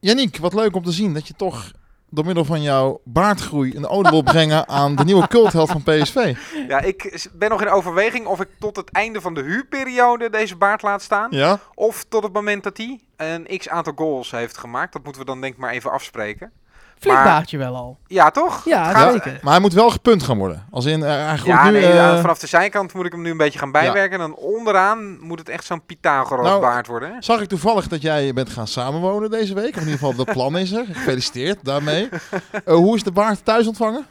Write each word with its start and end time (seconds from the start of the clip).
Yannick, 0.00 0.36
wat 0.36 0.54
leuk 0.54 0.76
om 0.76 0.82
te 0.82 0.92
zien 0.92 1.14
dat 1.14 1.28
je 1.28 1.34
toch 1.34 1.72
door 2.10 2.24
middel 2.24 2.44
van 2.44 2.62
jouw 2.62 3.00
baardgroei 3.04 3.76
een 3.76 3.86
ode 3.86 4.10
wil 4.10 4.22
brengen 4.22 4.68
aan 4.78 4.94
de 4.94 5.04
nieuwe 5.04 5.28
cultheld 5.28 5.70
van 5.70 5.82
PSV. 5.82 6.36
Ja, 6.68 6.80
ik 6.80 7.28
ben 7.32 7.50
nog 7.50 7.60
in 7.60 7.68
overweging 7.68 8.26
of 8.26 8.40
ik 8.40 8.48
tot 8.58 8.76
het 8.76 8.90
einde 8.90 9.20
van 9.20 9.34
de 9.34 9.42
huurperiode 9.42 10.30
deze 10.30 10.56
baard 10.56 10.82
laat 10.82 11.02
staan. 11.02 11.30
Ja? 11.30 11.60
Of 11.74 12.04
tot 12.08 12.22
het 12.22 12.32
moment 12.32 12.62
dat 12.62 12.76
hij 12.76 13.00
een 13.16 13.58
x 13.58 13.68
aantal 13.68 13.92
goals 13.96 14.30
heeft 14.30 14.58
gemaakt. 14.58 14.92
Dat 14.92 15.04
moeten 15.04 15.20
we 15.20 15.26
dan 15.26 15.40
denk 15.40 15.52
ik 15.52 15.58
maar 15.58 15.72
even 15.72 15.90
afspreken. 15.90 16.52
Flink 17.00 17.18
Maar- 17.18 17.44
wel 17.50 17.76
al. 17.76 17.98
Ja, 18.06 18.30
toch? 18.30 18.64
Ja, 18.64 18.92
gaat- 18.92 19.12
zeker. 19.12 19.38
Maar 19.42 19.52
hij 19.52 19.60
moet 19.62 19.72
wel 19.72 19.90
gepunt 19.90 20.22
gaan 20.22 20.38
worden. 20.38 20.66
Als 20.70 20.84
in, 20.84 21.02
eh, 21.02 21.08
hij 21.26 21.36
groeit 21.36 21.44
Ja, 21.56 21.64
nu... 21.64 21.70
nee, 21.70 21.86
eh, 21.86 21.94
ja, 21.94 22.20
vanaf 22.20 22.38
de 22.38 22.46
zijkant 22.46 22.92
moet 22.94 23.06
ik 23.06 23.12
hem 23.12 23.22
nu 23.22 23.30
een 23.30 23.36
beetje 23.36 23.58
gaan 23.58 23.72
bijwerken. 23.72 24.12
En 24.20 24.28
dan 24.28 24.34
onderaan 24.34 25.18
moet 25.20 25.38
het 25.38 25.48
echt 25.48 25.64
zo'n 25.64 25.84
Pythagoras 25.86 26.46
Nou, 26.46 26.60
baard 26.60 26.86
worden. 26.86 27.08
hè? 27.08 27.14
Zag 27.18 27.40
ik 27.40 27.48
toevallig 27.48 27.88
dat 27.88 28.02
jij 28.02 28.32
bent 28.32 28.50
gaan 28.50 28.66
samenwonen 28.66 29.30
deze 29.30 29.54
week. 29.54 29.68
Of 29.68 29.74
in 29.74 29.88
ieder 29.88 29.92
geval, 29.92 30.14
dat 30.14 30.32
plan 30.32 30.58
is 30.58 30.72
er. 30.72 30.84
Gefeliciteerd 30.92 31.58
daarmee. 31.64 32.08
Eh, 32.64 32.74
hoe 32.74 32.96
is 32.96 33.02
de 33.02 33.12
baard 33.12 33.44
thuis 33.44 33.66
ontvangen? 33.66 34.06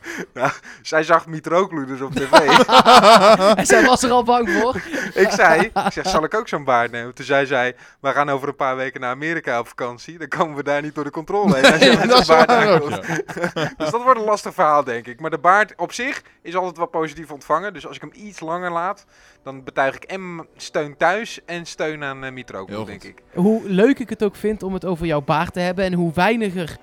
Zij 0.81 1.03
zag 1.03 1.25
Mitroglou 1.27 1.85
dus 1.85 2.01
op 2.01 2.11
tv. 2.13 2.31
En 3.59 3.65
zij 3.65 3.85
was 3.85 4.03
er 4.03 4.11
al 4.11 4.23
bang 4.23 4.49
voor. 4.49 4.75
ik 5.23 5.29
zei, 5.31 5.61
ik 5.61 5.91
zeg, 5.93 6.07
zal 6.09 6.23
ik 6.23 6.33
ook 6.33 6.47
zo'n 6.47 6.63
baard 6.63 6.91
nemen? 6.91 7.13
Toen 7.13 7.25
zei 7.25 7.45
zij, 7.45 7.75
we 7.99 8.09
gaan 8.11 8.29
over 8.29 8.47
een 8.47 8.55
paar 8.55 8.75
weken 8.75 9.01
naar 9.01 9.09
Amerika 9.11 9.59
op 9.59 9.67
vakantie. 9.67 10.17
Dan 10.17 10.27
komen 10.27 10.55
we 10.55 10.63
daar 10.63 10.81
niet 10.81 10.95
door 10.95 11.03
de 11.03 11.09
controle 11.11 11.55
heen. 11.55 11.71
als 11.73 11.83
je 11.83 11.97
met 11.99 12.09
dat 12.09 12.19
is 12.19 12.27
baard 12.27 12.47
ja. 12.89 12.99
Dus 13.77 13.89
dat 13.89 14.03
wordt 14.03 14.19
een 14.19 14.25
lastig 14.25 14.53
verhaal, 14.53 14.83
denk 14.83 15.07
ik. 15.07 15.19
Maar 15.19 15.29
de 15.29 15.37
baard 15.37 15.73
op 15.77 15.91
zich 15.91 16.21
is 16.41 16.55
altijd 16.55 16.77
wel 16.77 16.85
positief 16.87 17.31
ontvangen. 17.31 17.73
Dus 17.73 17.87
als 17.87 17.95
ik 17.95 18.01
hem 18.01 18.11
iets 18.13 18.39
langer 18.39 18.71
laat, 18.71 19.05
dan 19.43 19.63
betuig 19.63 19.95
ik 19.95 20.03
en 20.03 20.47
steun 20.55 20.97
thuis 20.97 21.39
en 21.45 21.65
steun 21.65 22.03
aan 22.03 22.23
uh, 22.23 22.43
Heel 22.65 22.85
denk 22.85 23.03
ik. 23.03 23.23
Hoe 23.33 23.69
leuk 23.69 23.99
ik 23.99 24.09
het 24.09 24.23
ook 24.23 24.35
vind 24.35 24.63
om 24.63 24.73
het 24.73 24.85
over 24.85 25.05
jouw 25.05 25.21
baard 25.21 25.53
te 25.53 25.59
hebben 25.59 25.85
en 25.85 25.93
hoe 25.93 26.13
weiniger 26.13 26.77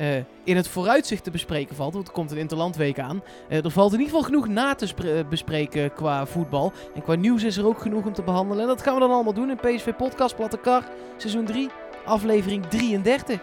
eh, 0.00 0.16
in 0.44 0.56
het 0.56 0.68
vooruitzicht 0.68 1.24
te 1.24 1.30
bespreken 1.30 1.76
valt. 1.76 1.94
Want 1.94 2.06
er 2.06 2.12
komt 2.12 2.30
een 2.30 2.38
Interlandweek 2.38 2.98
aan. 2.98 3.22
Eh, 3.48 3.64
er 3.64 3.70
valt 3.70 3.92
in 3.92 3.98
ieder 3.98 4.14
geval 4.14 4.28
genoeg 4.28 4.48
na 4.48 4.74
te 4.74 4.86
spre- 4.86 5.24
bespreken 5.24 5.92
qua 5.92 6.26
voetbal. 6.26 6.72
En 6.94 7.02
qua 7.02 7.14
nieuws 7.14 7.42
is 7.42 7.56
er 7.56 7.66
ook 7.66 7.80
genoeg 7.80 8.04
om 8.06 8.12
te 8.12 8.22
behandelen. 8.22 8.62
En 8.62 8.68
dat 8.68 8.82
gaan 8.82 8.94
we 8.94 9.00
dan 9.00 9.10
allemaal 9.10 9.32
doen 9.32 9.50
in 9.50 9.56
PSV 9.56 9.94
Podcast 9.94 10.36
Platte 10.36 10.58
Kar, 10.58 10.84
seizoen 11.16 11.44
3, 11.44 11.68
aflevering 12.04 12.66
33. 12.66 13.40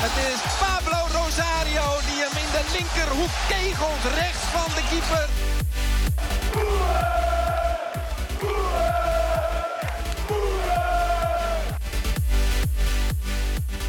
Het 0.00 0.16
is 0.32 0.40
Pablo 0.64 1.00
Rosario 1.18 1.86
die 2.06 2.18
hem 2.24 2.36
in 2.44 2.50
de 2.56 2.64
linkerhoek 2.76 3.34
kegelt 3.48 4.04
rechts 4.14 4.44
van 4.56 4.70
de 4.76 4.82
keeper. 4.90 5.28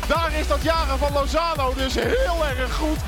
Daar 0.07 0.33
is 0.33 0.47
dat 0.47 0.63
jaren 0.63 0.97
van 0.97 1.13
Lozano 1.13 1.73
dus 1.73 1.93
heel 1.93 2.45
erg 2.45 2.75
goed. 2.75 2.97
2-0 2.97 3.01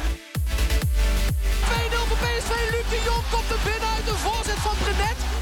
voor 2.08 2.18
PSV. 2.18 2.52
Luc 2.72 2.88
de 2.90 3.02
Jong 3.06 3.24
komt 3.32 3.50
er 3.50 3.62
binnen 3.64 3.90
uit 3.96 4.06
de 4.06 4.16
voorzet 4.26 4.60
van 4.68 4.76
Brenet. 4.84 5.41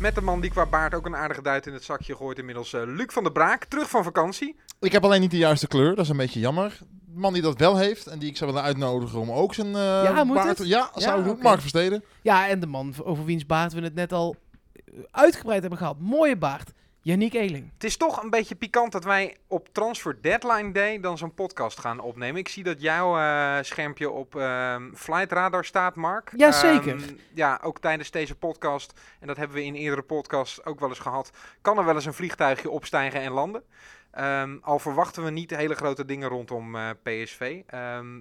Met 0.00 0.14
de 0.14 0.20
man 0.20 0.40
die 0.40 0.50
qua 0.50 0.66
baard 0.66 0.94
ook 0.94 1.06
een 1.06 1.16
aardige 1.16 1.42
duit 1.42 1.66
in 1.66 1.72
het 1.72 1.84
zakje 1.84 2.16
gooit 2.16 2.38
inmiddels. 2.38 2.72
eh, 2.72 2.82
Luc 2.86 3.06
van 3.12 3.22
der 3.22 3.32
Braak, 3.32 3.64
terug 3.64 3.90
van 3.90 4.04
vakantie. 4.04 4.56
Ik 4.80 4.92
heb 4.92 5.04
alleen 5.04 5.20
niet 5.20 5.30
de 5.30 5.36
juiste 5.36 5.66
kleur, 5.66 5.94
dat 5.94 6.04
is 6.04 6.10
een 6.10 6.16
beetje 6.16 6.40
jammer. 6.40 6.78
De 6.80 7.18
man 7.20 7.32
die 7.32 7.42
dat 7.42 7.58
wel 7.58 7.76
heeft 7.76 8.06
en 8.06 8.18
die 8.18 8.28
ik 8.28 8.36
zou 8.36 8.50
willen 8.50 8.66
uitnodigen 8.66 9.18
om 9.20 9.30
ook 9.30 9.54
zijn 9.54 9.66
eh 9.66 9.72
Ja, 9.72 10.24
baard... 10.24 10.58
het? 10.58 10.68
Ja, 10.68 10.90
zou 10.94 11.24
Ja, 11.24 11.30
ik. 11.30 11.42
Mark 11.42 11.60
Versteden. 11.60 12.04
Ja, 12.22 12.48
en 12.48 12.60
de 12.60 12.66
man 12.66 12.94
over 13.02 13.24
wiens 13.24 13.46
baard 13.46 13.72
we 13.72 13.80
het 13.80 13.94
net 13.94 14.12
al 14.12 14.36
eh, 14.74 14.82
uitgebreid 15.10 15.60
hebben 15.60 15.78
gehad. 15.78 15.98
Mooie 15.98 16.36
baard. 16.36 16.70
Yannick 17.02 17.32
Eeling. 17.34 17.70
Het 17.74 17.84
is 17.84 17.96
toch 17.96 18.22
een 18.22 18.30
beetje 18.30 18.54
pikant 18.54 18.92
dat 18.92 19.04
wij 19.04 19.36
op 19.46 19.68
Transfer 19.72 20.22
Deadline 20.22 20.72
Day 20.72 21.00
dan 21.00 21.18
zo'n 21.18 21.34
podcast 21.34 21.78
gaan 21.78 22.00
opnemen. 22.00 22.40
Ik 22.40 22.48
zie 22.48 22.64
dat 22.64 22.80
jouw 22.80 23.18
eh, 23.18 23.58
schermpje 23.62 24.10
op 24.10 24.36
ehm 24.36 24.94
Flight 24.94 25.32
Radar 25.32 25.64
staat, 25.64 25.94
Mark. 25.94 26.32
Ja, 26.36 26.52
Ehm, 27.02 27.14
ja, 27.34 27.60
ook 27.62 27.78
tijdens 27.78 28.10
deze 28.10 28.34
podcast, 28.34 29.00
en 29.20 29.26
dat 29.26 29.36
hebben 29.36 29.56
we 29.56 29.64
in 29.64 29.74
eerdere 29.74 30.02
podcasts 30.02 30.64
ook 30.64 30.80
wel 30.80 30.88
eens 30.88 30.98
gehad, 30.98 31.30
kan 31.60 31.78
er 31.78 31.84
wel 31.84 31.94
eens 31.94 32.06
een 32.06 32.14
vliegtuigje 32.14 32.70
opstijgen 32.70 33.20
en 33.20 33.32
landen. 33.32 33.62
Ehm, 34.10 34.56
al 34.62 34.78
verwachten 34.78 35.24
we 35.24 35.30
niet 35.30 35.56
hele 35.56 35.74
grote 35.74 36.04
dingen 36.04 36.28
rondom 36.28 36.76
eh, 36.76 36.90
PSV. 37.02 37.62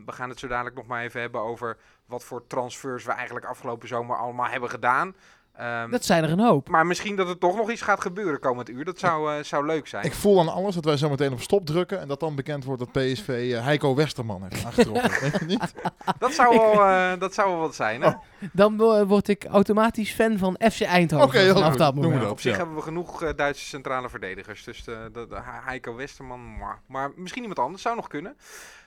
We 0.06 0.12
gaan 0.12 0.30
het 0.30 0.40
zo 0.40 0.48
dadelijk 0.48 0.76
nog 0.76 0.88
maar 0.88 1.04
even 1.04 1.22
hebben 1.22 1.42
over 1.42 1.78
wat 2.06 2.24
voor 2.24 2.48
transfers 2.48 3.04
we 3.04 3.12
eigenlijk 3.12 3.46
afgelopen 3.46 3.88
zomer 3.88 4.18
allemaal 4.18 4.48
hebben 4.50 4.70
gedaan. 4.70 5.16
Ehm, 5.60 5.90
Dat 5.90 6.06
zijn 6.06 6.24
er 6.24 6.30
een 6.32 6.40
hoop. 6.40 6.70
maar 6.70 6.86
misschien 6.86 7.16
dat 7.16 7.28
er 7.30 7.38
toch 7.38 7.56
nog 7.56 7.72
iets 7.72 7.82
gaat 7.82 8.02
gebeuren 8.02 8.40
komend 8.40 8.70
uur. 8.70 8.86
Dat 8.86 9.00
zou, 9.00 9.34
eh, 9.38 9.44
zou 9.44 9.66
leuk 9.66 9.88
zijn. 9.88 10.06
Ik 10.06 10.14
voel 10.14 10.40
aan 10.40 10.48
alles 10.50 10.76
dat 10.76 10.86
wij 10.86 10.98
zo 10.98 11.10
meteen 11.10 11.32
op 11.32 11.42
stop 11.42 11.66
drukken 11.66 12.00
en 12.00 12.08
dat 12.08 12.20
dan 12.20 12.36
bekend 12.36 12.64
wordt 12.64 12.80
dat 12.80 12.92
PSV 12.92 13.52
eh, 13.54 13.64
Heiko 13.64 13.96
Westerman 13.96 14.44
heeft 14.50 14.66
aangetrokken. 14.66 15.12
Weet 15.22 15.40
je 15.40 15.46
niet? 15.46 15.74
Dat 16.20 16.34
zou 16.34 16.58
wel, 16.58 16.84
eh, 16.86 17.20
dat 17.20 17.34
zou 17.34 17.50
wel 17.50 17.60
wat 17.60 17.76
zijn. 17.76 18.02
Hè? 18.02 18.08
Oh. 18.08 18.16
Dan 18.52 18.78
wo- 18.78 19.06
word 19.06 19.28
ik 19.28 19.46
automatisch 19.46 20.12
fan 20.12 20.38
van 20.38 20.60
FC 20.72 20.82
Eindhoven 20.82 21.28
Oké, 21.28 21.54
vanaf 21.54 21.76
dat 21.76 21.96
moment. 21.96 22.22
dat. 22.22 22.32
Op 22.32 22.40
zich 22.40 22.52
ja. 22.52 22.58
hebben 22.58 22.76
we 22.76 22.82
genoeg 22.82 23.34
Duitse 23.34 23.66
centrale 23.66 24.10
verdedigers. 24.10 24.64
Dus 24.64 24.84
de, 24.84 25.10
de, 25.14 25.28
de 25.30 25.40
Heiko 25.66 25.96
Westerman, 25.96 26.58
maar 26.88 27.12
misschien 27.16 27.42
iemand 27.42 27.60
anders 27.60 27.82
zou 27.82 27.96
nog 27.96 28.08
kunnen. 28.08 28.38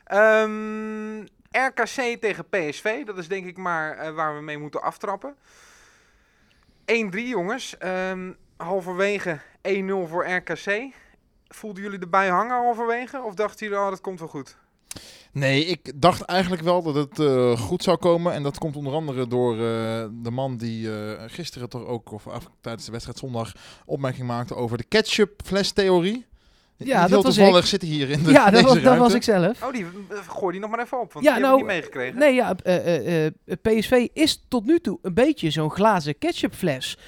Ehm, 0.04 1.20
RKC 1.50 2.20
tegen 2.20 2.44
PSV, 2.48 3.04
dat 3.04 3.18
is 3.18 3.28
denk 3.28 3.46
ik 3.46 3.56
maar 3.56 3.96
eh, 3.96 4.14
waar 4.14 4.34
we 4.36 4.40
mee 4.42 4.58
moeten 4.58 4.82
aftrappen. 4.82 5.34
1-3 6.92 7.28
jongens, 7.28 7.78
Ehm, 7.78 8.32
halverwege 8.56 9.41
1-0 9.62 10.06
voor 10.06 10.26
RKC. 10.26 10.94
Voelden 11.48 11.82
jullie 11.82 11.98
erbij 11.98 12.28
hangen 12.28 12.56
halverwege? 12.56 13.22
Of 13.22 13.34
dachten 13.34 13.66
jullie, 13.66 13.82
oh, 13.82 13.91
dat 13.91 14.00
komt 14.00 14.19
wel 14.19 14.28
goed? 14.28 14.56
Nee, 15.32 15.64
ik 15.64 15.92
dacht 16.00 16.22
eigenlijk 16.22 16.62
wel 16.62 16.82
dat 16.82 16.94
het 16.94 17.19
eh, 17.19 17.60
goed 17.60 17.82
zou 17.82 17.97
komen. 17.97 18.32
En 18.32 18.42
dat 18.42 18.58
komt 18.58 18.76
onder 18.76 18.92
andere 18.92 19.26
door 19.26 19.52
eh, 19.52 19.58
de 20.12 20.31
man 20.31 20.56
die 20.56 20.97
eh, 20.97 21.22
gisteren 21.26 21.69
toch 21.69 21.84
ook, 21.84 22.12
of 22.12 22.26
tijdens 22.60 22.84
de 22.84 22.92
wedstrijd 22.92 23.19
zondag, 23.19 23.52
opmerking 23.86 24.26
maakte 24.26 24.54
over 24.54 24.78
de 24.78 24.84
ketchup-fles-theorie. 24.84 26.26
Ja, 26.84 27.00
Niet 27.00 27.00
dat 27.00 27.09
heel 27.10 27.22
was 27.22 27.34
toevallig 27.34 27.60
ik. 27.62 27.66
zitten 27.66 27.88
hier 27.88 28.10
in 28.10 28.22
de 28.22 28.31
Ja, 28.31 28.50
dat 28.50 28.62
was, 28.62 28.75
dat 28.75 28.82
ruimte. 28.82 29.03
was 29.03 29.15
ik 29.15 29.22
zelf. 29.22 29.62
Oh, 29.62 29.72
die 29.72 29.84
eh, 30.09 30.19
gooi 30.28 30.53
die 30.53 30.60
nog 30.60 30.70
maar 30.70 30.81
even 30.81 31.00
op, 31.00 31.12
want 31.12 31.25
Ja, 31.25 31.32
die 31.34 31.43
nou, 31.43 31.54
heb 31.59 31.62
ik 31.65 31.72
niet 31.72 31.76
meegekregen. 31.81 32.19
Nee, 32.19 32.34
ja, 32.34 32.54
eh, 32.62 32.97
eh, 32.97 33.26
eh, 33.26 33.32
PSV 33.62 34.06
is 34.12 34.44
tot 34.48 34.65
nu 34.66 34.78
toe 34.81 34.98
een 35.03 35.15
beetje 35.15 35.50
zo'n 35.50 35.70
glazen 35.70 36.19
ketchupfles. 36.19 36.98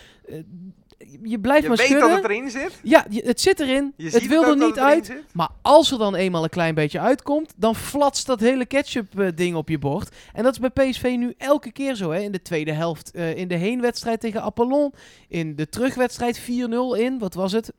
Je 1.23 1.39
blijft 1.41 1.62
Je 1.62 1.69
maar 1.69 1.77
weet 1.77 1.87
schudden. 1.87 2.09
dat 2.09 2.23
het 2.23 2.31
erin 2.31 2.51
zit. 2.51 2.81
Ja, 2.83 3.07
je- 3.11 3.23
het 3.25 3.41
zit 3.41 3.61
erin. 3.61 3.93
Je 3.97 4.05
het 4.05 4.12
ziet 4.12 4.27
wil 4.29 4.45
er 4.45 4.57
niet 4.57 4.79
uit. 4.79 5.07
zit. 5.07 5.25
Maar 5.33 5.49
als 5.62 5.91
er 5.93 5.99
dan 5.99 6.15
eenmaal 6.15 6.43
een 6.43 6.49
klein 6.49 6.75
beetje 6.75 7.01
uitkomt, 7.01 7.53
dan 7.56 7.75
flatst 7.77 8.27
dat 8.27 8.41
hele 8.41 8.67
ketchup-ding 8.67 9.56
op 9.56 9.69
je 9.69 9.79
bord. 9.79 10.15
En 10.33 10.43
dat 10.43 10.53
is 10.53 10.71
bij 10.71 10.71
PSV 10.91 11.15
nu 11.19 11.35
elke 11.39 11.73
keer 11.73 11.95
zo. 11.95 12.11
Hè? 12.11 12.21
In 12.21 12.33
de 12.33 12.43
tweede 12.43 12.73
helft, 12.73 13.11
eh, 13.11 13.37
in 13.37 13.49
de 13.49 13.55
heenwedstrijd 13.55 14.21
tegen 14.21 14.43
Apollon. 14.43 14.93
In 15.29 15.56
de 15.56 15.69
terugwedstrijd 15.69 16.39
4-0 16.39 16.95
in, 16.95 17.19
wat 17.19 17.35
was 17.35 17.53
het? 17.53 17.73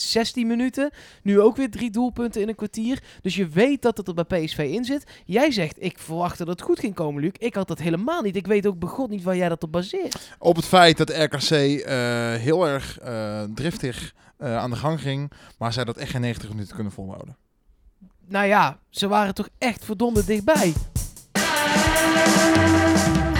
16 0.00 0.46
minuten. 0.46 0.90
Nu 1.22 1.40
ook 1.40 1.56
weer 1.56 1.70
drie 1.70 1.90
doelpunten 1.90 2.40
in 2.40 2.48
een 2.48 2.54
kwartier. 2.54 3.02
Dus 3.22 3.36
je 3.36 3.48
weet 3.48 3.82
dat 3.82 3.96
het 3.96 4.08
er 4.08 4.14
bij 4.14 4.44
PSV 4.44 4.58
in 4.58 4.84
zit. 4.84 5.04
Jij 5.24 5.50
zegt, 5.50 5.82
ik 5.82 5.98
verwachtte 5.98 6.44
dat 6.44 6.58
het 6.58 6.68
goed 6.68 6.78
ging 6.78 6.94
komen, 6.94 7.22
Luc. 7.22 7.32
Ik 7.38 7.54
had 7.54 7.68
dat 7.68 7.78
helemaal 7.78 8.22
niet. 8.22 8.36
Ik 8.36 8.46
weet 8.46 8.66
ook 8.66 8.78
begot 8.78 9.10
niet 9.10 9.22
waar 9.22 9.36
jij 9.36 9.48
dat 9.48 9.62
op 9.62 9.72
baseert. 9.72 10.34
Op 10.38 10.56
het 10.56 10.64
feit 10.64 10.96
dat 10.96 11.10
RKC 11.10 11.50
eh, 11.50 12.34
heel 12.34 12.66
erg 12.66 12.98
eh, 12.98 13.42
driftig 13.54 14.14
eh, 14.36 14.56
aan 14.56 14.70
de 14.70 14.76
gang 14.76 15.00
ging. 15.00 15.32
Maar 15.58 15.72
zij 15.72 15.84
dat 15.84 15.96
echt 15.96 16.10
geen 16.10 16.20
90 16.20 16.48
minuten 16.48 16.74
kunnen 16.74 16.92
volhouden. 16.92 17.36
Nou 18.26 18.46
ja, 18.46 18.78
ze 18.90 19.08
waren 19.08 19.34
toch 19.34 19.48
echt 19.58 19.84
verdomde 19.84 20.24
dichtbij. 20.24 20.72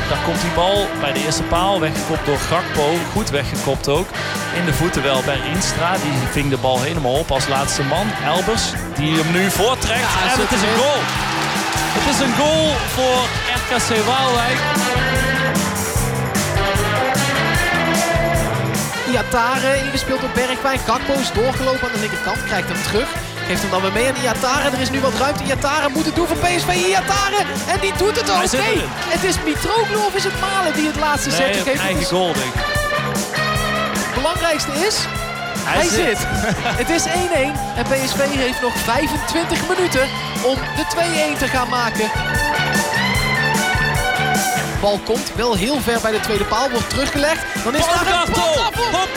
Daar 0.09 0.25
komt 0.25 0.41
die 0.41 0.53
bal 0.55 0.87
bij 1.01 1.13
de 1.13 1.25
eerste 1.25 1.43
paal, 1.43 1.81
weggekopt 1.81 2.27
door 2.27 2.37
Gakpo. 2.37 2.95
Goed 3.13 3.31
weggekopt 3.31 3.89
ook. 3.89 4.07
In 4.55 4.65
de 4.65 4.73
voeten 4.73 5.03
wel 5.03 5.23
bij 5.23 5.41
Rienstra. 5.41 5.93
Die 5.93 6.13
ving 6.31 6.51
de 6.51 6.57
bal 6.57 6.81
helemaal 6.83 7.19
op 7.19 7.31
als 7.31 7.49
laatste 7.49 7.83
man. 7.83 8.07
Elbers, 8.25 8.63
die 8.97 9.13
hem 9.17 9.33
nu 9.33 9.51
voortrekt. 9.51 10.01
Ja, 10.01 10.33
en 10.33 10.41
het 10.41 10.53
is 10.53 10.63
een 10.63 10.77
goal. 10.83 11.01
Het 11.97 12.15
is 12.15 12.21
een 12.27 12.35
goal 12.41 12.67
voor 12.95 13.21
RKC 13.59 14.05
Waalwijk. 14.07 14.59
Iatare, 19.11 19.77
ingespeeld 19.85 20.21
door 20.21 20.31
Bergwijn. 20.35 20.79
Gakpo 20.79 21.13
is 21.13 21.33
doorgelopen 21.33 21.87
aan 21.87 21.95
de 21.95 22.01
linkerkant, 22.01 22.45
krijgt 22.45 22.69
hem 22.69 22.83
terug. 22.83 23.09
Geeft 23.47 23.63
hem 23.63 23.71
dan 23.71 23.83
weer 23.83 23.93
mee 23.93 24.09
aan 24.09 24.23
Iatare. 24.23 24.71
Er 24.71 24.81
is 24.81 24.91
nu 24.91 25.01
wat 25.01 25.15
ruimte. 25.19 25.45
Iatare 25.45 25.89
moet 25.89 26.07
het 26.07 26.15
doen 26.15 26.27
voor 26.27 26.37
PSV. 26.37 26.71
Iatare! 26.89 27.41
En 27.73 27.81
die 27.81 27.93
doet 27.97 28.17
het 28.21 28.31
ook. 28.31 28.53
Nee, 28.53 28.83
het 29.15 29.23
is 29.25 29.37
Mitroglou 29.45 30.07
of 30.07 30.15
is 30.15 30.25
het 30.25 30.41
Malen 30.41 30.73
die 30.75 30.87
het 30.87 30.97
laatste 30.97 31.29
Nee, 31.29 31.39
zet 31.39 31.57
een 31.57 31.63
geeft. 31.63 31.81
Eigen 31.81 32.05
goal 32.05 32.33
denk 32.33 32.55
ik. 32.55 32.79
Het 34.21 34.29
belangrijkste 34.29 34.87
is, 34.87 35.07
hij, 35.65 35.89
zit. 35.89 36.19
het 36.83 36.91
is 36.91 37.05
1-1 37.07 37.11
en 37.77 37.85
PSV 37.85 38.35
heeft 38.35 38.61
nog 38.61 38.77
25 38.77 39.69
minuten 39.69 40.09
om 40.45 40.55
de 40.77 41.35
2-1 41.35 41.39
te 41.39 41.47
gaan 41.47 41.69
maken. 41.69 42.11
Bal 44.81 45.01
komt 45.05 45.35
wel 45.35 45.55
heel 45.55 45.81
ver 45.81 46.01
bij 46.01 46.11
de 46.11 46.21
tweede 46.21 46.45
paal, 46.45 46.71
wordt 46.71 46.91
teruggelegd. 46.91 47.65
Dan 47.65 47.75
is 47.75 47.85
daar 47.85 48.07
een! 48.07 48.33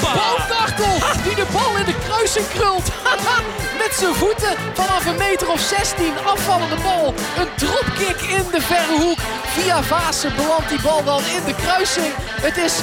Baumgartel, 0.01 0.95
die 1.23 1.35
de 1.35 1.45
bal 1.51 1.77
in 1.77 1.85
de 1.85 1.95
kruising 2.05 2.47
krult. 2.47 2.87
Met 3.83 3.93
zijn 3.99 4.13
voeten 4.13 4.55
vanaf 4.73 5.05
een 5.05 5.17
meter 5.17 5.51
of 5.51 5.59
16 5.59 6.13
afvallende 6.25 6.75
bal. 6.83 7.13
Een 7.37 7.47
dropkick 7.55 8.21
in 8.21 8.45
de 8.51 8.61
verre 8.61 8.97
hoek. 9.03 9.17
Via 9.45 9.83
Vaassen 9.83 10.35
belandt 10.35 10.69
die 10.69 10.81
bal 10.81 11.03
dan 11.03 11.21
in 11.37 11.43
de 11.45 11.55
kruising. 11.55 12.13
Het 12.41 12.57
is 12.57 12.73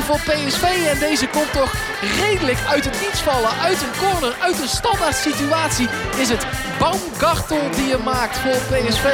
1-2 0.00 0.04
voor 0.04 0.20
PSV 0.20 0.62
en 0.92 0.98
deze 0.98 1.28
komt 1.28 1.52
toch 1.52 1.72
redelijk 2.20 2.58
uit 2.68 2.84
het 2.84 3.00
niets 3.00 3.20
vallen. 3.20 3.50
Uit 3.62 3.80
een 3.82 3.98
corner, 3.98 4.34
uit 4.40 4.60
een 4.60 4.68
standaard 4.68 5.16
situatie 5.16 5.88
is 6.16 6.28
het 6.28 6.46
Baumgartel 6.78 7.70
die 7.76 7.86
je 7.86 7.98
maakt 8.04 8.38
voor 8.38 8.58
PSV. 8.70 9.06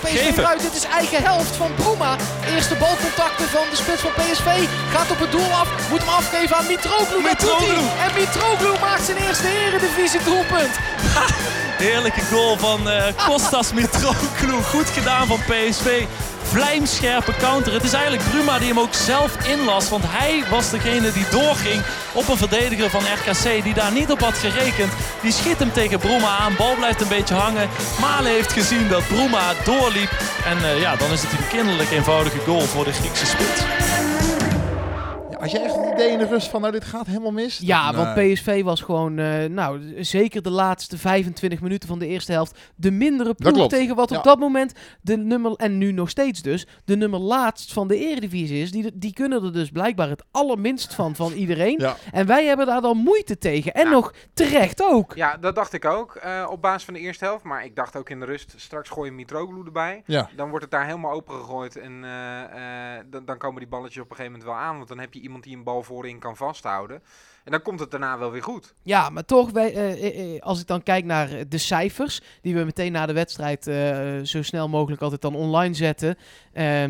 Kan 0.00 0.10
PSV 0.10 0.38
eruit. 0.38 0.60
Dit 0.60 0.74
is 0.74 0.84
eigen 0.84 1.22
helft 1.22 1.56
van 1.56 1.74
Bruma. 1.74 2.16
Eerste 2.54 2.74
balcontacten 2.74 3.48
van 3.48 3.66
de 3.70 3.76
spits 3.76 4.00
van 4.00 4.12
PSV. 4.12 4.48
Gaat 4.92 5.10
op 5.10 5.20
het 5.20 5.30
doel 5.30 5.52
af. 5.52 5.68
Moet 5.90 5.98
hem 5.98 6.08
afgeven 6.08 6.56
aan 6.56 6.66
Mitroglou. 6.66 7.22
Mitroglou. 7.22 7.84
En 8.04 8.10
Mitroglou 8.20 8.78
maakt 8.80 9.04
zijn 9.04 9.16
eerste 9.16 9.48
eredivisie 9.66 10.22
doelpunt. 10.24 10.74
Heerlijke 11.86 12.24
goal 12.32 12.56
van 12.58 12.88
eh 12.90 13.26
Kostas 13.26 13.72
Mitroglou. 13.72 14.62
Goed 14.62 14.88
gedaan 14.88 15.26
van 15.26 15.38
PSV. 15.38 16.04
Vlijmscherpe 16.54 17.32
counter. 17.38 17.72
Het 17.72 17.84
is 17.84 17.92
eigenlijk 17.92 18.30
Bruma 18.30 18.58
die 18.58 18.68
hem 18.68 18.78
ook 18.78 18.94
zelf 18.94 19.46
inlas. 19.46 19.88
Want 19.88 20.04
hij 20.06 20.42
was 20.50 20.70
degene 20.70 21.12
die 21.12 21.28
doorging 21.30 21.82
op 22.12 22.28
een 22.28 22.36
verdediger 22.36 22.90
van 22.90 23.00
RKC. 23.00 23.62
Die 23.62 23.74
daar 23.74 23.92
niet 23.92 24.10
op 24.10 24.20
had 24.20 24.34
gerekend. 24.34 24.92
Die 25.22 25.32
schiet 25.32 25.58
hem 25.58 25.72
tegen 25.72 25.98
Bruma 25.98 26.36
aan. 26.38 26.56
Bal 26.56 26.74
blijft 26.74 27.00
een 27.00 27.08
beetje 27.08 27.34
hangen. 27.34 27.68
Malen 28.00 28.32
heeft 28.32 28.52
gezien 28.52 28.88
dat 28.88 29.08
Bruma 29.08 29.52
doorliep. 29.64 30.10
En 30.44 30.64
eh, 30.64 30.80
ja, 30.80 30.96
dan 30.96 31.12
is 31.12 31.22
het 31.22 31.32
een 31.32 31.48
kinderlijk 31.48 31.90
eenvoudige 31.90 32.38
goal 32.38 32.60
voor 32.60 32.84
de 32.84 32.92
Griekse 32.92 33.26
spits. 33.26 33.83
Als 35.44 35.52
je 35.52 35.58
echt 35.58 35.76
het 35.76 35.92
idee 35.92 36.10
in 36.10 36.18
de 36.18 36.26
rust 36.26 36.48
van, 36.48 36.60
nou 36.60 36.72
dit 36.72 36.84
gaat 36.84 37.06
helemaal 37.06 37.32
mis. 37.32 37.58
Ja, 37.58 37.94
want. 37.94 38.14
PSV 38.14 38.62
was 38.62 38.80
gewoon, 38.80 39.18
eh, 39.18 39.44
nou, 39.44 39.94
zeker 40.04 40.42
de 40.42 40.50
laatste 40.50 40.98
25 40.98 41.60
minuten 41.60 41.88
van 41.88 41.98
de 41.98 42.06
eerste 42.06 42.32
helft, 42.32 42.58
de 42.76 42.90
mindere 42.90 43.34
ploeg 43.34 43.68
tegen 43.68 43.96
wat 43.96 44.16
op 44.16 44.24
dat 44.24 44.38
moment 44.38 44.72
de 45.00 45.16
nummer, 45.16 45.52
en 45.52 45.78
nu 45.78 45.92
nog 45.92 46.10
steeds 46.10 46.42
dus, 46.42 46.66
de 46.84 46.96
nummer 46.96 47.20
laatst 47.20 47.72
van 47.72 47.88
de 47.88 47.96
eredivisie 47.98 48.62
is. 48.62 48.70
Die, 48.70 48.90
die 48.94 49.12
kunnen 49.12 49.44
er 49.44 49.52
dus 49.52 49.70
blijkbaar 49.70 50.08
het 50.08 50.24
allerminst 50.30 50.94
van, 50.94 51.14
van 51.14 51.32
iedereen. 51.42 51.78
Ja. 51.78 51.96
En 52.12 52.26
wij 52.26 52.44
hebben 52.46 52.66
daar 52.66 52.80
dan 52.80 52.96
moeite 52.96 53.38
tegen. 53.38 53.74
En 53.74 53.84
Ja. 53.84 53.90
nog 53.90 54.12
terecht 54.34 54.82
ook. 54.82 55.14
Ja, 55.14 55.36
dat 55.36 55.54
dacht 55.54 55.72
ik 55.72 55.84
ook 55.84 56.14
eh, 56.14 56.46
op 56.50 56.62
basis 56.62 56.84
van 56.84 56.94
de 56.94 57.00
eerste 57.00 57.24
helft. 57.24 57.44
Maar 57.44 57.64
ik 57.64 57.76
dacht 57.76 57.96
ook 57.96 58.10
in 58.10 58.20
de 58.20 58.26
rust, 58.26 58.54
straks 58.56 58.88
gooi 58.88 59.10
je 59.10 59.16
Mitroglou 59.16 59.64
erbij. 59.66 60.02
Ja. 60.06 60.28
Dan 60.36 60.48
wordt 60.48 60.64
het 60.64 60.72
daar 60.72 60.86
helemaal 60.86 61.12
open 61.12 61.34
gegooid 61.34 61.76
en 61.76 62.04
eh, 62.04 62.96
eh, 62.98 63.04
dan, 63.10 63.24
dan 63.24 63.38
komen 63.38 63.58
die 63.60 63.68
balletjes 63.68 64.02
op 64.02 64.10
een 64.10 64.16
gegeven 64.16 64.38
moment 64.38 64.56
wel 64.56 64.62
aan. 64.68 64.76
Want 64.76 64.88
dan 64.88 64.98
heb 64.98 65.14
je 65.14 65.20
iemand 65.20 65.32
die 65.42 65.56
een 65.56 65.64
bal 65.64 65.82
voorin 65.82 66.18
kan 66.18 66.36
vasthouden. 66.36 67.02
En 67.44 67.50
dan 67.50 67.62
komt 67.62 67.80
het 67.80 67.90
daarna 67.90 68.18
wel 68.18 68.30
weer 68.30 68.42
goed. 68.42 68.74
Ja, 68.82 69.10
maar 69.10 69.24
toch, 69.24 69.50
wij, 69.50 69.74
eh, 69.74 69.92
eh, 69.92 70.34
eh, 70.34 70.42
als 70.42 70.60
ik 70.60 70.66
dan 70.66 70.82
kijk 70.82 71.04
naar 71.04 71.48
de 71.48 71.58
cijfers, 71.58 72.20
die 72.42 72.54
we 72.54 72.64
meteen 72.64 72.92
na 72.92 73.06
de 73.06 73.12
wedstrijd 73.12 73.64
zo 74.28 74.42
snel 74.42 74.68
mogelijk 74.68 75.02
altijd 75.02 75.20
dan 75.20 75.34
online 75.34 75.74
zetten. 75.74 76.16
eh, 76.52 76.84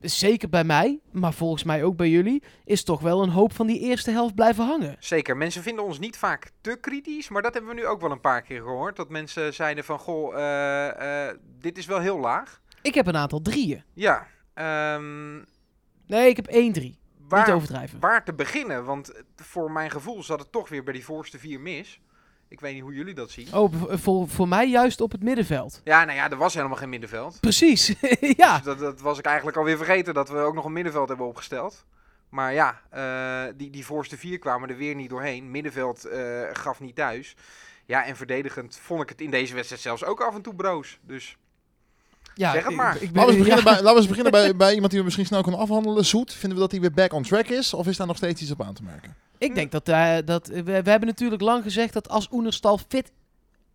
zeker 0.00 0.48
bij 0.48 0.64
mij, 0.64 1.00
maar 1.12 1.32
volgens 1.32 1.62
mij 1.64 1.84
ook 1.84 1.96
bij 1.96 2.08
jullie, 2.08 2.42
is 2.64 2.84
toch 2.84 3.00
wel 3.00 3.22
een 3.22 3.28
hoop 3.28 3.52
van 3.52 3.66
die 3.66 3.80
eerste 3.80 4.10
helft 4.10 4.34
blijven 4.34 4.64
hangen. 4.64 4.96
Zeker, 4.98 5.36
mensen 5.36 5.62
vinden 5.62 5.84
ons 5.84 5.98
niet 5.98 6.16
vaak 6.16 6.50
te 6.60 6.76
kritisch, 6.80 7.28
maar 7.28 7.42
dat 7.42 7.54
hebben 7.54 7.74
we 7.74 7.80
nu 7.80 7.86
ook 7.86 8.00
wel 8.00 8.10
een 8.10 8.20
paar 8.20 8.42
keer 8.42 8.60
gehoord. 8.60 8.96
Dat 8.96 9.08
mensen 9.08 9.54
zeiden 9.54 9.84
van, 9.84 9.98
goh, 9.98 10.36
dit 11.58 11.78
is 11.78 11.86
wel 11.86 11.98
heel 12.00 12.18
laag. 12.18 12.60
Ik 12.82 12.94
heb 12.94 13.06
een 13.06 13.16
aantal 13.16 13.42
drieën. 13.42 13.84
Ja, 13.94 14.26
ehm, 14.54 15.34
Nee, 16.06 16.28
ik 16.28 16.36
heb 16.36 16.46
één 16.46 16.72
drie. 16.72 16.98
Waar, 17.32 17.46
Niet 17.46 17.54
overdrijven. 17.54 18.00
waar 18.00 18.24
te 18.24 18.32
beginnen? 18.32 18.84
Want 18.84 19.12
voor 19.36 19.70
mijn 19.70 19.90
gevoel 19.90 20.22
zat 20.22 20.38
het 20.38 20.52
toch 20.52 20.68
weer 20.68 20.82
bij 20.82 20.92
die 20.92 21.04
voorste 21.04 21.38
vier 21.38 21.60
mis. 21.60 22.00
Ik 22.48 22.60
weet 22.60 22.74
niet 22.74 22.82
hoe 22.82 22.94
jullie 22.94 23.14
dat 23.14 23.30
zien. 23.30 23.54
Oh, 23.54 23.72
voor, 23.88 24.28
voor 24.28 24.48
mij 24.48 24.68
juist 24.68 25.00
op 25.00 25.12
het 25.12 25.22
middenveld. 25.22 25.80
Ja, 25.84 26.04
nou 26.04 26.16
ja, 26.18 26.30
er 26.30 26.36
was 26.36 26.54
helemaal 26.54 26.76
geen 26.76 26.88
middenveld. 26.88 27.40
Precies, 27.40 27.94
ja. 28.36 28.56
Dus 28.56 28.64
dat, 28.64 28.78
dat 28.78 29.00
was 29.00 29.18
ik 29.18 29.24
eigenlijk 29.24 29.56
alweer 29.56 29.76
vergeten 29.76 30.14
dat 30.14 30.28
we 30.28 30.38
ook 30.38 30.54
nog 30.54 30.64
een 30.64 30.72
middenveld 30.72 31.08
hebben 31.08 31.26
opgesteld. 31.26 31.84
Maar 32.28 32.52
ja, 32.52 32.80
eh, 32.90 33.54
die, 33.56 33.70
die 33.70 33.84
voorste 33.86 34.16
vier 34.18 34.38
kwamen 34.38 34.68
er 34.68 34.76
weer 34.76 34.94
niet 34.94 35.10
doorheen. 35.10 35.50
Middenveld 35.50 36.04
eh, 36.04 36.42
gaf 36.52 36.80
niet 36.80 36.94
thuis. 36.96 37.36
Ja, 37.84 38.04
en 38.04 38.16
verdedigend 38.16 38.76
vond 38.76 39.02
ik 39.02 39.08
het 39.08 39.20
in 39.20 39.30
deze 39.30 39.54
wedstrijd 39.54 39.82
zelfs 39.82 40.04
ook 40.04 40.20
af 40.20 40.34
en 40.34 40.42
toe 40.42 40.54
broos. 40.54 40.98
Dus 41.02 41.36
ja 42.34 42.52
Zeg 42.52 42.62
het 42.62 42.70
ik- 42.72 42.76
maar. 42.78 42.94
Ik, 43.02 43.12
ben, 43.12 43.12
Laten 43.12 43.26
we, 43.26 43.38
eens 43.38 43.48
beginnen 43.48 43.64
ja. 43.64 43.70
bij, 43.72 43.82
laten 43.82 43.92
we 43.92 43.98
eens 43.98 44.08
beginnen 44.08 44.32
bij, 44.32 44.56
bij 44.56 44.72
iemand 44.72 44.90
die 44.90 44.98
we 44.98 45.04
misschien 45.04 45.26
snel 45.26 45.42
kunnen 45.42 45.60
afhandelen. 45.60 46.04
Zoet, 46.04 46.32
vinden 46.32 46.54
we 46.58 46.62
dat 46.64 46.70
hij 46.70 46.80
weer 46.80 46.92
back 46.92 47.12
on 47.12 47.22
track 47.22 47.46
is? 47.48 47.74
Of 47.74 47.86
is 47.86 47.96
daar 47.96 48.06
nog 48.06 48.16
steeds 48.16 48.42
iets 48.42 48.50
op 48.50 48.62
aan 48.62 48.74
te 48.74 48.82
merken? 48.82 49.14
Ik 49.38 49.54
denk 49.54 49.72
dat, 49.72 49.88
eh, 49.88 50.14
dat 50.24 50.46
we, 50.46 50.62
we 50.62 50.90
hebben 50.90 51.06
natuurlijk 51.06 51.42
lang 51.42 51.62
gezegd 51.62 51.92
dat 51.92 52.08
als 52.08 52.28
Oenerstal 52.30 52.78
fit 52.88 53.12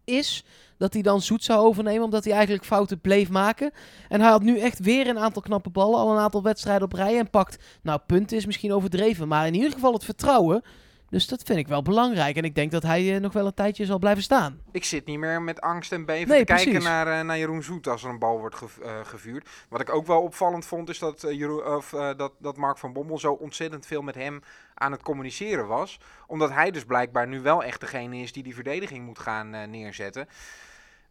is, 0.05 0.43
dat 0.77 0.93
hij 0.93 1.01
dan 1.01 1.21
zoet 1.21 1.43
zou 1.43 1.59
overnemen, 1.59 2.03
omdat 2.03 2.23
hij 2.23 2.33
eigenlijk 2.33 2.65
fouten 2.65 2.99
bleef 2.99 3.29
maken. 3.29 3.71
En 4.09 4.21
hij 4.21 4.29
had 4.29 4.41
nu 4.41 4.59
echt 4.59 4.79
weer 4.79 5.07
een 5.07 5.19
aantal 5.19 5.41
knappe 5.41 5.69
ballen, 5.69 5.99
al 5.99 6.11
een 6.11 6.21
aantal 6.21 6.43
wedstrijden 6.43 6.83
op 6.83 6.93
rij 6.93 7.17
en 7.17 7.29
pakt, 7.29 7.63
nou 7.81 7.99
punten 8.07 8.37
is 8.37 8.45
misschien 8.45 8.73
overdreven, 8.73 9.27
maar 9.27 9.47
in 9.47 9.53
ieder 9.53 9.71
geval 9.71 9.93
het 9.93 10.05
vertrouwen. 10.05 10.63
Dus 11.09 11.27
dat 11.27 11.43
vind 11.43 11.59
ik 11.59 11.67
wel 11.67 11.81
belangrijk 11.81 12.35
en 12.35 12.43
ik 12.43 12.55
denk 12.55 12.71
dat 12.71 12.83
hij 12.83 13.15
eh, 13.15 13.21
nog 13.21 13.33
wel 13.33 13.45
een 13.45 13.53
tijdje 13.53 13.85
zal 13.85 13.99
blijven 13.99 14.23
staan. 14.23 14.61
ik 14.71 14.83
zit 14.83 15.05
niet 15.05 15.19
meer 15.19 15.41
met 15.41 15.61
angst 15.61 15.91
en 15.91 16.05
beven 16.05 16.27
Nee, 16.29 16.45
te 16.45 16.53
kijken 16.53 16.83
naar, 16.83 17.07
eh, 17.07 17.25
naar 17.25 17.37
Jeroen 17.37 17.63
Zoet 17.63 17.87
als 17.87 18.03
er 18.03 18.09
een 18.09 18.19
bal 18.19 18.39
wordt 18.39 18.55
gev- 18.55 18.77
eh, 18.77 18.99
gevuurd. 19.03 19.49
Wat 19.69 19.81
ik 19.81 19.93
ook 19.93 20.07
wel 20.07 20.21
opvallend 20.21 20.65
vond, 20.65 20.89
is 20.89 20.99
dat, 20.99 21.21
Jeroen, 21.21 21.65
of, 21.75 21.89
dat, 21.89 22.31
dat 22.39 22.57
Mark 22.57 22.77
van 22.77 22.93
Bommel 22.93 23.19
zo 23.19 23.31
ontzettend 23.33 23.85
veel 23.85 24.01
met 24.01 24.15
hem 24.15 24.41
aan 24.73 24.91
het 24.91 25.01
communiceren 25.01 25.67
was. 25.67 25.99
Omdat 26.27 26.51
hij 26.51 26.71
dus 26.71 26.85
blijkbaar 26.85 27.27
nu 27.27 27.41
wel 27.41 27.63
echt 27.63 27.79
degene 27.79 28.17
is 28.17 28.31
die 28.33 28.43
die 28.43 28.55
verdediging 28.55 29.05
moet 29.05 29.19
gaan 29.19 29.49
neerzetten. 29.69 30.27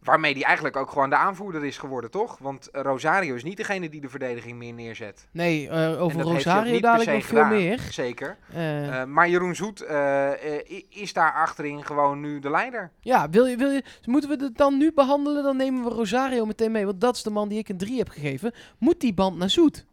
Waarmee 0.03 0.33
die 0.33 0.45
eigenlijk 0.45 0.75
ook 0.75 0.91
gewoon 0.91 1.09
de 1.09 1.15
aanvoerder 1.15 1.65
is 1.65 1.77
geworden, 1.77 2.11
toch? 2.11 2.37
Want 2.37 2.69
eh, 2.69 2.81
Rosario 2.81 3.35
is 3.35 3.43
niet 3.43 3.57
degene 3.57 3.89
die 3.89 4.01
de 4.01 4.09
verdediging 4.09 4.57
meer 4.57 4.73
neerzet. 4.73 5.27
Nee, 5.31 5.69
eh, 5.69 6.01
over 6.01 6.21
Rosario 6.21 6.79
dadelijk 6.79 7.11
nog 7.11 7.25
veel 7.25 7.45
meer. 7.45 7.79
Zeker. 7.91 8.37
Eh, 8.53 9.03
maar 9.03 9.29
Jeroen 9.29 9.55
Zoet 9.55 9.85
is 10.89 11.13
daar 11.13 11.33
achterin 11.33 11.85
gewoon 11.85 12.19
nu 12.19 12.39
de 12.39 12.49
leider. 12.49 12.91
ja, 12.99 13.29
wil 13.29 13.45
je, 13.45 13.55
wil 13.55 13.69
je, 13.69 13.83
moeten 14.05 14.29
we 14.29 14.43
het 14.43 14.57
dan 14.57 14.77
nu 14.77 14.91
behandelen? 14.93 15.43
Dan 15.43 15.57
nemen 15.57 15.83
we 15.83 15.89
Rosario 15.89 16.45
meteen 16.45 16.71
mee, 16.71 16.85
want 16.85 17.01
dat 17.01 17.15
is 17.15 17.23
de 17.23 17.29
man 17.29 17.49
die 17.49 17.59
ik 17.59 17.69
een 17.69 17.77
3 17.77 17.97
heb 17.97 18.09
gegeven. 18.09 18.53
Moet 18.77 18.99
die 18.99 19.13
band 19.13 19.37
naar 19.37 19.49
Zoet? 19.49 19.85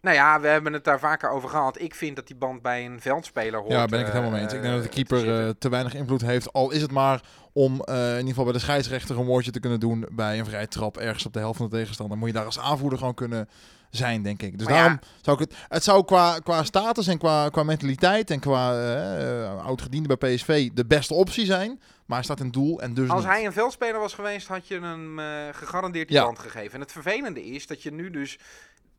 Nou 0.00 0.16
ja, 0.16 0.40
we 0.40 0.46
hebben 0.48 0.72
het 0.72 0.84
daar 0.84 0.98
vaker 0.98 1.30
over 1.30 1.48
gehad. 1.48 1.80
Ik 1.80 1.94
vind 1.94 2.16
dat 2.16 2.26
die 2.26 2.36
band 2.36 2.62
bij 2.62 2.84
een 2.84 3.00
veldspeler 3.00 3.60
hoort. 3.60 3.72
Ja, 3.72 3.86
ben 3.86 3.98
ik 4.00 4.06
het 4.06 4.14
eh, 4.14 4.20
helemaal 4.20 4.30
mee 4.30 4.40
eens. 4.42 4.52
Ik 4.52 4.62
denk 4.62 4.74
dat 4.74 4.82
de 4.82 4.88
te 4.88 4.94
keeper 4.94 5.18
zitten. 5.18 5.46
eh, 5.46 5.50
te 5.58 5.68
weinig 5.68 5.94
invloed 5.94 6.20
heeft. 6.20 6.52
Al 6.52 6.70
is 6.70 6.82
het 6.82 6.90
maar 6.90 7.22
om 7.52 7.80
eh, 7.80 7.94
in 8.04 8.10
ieder 8.16 8.28
geval 8.28 8.44
bij 8.44 8.52
de 8.52 8.58
scheidsrechter 8.58 9.18
een 9.18 9.24
woordje 9.24 9.50
te 9.50 9.60
kunnen 9.60 9.80
doen 9.80 10.06
bij 10.10 10.38
een 10.38 10.44
vrije 10.46 10.68
trap 10.68 10.96
ergens 10.96 11.26
op 11.26 11.32
de 11.32 11.38
helft 11.38 11.56
van 11.58 11.68
de 11.68 11.76
tegenstander. 11.76 12.18
Moet 12.18 12.28
je 12.28 12.34
daar 12.34 12.44
als 12.44 12.58
aanvoerder 12.58 12.98
gewoon 12.98 13.14
kunnen 13.14 13.48
zijn, 13.90 14.22
denk 14.22 14.42
ik. 14.42 14.58
Dus 14.58 14.66
Maar 14.66 14.76
ja. 14.76 14.80
daarom 14.82 15.00
zou 15.22 15.42
ik 15.42 15.48
het... 15.48 15.58
Het 15.68 15.84
zou 15.84 16.04
qua, 16.04 16.38
qua 16.38 16.62
status 16.64 17.06
en 17.06 17.18
qua, 17.18 17.48
qua 17.48 17.62
mentaliteit 17.62 18.30
en 18.30 18.40
qua 18.40 18.72
eh 18.96 19.64
oud-gediende 19.66 20.16
bij 20.16 20.34
PSV 20.34 20.70
de 20.74 20.86
beste 20.86 21.14
optie 21.14 21.46
zijn. 21.46 21.80
Maar 22.06 22.16
hij 22.16 22.24
staat 22.24 22.40
in 22.40 22.50
doel 22.50 22.80
en 22.80 22.94
dus 22.94 23.08
Als 23.08 23.20
niet. 23.24 23.32
hij 23.32 23.44
een 23.46 23.52
veldspeler 23.52 24.00
was 24.00 24.14
geweest, 24.14 24.46
had 24.46 24.68
je 24.68 24.80
hem 24.80 25.18
eh, 25.18 25.26
gegarandeerd 25.52 26.08
die 26.08 26.16
Ja. 26.16 26.24
band 26.24 26.38
gegeven. 26.38 26.72
En 26.74 26.80
het 26.80 26.92
vervelende 26.92 27.44
is 27.46 27.66
dat 27.66 27.82
je 27.82 27.92
nu 27.92 28.10
dus 28.10 28.38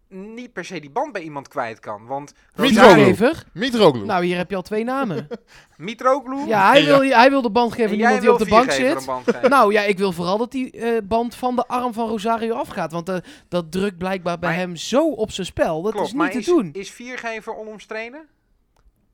niet 0.10 0.54
per 0.54 0.66
se 0.66 0.80
die 0.80 0.90
band 0.90 1.12
bij 1.12 1.22
iemand 1.22 1.48
kwijt 1.48 1.80
kan. 1.80 2.06
Want 2.06 2.34
Mitroglou. 2.56 3.04
Rosario? 3.10 3.34
Mitroglou. 3.54 4.06
Nou, 4.06 4.26
hier 4.26 4.38
heb 4.38 4.50
je 4.50 4.56
al 4.56 4.62
twee 4.62 4.84
namen. 4.84 5.28
Mitroglou 5.78 6.48
Ja, 6.48 6.70
hij 6.70 6.82
Ja. 6.84 6.86
wil, 7.00 7.10
hij 7.18 7.30
wil 7.30 7.42
de 7.42 7.50
band 7.50 7.74
geven 7.74 7.90
aan 7.92 7.96
iemand 7.98 8.14
die 8.14 8.24
wil 8.24 8.34
op 8.34 8.40
de 8.40 8.50
bank 8.50 8.72
zit. 8.72 9.06
band. 9.06 9.42
Nou 9.50 9.74
ja, 9.74 9.82
ik 9.82 9.98
wil 9.98 10.12
vooral 10.12 10.38
dat 10.38 10.52
die 10.52 10.72
eh, 10.72 10.98
band 11.04 11.36
van 11.36 11.56
de 11.56 11.68
arm 11.68 11.94
van 11.94 12.08
Rosario 12.10 12.54
afgaat. 12.56 12.92
Want 12.92 13.10
eh, 13.10 13.18
dat 13.48 13.72
drukt 13.72 13.98
blijkbaar 13.98 14.40
bij 14.40 14.50
Maar- 14.50 14.58
hem 14.60 14.76
zo 14.76 15.10
op 15.12 15.32
zijn 15.32 15.46
spel. 15.48 15.82
Dat 15.82 15.92
Klopt, 15.92 16.08
is 16.08 16.14
maar 16.14 16.36
niet 16.36 16.44
te 16.46 16.52
doen. 16.52 16.70
Is 16.74 16.92
viergever 16.92 17.56
onomstreden? 17.56 18.28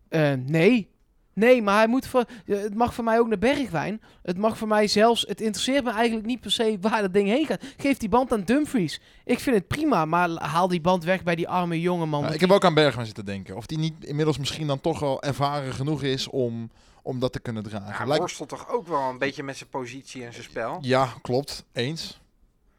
Eh, 0.10 0.32
nee. 0.46 0.90
Nee, 1.36 1.62
maar 1.62 1.78
hij 1.78 1.88
moet 1.88 2.08
voor, 2.08 2.26
eh, 2.46 2.62
het 2.62 2.76
mag 2.76 2.94
voor 2.94 3.04
mij 3.04 3.20
ook 3.20 3.28
naar 3.28 3.38
Bergwijn. 3.38 4.02
Het 4.24 4.38
mag 4.38 4.58
voor 4.58 4.68
mij 4.68 4.88
zelfs... 4.88 5.26
Het 5.28 5.42
interesseert 5.42 5.84
me 5.84 5.92
eigenlijk 5.92 6.26
niet 6.28 6.40
per 6.42 6.52
se 6.52 6.78
waar 6.82 7.02
dat 7.02 7.14
ding 7.14 7.28
heen 7.30 7.46
gaat. 7.46 7.64
Geef 7.78 7.98
die 7.98 8.10
band 8.10 8.32
aan 8.34 8.44
Dumfries. 8.44 9.02
Ik 9.26 9.40
vind 9.40 9.56
het 9.56 9.68
prima, 9.68 10.06
maar 10.06 10.30
haal 10.30 10.68
die 10.68 10.82
band 10.82 11.04
weg 11.04 11.24
bij 11.24 11.36
die 11.36 11.48
arme 11.50 11.82
jongeman. 11.82 12.22
Ja, 12.24 12.30
ik 12.30 12.40
heb 12.40 12.52
ook 12.52 12.66
aan 12.66 12.74
Bergman 12.74 13.06
zitten 13.06 13.26
denken. 13.26 13.56
Of 13.56 13.66
die 13.66 13.78
niet 13.78 13.94
inmiddels 14.06 14.38
misschien 14.38 14.68
dan 14.68 14.82
toch 14.82 15.00
wel 15.00 15.22
ervaren 15.24 15.74
genoeg 15.74 16.04
is 16.04 16.28
om, 16.28 16.70
om 17.02 17.20
dat 17.20 17.32
te 17.34 17.40
kunnen 17.40 17.64
dragen. 17.64 17.94
Ja, 18.00 18.06
Lijkt- 18.06 18.20
worstelt 18.20 18.50
toch 18.50 18.70
ook 18.70 18.88
wel 18.88 19.10
een 19.10 19.18
beetje 19.18 19.44
met 19.44 19.58
zijn 19.58 19.70
positie 19.70 20.26
en 20.26 20.32
zijn 20.34 20.44
spel. 20.46 20.78
ja, 20.82 21.10
klopt. 21.22 21.66
Eens. 21.74 22.20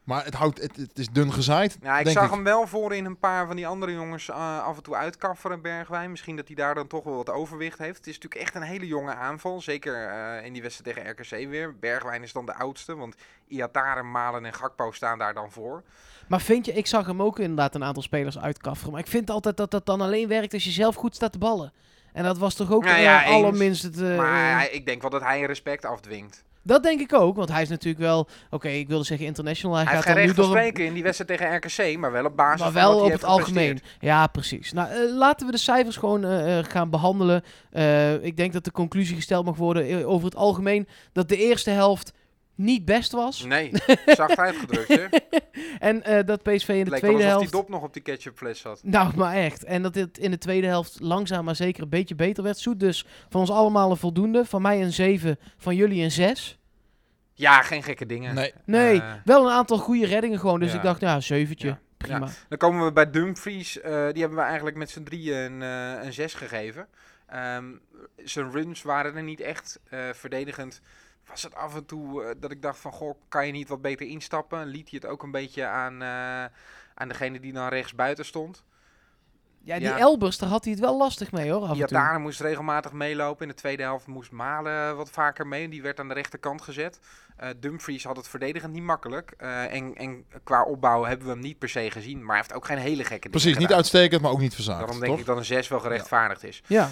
Maar 0.07 0.25
het, 0.25 0.33
houdt, 0.33 0.61
het, 0.61 0.75
het 0.75 0.97
is 0.99 1.09
dun 1.09 1.33
gezaaid, 1.33 1.77
Ja, 1.81 1.97
ik 1.97 2.03
denk 2.05 2.17
zag 2.17 2.25
ik. 2.25 2.31
hem 2.33 2.43
wel 2.43 2.67
voor 2.67 2.93
in 2.95 3.05
een 3.05 3.19
paar 3.19 3.47
van 3.47 3.55
die 3.55 3.67
andere 3.67 3.91
jongens 3.93 4.29
eh, 4.29 4.63
af 4.63 4.77
en 4.77 4.83
toe 4.83 4.95
uitkafferen, 4.95 5.61
Bergwijn. 5.61 6.09
Misschien 6.11 6.35
dat 6.35 6.47
hij 6.47 6.55
daar 6.55 6.75
dan 6.75 6.87
toch 6.87 7.03
wel 7.03 7.15
wat 7.15 7.29
overwicht 7.29 7.77
heeft. 7.77 7.97
Het 7.97 8.07
is 8.07 8.13
natuurlijk 8.13 8.41
echt 8.41 8.55
een 8.55 8.61
hele 8.61 8.87
jonge 8.87 9.13
aanval. 9.15 9.61
Zeker 9.61 10.07
eh, 10.09 10.45
in 10.45 10.53
die 10.53 10.61
wedstrijd 10.61 10.95
tegen 10.95 11.11
RKC 11.11 11.49
weer. 11.49 11.75
Bergwijn 11.79 12.23
is 12.23 12.33
dan 12.33 12.45
de 12.45 12.53
oudste, 12.55 12.95
want 12.95 13.15
Iataren, 13.47 14.11
Malen 14.11 14.45
en 14.45 14.53
Gakpo 14.53 14.91
staan 14.91 15.17
daar 15.17 15.33
dan 15.33 15.51
voor. 15.51 15.83
Maar 16.27 16.41
vind 16.41 16.65
je, 16.65 16.73
ik 16.73 16.87
zag 16.87 17.05
hem 17.05 17.21
ook 17.21 17.39
inderdaad 17.39 17.75
een 17.75 17.83
aantal 17.83 18.03
spelers 18.03 18.39
uitkafferen. 18.39 18.91
Maar 18.91 19.01
ik 19.01 19.07
vind 19.07 19.29
altijd 19.29 19.57
dat 19.57 19.71
dat 19.71 19.85
dan 19.85 20.01
alleen 20.01 20.27
werkt 20.27 20.53
als 20.53 20.63
je 20.63 20.71
zelf 20.71 20.95
goed 20.95 21.15
staat 21.15 21.31
te 21.31 21.37
ballen. 21.37 21.73
En 22.13 22.23
dat 22.23 22.37
was 22.37 22.55
toch 22.55 22.71
ook 22.71 22.83
Nou 22.83 22.99
ja, 23.01 23.23
allerminst 23.23 23.83
het... 23.83 24.01
eh, 24.01 24.17
maar 24.17 24.71
ik 24.71 24.85
denk 24.85 25.01
wel 25.01 25.09
dat 25.09 25.21
hij 25.21 25.41
respect 25.41 25.85
afdwingt. 25.85 26.45
Dat 26.67 26.83
denk 26.83 26.99
ik 26.99 27.13
ook, 27.13 27.35
want 27.35 27.51
hij 27.51 27.61
is 27.61 27.69
natuurlijk 27.69 28.03
wel... 28.03 28.27
Oké, 28.49 28.67
ik 28.67 28.87
wilde 28.87 29.03
zeggen 29.03 29.25
international. 29.25 29.75
Hij, 29.75 29.85
Hij 29.85 29.93
heeft 29.93 30.05
gaat 30.05 30.15
geen 30.15 30.25
dan 30.25 30.35
nu 30.35 30.41
recht 30.41 30.49
van 30.49 30.59
spreken 30.59 30.85
in 30.85 30.93
die 30.93 31.03
wedstrijd 31.03 31.39
tegen 31.39 31.55
RKC, 31.55 31.99
maar 31.99 32.11
wel 32.11 32.25
op 32.25 32.35
basis 32.35 32.61
Maar 32.61 32.73
wel 32.73 32.95
op 32.95 33.01
heeft 33.01 33.13
het 33.13 33.23
algemeen. 33.23 33.81
Ja, 33.99 34.27
precies. 34.27 34.73
Nou, 34.73 34.89
eh, 34.89 35.15
laten 35.15 35.45
we 35.45 35.51
de 35.51 35.57
cijfers 35.57 35.97
gewoon 35.97 36.23
eh, 36.23 36.59
eh, 36.59 36.65
gaan 36.65 36.89
behandelen. 36.89 37.43
Eh, 37.71 38.23
ik 38.23 38.37
denk 38.37 38.53
dat 38.53 38.63
de 38.63 38.71
conclusie 38.71 39.15
gesteld 39.15 39.45
mag 39.45 39.55
worden 39.55 40.05
over 40.05 40.25
het 40.25 40.35
algemeen 40.35 40.87
dat 41.11 41.29
de 41.29 41.37
eerste 41.37 41.69
helft 41.69 42.13
niet 42.57 42.85
best 42.85 43.11
was. 43.11 43.43
Nee, 43.43 43.71
zacht 44.05 44.37
uitgedrukt, 44.37 44.87
hè? 44.87 45.05
En 45.79 46.03
eh, 46.03 46.25
dat 46.25 46.43
PSV 46.43 46.67
in 46.69 46.75
Het 46.75 46.85
de 46.85 46.91
leek 46.91 46.99
tweede 46.99 47.17
alsof 47.17 47.29
helft... 47.29 47.51
die 47.51 47.59
dop 47.59 47.69
nog 47.69 47.83
op 47.83 47.93
die 47.93 48.01
ketchupfles 48.01 48.59
zat. 48.59 48.79
Nou, 48.83 49.15
maar 49.15 49.35
echt. 49.35 49.63
En 49.63 49.81
dat 49.81 49.93
dit 49.93 50.17
in 50.17 50.31
de 50.31 50.37
tweede 50.37 50.67
helft 50.67 50.99
langzaam 50.99 51.45
maar 51.45 51.55
zeker 51.55 51.83
een 51.83 51.89
beetje 51.89 52.15
beter 52.15 52.43
werd. 52.43 52.57
Zoet 52.57 52.79
dus 52.79 53.05
van 53.29 53.39
ons 53.41 53.49
allemaal 53.51 53.91
een 53.91 53.97
voldoende. 53.97 54.45
Van 54.45 54.61
mij 54.61 54.81
een 54.83 54.93
7, 54.93 55.37
van 55.57 55.75
jullie 55.75 56.03
een 56.03 56.11
6. 56.11 56.57
Ja, 57.33 57.61
geen 57.61 57.83
gekke 57.83 58.05
dingen. 58.05 58.35
Nee. 58.35 58.53
Nee, 58.65 59.01
Eh, 59.01 59.13
wel 59.25 59.45
een 59.45 59.53
aantal 59.53 59.77
goede 59.77 60.05
reddingen 60.05 60.39
gewoon. 60.39 60.59
Dus 60.59 60.71
ja. 60.71 60.77
ik 60.77 60.83
dacht, 60.83 61.01
ja, 61.01 61.15
een 61.15 61.23
zeventje. 61.23 61.67
Ja. 61.67 61.79
Prima. 61.97 62.27
Dan 62.49 62.57
komen 62.57 62.85
we 62.85 62.91
bij 62.91 63.09
Dumfries. 63.11 63.81
eh, 63.81 63.91
die 63.91 64.21
hebben 64.21 64.37
we 64.37 64.43
eigenlijk 64.43 64.77
met 64.77 64.89
z'n 64.89 65.03
drieën 65.03 65.37
een, 65.37 65.61
eh, 65.61 66.05
een 66.05 66.13
6 66.13 66.33
gegeven. 66.33 66.87
Ehm, 67.27 67.65
zijn 68.23 68.51
runs 68.51 68.81
waren 68.81 69.15
er 69.15 69.23
niet 69.23 69.39
echt 69.41 69.79
eh, 69.89 69.99
verdedigend. 70.13 70.81
Was 71.29 71.43
het 71.43 71.55
af 71.55 71.75
en 71.75 71.85
toe 71.85 72.23
eh, 72.23 72.35
dat 72.39 72.51
ik 72.51 72.61
dacht 72.61 72.79
van, 72.79 72.91
goh, 72.91 73.19
kan 73.29 73.45
je 73.45 73.51
niet 73.51 73.67
wat 73.67 73.81
beter 73.81 74.07
instappen? 74.07 74.65
Liet 74.65 74.89
hij 74.89 74.99
het 75.01 75.11
ook 75.11 75.23
een 75.23 75.31
beetje 75.31 75.65
aan, 75.65 76.01
eh, 76.01 76.53
aan 76.93 77.07
degene 77.07 77.39
die 77.39 77.53
dan 77.53 77.67
rechts 77.67 77.95
buiten 77.95 78.25
stond. 78.25 78.63
Ja, 79.63 79.75
die 79.77 79.87
Ja. 79.87 79.97
Elbers, 79.97 80.37
daar 80.37 80.49
had 80.49 80.63
hij 80.63 80.73
het 80.73 80.81
wel 80.81 80.97
lastig 80.97 81.31
mee 81.31 81.51
hoor, 81.51 81.61
af 81.61 81.67
en 81.69 81.73
toe. 81.73 81.77
Iataren 81.79 82.21
moest 82.21 82.41
regelmatig 82.41 82.91
meelopen. 82.91 83.41
In 83.41 83.47
de 83.47 83.53
tweede 83.57 83.83
helft 83.83 84.07
moest 84.07 84.31
Malen 84.31 84.95
wat 84.95 85.09
vaker 85.09 85.47
mee. 85.47 85.69
Die 85.69 85.81
werd 85.81 85.99
aan 85.99 86.07
de 86.07 86.13
rechterkant 86.13 86.61
gezet. 86.61 86.99
Eh, 87.37 87.49
Dumfries 87.59 88.03
had 88.03 88.15
het 88.17 88.27
verdedigend 88.27 88.73
niet 88.73 88.83
makkelijk. 88.83 89.33
Eh, 89.37 89.73
en, 89.73 89.95
en 89.95 90.25
qua 90.43 90.63
opbouw 90.63 91.03
hebben 91.03 91.25
we 91.27 91.31
hem 91.33 91.41
niet 91.41 91.59
per 91.59 91.69
se 91.69 91.91
gezien. 91.91 92.17
Maar 92.19 92.27
hij 92.27 92.37
heeft 92.37 92.53
ook 92.53 92.65
geen 92.65 92.77
hele 92.77 93.03
gekke 93.03 93.09
dingen 93.13 93.29
Precies, 93.31 93.51
niet 93.51 93.61
gedaan. 93.61 93.77
uitstekend, 93.77 94.21
maar 94.21 94.31
ook 94.31 94.39
niet 94.39 94.53
verzaagd. 94.55 94.79
Daarom 94.79 94.99
denk 94.99 95.11
toch? 95.11 95.19
ik 95.19 95.25
dat 95.25 95.37
een 95.37 95.45
6 95.45 95.67
wel 95.67 95.79
gerechtvaardigd 95.79 96.43
is. 96.43 96.61
Ja. 96.67 96.89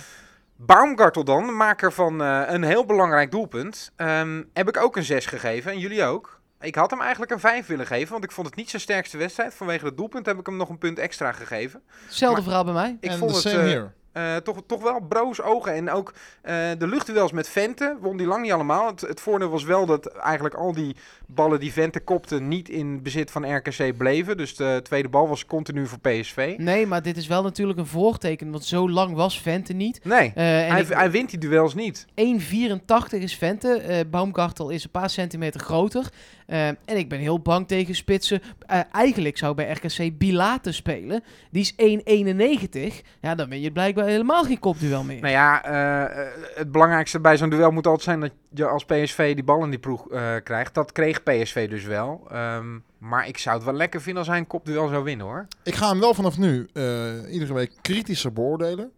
Baumgartel 0.58 1.24
dan, 1.24 1.46
de 1.46 1.52
maker 1.52 1.94
van 1.94 2.22
eh, 2.22 2.42
een 2.48 2.64
heel 2.64 2.86
belangrijk 2.86 3.32
doelpunt, 3.32 3.92
ehm, 3.96 4.44
heb 4.54 4.68
ik 4.68 4.78
ook 4.78 4.96
een 4.96 5.04
6 5.04 5.26
gegeven. 5.26 5.72
En 5.72 5.80
jullie 5.80 6.04
ook. 6.04 6.40
Ik 6.60 6.76
had 6.76 6.90
hem 6.92 7.02
eigenlijk 7.02 7.32
een 7.32 7.40
5 7.40 7.68
willen 7.68 7.86
geven, 7.86 8.12
want 8.12 8.24
ik 8.24 8.32
vond 8.32 8.48
het 8.48 8.56
niet 8.56 8.70
zijn 8.70 8.82
sterkste 8.82 9.18
wedstrijd. 9.18 9.54
Vanwege 9.54 9.86
het 9.86 9.98
doelpunt 9.98 10.26
heb 10.26 10.40
ik 10.40 10.46
hem 10.46 10.58
nog 10.58 10.70
een 10.70 10.78
punt 10.78 11.00
extra 11.00 11.32
gegeven. 11.32 11.82
Hetzelfde 12.06 12.36
Maar- 12.36 12.44
verhaal 12.44 12.64
bij 12.64 12.74
mij. 12.74 12.98
Ik 13.00 13.10
En 13.10 13.18
vond 13.18 13.32
het 13.32 13.42
same 13.42 13.92
eh, 14.15 14.36
toch, 14.36 14.57
toch 14.67 14.81
wel 14.84 15.00
broos 15.00 15.41
ogen. 15.41 15.74
En 15.74 15.89
ook 15.91 16.13
eh, 16.41 16.55
de 16.77 16.88
luchtduels 16.88 17.31
met 17.31 17.50
Vente 17.50 17.98
won 18.01 18.17
die 18.17 18.27
lang 18.27 18.41
niet 18.41 18.51
allemaal. 18.51 18.88
Het, 18.88 19.01
het 19.01 19.22
voordeel 19.22 19.50
was 19.50 19.63
wel 19.63 19.86
dat 19.86 20.05
eigenlijk 20.07 20.55
al 20.55 20.74
die 20.74 20.95
ballen 21.27 21.60
die 21.60 21.74
Vente 21.74 22.00
kopte 22.00 22.39
niet 22.41 22.69
in 22.69 23.01
bezit 23.03 23.31
van 23.31 23.55
RKC 23.55 23.98
bleven. 23.98 24.38
Dus 24.38 24.55
de 24.55 24.79
tweede 24.84 25.10
bal 25.10 25.27
was 25.27 25.45
continu 25.45 25.88
voor 25.88 26.00
PSV. 26.00 26.53
Nee, 26.57 26.88
maar 26.88 27.01
dit 27.01 27.17
is 27.17 27.27
wel 27.27 27.43
natuurlijk 27.43 27.79
een 27.79 27.86
voorteken, 27.86 28.51
want 28.51 28.65
zo 28.65 28.89
lang 28.89 29.15
was 29.15 29.41
Vente 29.41 29.74
niet. 29.74 30.00
Nee, 30.03 30.31
Eh, 30.36 30.65
en 30.65 30.72
hij, 30.72 30.81
ik- 30.81 30.88
hij 30.93 31.12
wint 31.12 31.29
die 31.29 31.39
duels 31.39 31.74
niet. 31.75 32.05
1,84 32.15 33.19
is 33.22 33.36
Vente. 33.36 34.05
Baumgartel 34.10 34.69
is 34.69 34.84
een 34.84 34.89
paar 34.89 35.10
centimeter 35.10 35.60
groter. 35.62 36.10
Eh, 36.46 36.68
en 36.68 36.78
ik 36.86 37.10
ben 37.10 37.20
heel 37.20 37.40
bang 37.40 37.68
tegen 37.68 37.96
spitsen. 37.96 38.42
Eh, 38.60 38.80
eigenlijk 38.92 39.38
zou 39.38 39.56
bij 39.56 39.72
RKC 39.72 40.18
Bilate 40.18 40.72
spelen. 40.72 41.24
Die 41.52 41.62
is 41.62 41.74
1,91. 41.75 43.02
Ja, 43.22 43.36
dan 43.36 43.50
ben 43.50 43.62
je 43.62 43.72
blijkbaar 43.72 44.06
helemaal 44.06 44.44
geen 44.44 44.60
kopduel 44.60 45.04
meer. 45.04 45.22
Nou 45.22 45.34
ja, 45.34 45.64
eh, 45.64 46.22
eh, 46.22 46.28
het 46.56 46.72
belangrijkste 46.72 47.20
bij 47.20 47.38
zo'n 47.38 47.50
duel 47.50 47.72
moet 47.72 47.86
altijd 47.88 48.04
zijn 48.04 48.20
dat 48.20 48.32
je 48.54 48.68
als 48.68 48.86
PSV 48.86 49.34
die 49.36 49.44
bal 49.44 49.64
in 49.64 49.70
die 49.70 49.80
ploeg 49.80 50.10
eh, 50.12 50.34
krijgt. 50.44 50.74
Dat 50.74 50.92
kreeg 50.92 51.24
PSV 51.24 51.70
dus 51.70 51.84
wel. 51.84 52.28
Ehm, 52.32 52.66
maar 52.98 53.28
ik 53.28 53.38
zou 53.38 53.56
het 53.56 53.66
wel 53.66 53.74
lekker 53.74 54.02
vinden 54.02 54.20
als 54.22 54.32
hij 54.32 54.38
een 54.40 54.48
kopduel 54.48 54.88
zou 54.88 55.04
winnen 55.04 55.25
hoor. 55.25 55.48
Ik 55.64 55.75
ga 55.75 55.90
hem 55.90 56.00
wel 56.00 56.14
vanaf 56.14 56.38
nu 56.38 56.68
eh, 56.74 57.34
iedere 57.34 57.54
week 57.54 57.72
kritischer 57.82 58.34
beoordelen. 58.34 58.92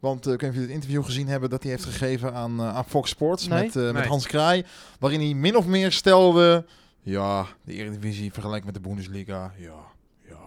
Want 0.00 0.26
eh, 0.26 0.32
ik 0.32 0.40
weet 0.40 0.50
niet 0.50 0.50
of 0.50 0.54
jullie 0.54 0.74
het 0.74 0.84
interview 0.84 1.04
gezien 1.04 1.28
hebben 1.28 1.50
dat 1.50 1.62
hij 1.62 1.70
heeft 1.70 1.84
gegeven 1.84 2.34
aan, 2.34 2.60
eh, 2.60 2.76
aan 2.76 2.84
Fox 2.84 3.10
Sports 3.10 3.48
Nee. 3.48 3.62
met, 3.64 3.76
eh, 3.76 3.92
met. 3.92 4.06
Hans 4.06 4.26
Kraai. 4.26 4.64
Waarin 4.98 5.20
hij 5.20 5.34
min 5.34 5.56
of 5.56 5.66
meer 5.66 5.92
stelde, 5.92 6.64
ja, 7.02 7.46
de 7.64 7.72
Eredivisie 7.72 8.32
vergelijkt 8.32 8.64
met 8.64 8.74
de 8.74 8.80
Bundesliga, 8.80 9.54
ja, 9.56 9.91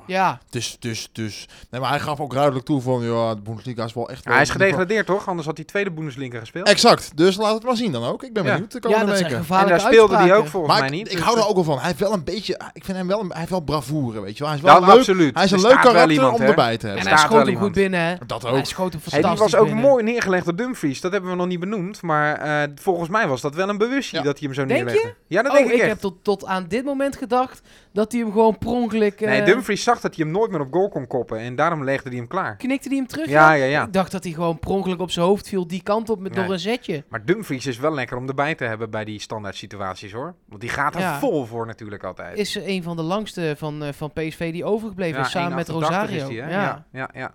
ja. 0.07 0.39
Dus, 0.49 0.77
dus, 0.79 1.09
dus. 1.11 1.47
Nee, 1.69 1.81
maar 1.81 1.89
hij 1.89 1.99
gaf 1.99 2.19
ook 2.19 2.33
duidelijk 2.33 2.65
toe 2.65 2.81
van, 2.81 3.03
ja, 3.03 3.35
de 3.35 3.41
Bundesliga 3.41 3.83
is 3.83 3.93
wel 3.93 4.09
echt... 4.09 4.25
hij 4.25 4.41
is 4.41 4.49
gedegradeerd 4.49 5.05
toch? 5.05 5.27
Anders 5.27 5.47
had 5.47 5.57
hij 5.57 5.65
tweede 5.65 5.91
Bundesliga 5.91 6.39
gespeeld. 6.39 6.67
Exact, 6.67 7.11
dus 7.17 7.35
laat 7.35 7.53
het 7.53 7.63
maar 7.63 7.75
zien 7.75 7.91
dan 7.91 8.03
ook. 8.03 8.23
Ik 8.23 8.33
ben 8.33 8.43
Ja. 8.43 8.51
benieuwd 8.51 8.71
de 8.81 8.89
ja 8.89 9.05
dat 9.05 9.19
weken. 9.21 9.45
en 9.49 9.67
daar 9.67 9.79
speelde 9.79 10.15
hij 10.15 10.23
ook 10.25 10.29
uitspraken. 10.31 10.49
volgens 10.49 10.71
Maar 10.73 10.81
mij 10.81 10.89
ik, 10.89 10.95
niet. 11.03 11.11
ik 11.11 11.17
dus, 11.17 11.25
hou 11.25 11.37
er 11.39 11.47
ook 11.47 11.55
wel 11.55 11.63
van. 11.63 11.77
Hij 11.77 11.87
heeft 11.87 11.99
wel 11.99 12.13
een 12.13 12.23
beetje, 12.23 12.59
ik 12.73 12.83
vind 12.85 12.97
hem 12.97 13.07
wel, 13.07 13.19
een, 13.19 13.27
hij 13.29 13.37
heeft 13.39 13.49
wel 13.49 13.59
bravoure, 13.59 14.21
weet 14.21 14.33
je 14.37 14.39
wel. 14.43 14.47
Hij 14.47 14.57
is 14.57 14.63
wel 14.63 14.79
leuk, 14.79 14.89
absoluut. 14.97 15.35
hij 15.35 15.43
is 15.43 15.51
een 15.51 15.61
leuk 15.61 15.81
karakter 15.81 16.11
iemand, 16.11 16.35
om 16.39 16.41
erbij 16.41 16.77
te 16.77 16.87
En 16.87 16.93
hebben. 16.93 17.07
hij 17.07 17.17
staat 17.17 17.31
schoot 17.31 17.45
hem 17.47 17.55
goed 17.57 17.71
binnen, 17.73 17.99
hè? 17.99 18.15
Dat 18.27 18.41
Hij 18.41 18.51
ook. 18.51 18.65
schoot 18.65 18.91
hem 18.93 19.01
Hey, 19.03 19.11
fantastisch 19.21 19.39
die 19.51 19.51
was 19.51 19.55
ook 19.61 19.73
binnen. 19.73 19.89
mooi 19.91 20.03
neergelegd 20.03 20.45
door 20.45 20.55
Dumfries. 20.55 21.01
Dat 21.01 21.11
hebben 21.11 21.29
we 21.29 21.35
nog 21.35 21.47
niet 21.47 21.59
benoemd. 21.59 22.01
Maar 22.01 22.35
eh, 22.37 22.69
volgens 22.75 23.09
mij 23.09 23.27
was 23.27 23.41
dat 23.41 23.55
wel 23.55 23.69
een 23.69 23.77
bewustzijn 23.77 24.21
Ja. 24.21 24.27
dat 24.27 24.39
hij 24.39 24.47
hem 24.47 24.55
zo 24.57 24.65
Denk 24.65 24.79
je? 24.79 24.85
neerlegde. 24.85 25.15
Ja, 25.27 25.41
dat 25.41 25.51
oh, 25.51 25.57
denk 25.57 25.69
ik, 25.69 25.75
ik 25.75 25.79
echt. 25.81 25.89
heb 25.89 25.99
tot, 25.99 26.23
tot 26.23 26.45
aan 26.45 26.65
dit 26.67 26.85
moment 26.85 27.17
gedacht 27.17 27.61
dat 27.95 28.11
hij 28.11 28.21
hem 28.21 28.31
gewoon 28.31 28.57
per 28.57 28.67
ongeluk... 28.69 29.19
Nee, 29.19 29.39
eh, 29.39 29.45
Dumfries 29.45 29.83
zag 29.83 29.99
dat 30.01 30.15
hij 30.15 30.23
hem 30.25 30.33
nooit 30.33 30.51
meer 30.51 30.59
op 30.59 30.67
goal 30.73 30.89
kon 30.89 31.07
koppen. 31.07 31.39
En 31.39 31.55
daarom 31.55 31.83
legde 31.83 32.09
hij 32.09 32.17
hem 32.17 32.27
klaar. 32.27 32.55
Knikte 32.55 32.87
hij 32.87 32.97
hem 32.97 33.07
terug? 33.07 33.29
Ja, 33.29 33.53
ja, 33.53 33.65
ja. 33.65 33.83
Ik 33.85 33.93
dacht 33.93 34.11
dat 34.11 34.23
hij 34.23 34.33
gewoon 34.33 34.59
per 34.59 34.69
ongeluk 34.69 34.99
op 34.99 35.11
zijn 35.11 35.25
hoofd 35.25 35.47
viel 35.49 35.67
die 35.67 35.83
kant 35.83 36.09
op 36.09 36.19
met, 36.19 36.33
Nee. 36.33 36.43
door 36.43 36.53
een 36.53 36.59
zetje. 36.59 37.03
Maar 37.09 37.25
Dumfries 37.25 37.65
is 37.65 37.77
wel 37.77 37.93
lekker 37.93 38.17
om 38.17 38.27
erbij 38.27 38.55
te 38.55 38.63
hebben 38.63 38.89
bij 38.89 39.05
die 39.05 39.19
standaard 39.19 39.55
situaties 39.55 40.11
hoor. 40.11 40.35
Want 40.49 40.61
die 40.61 40.69
gaat 40.69 40.95
er 40.95 41.01
Ja. 41.01 41.19
vol 41.19 41.45
voor 41.45 41.65
natuurlijk 41.65 42.03
altijd. 42.03 42.37
Is 42.37 42.55
een 42.55 42.83
van 42.83 42.95
de 42.95 43.01
langste 43.03 43.53
van, 43.57 43.83
eh, 43.83 43.93
van 43.93 44.11
PSV 44.13 44.51
die 44.51 44.65
overgebleven 44.65 45.19
Ja, 45.19 45.25
is, 45.25 45.31
samen 45.31 45.55
met 45.55 45.69
1,88 45.69 45.89
Rosario. 45.89 46.27
die, 46.27 46.37
ja, 46.37 46.85
ja, 46.91 47.09
ja. 47.13 47.33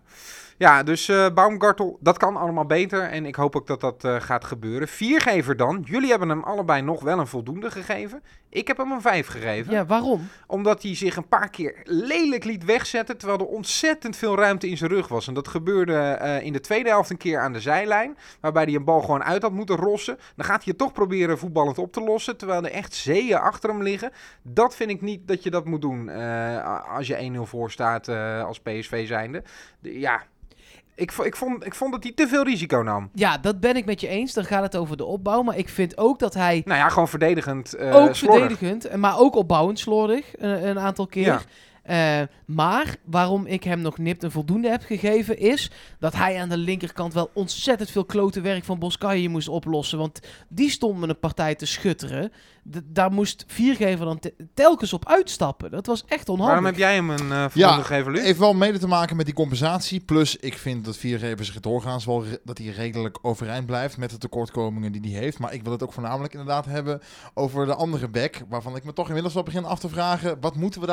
Ja, 0.60 0.82
dus 0.82 1.08
eh 1.08 1.26
Baumgartel, 1.34 1.98
dat 2.00 2.16
kan 2.16 2.36
allemaal 2.36 2.66
beter. 2.66 3.02
En 3.02 3.26
ik 3.26 3.34
hoop 3.34 3.56
ook 3.56 3.66
dat 3.66 3.80
dat 3.80 4.04
eh, 4.04 4.20
gaat 4.20 4.44
gebeuren. 4.44 4.88
Viergever 4.88 5.56
dan. 5.56 5.82
Jullie 5.84 6.10
hebben 6.10 6.28
hem 6.28 6.42
allebei 6.42 6.82
nog 6.82 7.02
wel 7.02 7.18
een 7.18 7.26
voldoende 7.26 7.70
gegeven. 7.70 8.22
Ik 8.48 8.66
heb 8.66 8.76
hem 8.76 8.92
een 8.92 9.00
vijf 9.00 9.26
gegeven. 9.26 9.72
Ja, 9.72 9.86
waarom? 9.86 10.28
Omdat 10.46 10.82
hij 10.82 10.94
zich 10.96 11.16
een 11.16 11.28
paar 11.28 11.50
keer 11.50 11.80
lelijk 11.84 12.44
liet 12.44 12.64
wegzetten. 12.64 13.18
Terwijl 13.18 13.38
er 13.40 13.46
ontzettend 13.46 14.16
veel 14.16 14.36
ruimte 14.36 14.68
in 14.68 14.76
zijn 14.76 14.90
rug 14.90 15.08
was. 15.08 15.28
En 15.28 15.34
dat 15.34 15.48
gebeurde 15.48 15.94
eh, 15.96 16.42
in 16.42 16.52
de 16.52 16.60
tweede 16.60 16.88
helft 16.88 17.10
een 17.10 17.16
keer 17.16 17.38
aan 17.40 17.52
de 17.52 17.60
zijlijn. 17.60 18.16
Waarbij 18.40 18.64
hij 18.64 18.74
een 18.74 18.84
bal 18.84 19.00
gewoon 19.00 19.24
uit 19.24 19.42
had 19.42 19.52
moeten 19.52 19.76
rossen. 19.76 20.18
Dan 20.36 20.46
gaat 20.46 20.56
hij 20.64 20.66
het 20.66 20.78
toch 20.78 20.92
proberen 20.92 21.38
voetballend 21.38 21.78
op 21.78 21.92
te 21.92 22.00
lossen. 22.00 22.36
Terwijl 22.36 22.64
er 22.64 22.72
echt 22.72 22.94
zeeën 22.94 23.38
achter 23.38 23.70
hem 23.70 23.82
liggen. 23.82 24.12
Dat 24.42 24.76
vind 24.76 24.90
ik 24.90 25.00
niet 25.00 25.28
dat 25.28 25.42
je 25.42 25.50
dat 25.50 25.64
moet 25.64 25.80
doen. 25.80 26.08
als 26.88 27.06
je 27.06 27.30
1-0 27.36 27.40
voor 27.42 27.70
staat 27.70 28.08
als 28.44 28.60
PSV 28.60 29.06
zijnde. 29.06 29.42
De- 29.80 29.98
ja, 29.98 30.22
ik, 31.00 31.12
ik, 31.12 31.36
vond, 31.36 31.66
ik 31.66 31.74
vond 31.74 31.92
dat 31.92 32.02
hij 32.02 32.12
te 32.12 32.28
veel 32.28 32.44
risico 32.44 32.82
nam. 32.82 33.10
Ja, 33.14 33.38
dat 33.38 33.60
ben 33.60 33.76
ik 33.76 33.84
met 33.84 34.00
je 34.00 34.08
eens. 34.08 34.32
Dan 34.32 34.44
gaat 34.44 34.62
het 34.62 34.76
over 34.76 34.96
de 34.96 35.04
opbouw. 35.04 35.42
Maar 35.42 35.56
ik 35.56 35.68
vind 35.68 35.98
ook 35.98 36.18
dat 36.18 36.34
hij 36.34 36.62
Nou 36.64 36.78
ja, 36.78 36.88
gewoon 36.88 37.08
verdedigend 37.08 37.74
eh 37.74 37.94
ook 37.94 38.14
slordig. 38.14 38.40
verdedigend, 38.40 38.84
en 38.84 39.00
maar 39.00 39.18
ook 39.18 39.34
opbouwend 39.34 39.78
slordig 39.78 40.26
een, 40.38 40.68
een 40.68 40.78
aantal 40.78 41.06
keer. 41.06 41.24
Ja. 41.24 41.40
Eh, 41.82 42.20
maar 42.46 42.96
waarom 43.04 43.46
ik 43.46 43.64
hem 43.64 43.80
nog 43.80 43.98
nipt 43.98 44.22
een 44.22 44.30
voldoende 44.30 44.68
heb 44.68 44.82
gegeven 44.82 45.38
is 45.38 45.70
dat 45.98 46.14
hij 46.14 46.40
aan 46.40 46.48
de 46.48 46.56
linkerkant 46.56 47.14
wel 47.14 47.30
ontzettend 47.34 47.90
veel 47.90 48.04
klote 48.04 48.40
werk 48.40 48.64
van 48.64 48.78
Boskaje 48.78 49.28
moest 49.28 49.48
oplossen. 49.48 49.98
Want 49.98 50.20
die 50.48 50.70
stond 50.70 50.98
met 51.00 51.08
een 51.08 51.18
partij 51.18 51.54
te 51.54 51.66
schutteren. 51.66 52.32
D- 52.70 52.80
daar 52.84 53.12
moest 53.12 53.44
Viergever 53.46 54.04
dan 54.04 54.18
te- 54.18 54.34
telkens 54.54 54.92
op 54.92 55.08
uitstappen. 55.08 55.70
Dat 55.70 55.86
was 55.86 56.04
echt 56.06 56.28
onhandig. 56.28 56.46
Waarom 56.46 56.64
heb 56.64 56.76
jij 56.76 56.94
hem 56.94 57.10
een 57.10 57.18
eh 57.18 57.40
voldoende 57.50 57.58
Ja, 57.58 57.82
gegeven, 57.82 58.12
Luc? 58.12 58.22
Heeft 58.22 58.38
wel 58.38 58.54
mede 58.54 58.78
te 58.78 58.86
maken 58.88 59.16
met 59.16 59.26
die 59.26 59.34
compensatie. 59.34 60.00
Plus, 60.00 60.36
ik 60.36 60.54
vind 60.58 60.84
dat 60.84 60.96
viergever 60.96 61.44
zich 61.44 61.60
doorgaans 61.60 62.04
wel 62.04 62.24
dat 62.44 62.58
hij 62.58 62.66
redelijk 62.66 63.18
overeind 63.22 63.66
blijft 63.66 63.96
met 63.96 64.10
de 64.10 64.18
tekortkomingen 64.18 64.92
die 64.92 65.12
hij 65.12 65.20
heeft. 65.20 65.38
Maar 65.38 65.54
ik 65.54 65.62
wil 65.62 65.72
het 65.72 65.82
ook 65.82 65.92
voornamelijk 65.92 66.32
inderdaad 66.32 66.64
hebben 66.64 67.00
over 67.34 67.66
de 67.66 67.74
andere 67.74 68.08
back. 68.08 68.42
Waarvan 68.48 68.76
ik 68.76 68.84
me 68.84 68.92
toch 68.92 69.06
inmiddels 69.06 69.34
wel 69.34 69.42
begin 69.42 69.64
af 69.64 69.78
te 69.78 69.88
vragen: 69.88 70.36
wat 70.40 70.56
moeten 70.56 70.80
we 70.80 70.86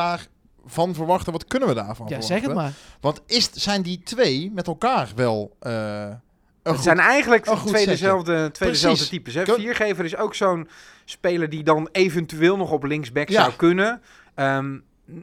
daarvan 0.67 0.93
verwachten? 0.95 1.31
Wat 1.31 1.45
kunnen 1.45 1.67
we 1.67 1.73
daarvan 1.75 2.07
ja, 2.09 2.21
verwachten? 2.21 2.35
zeg 2.37 2.41
het 2.47 2.53
maar. 2.55 2.71
Want 3.01 3.21
is, 3.25 3.51
zijn 3.53 3.81
die 3.81 4.01
twee 4.03 4.51
met 4.53 4.67
elkaar 4.67 5.09
wel. 5.15 5.55
eh, 5.59 5.71
een 5.73 6.73
Het 6.73 6.75
goed- 6.75 6.83
zijn 6.83 6.99
eigenlijk 6.99 7.45
een 7.45 7.57
goed 7.57 7.69
twee 7.71 7.85
dezelfde, 7.85 8.51
twee 8.51 8.69
dezelfde 8.69 9.07
types. 9.07 9.33
Hè? 9.33 9.45
Viergever 9.45 10.05
is 10.05 10.15
ook 10.17 10.35
zo'n 10.35 10.69
speler 11.05 11.49
die 11.49 11.63
dan 11.63 11.89
eventueel 11.91 12.57
nog 12.57 12.71
op 12.71 12.83
linksback 12.83 13.29
Ja. 13.29 13.41
zou 13.41 13.53
kunnen. 13.55 14.01
Ehm, 14.35 14.77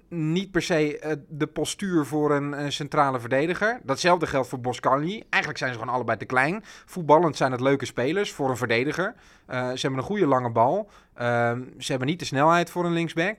niet 0.09 0.51
per 0.51 0.63
se 0.63 0.99
eh, 0.99 1.13
de 1.29 1.47
postuur 1.47 2.05
voor 2.07 2.33
een 2.35 2.55
eh, 2.55 2.71
centrale 2.71 3.21
verdediger. 3.21 3.81
Datzelfde 3.83 4.27
geldt 4.27 4.49
voor 4.49 4.61
Boscagli. 4.61 5.23
Eigenlijk 5.31 5.59
zijn 5.59 5.73
ze 5.73 5.79
gewoon 5.79 5.95
allebei 5.95 6.19
te 6.19 6.25
klein. 6.25 6.63
Voetballend 6.87 7.37
zijn 7.37 7.53
het 7.53 7.61
leuke 7.61 7.85
spelers 7.87 8.33
voor 8.33 8.51
een 8.51 8.57
verdediger. 8.57 9.15
Eh, 9.47 9.59
ze 9.71 9.81
hebben 9.81 9.99
een 9.99 10.07
goede 10.07 10.27
lange 10.27 10.51
bal. 10.51 10.91
Ehm, 11.15 11.63
ze 11.79 11.91
hebben 11.91 12.09
niet 12.09 12.19
de 12.19 12.25
snelheid 12.25 12.71
voor 12.71 12.85
een 12.85 12.93
linksback. 12.93 13.39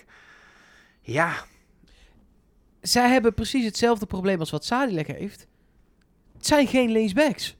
Ja, 1.02 1.32
Zij 2.88 3.10
hebben 3.10 3.34
precies 3.34 3.66
hetzelfde 3.66 4.06
probleem 4.06 4.40
als 4.40 4.50
wat 4.50 4.66
Sadilek 4.66 5.08
heeft. 5.08 5.48
Het 6.38 6.46
zijn 6.46 6.68
geen 6.68 6.92
linksbacks. 6.92 7.56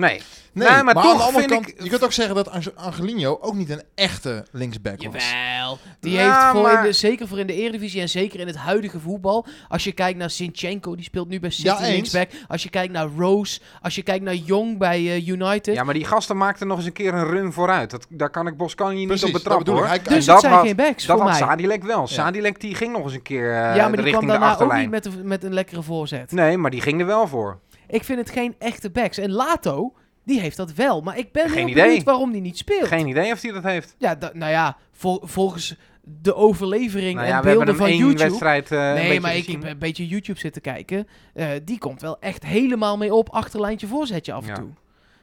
Nee. 0.00 0.20
Nee, 0.52 0.68
Nee, 0.68 0.76
maar 0.82 0.84
maar, 0.84 0.94
aan 0.96 1.02
toch 1.02 1.16
de 1.16 1.22
andere 1.22 1.38
vind 1.48 1.52
kant, 1.52 1.68
ik- 1.68 1.82
je 1.82 1.88
kunt 1.88 2.04
ook 2.04 2.12
zeggen 2.12 2.34
dat 2.34 2.48
Ange- 2.50 2.72
Angelino 2.74 3.38
ook 3.40 3.54
niet 3.54 3.70
een 3.70 3.82
echte 3.94 4.46
linksback 4.52 5.02
was. 5.04 5.24
Jawel. 5.24 5.78
Die 6.00 6.12
Ja, 6.12 6.22
heeft 6.52 6.60
voor 6.60 6.70
in 6.78 6.82
de, 6.82 6.92
zeker 6.92 7.28
voor 7.28 7.38
in 7.38 7.46
de 7.46 7.52
Eredivisie 7.54 8.00
en 8.00 8.08
zeker 8.08 8.40
in 8.40 8.46
het 8.46 8.56
huidige 8.56 9.00
voetbal. 9.00 9.46
Als 9.68 9.84
je 9.84 9.92
kijkt 9.92 10.18
naar 10.18 10.30
Sinchenko, 10.30 10.94
die 10.94 11.04
speelt 11.04 11.28
nu 11.28 11.40
bij 11.40 11.50
City 11.50 11.66
Ja, 11.68 11.80
linksback. 11.80 12.28
Als 12.48 12.62
je 12.62 12.70
kijkt 12.70 12.92
naar 12.92 13.08
Rose. 13.16 13.60
Als 13.82 13.94
je 13.94 14.02
kijkt 14.02 14.24
naar 14.24 14.34
Jong 14.34 14.78
bij 14.78 14.98
eh, 14.98 15.28
United. 15.28 15.74
Ja, 15.74 15.84
maar 15.84 15.94
die 15.94 16.04
gasten 16.04 16.36
maakten 16.36 16.66
nog 16.66 16.76
eens 16.76 16.86
een 16.86 16.92
keer 16.92 17.14
een 17.14 17.26
run 17.26 17.52
vooruit. 17.52 17.90
Dat, 17.90 18.06
daar 18.08 18.30
kan 18.30 18.46
ik 18.46 18.56
Boscagli 18.56 19.06
niet 19.06 19.24
op 19.24 19.32
betrappen 19.32 19.72
hoor. 19.72 19.86
Hij- 19.86 20.02
dus 20.02 20.24
dat 20.24 20.40
zijn 20.40 20.52
had- 20.52 20.62
geen 20.66 20.76
backs 20.76 21.06
Dat 21.06 21.16
voor 21.18 21.26
had 21.28 21.38
mij. 21.38 21.48
Sadilek 21.48 21.82
wel. 21.84 22.06
Sadilek 22.06 22.60
die 22.60 22.74
ging 22.74 22.92
nog 22.92 23.04
eens 23.04 23.14
een 23.14 23.22
keer 23.22 23.44
eh, 23.50 23.54
ja, 23.56 23.64
maar 23.64 23.74
die 23.76 23.84
kwam 23.90 24.04
richting 24.04 24.20
de 24.20 24.26
daarna 24.26 24.44
ook 24.46 24.50
achterlijn. 24.52 24.80
niet 24.80 24.90
met, 24.90 25.06
een- 25.06 25.26
met 25.28 25.44
een 25.44 25.54
lekkere 25.54 25.82
voorzet. 25.82 26.32
Nee, 26.32 26.56
maar 26.56 26.70
die 26.70 26.80
ging 26.80 27.00
er 27.00 27.06
wel 27.06 27.26
voor. 27.28 27.58
Ik 27.90 28.04
vind 28.04 28.18
het 28.18 28.30
geen 28.30 28.54
echte 28.58 28.90
backs. 28.90 29.18
En 29.18 29.30
Lato, 29.32 29.94
die 30.24 30.40
heeft 30.40 30.56
dat 30.56 30.72
wel. 30.72 31.00
Maar 31.00 31.18
ik 31.18 31.32
ben 31.32 31.48
Geen 31.48 31.58
heel 31.58 31.68
idee. 31.68 31.84
benieuwd 31.84 32.02
waarom 32.04 32.32
die 32.32 32.40
niet 32.40 32.58
speelt. 32.58 32.86
Geen 32.88 33.06
idee 33.06 33.32
of 33.32 33.42
hij 33.42 33.52
dat 33.52 33.62
heeft. 33.62 33.94
Ja, 33.98 34.18
nou 34.32 34.50
ja, 34.52 34.76
vol- 34.92 35.20
volgens 35.24 35.76
de 36.02 36.34
overlevering 36.34 37.14
Nou 37.14 37.26
ja, 37.28 37.36
en 37.36 37.42
beelden 37.42 37.76
van 37.76 37.96
YouTube... 37.96 38.22
wedstrijd 38.22 38.70
eh, 38.72 38.78
een 38.88 38.94
nee, 38.94 39.04
beetje 39.04 39.20
maar 39.20 39.36
ik 39.36 39.46
heb 39.46 39.64
een 39.64 39.78
beetje 39.78 40.06
YouTube 40.06 40.38
zitten 40.38 40.62
kijken. 40.62 41.08
Eh, 41.34 41.48
die 41.64 41.78
komt 41.78 42.00
wel 42.00 42.18
echt 42.20 42.44
helemaal 42.44 42.96
mee 42.96 43.14
op. 43.14 43.28
Achterlijntje 43.30 43.86
voorzetje 43.86 44.32
af 44.32 44.42
en 44.42 44.48
Ja. 44.48 44.54
toe. 44.54 44.68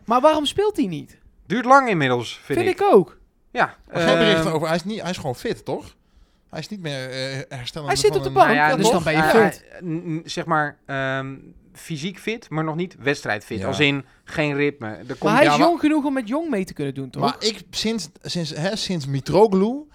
Maar 0.06 0.22
waarom 0.22 0.46
speelt 0.46 0.78
hij 0.78 0.86
niet? 0.86 1.18
Duurt 1.48 1.66
lang 1.66 1.90
inmiddels, 1.90 2.40
vind, 2.44 2.60
Vind, 2.60 2.72
ik. 2.72 2.80
ik. 2.80 2.94
ook. 2.94 3.18
Ja. 3.52 3.76
Maar 3.92 4.02
geen 4.02 4.18
berichten 4.18 4.46
ehm, 4.46 4.54
over. 4.56 4.68
Hij 4.68 4.76
is, 4.76 4.84
niet, 4.84 5.02
hij 5.02 5.10
is 5.10 5.18
gewoon 5.18 5.36
fit, 5.36 5.66
toch? 5.66 5.96
Hij 6.50 6.60
is 6.60 6.68
niet 6.70 6.82
meer 6.82 7.10
eh 7.10 7.58
herstellend. 7.58 7.92
Hij 7.92 8.02
zit 8.02 8.16
op 8.16 8.22
de 8.22 8.28
een- 8.28 8.34
bank. 8.34 8.46
nou 8.48 8.58
ja, 8.60 8.76
dus 8.76 8.84
nog- 8.84 8.94
dan 8.94 9.04
ben 9.04 9.14
je 9.16 9.24
fit. 9.24 10.32
zeg 10.32 10.46
maar, 10.46 10.78
ehm, 10.86 11.36
fysiek 11.78 12.20
fit, 12.20 12.50
maar 12.50 12.64
nog 12.64 12.76
niet 12.76 12.96
wedstrijdfit. 13.00 13.60
Ja. 13.60 13.68
Als 13.68 13.80
in 13.80 14.06
geen 14.24 14.56
ritme. 14.56 14.88
Er 14.88 15.06
komt, 15.06 15.24
Maar 15.24 15.36
hij 15.36 15.46
is 15.46 15.56
jong 15.56 15.80
genoeg 15.80 16.06
om 16.06 16.14
met 16.14 16.28
jong 16.28 16.50
mee 16.50 16.66
te 16.66 16.74
kunnen 16.74 16.94
doen, 16.94 17.10
toch? 17.10 17.22
Maar 17.22 17.36
ik, 17.40 17.62
sinds, 17.70 18.10
sinds, 18.22 18.50
hè, 18.50 18.76
sinds 18.76 19.06
Mitroglou, 19.06 19.88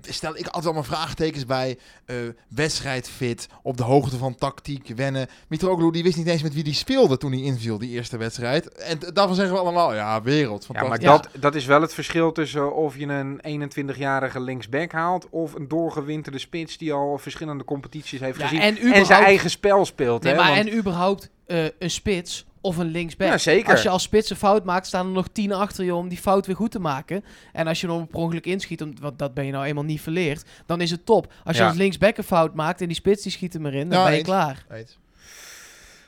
stel 0.00 0.30
ik 0.36 0.44
altijd 0.44 0.64
allemaal 0.64 0.82
vraagtekens 0.82 1.46
bij 1.46 1.78
eh 2.04 2.16
wedstrijdfit, 2.48 3.48
op 3.62 3.76
de 3.76 3.82
hoogte 3.82 4.16
van 4.16 4.34
tactiek, 4.34 4.88
wennen. 4.96 5.28
Mitroglou 5.48 5.92
die 5.92 6.02
wist 6.02 6.16
niet 6.16 6.26
eens 6.26 6.42
met 6.42 6.54
wie 6.54 6.64
die 6.64 6.74
speelde 6.74 7.16
toen 7.16 7.32
hij 7.32 7.40
inviel, 7.40 7.78
die 7.78 7.90
eerste 7.90 8.16
wedstrijd. 8.16 8.68
En 8.72 8.98
daarvan 9.12 9.34
zeggen 9.36 9.54
we 9.54 9.60
allemaal, 9.60 9.94
ja, 9.94 10.22
wereld, 10.22 10.62
ja, 10.62 10.68
maar 10.72 10.80
fantastisch. 10.82 11.08
Ja. 11.08 11.16
dat, 11.32 11.42
dat 11.42 11.54
is 11.54 11.66
wel 11.66 11.80
het 11.80 11.94
verschil 11.94 12.32
tussen 12.32 12.74
of 12.74 12.96
je 12.98 13.06
een 13.06 13.70
21-jarige 13.76 14.40
linksback 14.40 14.92
haalt... 14.92 15.26
of 15.30 15.54
een 15.54 15.68
doorgewinterde 15.68 16.38
spits 16.38 16.78
die 16.78 16.92
al 16.92 17.18
verschillende 17.18 17.64
competities 17.64 18.20
heeft 18.20 18.38
Ja, 18.38 18.46
gezien... 18.46 18.92
en 18.92 19.06
zijn 19.06 19.24
eigen 19.24 19.50
spel 19.50 19.84
speelt. 19.84 20.22
nee, 20.22 20.32
hè, 20.32 20.38
maar 20.38 20.54
want- 20.54 20.68
en 20.68 20.76
überhaupt 20.76 21.30
eh, 21.46 21.64
een 21.78 21.90
spits 21.90 22.44
of 22.62 22.76
een 22.76 22.86
linksback. 22.86 23.28
Ja, 23.28 23.38
zeker. 23.38 23.70
Als 23.70 23.82
je 23.82 23.88
als 23.88 24.02
spits 24.02 24.30
een 24.30 24.36
fout 24.36 24.64
maakt, 24.64 24.86
staan 24.86 25.06
er 25.06 25.12
nog 25.12 25.28
tien 25.32 25.52
achter 25.52 25.84
je 25.84 25.94
om 25.94 26.08
die 26.08 26.18
fout 26.18 26.46
weer 26.46 26.56
goed 26.56 26.70
te 26.70 26.78
maken. 26.78 27.24
En 27.52 27.66
als 27.66 27.80
je 27.80 27.86
dan 27.86 28.06
per 28.06 28.18
ongeluk 28.18 28.46
inschiet, 28.46 28.84
want 29.00 29.18
dat 29.18 29.34
ben 29.34 29.44
je 29.46 29.52
nou 29.52 29.64
eenmaal 29.64 29.84
niet 29.84 30.00
verleerd, 30.00 30.44
dan 30.66 30.80
is 30.80 30.90
het 30.90 31.06
top. 31.06 31.32
Als 31.44 31.56
je 31.56 31.62
Ja. 31.62 31.68
als 31.68 31.76
linksback 31.78 32.16
een 32.16 32.24
fout 32.24 32.54
maakt 32.54 32.80
en 32.80 32.86
die 32.86 32.96
spits 32.96 33.22
die 33.22 33.32
schiet 33.32 33.52
hem 33.52 33.66
erin, 33.66 33.88
dan 33.88 33.98
Ja, 33.98 34.04
ben 34.06 34.16
je 34.16 34.22
klaar. 34.22 34.64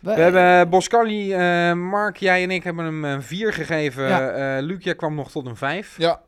We 0.01 0.11
hebben 0.13 0.69
Boscali, 0.71 1.33
eh, 1.33 1.73
Mark, 1.73 2.17
jij 2.17 2.43
en 2.43 2.51
ik 2.51 2.65
hebben 2.65 2.85
hem 2.85 3.05
een 3.05 3.23
4 3.23 3.53
gegeven. 3.53 4.09
Ja. 4.09 4.31
Eh 4.57 4.63
Lucia 4.63 4.93
kwam 4.93 5.15
nog 5.15 5.31
tot 5.31 5.47
een 5.47 5.57
5. 5.57 5.95
Ja. 5.99 6.21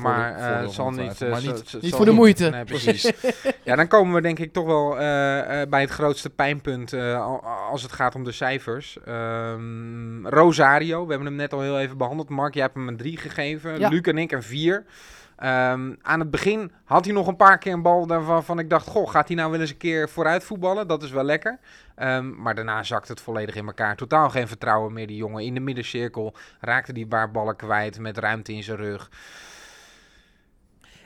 Maar 0.00 0.32
Voordeel- 0.34 0.54
eh, 0.56 0.60
het 0.62 0.72
zal 0.72 0.90
niet, 0.90 1.20
eh, 1.22 1.30
maar 1.30 1.40
niet- 1.40 1.62
zal- 1.64 1.80
niet 1.80 1.88
zal 1.90 1.96
voor 1.96 2.06
de 2.06 2.12
moeite. 2.12 2.48
Nee, 2.50 2.64
precies. 2.64 3.12
ja, 3.64 3.76
dan 3.76 3.86
komen 3.88 4.14
we 4.14 4.20
denk 4.20 4.38
ik 4.38 4.52
toch 4.52 4.66
wel 4.66 4.98
eh, 4.98 5.62
eh, 5.62 5.68
bij 5.68 5.80
het 5.80 5.90
grootste 5.90 6.30
pijnpunt 6.30 6.92
eh, 6.92 7.20
al- 7.24 7.42
als 7.44 7.82
het 7.82 7.92
gaat 7.92 8.14
om 8.14 8.24
de 8.24 8.32
cijfers. 8.32 8.98
Ehm, 9.04 10.26
Rosario, 10.26 11.02
we 11.04 11.08
hebben 11.10 11.28
hem 11.28 11.36
net 11.36 11.52
al 11.52 11.60
heel 11.60 11.80
even 11.80 11.96
behandeld. 11.96 12.28
Mark, 12.28 12.54
jij 12.54 12.62
hebt 12.62 12.74
hem 12.74 12.88
een 12.88 12.96
3 12.96 13.16
gegeven. 13.16 13.78
Ja. 13.78 13.88
Luc 13.88 14.00
en 14.00 14.18
ik 14.18 14.32
een 14.32 14.42
4. 14.42 14.84
Ehm, 15.36 15.92
aan 16.02 16.20
het 16.20 16.30
begin 16.30 16.72
had 16.84 17.04
hij 17.04 17.14
nog 17.14 17.26
een 17.26 17.36
paar 17.36 17.58
keer 17.58 17.72
een 17.72 17.82
bal 17.82 18.06
waarvan 18.06 18.58
ik 18.58 18.70
dacht... 18.70 18.86
Goh, 18.86 19.10
gaat 19.10 19.26
hij 19.28 19.36
nou 19.36 19.50
wel 19.50 19.60
eens 19.60 19.70
een 19.70 19.76
keer 19.76 20.08
vooruit 20.08 20.44
voetballen? 20.44 20.86
Dat 20.88 21.02
is 21.02 21.10
wel 21.10 21.24
lekker. 21.24 21.58
Ehm, 21.94 22.42
maar 22.42 22.54
daarna 22.54 22.82
zakt 22.82 23.08
het 23.08 23.20
volledig 23.20 23.54
in 23.54 23.66
elkaar. 23.66 23.96
Totaal 23.96 24.30
geen 24.30 24.48
vertrouwen 24.48 24.92
meer, 24.92 25.06
die 25.06 25.16
jongen. 25.16 25.44
In 25.44 25.54
de 25.54 25.60
middencirkel 25.60 26.34
raakte 26.60 26.92
die 26.92 27.06
paar 27.06 27.30
ballen 27.30 27.56
kwijt 27.56 27.98
met 27.98 28.18
ruimte 28.18 28.52
in 28.52 28.62
zijn 28.62 28.76
rug. 28.76 29.10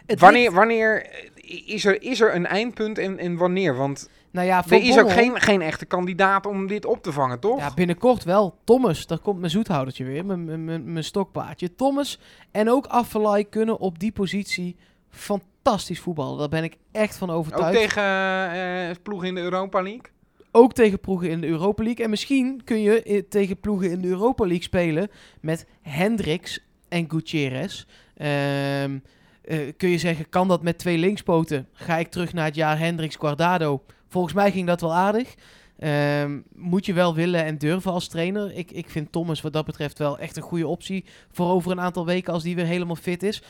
Het 0.06 0.20
Wanneer, 0.20 0.40
ligt- 0.42 0.54
wanneer 0.54 1.06
eh, 1.06 1.68
is, 1.68 1.84
er, 1.84 2.02
is 2.02 2.20
er 2.20 2.34
een 2.34 2.46
eindpunt 2.46 2.98
en, 2.98 3.18
en 3.18 3.36
wanneer? 3.36 3.76
Want 3.76 4.08
nou 4.30 4.46
ja, 4.46 4.64
er 4.68 4.82
is 4.82 4.98
ook 4.98 5.10
geen, 5.12 5.40
geen 5.40 5.62
echte 5.62 5.84
kandidaat 5.86 6.46
om 6.46 6.66
dit 6.66 6.84
op 6.84 7.02
te 7.02 7.12
vangen, 7.12 7.40
toch? 7.40 7.58
Ja, 7.58 7.74
binnenkort 7.74 8.24
wel. 8.24 8.58
Thomas, 8.64 9.06
daar 9.06 9.18
komt 9.18 9.38
mijn 9.38 9.50
zoethoudertje 9.50 10.04
weer, 10.04 10.24
mijn- 10.26 10.64
mijn- 10.64 10.92
mijn 10.92 11.04
stokpaardje. 11.04 11.74
Thomas 11.74 12.18
en 12.50 12.70
ook 12.70 12.86
Affelay 12.86 13.44
kunnen 13.44 13.78
op 13.78 13.98
die 13.98 14.12
positie 14.12 14.76
fantastisch 15.10 16.00
voetballen. 16.00 16.38
Daar 16.38 16.48
ben 16.48 16.64
ik 16.64 16.76
echt 16.92 17.16
van 17.16 17.30
ook 17.30 17.36
overtuigd. 17.36 17.72
tegen 17.78 18.02
eh 18.52 18.94
ploegen 19.02 19.28
in 19.28 19.34
de 19.34 19.40
Europa 19.40 19.82
League? 19.82 20.02
Ook 20.50 20.72
tegen 20.72 21.00
ploegen 21.00 21.30
in 21.30 21.40
de 21.40 21.46
Europa 21.46 21.82
League. 21.82 22.04
En 22.04 22.10
misschien 22.10 22.60
kun 22.64 22.80
je 22.82 23.02
eh, 23.02 23.22
tegen 23.28 23.60
ploegen 23.60 23.90
in 23.90 24.00
de 24.00 24.08
Europa 24.08 24.44
League 24.44 24.62
spelen 24.64 25.10
met 25.40 25.66
Hendricks 25.82 26.60
en 26.88 27.10
Gutierrez. 27.10 27.84
Ehm, 28.16 28.98
eh, 29.44 29.72
kun 29.76 29.88
je 29.88 29.98
zeggen, 29.98 30.28
kan 30.28 30.48
dat 30.48 30.62
met 30.62 30.78
twee 30.78 30.98
linkspoten? 30.98 31.68
Ga 31.72 31.96
ik 31.96 32.08
terug 32.08 32.32
naar 32.32 32.44
het 32.44 32.54
jaar 32.54 32.78
Hendricks 32.78 33.16
Guardado? 33.16 33.82
Volgens 34.08 34.34
mij 34.34 34.50
ging 34.50 34.66
dat 34.66 34.80
wel 34.80 34.94
aardig. 34.94 35.34
Ehm, 35.78 36.40
moet 36.54 36.86
je 36.86 36.92
wel 36.92 37.14
willen 37.14 37.44
en 37.44 37.58
durven 37.58 37.92
als 37.92 38.08
trainer. 38.08 38.56
Ik, 38.56 38.70
ik 38.70 38.90
vind 38.90 39.12
Thomas 39.12 39.40
wat 39.40 39.52
dat 39.52 39.64
betreft 39.64 39.98
wel 39.98 40.18
echt 40.18 40.36
een 40.36 40.42
goede 40.42 40.66
optie 40.66 41.04
voor 41.30 41.46
over 41.46 41.70
een 41.70 41.80
aantal 41.80 42.06
weken 42.06 42.32
als 42.32 42.42
die 42.42 42.54
weer 42.54 42.66
helemaal 42.66 42.96
fit 42.96 43.22
is. 43.22 43.42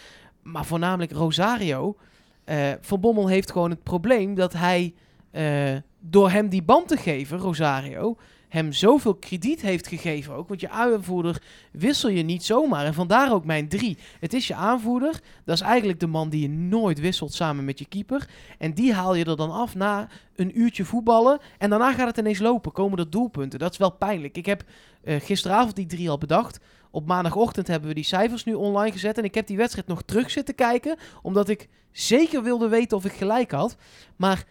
Maar 0.42 0.64
voornamelijk 0.64 1.12
Rosario. 1.12 1.96
Eh, 2.44 2.72
Van 2.80 3.00
Bommel 3.00 3.28
heeft 3.28 3.52
gewoon 3.52 3.70
het 3.70 3.82
probleem 3.82 4.34
dat 4.34 4.52
hij 4.52 4.94
eh, 5.30 5.76
door 6.00 6.30
hem 6.30 6.48
die 6.48 6.62
band 6.62 6.88
te 6.88 6.96
geven, 6.96 7.38
Rosario, 7.38 8.16
hem 8.54 8.72
zoveel 8.72 9.14
krediet 9.14 9.60
heeft 9.60 9.86
gegeven 9.86 10.34
ook. 10.34 10.48
Want 10.48 10.60
je 10.60 10.68
aanvoerder 10.68 11.42
wissel 11.72 12.08
je 12.08 12.22
niet 12.22 12.44
zomaar. 12.44 12.84
En 12.84 12.94
vandaar 12.94 13.32
ook 13.32 13.44
mijn 13.44 13.68
drie. 13.68 13.98
Het 14.20 14.32
is 14.32 14.46
je 14.46 14.54
aanvoerder. 14.54 15.20
Dat 15.44 15.54
is 15.54 15.60
eigenlijk 15.60 16.00
de 16.00 16.06
man 16.06 16.28
die 16.28 16.40
je 16.40 16.48
nooit 16.48 17.00
wisselt 17.00 17.32
samen 17.32 17.64
met 17.64 17.78
je 17.78 17.86
keeper. 17.86 18.28
En 18.58 18.74
die 18.74 18.92
haal 18.92 19.14
je 19.14 19.24
er 19.24 19.36
dan 19.36 19.50
af 19.50 19.74
na 19.74 20.08
een 20.36 20.60
uurtje 20.60 20.84
voetballen. 20.84 21.38
En 21.58 21.70
daarna 21.70 21.92
gaat 21.92 22.06
het 22.06 22.18
ineens 22.18 22.38
lopen. 22.38 22.72
Komen 22.72 22.98
er 22.98 23.10
doelpunten. 23.10 23.58
Dat 23.58 23.72
is 23.72 23.78
wel 23.78 23.92
pijnlijk. 23.92 24.36
Ik 24.36 24.46
heb 24.46 24.64
eh, 25.04 25.20
gisteravond 25.20 25.76
die 25.76 25.86
drie 25.86 26.10
al 26.10 26.18
bedacht. 26.18 26.60
Op 26.90 27.06
maandagochtend 27.06 27.66
hebben 27.66 27.88
we 27.88 27.94
die 27.94 28.04
cijfers 28.04 28.44
nu 28.44 28.54
online 28.54 28.92
gezet. 28.92 29.18
En 29.18 29.24
ik 29.24 29.34
heb 29.34 29.46
die 29.46 29.56
wedstrijd 29.56 29.86
nog 29.86 30.02
terug 30.02 30.30
zitten 30.30 30.54
kijken. 30.54 30.96
Omdat 31.22 31.48
ik 31.48 31.68
zeker 31.92 32.42
wilde 32.42 32.68
weten 32.68 32.96
of 32.96 33.04
ik 33.04 33.12
gelijk 33.12 33.50
had. 33.50 33.76
Maar 34.16 34.44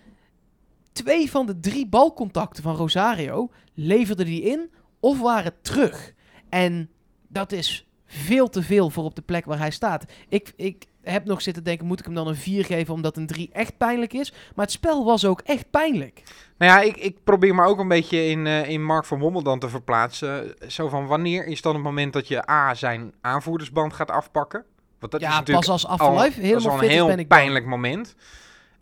twee 0.93 1.31
van 1.31 1.45
de 1.45 1.59
drie 1.59 1.87
balcontacten 1.87 2.63
van 2.63 2.75
Rosario 2.75 3.49
leverde 3.73 4.23
die 4.23 4.41
in 4.41 4.71
of 4.99 5.19
waren 5.21 5.53
terug. 5.61 6.13
En 6.49 6.89
dat 7.27 7.51
is 7.51 7.87
veel 8.05 8.49
te 8.49 8.63
veel 8.63 8.89
voor 8.89 9.03
op 9.03 9.15
de 9.15 9.21
plek 9.21 9.45
waar 9.45 9.57
hij 9.57 9.71
staat. 9.71 10.05
Ik, 10.29 10.53
ik 10.55 10.85
heb 11.01 11.25
nog 11.25 11.41
zitten 11.41 11.63
denken, 11.63 11.85
moet 11.85 11.99
ik 11.99 12.05
hem 12.05 12.13
dan 12.13 12.27
een 12.27 12.35
4 12.35 12.65
geven 12.65 12.93
omdat 12.93 13.17
een 13.17 13.27
3 13.27 13.49
echt 13.51 13.77
pijnlijk 13.77 14.13
is? 14.13 14.31
Maar 14.31 14.65
het 14.65 14.73
spel 14.73 15.05
was 15.05 15.25
ook 15.25 15.41
echt 15.41 15.69
pijnlijk. 15.69 16.23
Nou 16.57 16.71
ja, 16.71 16.81
ik, 16.81 16.97
ik 16.97 17.23
probeer 17.23 17.55
me 17.55 17.65
ook 17.65 17.79
een 17.79 17.87
beetje 17.87 18.25
in, 18.25 18.47
eh, 18.47 18.69
in 18.69 18.85
Mark 18.85 19.05
van 19.05 19.19
Bommel 19.19 19.43
dan 19.43 19.59
te 19.59 19.69
verplaatsen. 19.69 20.55
Zo 20.67 20.89
van, 20.89 21.07
wanneer 21.07 21.45
is 21.45 21.61
dan 21.61 21.73
het 21.73 21.83
moment 21.83 22.13
dat 22.13 22.27
je 22.27 22.49
A, 22.49 22.73
zijn 22.73 23.13
aanvoerdersband 23.21 23.93
gaat 23.93 24.11
afpakken? 24.11 24.65
Want 24.99 25.11
dat 25.11 25.21
is 25.21 25.27
natuurlijk 25.27 25.65
pas 25.65 25.69
als 25.69 25.87
al, 25.87 26.15
dat 26.15 26.27
is 26.27 26.35
helemaal 26.35 26.71
al 26.71 26.83
een 26.83 26.89
heel 26.89 27.07
ben 27.07 27.19
ik 27.19 27.27
bang. 27.27 27.41
pijnlijk 27.41 27.65
moment. 27.65 28.15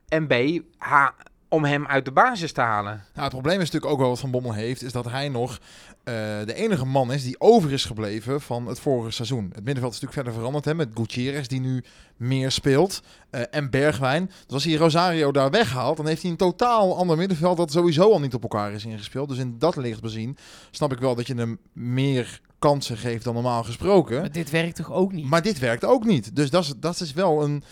En 0.08 0.28
B, 0.28 0.34
ha, 0.78 1.14
om 1.54 1.64
hem 1.64 1.88
uit 1.88 2.06
de 2.06 2.12
basis 2.12 2.52
te 2.52 2.62
halen. 2.62 2.94
Nou, 2.94 3.24
het 3.24 3.30
probleem 3.30 3.60
is 3.60 3.66
natuurlijk 3.66 3.92
ook 3.92 4.00
wel 4.00 4.10
wat 4.10 4.20
Van 4.20 4.32
Bommel 4.32 4.54
heeft, 4.54 4.84
is 4.84 4.92
dat 4.92 5.10
hij 5.10 5.30
nog 5.30 5.60
eh, 6.04 6.14
de 6.46 6.54
enige 6.54 6.86
man 6.86 7.12
is 7.12 7.24
die 7.24 7.40
over 7.40 7.72
is 7.72 7.86
gebleven 7.86 8.42
van 8.42 8.68
het 8.68 8.80
vorige 8.80 9.12
seizoen. 9.12 9.52
Het 9.54 9.64
middenveld 9.64 9.94
is 9.94 10.00
natuurlijk 10.00 10.14
verder 10.14 10.34
veranderd 10.34 10.66
hè, 10.66 10.76
met 10.76 10.90
Gutierrez 10.94 11.48
die 11.48 11.60
nu 11.60 11.84
meer 12.18 12.52
speelt 12.52 13.02
eh, 13.30 13.42
en 13.52 13.70
Bergwijn. 13.70 14.26
Dus 14.26 14.54
als 14.54 14.64
hij 14.64 14.74
Rosario 14.74 15.32
daar 15.32 15.50
weghaalt, 15.50 15.98
dan 15.98 16.08
heeft 16.08 16.22
hij 16.22 16.32
een 16.32 16.38
totaal 16.38 16.98
ander 16.98 17.18
middenveld 17.18 17.58
dat 17.58 17.72
sowieso 17.72 18.12
al 18.12 18.20
niet 18.20 18.34
op 18.34 18.42
elkaar 18.42 18.72
is 18.72 18.86
ingespeeld. 18.86 19.30
Dus 19.30 19.38
in 19.38 19.60
dat 19.60 19.76
licht 19.76 20.02
bezien 20.02 20.38
snap 20.72 20.92
ik 20.92 21.00
wel 21.00 21.16
dat 21.16 21.28
je 21.28 21.36
hem 21.36 21.60
meer 21.74 22.42
kansen 22.60 22.98
geeft 22.98 23.24
dan 23.24 23.34
normaal 23.34 23.64
gesproken. 23.64 24.20
Maar 24.20 24.32
dit 24.32 24.50
werkt 24.50 24.76
toch 24.76 24.92
ook 24.92 25.12
niet? 25.12 25.30
Maar 25.30 25.42
dit 25.42 25.60
werkt 25.60 25.86
ook 25.86 26.06
niet. 26.06 26.36
Dus 26.36 26.50
dat 26.50 26.64
is, 26.64 26.74
dat 26.78 27.00
is 27.00 27.14
wel 27.14 27.44
een 27.44 27.64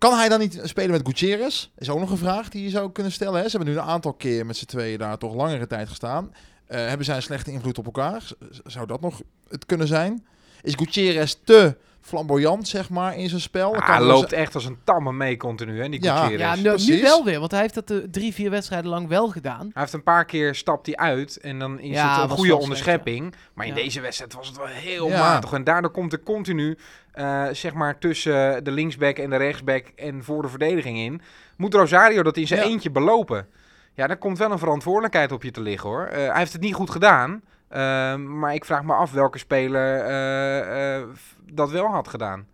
Kan 0.00 0.16
hij 0.16 0.28
dan 0.28 0.38
niet 0.38 0.60
spelen 0.62 0.90
met 0.90 1.06
Gutierrez? 1.06 1.68
Is 1.78 1.90
ook 1.90 1.98
nog 1.98 2.10
een 2.10 2.16
vraag 2.16 2.48
die 2.48 2.62
je 2.62 2.70
zou 2.70 2.92
kunnen 2.92 3.12
stellen. 3.12 3.40
Hè? 3.40 3.48
Ze 3.48 3.56
hebben 3.56 3.74
nu 3.74 3.80
een 3.80 3.86
aantal 3.86 4.12
keer 4.12 4.46
met 4.46 4.56
z'n 4.56 4.64
tweeën 4.64 4.98
daar 4.98 5.18
toch 5.18 5.34
langere 5.34 5.66
tijd 5.66 5.88
gestaan. 5.88 6.34
Eh, 6.66 6.86
hebben 6.86 7.06
zij 7.06 7.16
een 7.16 7.22
slechte 7.22 7.50
invloed 7.50 7.78
op 7.78 7.84
elkaar? 7.84 8.22
Zou 8.64 8.86
dat 8.86 9.00
nog 9.00 9.22
het 9.48 9.66
kunnen 9.66 9.86
zijn? 9.86 10.26
Is 10.62 10.74
Gutierrez 10.74 11.34
te 11.44 11.76
flamboyant, 12.00 12.68
zeg 12.68 12.90
maar, 12.90 13.16
in 13.16 13.28
zijn 13.28 13.40
spel? 13.40 13.74
Ah, 13.74 13.86
Kan 13.86 13.94
hij 13.94 14.04
loopt 14.04 14.32
echt 14.32 14.54
als 14.54 14.64
een 14.64 14.78
tamme 14.84 15.12
mee 15.12 15.36
continu, 15.36 15.80
hè, 15.82 15.88
die 15.88 16.02
Ja. 16.02 16.28
Ja, 16.28 16.54
nu, 16.54 17.00
wel 17.02 17.24
weer, 17.24 17.38
want 17.38 17.50
hij 17.50 17.60
heeft 17.60 17.74
dat 17.74 17.86
de 17.88 18.10
drie, 18.10 18.34
vier 18.34 18.50
wedstrijden 18.50 18.90
lang 18.90 19.08
wel 19.08 19.28
gedaan. 19.28 19.60
Hij 19.72 19.82
heeft 19.82 19.92
een 19.92 20.02
paar 20.02 20.24
keer 20.24 20.54
stapt 20.54 20.86
hij 20.86 20.96
uit 20.96 21.36
en 21.36 21.58
dan 21.58 21.78
is 21.80 21.90
Ja, 21.96 22.20
het 22.20 22.30
een 22.30 22.36
goede 22.36 22.56
onderschepping. 22.56 23.34
Maar 23.54 23.66
in 23.66 23.74
Ja. 23.74 23.82
deze 23.82 24.00
wedstrijd 24.00 24.34
was 24.34 24.48
het 24.48 24.56
wel 24.56 24.66
heel 24.66 25.08
Ja. 25.08 25.18
matig. 25.18 25.52
En 25.52 25.64
daardoor 25.64 25.90
komt 25.90 26.12
er 26.12 26.22
continu, 26.22 26.78
eh, 27.12 27.46
zeg 27.52 27.74
maar, 27.74 27.98
tussen 27.98 28.64
de 28.64 28.70
linksback 28.70 29.16
en 29.18 29.30
de 29.30 29.36
rechtsback 29.36 29.86
en 29.96 30.24
voor 30.24 30.42
de 30.42 30.48
verdediging 30.48 30.98
in, 30.98 31.20
moet 31.56 31.74
Rosario 31.74 32.22
dat 32.22 32.36
in 32.36 32.46
zijn 32.46 32.60
Ja. 32.60 32.66
eentje 32.66 32.90
belopen. 32.90 33.46
Ja, 33.94 34.06
daar 34.06 34.16
komt 34.16 34.38
wel 34.38 34.50
een 34.50 34.58
verantwoordelijkheid 34.58 35.32
op 35.32 35.42
je 35.42 35.50
te 35.50 35.60
liggen, 35.60 35.88
hoor. 35.88 36.04
Eh, 36.04 36.16
hij 36.28 36.38
heeft 36.38 36.52
het 36.52 36.62
niet 36.62 36.74
goed 36.74 36.90
gedaan. 36.90 37.42
Eh, 37.70 38.14
maar 38.14 38.54
ik 38.54 38.64
vraag 38.64 38.82
me 38.82 38.92
af 38.94 39.12
welke 39.12 39.38
speler 39.38 40.00
eh, 40.04 40.96
eh, 40.96 41.08
dat 41.52 41.70
wel 41.70 41.86
had 41.86 42.08
gedaan. 42.08 42.46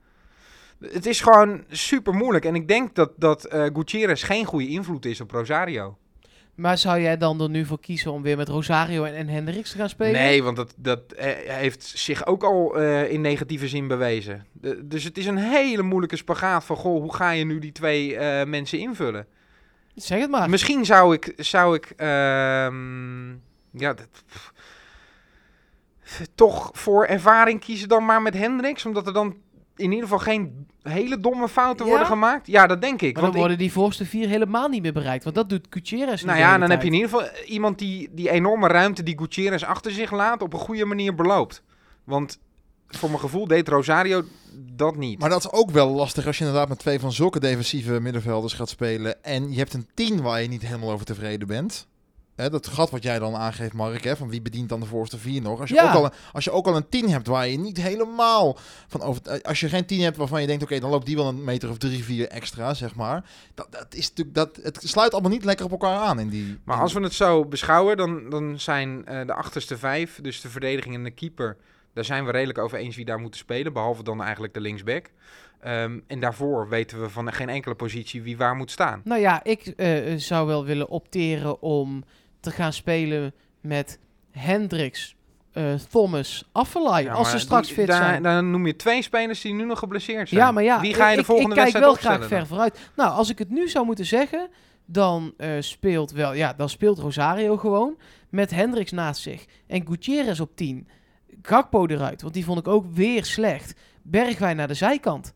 Het 0.80 1.06
is 1.06 1.20
gewoon 1.20 1.64
super 1.68 2.14
moeilijk. 2.14 2.44
En 2.44 2.54
ik 2.54 2.68
denk 2.68 2.94
dat, 2.94 3.10
dat 3.16 3.44
eh 3.44 3.64
Gutierrez 3.72 4.24
geen 4.24 4.44
goede 4.44 4.68
invloed 4.68 5.04
is 5.04 5.20
op 5.20 5.30
Rosario. 5.30 5.96
Maar 6.54 6.78
zou 6.78 7.00
jij 7.00 7.16
dan 7.16 7.40
er 7.40 7.48
nu 7.48 7.64
voor 7.64 7.80
kiezen 7.80 8.12
om 8.12 8.22
weer 8.22 8.36
met 8.36 8.48
Rosario 8.48 9.04
en, 9.04 9.14
en 9.14 9.28
Hendricks 9.28 9.70
te 9.70 9.76
gaan 9.76 9.88
spelen? 9.88 10.12
Nee, 10.12 10.42
want 10.42 10.56
dat, 10.56 10.74
dat 10.76 11.00
heeft 11.46 11.82
zich 11.82 12.26
ook 12.26 12.42
al 12.42 12.76
in 13.04 13.20
negatieve 13.20 13.68
zin 13.68 13.88
bewezen. 13.88 14.46
De- 14.52 14.86
dus 14.86 15.04
het 15.04 15.18
is 15.18 15.26
een 15.26 15.38
hele 15.38 15.82
moeilijke 15.82 16.16
spagaat 16.16 16.64
van, 16.64 16.76
goh, 16.76 17.00
hoe 17.00 17.14
ga 17.14 17.30
je 17.30 17.44
nu 17.44 17.58
die 17.58 17.72
twee 17.72 18.18
mensen 18.44 18.78
invullen? 18.78 19.26
Zeg 19.94 20.20
het 20.20 20.30
maar. 20.30 20.50
Misschien 20.50 20.84
zou 20.84 21.14
ik, 21.14 21.32
zou 21.36 21.74
ik 21.74 21.92
ehm, 21.96 23.28
ja, 23.70 23.92
dat, 23.94 24.08
pff, 24.28 24.52
toch 26.34 26.70
voor 26.72 27.04
ervaring 27.04 27.60
kiezen 27.60 27.88
dan 27.88 28.04
maar 28.04 28.22
met 28.22 28.34
Hendricks, 28.34 28.86
omdat 28.86 29.06
er 29.06 29.12
dan 29.12 29.36
in 29.76 29.84
ieder 29.90 30.02
geval 30.02 30.18
geen 30.18 30.66
hele 30.82 31.20
domme 31.20 31.48
fouten 31.48 31.84
Ja? 31.84 31.90
worden 31.90 32.08
gemaakt. 32.08 32.46
Ja, 32.46 32.66
dat 32.66 32.80
denk 32.80 32.94
ik. 33.02 33.02
maar 33.02 33.12
dan 33.12 33.22
want 33.22 33.34
ik- 33.34 33.40
worden 33.40 33.58
die 33.58 33.72
voorste 33.72 34.04
vier 34.04 34.28
helemaal 34.28 34.68
niet 34.68 34.82
meer 34.82 34.92
bereikt. 34.92 35.24
Want 35.24 35.36
dat 35.36 35.48
doet 35.48 35.66
Gutierrez 35.70 36.22
nou 36.22 36.38
ja, 36.38 36.58
dan 36.58 36.70
heb 36.70 36.80
je 36.82 36.86
in 36.88 36.94
ieder 36.94 37.08
geval 37.10 37.28
iemand 37.46 37.78
die 37.78 38.08
die 38.12 38.30
enorme 38.30 38.68
ruimte 38.68 39.02
die 39.02 39.18
Gutierrez 39.18 39.62
achter 39.62 39.92
zich 39.92 40.10
laat 40.12 40.42
op 40.42 40.52
een 40.52 40.58
goede 40.58 40.84
manier 40.84 41.14
beloopt. 41.14 41.62
Want 42.04 42.38
voor 42.88 43.08
mijn 43.08 43.20
gevoel 43.20 43.46
deed 43.46 43.68
Rosario 43.68 44.22
dat 44.72 44.96
niet. 44.96 45.18
Maar 45.18 45.28
dat 45.30 45.38
is 45.38 45.52
ook 45.52 45.70
wel 45.70 45.88
lastig 45.88 46.26
als 46.26 46.38
je 46.38 46.44
inderdaad 46.44 46.68
met 46.68 46.78
twee 46.78 47.00
van 47.00 47.12
zulke 47.12 47.40
defensieve 47.40 48.00
middenvelders 48.00 48.52
gaat 48.52 48.68
spelen. 48.68 49.24
En 49.24 49.50
je 49.52 49.58
hebt 49.58 49.74
een 49.74 49.88
tien 49.94 50.22
waar 50.22 50.42
je 50.42 50.48
niet 50.48 50.62
helemaal 50.66 50.90
over 50.90 51.06
tevreden 51.06 51.48
bent. 51.48 51.86
Hè, 52.36 52.50
dat 52.50 52.66
gat 52.66 52.90
wat 52.90 53.02
jij 53.02 53.18
dan 53.18 53.34
aangeeft, 53.34 53.72
Mark, 53.72 54.04
hè, 54.04 54.16
van 54.16 54.28
wie 54.28 54.42
bedient 54.42 54.68
dan 54.68 54.80
de 54.80 54.86
voorste 54.86 55.18
vier 55.18 55.42
nog. 55.42 55.60
Als 55.60 55.68
je, 55.68 55.74
Ja. 55.74 55.88
ook, 55.88 55.94
al 55.94 56.04
een, 56.04 56.10
als 56.32 56.44
je 56.44 56.50
ook 56.50 56.66
al 56.66 56.76
een 56.76 56.88
tien 56.88 57.10
hebt 57.10 57.26
waar 57.26 57.48
je 57.48 57.58
niet 57.58 57.76
helemaal 57.82 58.56
van 58.86 59.02
over... 59.02 59.22
eh, 59.22 59.40
Als 59.42 59.60
je 59.60 59.68
geen 59.68 59.86
tien 59.86 60.00
hebt 60.00 60.16
waarvan 60.16 60.40
je 60.40 60.46
denkt, 60.46 60.62
oké, 60.62 60.78
dan 60.78 60.90
loopt 60.90 61.06
die 61.06 61.16
wel 61.16 61.28
een 61.28 61.44
meter 61.44 61.70
of 61.70 61.78
drie, 61.78 62.04
vier 62.04 62.28
extra, 62.28 62.74
zeg 62.74 62.94
maar. 62.94 63.24
Dat, 63.54 63.66
dat 63.70 63.86
is 63.94 64.08
natuurlijk, 64.08 64.36
dat, 64.36 64.58
het 64.62 64.78
sluit 64.84 65.12
allemaal 65.12 65.30
niet 65.30 65.44
lekker 65.44 65.64
op 65.64 65.70
elkaar 65.70 65.98
aan 65.98 66.18
in 66.20 66.28
die... 66.28 66.58
Maar 66.64 66.80
als 66.80 66.92
we 66.92 67.00
het 67.00 67.14
zo 67.14 67.44
beschouwen, 67.44 67.96
dan, 67.96 68.30
dan 68.30 68.60
zijn 68.60 69.06
eh, 69.06 69.26
de 69.26 69.34
achterste 69.34 69.78
vijf, 69.78 70.18
dus 70.22 70.40
de 70.40 70.48
verdediging 70.48 70.94
en 70.94 71.04
de 71.04 71.10
keeper, 71.10 71.56
daar 71.92 72.04
zijn 72.04 72.24
we 72.24 72.30
redelijk 72.30 72.58
over 72.58 72.78
eens 72.78 72.96
wie 72.96 73.04
daar 73.04 73.18
moeten 73.20 73.40
spelen, 73.40 73.72
behalve 73.72 74.02
dan 74.02 74.22
eigenlijk 74.22 74.54
de 74.54 74.60
linksback. 74.60 75.10
Ehm, 75.60 75.98
en 76.06 76.20
daarvoor 76.20 76.68
weten 76.68 77.00
we 77.00 77.08
van 77.08 77.32
geen 77.32 77.48
enkele 77.48 77.74
positie 77.74 78.22
wie 78.22 78.36
waar 78.36 78.54
moet 78.56 78.70
staan. 78.70 79.00
Nou 79.04 79.20
ja, 79.20 79.44
ik 79.44 79.66
eh, 79.66 80.14
zou 80.16 80.46
wel 80.46 80.64
willen 80.64 80.88
opteren 80.88 81.62
om 81.62 82.04
te 82.46 82.52
gaan 82.52 82.72
spelen 82.72 83.34
met 83.60 83.98
Hendricks, 84.30 85.16
eh, 85.52 85.74
Thomas, 85.90 86.48
Affelay. 86.52 87.02
Ja, 87.02 87.12
als 87.12 87.30
ze 87.30 87.38
straks 87.38 87.66
die- 87.66 87.76
fit 87.76 87.86
daar, 87.86 87.96
zijn. 87.96 88.22
Dan 88.22 88.50
noem 88.50 88.66
je 88.66 88.76
twee 88.76 89.02
spelers 89.02 89.40
die 89.40 89.54
nu 89.54 89.64
nog 89.64 89.78
geblesseerd 89.78 90.28
zijn. 90.28 90.40
Ja, 90.40 90.52
maar 90.52 90.62
ja, 90.62 90.80
Wie 90.80 90.94
ga 90.94 91.08
je 91.08 91.14
de 91.14 91.20
ik, 91.20 91.26
volgende 91.26 91.50
ik 91.54 91.62
kijk 91.62 91.72
wedstrijd 91.72 91.84
wel 92.02 92.10
graag 92.12 92.18
dan? 92.28 92.38
ver 92.38 92.46
vooruit. 92.46 92.90
Nou, 92.96 93.10
als 93.12 93.30
ik 93.30 93.38
het 93.38 93.50
nu 93.50 93.68
zou 93.68 93.86
moeten 93.86 94.06
zeggen, 94.06 94.48
dan 94.84 95.34
eh, 95.36 95.50
speelt 95.60 96.10
wel, 96.10 96.32
ja, 96.34 96.52
dan 96.52 96.68
speelt 96.68 96.98
Rosario 96.98 97.56
gewoon 97.56 97.96
met 98.30 98.50
Hendricks 98.50 98.92
naast 98.92 99.22
zich 99.22 99.44
en 99.66 99.86
Gutierrez 99.86 100.40
op 100.40 100.56
10. 100.56 100.88
Gakpo 101.42 101.86
eruit, 101.86 102.22
want 102.22 102.34
die 102.34 102.44
vond 102.44 102.58
ik 102.58 102.68
ook 102.68 102.84
weer 102.94 103.24
slecht. 103.24 103.74
Bergwijn 104.02 104.56
naar 104.56 104.68
de 104.68 104.74
zijkant. 104.74 105.32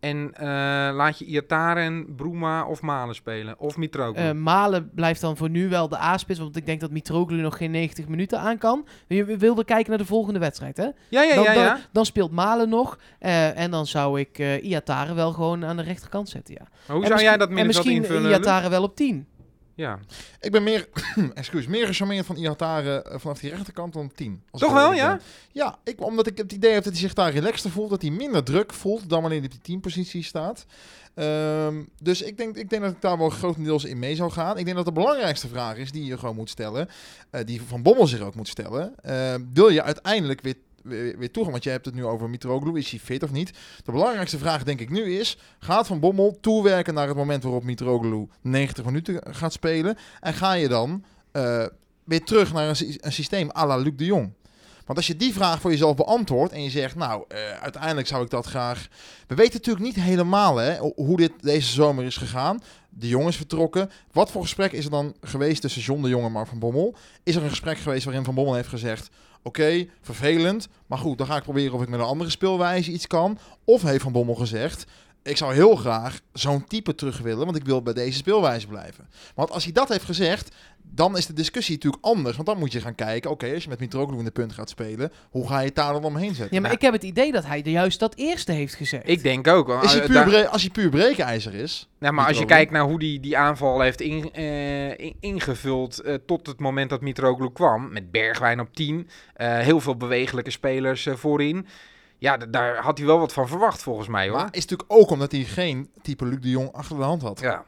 En 0.00 0.30
eh, 0.34 0.46
laat 0.94 1.18
je 1.18 1.24
Iataren, 1.24 2.14
Bruma 2.16 2.66
of 2.66 2.80
Malen 2.82 3.14
spelen. 3.14 3.58
Of 3.58 3.76
Mitroglou. 3.76 4.26
Eh, 4.28 4.32
Malen 4.32 4.90
blijft 4.94 5.20
dan 5.20 5.36
voor 5.36 5.50
nu 5.50 5.68
wel 5.68 5.88
de 5.88 5.98
A-spits, 5.98 6.38
want 6.38 6.56
ik 6.56 6.66
denk 6.66 6.80
dat 6.80 6.90
Mitroglou 6.90 7.40
nog 7.40 7.56
geen 7.56 7.70
90 7.70 8.08
minuten 8.08 8.40
aan 8.40 8.58
kan. 8.58 8.86
Je 9.06 9.24
wilde 9.24 9.64
kijken 9.64 9.88
naar 9.88 9.98
de 9.98 10.04
volgende 10.06 10.38
wedstrijd, 10.38 10.76
hè? 10.76 10.88
ja, 11.08 11.22
ja, 11.22 11.34
dan, 11.34 11.44
ja. 11.44 11.54
dan, 11.54 11.64
ja. 11.64 11.78
dan 11.92 12.06
speelt 12.06 12.30
Malen 12.32 12.68
nog 12.68 12.98
eh, 13.18 13.58
en 13.58 13.70
dan 13.70 13.86
zou 13.86 14.20
ik 14.20 14.38
Iataren 14.62 15.14
wel 15.14 15.32
gewoon 15.32 15.64
aan 15.64 15.76
de 15.76 15.82
rechterkant 15.82 16.28
zetten, 16.28 16.54
ja. 16.54 16.66
Maar 16.86 16.96
hoe 16.96 17.04
En 17.04 17.10
zou 17.10 17.20
jij 17.22 17.36
misschien- 17.36 17.38
dat 17.38 17.48
En 17.48 17.54
middenveld 17.54 17.84
misschien 17.86 18.02
invullen? 18.02 18.30
Luc? 18.30 18.38
Iataren 18.38 18.70
wel 18.70 18.82
op 18.82 18.96
10. 18.96 19.26
Ja. 19.76 19.98
Ik 20.40 20.50
ben 20.52 20.62
meer, 20.62 20.88
excuus, 21.34 21.66
meer 21.66 21.86
gecharmeerd 21.86 22.26
van 22.26 22.36
Iatare 22.36 23.02
eh, 23.02 23.18
vanaf 23.18 23.38
die 23.38 23.50
rechterkant 23.50 23.92
dan 23.92 24.12
10. 24.14 24.42
Als 24.50 24.60
Toch 24.62 24.72
wel, 24.72 24.92
ja? 24.92 25.08
ben. 25.08 25.20
Ja, 25.52 25.78
ik, 25.84 26.00
omdat 26.00 26.26
ik 26.26 26.38
het 26.38 26.52
idee 26.52 26.72
heb 26.72 26.84
dat 26.84 26.92
hij 26.92 27.02
zich 27.02 27.12
daar 27.14 27.32
relaxter 27.32 27.70
voelt. 27.70 27.90
Dat 27.90 28.02
hij 28.02 28.10
minder 28.10 28.44
druk 28.44 28.72
voelt 28.72 29.08
dan 29.08 29.20
wanneer 29.20 29.38
hij 29.38 29.46
op 29.48 29.52
die 29.52 29.62
teampositie 29.62 30.22
staat. 30.22 30.66
Ehm, 31.14 31.82
dus 32.02 32.22
ik 32.22 32.36
denk, 32.36 32.56
ik 32.56 32.70
denk 32.70 32.82
dat 32.82 32.92
ik 32.92 33.00
daar 33.00 33.18
wel 33.18 33.30
grotendeels 33.30 33.84
in 33.84 33.98
mee 33.98 34.14
zou 34.16 34.30
gaan. 34.30 34.58
Ik 34.58 34.64
denk 34.64 34.76
dat 34.76 34.86
de 34.86 34.92
belangrijkste 34.92 35.48
vraag 35.48 35.76
is 35.76 35.92
die 35.92 36.04
je 36.04 36.18
gewoon 36.18 36.36
moet 36.36 36.50
stellen. 36.50 36.88
eh, 37.30 37.44
die 37.44 37.62
Van 37.62 37.82
Bommel 37.82 38.06
zich 38.06 38.20
ook 38.20 38.34
moet 38.34 38.48
stellen. 38.48 38.94
Ehm, 39.02 39.40
wil 39.52 39.68
je 39.68 39.82
uiteindelijk 39.82 40.40
weer, 40.40 40.54
weer, 40.86 41.18
weer 41.18 41.30
toegaan? 41.30 41.52
Want 41.52 41.64
je 41.64 41.70
hebt 41.70 41.84
het 41.84 41.94
nu 41.94 42.04
over 42.04 42.30
Mitroglou. 42.30 42.78
Is 42.78 42.90
hij 42.90 42.98
fit 43.00 43.22
of 43.22 43.30
niet? 43.32 43.52
De 43.84 43.92
belangrijkste 43.92 44.38
vraag 44.38 44.62
denk 44.64 44.80
ik 44.80 44.90
nu 44.90 45.18
is... 45.18 45.38
Gaat 45.58 45.86
Van 45.86 46.00
Bommel 46.00 46.38
toewerken 46.40 46.94
naar 46.94 47.06
het 47.08 47.16
moment 47.16 47.42
waarop 47.42 47.64
Mitroglou 47.64 48.28
90 48.40 48.84
minuten 48.84 49.20
gaat 49.34 49.52
spelen? 49.52 49.96
En 50.20 50.34
ga 50.34 50.52
je 50.52 50.68
dan 50.68 51.04
eh, 51.32 51.64
weer 52.04 52.24
terug 52.24 52.52
naar 52.52 52.68
een, 52.68 52.76
sy- 52.76 52.96
een 53.00 53.12
systeem 53.12 53.50
à 53.56 53.66
la 53.66 53.76
Luc 53.76 53.92
de 53.96 54.04
Jong? 54.04 54.32
Want 54.86 54.98
als 54.98 55.06
je 55.06 55.16
die 55.16 55.32
vraag 55.32 55.60
voor 55.60 55.70
jezelf 55.70 55.96
beantwoordt 55.96 56.52
en 56.52 56.62
je 56.62 56.70
zegt, 56.70 56.94
nou, 56.94 57.24
eh, 57.28 57.38
uiteindelijk 57.62 58.06
zou 58.06 58.24
ik 58.24 58.30
dat 58.30 58.46
graag... 58.46 58.88
We 59.26 59.34
weten 59.34 59.52
natuurlijk 59.54 59.84
niet 59.84 59.94
helemaal 60.04 60.56
hè, 60.56 60.76
ho- 60.78 60.92
hoe 60.96 61.16
dit 61.16 61.32
deze 61.40 61.72
zomer 61.72 62.04
is 62.04 62.16
gegaan. 62.16 62.60
De 62.90 63.08
Jong 63.08 63.28
is 63.28 63.36
vertrokken. 63.36 63.90
Wat 64.12 64.30
voor 64.30 64.42
gesprek 64.42 64.72
is 64.72 64.84
er 64.84 64.90
dan 64.90 65.14
geweest 65.20 65.60
tussen 65.60 65.82
John 65.82 66.02
de 66.02 66.08
Jong 66.08 66.24
en 66.24 66.32
Mark 66.32 66.48
van 66.48 66.58
Bommel? 66.58 66.94
Is 67.22 67.34
er 67.36 67.42
een 67.42 67.48
gesprek 67.48 67.78
geweest 67.78 68.04
waarin 68.04 68.24
Van 68.24 68.34
Bommel 68.34 68.54
heeft 68.54 68.68
gezegd... 68.68 69.08
Oké, 69.46 69.86
vervelend, 70.00 70.68
maar 70.86 70.98
goed, 70.98 71.18
dan 71.18 71.26
ga 71.26 71.36
ik 71.36 71.42
proberen 71.42 71.72
of 71.74 71.82
ik 71.82 71.88
met 71.88 72.00
een 72.00 72.06
andere 72.06 72.30
speelwijze 72.30 72.92
iets 72.92 73.06
kan. 73.06 73.38
Of 73.64 73.82
heeft 73.82 74.02
Van 74.02 74.12
Bommel 74.12 74.34
gezegd... 74.34 74.86
Ik 75.26 75.36
zou 75.36 75.54
heel 75.54 75.76
graag 75.76 76.20
zo'n 76.32 76.64
type 76.64 76.94
terug 76.94 77.18
willen, 77.18 77.44
want 77.44 77.56
ik 77.56 77.64
wil 77.64 77.82
bij 77.82 77.92
deze 77.94 78.16
speelwijze 78.18 78.66
blijven. 78.66 79.08
Want 79.34 79.50
als 79.50 79.64
hij 79.64 79.72
dat 79.72 79.88
heeft 79.88 80.04
gezegd, 80.04 80.54
dan 80.82 81.16
is 81.16 81.26
de 81.26 81.32
discussie 81.32 81.74
natuurlijk 81.74 82.04
anders. 82.04 82.36
Want 82.36 82.48
dan 82.48 82.58
moet 82.58 82.72
je 82.72 82.80
gaan 82.80 82.94
kijken, 82.94 83.30
oké, 83.30 83.52
als 83.54 83.62
je 83.62 83.68
met 83.68 83.80
Mitroglou 83.80 84.18
in 84.18 84.24
de 84.24 84.30
punt 84.30 84.52
gaat 84.52 84.68
spelen, 84.68 85.12
hoe 85.30 85.48
ga 85.48 85.58
je 85.60 85.66
het 85.66 85.74
daar 85.74 85.92
dan 85.92 86.04
omheen 86.04 86.34
zetten? 86.34 86.54
Ja, 86.56 86.60
maar 86.60 86.72
ik 86.72 86.80
heb 86.80 86.92
het 86.92 87.02
idee 87.02 87.32
dat 87.32 87.44
hij 87.46 87.60
juist 87.64 87.98
dat 88.00 88.14
eerste 88.16 88.52
heeft 88.52 88.74
gezegd. 88.74 89.08
Ik 89.08 89.22
denk 89.22 89.46
ook. 89.48 89.66
want, 89.66 89.84
Is 89.84 89.92
hij 89.92 90.00
eh, 90.00 90.06
puur 90.06 90.30
daar- 90.30 90.46
als 90.48 90.62
hij 90.62 90.70
puur 90.70 90.88
breekijzer 90.90 91.54
is, 91.54 91.88
Ja, 92.00 92.10
maar 92.10 92.26
als 92.26 92.38
je 92.38 92.44
kijkt 92.44 92.70
naar 92.72 92.82
hoe 92.84 92.98
die, 92.98 93.20
die 93.20 93.36
aanval 93.38 93.80
heeft 93.80 94.00
in- 94.00 94.32
eh, 94.32 94.90
in- 94.98 95.16
ingevuld 95.20 95.98
eh, 95.98 96.14
tot 96.26 96.46
het 96.46 96.60
moment 96.60 96.90
dat 96.90 97.00
Mitroglou 97.00 97.52
kwam, 97.52 97.92
met 97.92 98.10
Bergwijn 98.10 98.60
op 98.60 98.74
10, 98.74 99.08
eh, 99.34 99.58
heel 99.58 99.80
veel 99.80 99.96
bewegelijke 99.96 100.50
spelers 100.50 101.06
eh, 101.06 101.14
voorin. 101.14 101.66
Ja, 102.26 102.36
daar 102.36 102.76
had 102.76 102.98
hij 102.98 103.06
wel 103.06 103.18
wat 103.18 103.32
van 103.32 103.48
verwacht 103.48 103.82
volgens 103.82 104.08
mij 104.08 104.28
hoor. 104.28 104.36
maar 104.36 104.48
is 104.50 104.66
natuurlijk 104.66 104.92
ook 104.92 105.10
omdat 105.10 105.32
hij 105.32 105.44
geen 105.44 105.88
type 106.02 106.26
Luc 106.26 106.40
de 106.40 106.50
Jong 106.50 106.72
achter 106.72 106.96
de 106.96 107.02
hand 107.02 107.22
had. 107.22 107.40
ja. 107.40 107.64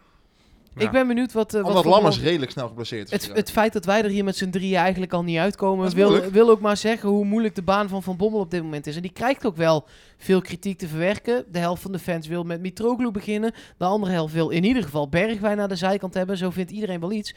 Ik 0.77 0.91
ben 0.91 1.07
benieuwd 1.07 1.33
wat... 1.33 1.53
wat 1.53 1.65
omdat 1.65 1.83
voor 1.83 1.93
Lammers 1.93 2.17
rol- 2.17 2.25
redelijk 2.25 2.51
snel 2.51 2.69
geblesseerd 2.69 3.13
is. 3.13 3.27
Het, 3.27 3.37
het 3.37 3.51
feit 3.51 3.73
dat 3.73 3.85
wij 3.85 4.03
er 4.03 4.11
hier 4.11 4.25
met 4.25 4.37
z'n 4.37 4.51
drieën 4.51 4.79
eigenlijk 4.79 5.13
al 5.13 5.23
niet 5.23 5.39
uitkomen, 5.39 5.87
is 5.87 5.95
wil, 5.95 6.31
wil 6.31 6.51
ook 6.51 6.61
maar 6.61 6.77
zeggen 6.77 7.09
hoe 7.09 7.25
moeilijk 7.25 7.55
de 7.55 7.63
baan 7.63 7.89
van 7.89 8.03
Van 8.03 8.17
Bommel 8.17 8.41
op 8.41 8.51
dit 8.51 8.63
moment 8.63 8.87
is. 8.87 8.97
En 8.97 9.03
die 9.03 9.13
krijgt 9.13 9.47
ook 9.47 9.57
wel 9.57 9.87
veel 10.17 10.41
kritiek 10.41 10.79
te 10.79 10.89
verwerken. 10.89 11.45
De 11.53 11.59
helft 11.59 11.83
van 11.83 11.93
de 11.93 11.99
fans 11.99 12.27
wil 12.27 12.45
met 12.45 12.61
Mitroglou 12.61 13.11
beginnen. 13.11 13.53
De 13.77 13.85
andere 13.85 14.13
helft 14.13 14.35
wil 14.35 14.49
in 14.49 14.65
ieder 14.65 14.83
geval 14.83 15.09
Bergwijn 15.09 15.57
naar 15.57 15.69
de 15.69 15.77
zijkant 15.77 16.15
hebben. 16.15 16.37
Zo 16.37 16.51
vindt 16.51 16.71
iedereen 16.71 17.01
wel 17.01 17.13
iets. 17.13 17.35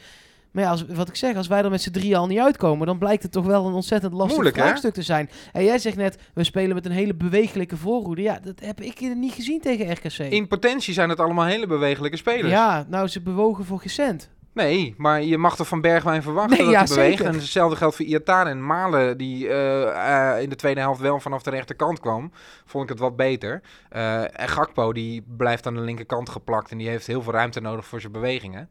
Maar 0.52 0.62
ja, 0.62 0.70
als, 0.70 0.84
wat 0.86 1.08
ik 1.08 1.16
zeg, 1.16 1.36
als 1.36 1.46
wij 1.46 1.62
er 1.62 1.70
met 1.70 1.82
z'n 1.82 1.90
drieën 1.90 2.16
al 2.16 2.26
niet 2.26 2.38
uitkomen, 2.38 2.86
dan 2.86 2.98
blijkt 2.98 3.22
het 3.22 3.32
toch 3.32 3.46
wel 3.46 3.66
een 3.66 3.72
ontzettend 3.72 4.12
lastig 4.12 4.34
Moeilijk, 4.34 4.56
vraagstuk 4.56 4.94
te 4.94 5.02
zijn. 5.02 5.30
En 5.52 5.64
jij 5.64 5.78
zegt 5.78 5.96
net, 5.96 6.18
we 6.34 6.44
spelen 6.44 6.74
met 6.74 6.86
een 6.86 6.92
hele 6.92 7.14
bewegelijke 7.14 7.76
voorhoede. 7.76 8.22
Ja, 8.22 8.38
dat 8.42 8.60
heb 8.60 8.80
ik 8.80 9.00
niet 9.14 9.32
gezien 9.32 9.60
tegen 9.60 9.92
RKC. 9.92 10.18
In 10.18 10.48
potentie 10.48 10.94
zijn 10.94 11.08
het 11.08 11.20
allemaal 11.20 11.44
hele 11.44 11.66
bewegelijke 11.66 12.16
spelers. 12.16 12.50
ja, 12.52 12.86
nou, 12.88 13.08
ze 13.08 13.20
bewogen 13.20 13.64
voor 13.64 13.80
geen 13.80 13.90
cent. 13.90 14.30
Nee, 14.54 14.94
maar 14.96 15.22
je 15.22 15.38
mag 15.38 15.58
er 15.58 15.64
van 15.64 15.80
Bergwijn 15.80 16.22
verwachten 16.22 16.56
Nee, 16.56 16.66
dat 16.66 16.72
ja, 16.74 16.78
hij 16.78 16.88
beweegt. 16.88 17.16
zeker. 17.16 17.32
En 17.32 17.38
hetzelfde 17.38 17.76
geldt 17.76 17.96
voor 17.96 18.04
Iataren 18.04 18.52
en 18.52 18.66
Malen, 18.66 19.18
die 19.18 19.48
eh, 19.48 20.32
eh, 20.34 20.42
in 20.42 20.48
de 20.48 20.56
tweede 20.56 20.80
helft 20.80 21.00
wel 21.00 21.20
vanaf 21.20 21.42
de 21.42 21.50
rechterkant 21.50 22.00
kwam. 22.00 22.32
Vond 22.64 22.84
ik 22.84 22.90
het 22.90 22.98
wat 22.98 23.16
beter. 23.16 23.62
Eh, 23.88 24.40
en 24.40 24.48
Gakpo, 24.48 24.92
die 24.92 25.24
blijft 25.36 25.66
aan 25.66 25.74
de 25.74 25.80
linkerkant 25.80 26.28
geplakt 26.28 26.70
en 26.70 26.78
die 26.78 26.88
heeft 26.88 27.06
heel 27.06 27.22
veel 27.22 27.32
ruimte 27.32 27.60
nodig 27.60 27.86
voor 27.86 28.00
zijn 28.00 28.12
bewegingen. 28.12 28.68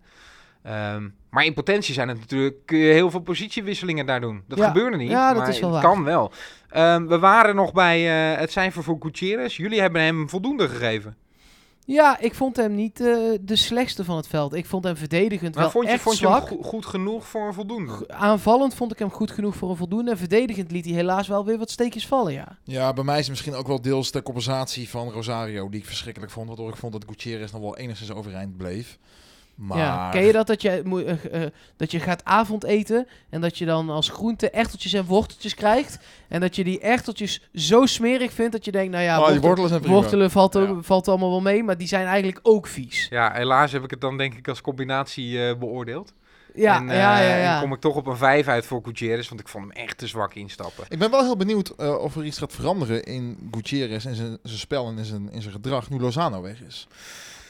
Ehm, 0.64 1.10
maar 1.30 1.46
in 1.46 1.54
potentie 1.54 1.94
zijn 1.94 2.08
het 2.08 2.20
natuurlijk 2.20 2.56
kun 2.66 2.78
je 2.78 2.94
heel 2.94 3.12
veel 3.12 3.20
positiewisselingen 3.20 4.06
daar 4.06 4.22
doen. 4.22 4.44
Dat 4.48 4.58
Ja. 4.58 4.68
gebeurde 4.68 4.98
niet, 4.98 5.10
Ja, 5.10 5.28
dat 5.34 5.38
maar 5.38 5.50
is 5.50 5.60
wel 5.60 5.74
het 5.74 5.84
waar. 5.84 5.94
kan 5.94 6.04
wel. 6.04 6.32
Ehm, 6.70 7.06
we 7.06 7.20
waren 7.20 7.56
nog 7.56 7.74
bij 7.74 8.32
eh, 8.34 8.40
het 8.40 8.52
cijfer 8.52 8.84
voor 8.84 8.98
Gutierrez. 9.00 9.58
Jullie 9.58 9.82
hebben 9.82 10.02
hem 10.02 10.30
voldoende 10.30 10.70
gegeven. 10.70 11.16
Ja, 11.86 12.20
ik 12.20 12.34
vond 12.36 12.56
hem 12.56 12.76
niet 12.76 13.00
eh, 13.00 13.16
de 13.42 13.56
slechtste 13.56 14.04
van 14.06 14.16
het 14.18 14.28
veld. 14.28 14.54
Ik 14.54 14.66
vond 14.66 14.84
hem 14.84 14.96
verdedigend 14.98 15.54
Maar 15.56 15.64
wel 15.64 15.72
vond 15.72 15.86
je, 15.86 15.92
echt 15.92 16.02
vond 16.02 16.20
je 16.20 16.28
hem 16.28 16.36
zwak. 16.38 16.48
go- 16.50 16.62
goed 16.62 16.86
genoeg 16.86 17.28
voor 17.28 17.48
een 17.48 17.54
voldoende? 17.54 18.08
Aanvallend 18.08 18.74
vond 18.76 18.92
ik 18.92 19.00
hem 19.00 19.12
goed 19.12 19.32
genoeg 19.32 19.56
voor 19.56 19.70
een 19.70 19.76
voldoende. 19.76 20.12
En 20.12 20.18
verdedigend 20.18 20.72
liet 20.72 20.86
hij 20.86 20.94
helaas 20.94 21.28
wel 21.28 21.46
weer 21.46 21.58
wat 21.58 21.72
steekjes 21.72 22.08
vallen, 22.08 22.34
ja. 22.34 22.58
Ja, 22.64 22.94
bij 22.94 23.04
mij 23.04 23.16
is 23.16 23.22
het 23.22 23.30
misschien 23.30 23.54
ook 23.54 23.68
wel 23.68 23.82
deels 23.82 24.12
de 24.12 24.22
compensatie 24.24 24.90
van 24.90 25.10
Rosario, 25.12 25.70
die 25.70 25.80
ik 25.80 25.86
verschrikkelijk 25.86 26.32
vond. 26.32 26.48
Waardoor 26.48 26.70
ik 26.70 26.76
vond 26.76 26.94
dat 26.94 27.06
Gutierrez 27.08 27.52
nog 27.52 27.62
wel 27.62 27.78
enigszins 27.78 28.12
overeind 28.12 28.58
bleef. 28.58 28.98
Maar... 29.62 29.78
ja. 29.78 30.10
Ken 30.10 30.24
je 30.24 30.32
dat, 30.32 30.48
dat 30.48 30.62
je, 30.62 30.70
eh, 30.70 31.44
eh, 31.44 31.52
dat 31.78 31.92
je 31.92 32.00
gaat 32.00 32.26
avondeten 32.26 33.08
en 33.30 33.42
dat 33.42 33.58
je 33.58 33.66
dan 33.66 33.90
als 33.90 34.10
groente 34.10 34.50
echteltjes 34.50 34.94
en 34.94 35.06
worteltjes 35.06 35.56
krijgt. 35.56 36.00
En 36.28 36.40
dat 36.42 36.56
je 36.56 36.64
die 36.64 36.80
echteltjes 36.80 37.42
zo 37.54 37.86
smerig 37.86 38.34
vindt 38.34 38.52
dat 38.52 38.66
je 38.66 38.72
denkt, 38.72 38.92
nou 38.92 39.04
ja, 39.04 39.20
Oh, 39.20 39.24
wortel- 39.26 39.42
wortelen 39.42 39.70
zijn 39.70 39.82
prima. 39.82 39.96
wortelen 39.96 40.32
valt, 40.32 40.58
ook- 40.58 40.68
Ja. 40.76 40.82
valt 40.82 41.08
allemaal 41.08 41.30
wel 41.30 41.42
mee, 41.42 41.64
maar 41.64 41.78
die 41.78 41.88
zijn 41.88 42.06
eigenlijk 42.06 42.40
ook 42.44 42.68
vies. 42.68 43.08
Ja, 43.10 43.32
helaas 43.34 43.72
heb 43.72 43.84
ik 43.84 43.92
het 43.92 44.02
dan 44.02 44.18
denk 44.18 44.34
ik 44.34 44.48
als 44.48 44.62
combinatie 44.62 45.48
eh, 45.48 45.58
beoordeeld. 45.58 46.14
Ja, 46.56 46.78
en, 46.80 46.86
ja, 46.88 47.20
ja. 47.20 47.56
en 47.56 47.62
kom 47.62 47.74
ik 47.74 47.80
toch 47.80 47.96
op 47.96 48.06
een 48.08 48.18
5 48.18 48.48
uit 48.48 48.66
voor 48.66 48.82
Gutierrez, 48.84 49.30
want 49.30 49.42
ik 49.42 49.48
vond 49.48 49.64
hem 49.64 49.74
echt 49.84 49.98
te 49.98 50.08
zwak 50.08 50.34
instappen. 50.34 50.86
Ik 50.90 51.00
ben 51.00 51.12
wel 51.12 51.24
heel 51.24 51.38
benieuwd 51.38 51.70
eh, 51.70 51.96
of 51.98 52.16
er 52.16 52.26
iets 52.26 52.38
gaat 52.38 52.54
veranderen 52.54 53.04
in 53.04 53.50
Gutierrez 53.52 54.06
en 54.06 54.16
zijn, 54.16 54.38
zijn 54.44 54.60
spel 54.60 54.88
en 54.88 54.98
in 54.98 55.06
zijn, 55.06 55.32
in 55.32 55.42
zijn 55.42 55.54
gedrag 55.54 55.90
nu 55.90 56.00
Lozano 56.00 56.42
weg 56.42 56.62
is. 56.62 56.88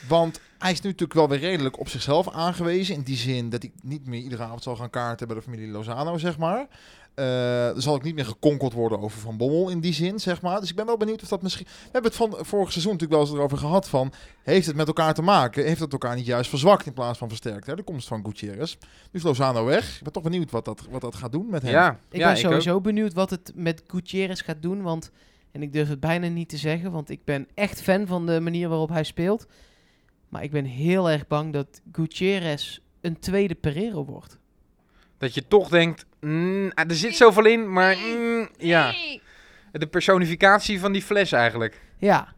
Want 0.08 0.40
hij 0.62 0.72
is 0.72 0.80
nu 0.80 0.90
natuurlijk 0.90 1.18
wel 1.18 1.28
weer 1.28 1.38
redelijk 1.38 1.80
op 1.80 1.88
zichzelf 1.88 2.30
aangewezen. 2.30 2.94
In 2.94 3.02
die 3.02 3.16
zin 3.16 3.50
dat 3.50 3.62
hij 3.62 3.72
niet 3.82 4.06
meer 4.06 4.20
iedere 4.20 4.42
avond 4.42 4.62
zal 4.62 4.76
gaan 4.76 4.90
kaarten 4.90 5.26
bij 5.26 5.36
de 5.36 5.42
familie 5.42 5.68
Lozano, 5.68 6.18
zeg 6.18 6.38
maar. 6.38 6.66
Eh, 7.14 7.68
er 7.68 7.82
zal 7.82 7.94
ook 7.94 8.02
niet 8.02 8.14
meer 8.14 8.24
gekonkeld 8.24 8.72
worden 8.72 9.00
over 9.00 9.20
Van 9.20 9.36
Bommel 9.36 9.68
in 9.68 9.80
die 9.80 9.92
zin, 9.92 10.20
zeg 10.20 10.42
maar. 10.42 10.60
Dus 10.60 10.70
ik 10.70 10.76
ben 10.76 10.86
wel 10.86 10.96
benieuwd 10.96 11.22
of 11.22 11.28
dat 11.28 11.42
misschien... 11.42 11.66
We 11.66 11.88
hebben 11.92 12.10
het 12.10 12.20
van 12.20 12.36
vorig 12.40 12.70
seizoen 12.70 12.92
natuurlijk 12.92 13.20
wel 13.20 13.28
eens 13.28 13.38
erover 13.38 13.58
gehad 13.58 13.88
van... 13.88 14.12
Heeft 14.42 14.66
het 14.66 14.76
met 14.76 14.86
elkaar 14.86 15.14
te 15.14 15.22
maken? 15.22 15.64
Heeft 15.64 15.80
het 15.80 15.92
elkaar 15.92 16.16
niet 16.16 16.26
juist 16.26 16.50
verzwakt 16.50 16.86
in 16.86 16.92
plaats 16.92 17.18
van 17.18 17.28
versterkt? 17.28 17.66
Hè? 17.66 17.76
De 17.76 17.82
komst 17.82 18.08
van 18.08 18.24
Gutierrez. 18.24 18.76
Nu 18.80 18.88
is 19.12 19.22
Lozano 19.22 19.64
weg. 19.64 19.96
Ik 19.96 20.02
ben 20.02 20.12
toch 20.12 20.22
benieuwd 20.22 20.50
wat 20.50 20.64
dat, 20.64 20.86
wat 20.90 21.00
dat 21.00 21.14
gaat 21.14 21.32
doen 21.32 21.46
met 21.50 21.62
hem. 21.62 21.70
Ja, 21.70 21.90
Ik 22.10 22.18
ja, 22.18 22.26
ben 22.26 22.36
ik 22.36 22.40
sowieso 22.40 22.80
benieuwd 22.80 23.12
wat 23.12 23.30
het 23.30 23.52
met 23.54 23.82
Gutierrez 23.86 24.44
gaat 24.44 24.62
doen. 24.62 24.82
Want, 24.82 25.10
en 25.50 25.62
ik 25.62 25.72
durf 25.72 25.88
het 25.88 26.00
bijna 26.00 26.26
niet 26.26 26.48
te 26.48 26.56
zeggen, 26.56 26.92
want 26.92 27.10
ik 27.10 27.24
ben 27.24 27.48
echt 27.54 27.82
fan 27.82 28.06
van 28.06 28.26
de 28.26 28.40
manier 28.40 28.68
waarop 28.68 28.88
hij 28.88 29.04
speelt. 29.04 29.46
Maar 30.32 30.42
ik 30.42 30.50
ben 30.50 30.64
heel 30.64 31.10
erg 31.10 31.26
bang 31.26 31.52
dat 31.52 31.80
Gutierrez 31.92 32.78
een 33.00 33.18
tweede 33.18 33.54
Pereiro 33.54 34.04
wordt. 34.04 34.38
Dat 35.18 35.34
je 35.34 35.46
toch 35.48 35.68
denkt, 35.68 36.06
mm, 36.20 36.70
ah, 36.74 36.90
er 36.90 36.96
zit 36.96 37.16
zoveel 37.16 37.44
in, 37.44 37.72
maar 37.72 37.96
mm, 37.96 38.48
ja. 38.58 38.94
De 39.72 39.86
personificatie 39.86 40.80
van 40.80 40.92
die 40.92 41.02
fles 41.02 41.32
eigenlijk. 41.32 41.80
Ja, 41.98 42.34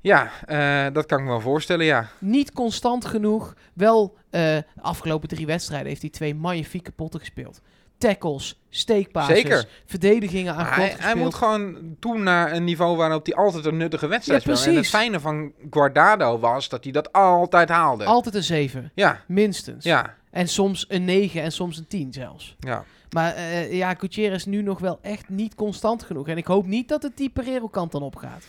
Ja, 0.00 0.30
eh, 0.46 0.94
dat 0.94 1.06
kan 1.06 1.18
ik 1.18 1.24
me 1.24 1.30
wel 1.30 1.40
voorstellen, 1.40 1.86
ja. 1.86 2.08
niet 2.18 2.52
constant 2.52 3.04
genoeg. 3.04 3.54
Wel, 3.74 4.16
eh, 4.30 4.40
de 4.40 4.64
afgelopen 4.80 5.28
drie 5.28 5.46
wedstrijden 5.46 5.88
heeft 5.88 6.00
hij 6.00 6.10
twee 6.10 6.34
magnifieke 6.34 6.92
potten 6.92 7.20
gespeeld. 7.20 7.60
Tackles, 8.00 8.60
steekpasses, 8.70 9.36
Zeker. 9.36 9.68
verdedigingen 9.86 10.54
aan 10.54 10.66
hij, 10.66 10.94
hij 10.98 11.14
moet 11.14 11.34
gewoon 11.34 11.96
toe 11.98 12.18
naar 12.18 12.52
een 12.52 12.64
niveau 12.64 12.96
waarop 12.96 13.26
hij 13.26 13.34
altijd 13.34 13.64
een 13.64 13.76
nuttige 13.76 14.06
wedstrijd 14.06 14.42
Ja. 14.44 14.64
En 14.66 14.76
het 14.76 14.88
fijne 14.88 15.20
van 15.20 15.52
Guardado 15.70 16.38
was 16.38 16.68
dat 16.68 16.84
hij 16.84 16.92
dat 16.92 17.12
altijd 17.12 17.68
haalde. 17.68 18.04
Altijd 18.04 18.34
een 18.34 18.42
7, 18.42 18.92
Ja, 18.94 19.20
minstens. 19.26 19.84
ja, 19.84 20.16
En 20.30 20.48
soms 20.48 20.84
een 20.88 21.04
9 21.04 21.42
en 21.42 21.52
soms 21.52 21.78
een 21.78 21.86
10 21.86 22.12
zelfs. 22.12 22.56
ja. 22.60 22.84
Maar 23.10 23.34
eh, 23.34 23.72
ja, 23.72 23.94
Gutierrez 23.94 24.36
is 24.36 24.44
nu 24.46 24.62
nog 24.62 24.78
wel 24.78 24.98
echt 25.02 25.28
niet 25.28 25.54
constant 25.54 26.02
genoeg. 26.02 26.28
En 26.28 26.36
ik 26.36 26.46
hoop 26.46 26.66
niet 26.66 26.88
dat 26.88 27.02
het 27.02 27.16
die 27.16 27.28
Pereiro-kant 27.30 27.92
dan 27.92 28.02
opgaat. 28.02 28.44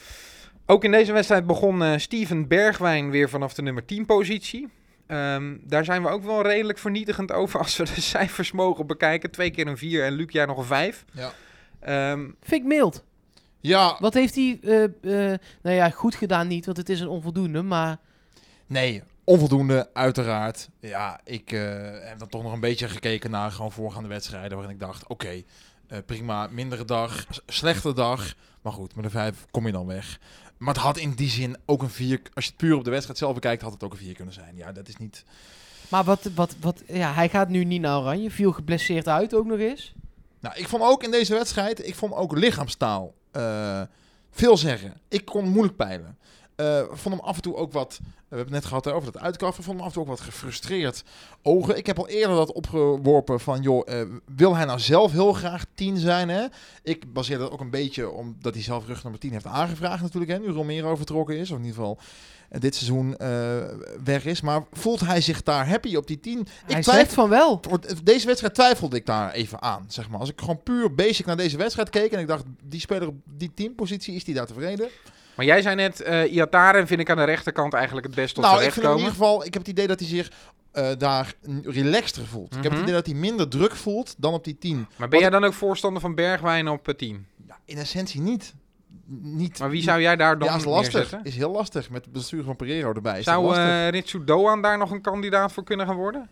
Ook 0.65 0.83
in 0.83 0.91
deze 0.91 1.11
wedstrijd 1.13 1.47
begon 1.47 1.83
eh, 1.83 1.97
Steven 1.97 2.47
Bergwijn 2.47 3.09
weer 3.09 3.29
vanaf 3.29 3.53
de 3.53 3.61
nummer 3.61 3.85
10 3.85 4.05
positie. 4.05 4.67
Ehm, 5.11 5.57
daar 5.63 5.85
zijn 5.85 6.03
we 6.03 6.09
ook 6.09 6.23
wel 6.23 6.41
redelijk 6.41 6.77
vernietigend 6.77 7.31
over 7.31 7.59
als 7.59 7.77
we 7.77 7.83
de 7.83 8.01
cijfers 8.15 8.51
mogen 8.51 8.87
bekijken. 8.87 9.31
Twee 9.31 9.51
keer 9.51 9.67
een 9.67 9.77
4 9.77 10.05
en 10.05 10.13
Luc 10.13 10.31
jij 10.31 10.45
nog 10.45 10.57
een 10.57 10.63
5. 10.63 11.05
Ja. 11.11 11.31
Ehm, 11.79 12.19
Vind 12.41 12.61
ik 12.61 12.67
mild. 12.67 13.03
Ja, 13.59 13.97
Wat 13.99 14.13
heeft 14.13 14.35
hij, 14.35 14.59
eh, 14.61 14.83
eh, 14.83 15.39
nou 15.61 15.75
ja, 15.75 15.89
goed 15.89 16.15
gedaan 16.15 16.47
niet, 16.47 16.65
want 16.65 16.77
het 16.77 16.89
is 16.89 16.99
een 16.99 17.07
onvoldoende. 17.07 17.61
Maar 17.61 17.97
Nee, 18.67 19.03
onvoldoende, 19.23 19.89
uiteraard. 19.93 20.69
Ja, 20.79 21.19
ik 21.23 21.51
eh, 21.51 21.61
heb 22.07 22.19
dan 22.19 22.27
toch 22.29 22.43
nog 22.43 22.53
een 22.53 22.59
beetje 22.59 22.87
gekeken 22.87 23.31
naar 23.31 23.51
gewoon 23.51 23.71
voorgaande 23.71 24.09
wedstrijden. 24.09 24.57
Waarin 24.57 24.73
ik 24.75 24.79
dacht, 24.81 25.07
oké, 25.07 25.41
eh, 25.87 25.97
prima, 26.05 26.47
mindere 26.51 26.85
dag, 26.85 27.25
slechte 27.45 27.93
dag. 27.93 28.33
Maar 28.61 28.73
goed, 28.73 28.95
met 28.95 29.05
een 29.05 29.11
vijf 29.11 29.45
kom 29.51 29.65
je 29.65 29.71
dan 29.71 29.87
weg. 29.87 30.19
Maar 30.61 30.73
het 30.73 30.83
had 30.83 30.97
in 30.97 31.11
die 31.11 31.29
zin 31.29 31.57
ook 31.65 31.81
een 31.81 31.89
vier. 31.89 32.21
Als 32.33 32.45
je 32.45 32.51
het 32.51 32.59
puur 32.59 32.75
op 32.75 32.83
de 32.83 32.89
wedstrijd 32.89 33.17
zelf 33.17 33.33
bekijkt, 33.33 33.61
had 33.61 33.73
het 33.73 33.83
ook 33.83 33.91
een 33.91 33.97
vier 33.97 34.13
kunnen 34.13 34.33
zijn. 34.33 34.55
Ja, 34.55 34.71
dat 34.71 34.87
is 34.87 34.97
niet. 34.97 35.23
Maar 35.89 36.03
wat, 36.03 36.29
wat, 36.35 36.55
wat, 36.59 36.83
ja, 36.87 37.13
hij 37.13 37.29
gaat 37.29 37.49
nu 37.49 37.63
niet 37.63 37.81
naar 37.81 37.99
Oranje. 37.99 38.31
Viel 38.31 38.51
geblesseerd 38.51 39.07
uit 39.07 39.33
ook 39.33 39.45
nog 39.45 39.59
eens. 39.59 39.93
Nou, 40.39 40.55
ik 40.55 40.67
vond 40.67 40.83
ook 40.83 41.03
in 41.03 41.11
deze 41.11 41.33
wedstrijd, 41.33 41.87
ik 41.87 41.95
vond 41.95 42.13
ook 42.13 42.37
lichaamstaal 42.37 43.13
eh, 43.31 43.81
veel 44.31 44.57
zeggen. 44.57 44.93
Ik 45.07 45.25
kon 45.25 45.49
moeilijk 45.49 45.75
peilen. 45.75 46.17
Eh, 46.61 46.83
vond 46.91 47.15
hem 47.15 47.23
af 47.25 47.35
en 47.35 47.41
toe 47.41 47.55
ook 47.55 47.71
wat, 47.73 47.99
we 48.01 48.07
hebben 48.35 48.39
het 48.45 48.49
net 48.49 48.65
gehad 48.65 48.87
over 48.87 49.11
dat 49.11 49.21
uitkaffen, 49.21 49.63
vond 49.63 49.75
hem 49.77 49.85
af 49.85 49.91
en 49.91 49.93
toe 50.01 50.03
ook 50.03 50.17
wat 50.17 50.25
gefrustreerd 50.27 51.03
ogen. 51.41 51.77
Ik 51.77 51.85
heb 51.85 51.97
al 51.97 52.07
eerder 52.07 52.35
dat 52.35 52.51
opgeworpen 52.53 53.39
van, 53.39 53.61
joh, 53.61 53.87
eh, 53.93 54.07
wil 54.35 54.55
hij 54.55 54.65
nou 54.65 54.79
zelf 54.79 55.11
heel 55.11 55.33
graag 55.33 55.65
10 55.75 55.97
zijn? 55.97 56.29
Hè? 56.29 56.45
Ik 56.83 57.13
baseer 57.13 57.37
dat 57.37 57.51
ook 57.51 57.59
een 57.59 57.69
beetje 57.69 58.09
omdat 58.09 58.53
hij 58.53 58.63
zelf 58.63 58.87
rug 58.87 59.03
nummer 59.03 59.21
10 59.21 59.31
heeft 59.31 59.45
aangevraagd 59.45 60.01
natuurlijk, 60.01 60.31
hè, 60.31 60.39
nu 60.39 60.47
Romero 60.49 60.95
vertrokken 60.95 61.37
is, 61.37 61.51
of 61.51 61.57
in 61.57 61.63
ieder 61.65 61.77
geval 61.79 61.97
eh, 62.49 62.59
dit 62.61 62.75
seizoen 62.75 63.17
eh, 63.17 63.29
weg 64.03 64.25
is. 64.25 64.41
Maar 64.41 64.63
voelt 64.71 64.99
hij 64.99 65.21
zich 65.21 65.43
daar 65.43 65.67
happy 65.69 65.95
op 65.95 66.07
die 66.07 66.19
10? 66.19 66.39
Ik 66.39 66.45
hij 66.47 66.81
twijfel- 66.81 66.93
zegt 66.93 67.13
van 67.13 67.29
wel. 67.29 67.59
deze 68.03 68.25
wedstrijd 68.25 68.53
twijfelde 68.53 68.95
ik 68.95 69.05
daar 69.05 69.31
even 69.31 69.61
aan, 69.61 69.85
zeg 69.87 70.09
maar. 70.09 70.19
Als 70.19 70.29
ik 70.29 70.39
gewoon 70.39 70.63
puur 70.63 70.95
basic 70.95 71.25
naar 71.25 71.37
deze 71.37 71.57
wedstrijd 71.57 71.89
keek 71.89 72.11
en 72.11 72.19
ik 72.19 72.27
dacht, 72.27 72.43
die 72.63 72.79
speler 72.79 73.07
op 73.07 73.15
die 73.37 73.51
teampositie, 73.53 74.15
is 74.15 74.23
die 74.23 74.33
daar 74.35 74.45
tevreden? 74.45 74.89
Maar 75.41 75.49
jij 75.49 75.61
zei 75.61 75.75
net, 75.75 76.01
eh 76.01 76.33
Iataren 76.33 76.87
vind 76.87 76.99
ik 76.99 77.09
aan 77.09 77.17
de 77.17 77.23
rechterkant 77.23 77.73
eigenlijk 77.73 78.05
het 78.05 78.15
best 78.15 78.35
tot 78.35 78.43
nou, 78.43 78.61
vind 78.61 78.75
hem 78.75 78.85
in 78.91 78.97
ieder 78.97 79.09
geval, 79.11 79.45
ik 79.45 79.53
heb 79.53 79.61
het 79.61 79.71
idee 79.71 79.87
dat 79.87 79.99
hij 79.99 80.07
zich 80.09 80.31
eh, 80.71 80.89
daar 80.97 81.33
relaxter 81.63 82.25
voelt. 82.25 82.55
Ik 82.55 82.63
heb 82.63 82.71
het 82.71 82.73
Mhm. 82.73 82.81
idee 82.81 82.93
dat 82.93 83.05
hij 83.05 83.15
minder 83.15 83.47
druk 83.49 83.75
voelt 83.75 84.15
dan 84.17 84.33
op 84.33 84.43
die 84.43 84.57
10. 84.57 84.87
Maar 84.95 85.07
ben 85.07 85.19
jij 85.19 85.29
dan 85.29 85.43
ook 85.43 85.53
voorstander 85.53 86.01
van 86.01 86.15
Bergwijn 86.15 86.67
op 86.67 86.85
het 86.85 86.97
team? 86.97 87.25
Ja, 87.47 87.57
in 87.65 87.77
essentie 87.77 88.21
niet. 88.21 88.53
niet 89.21 89.59
Maar 89.59 89.69
wie 89.69 89.81
zou 89.81 90.01
jij 90.01 90.15
daar 90.15 90.39
dan 90.39 90.47
ja, 90.47 90.55
is 90.55 90.63
lastig. 90.63 90.93
neerzetten? 90.93 91.23
Is 91.23 91.35
heel 91.35 91.51
lastig 91.51 91.89
met 91.89 92.03
het 92.05 92.13
bestuur 92.13 92.43
van 92.43 92.55
Pereiro 92.55 92.93
erbij. 92.93 93.19
Is 93.19 93.25
Zou 93.25 93.55
eh 93.55 93.89
Ritsu 93.89 94.23
Doan 94.23 94.61
daar 94.61 94.77
nog 94.77 94.91
een 94.91 95.01
kandidaat 95.01 95.51
voor 95.51 95.63
kunnen 95.63 95.85
gaan 95.85 95.95
worden? 95.95 96.29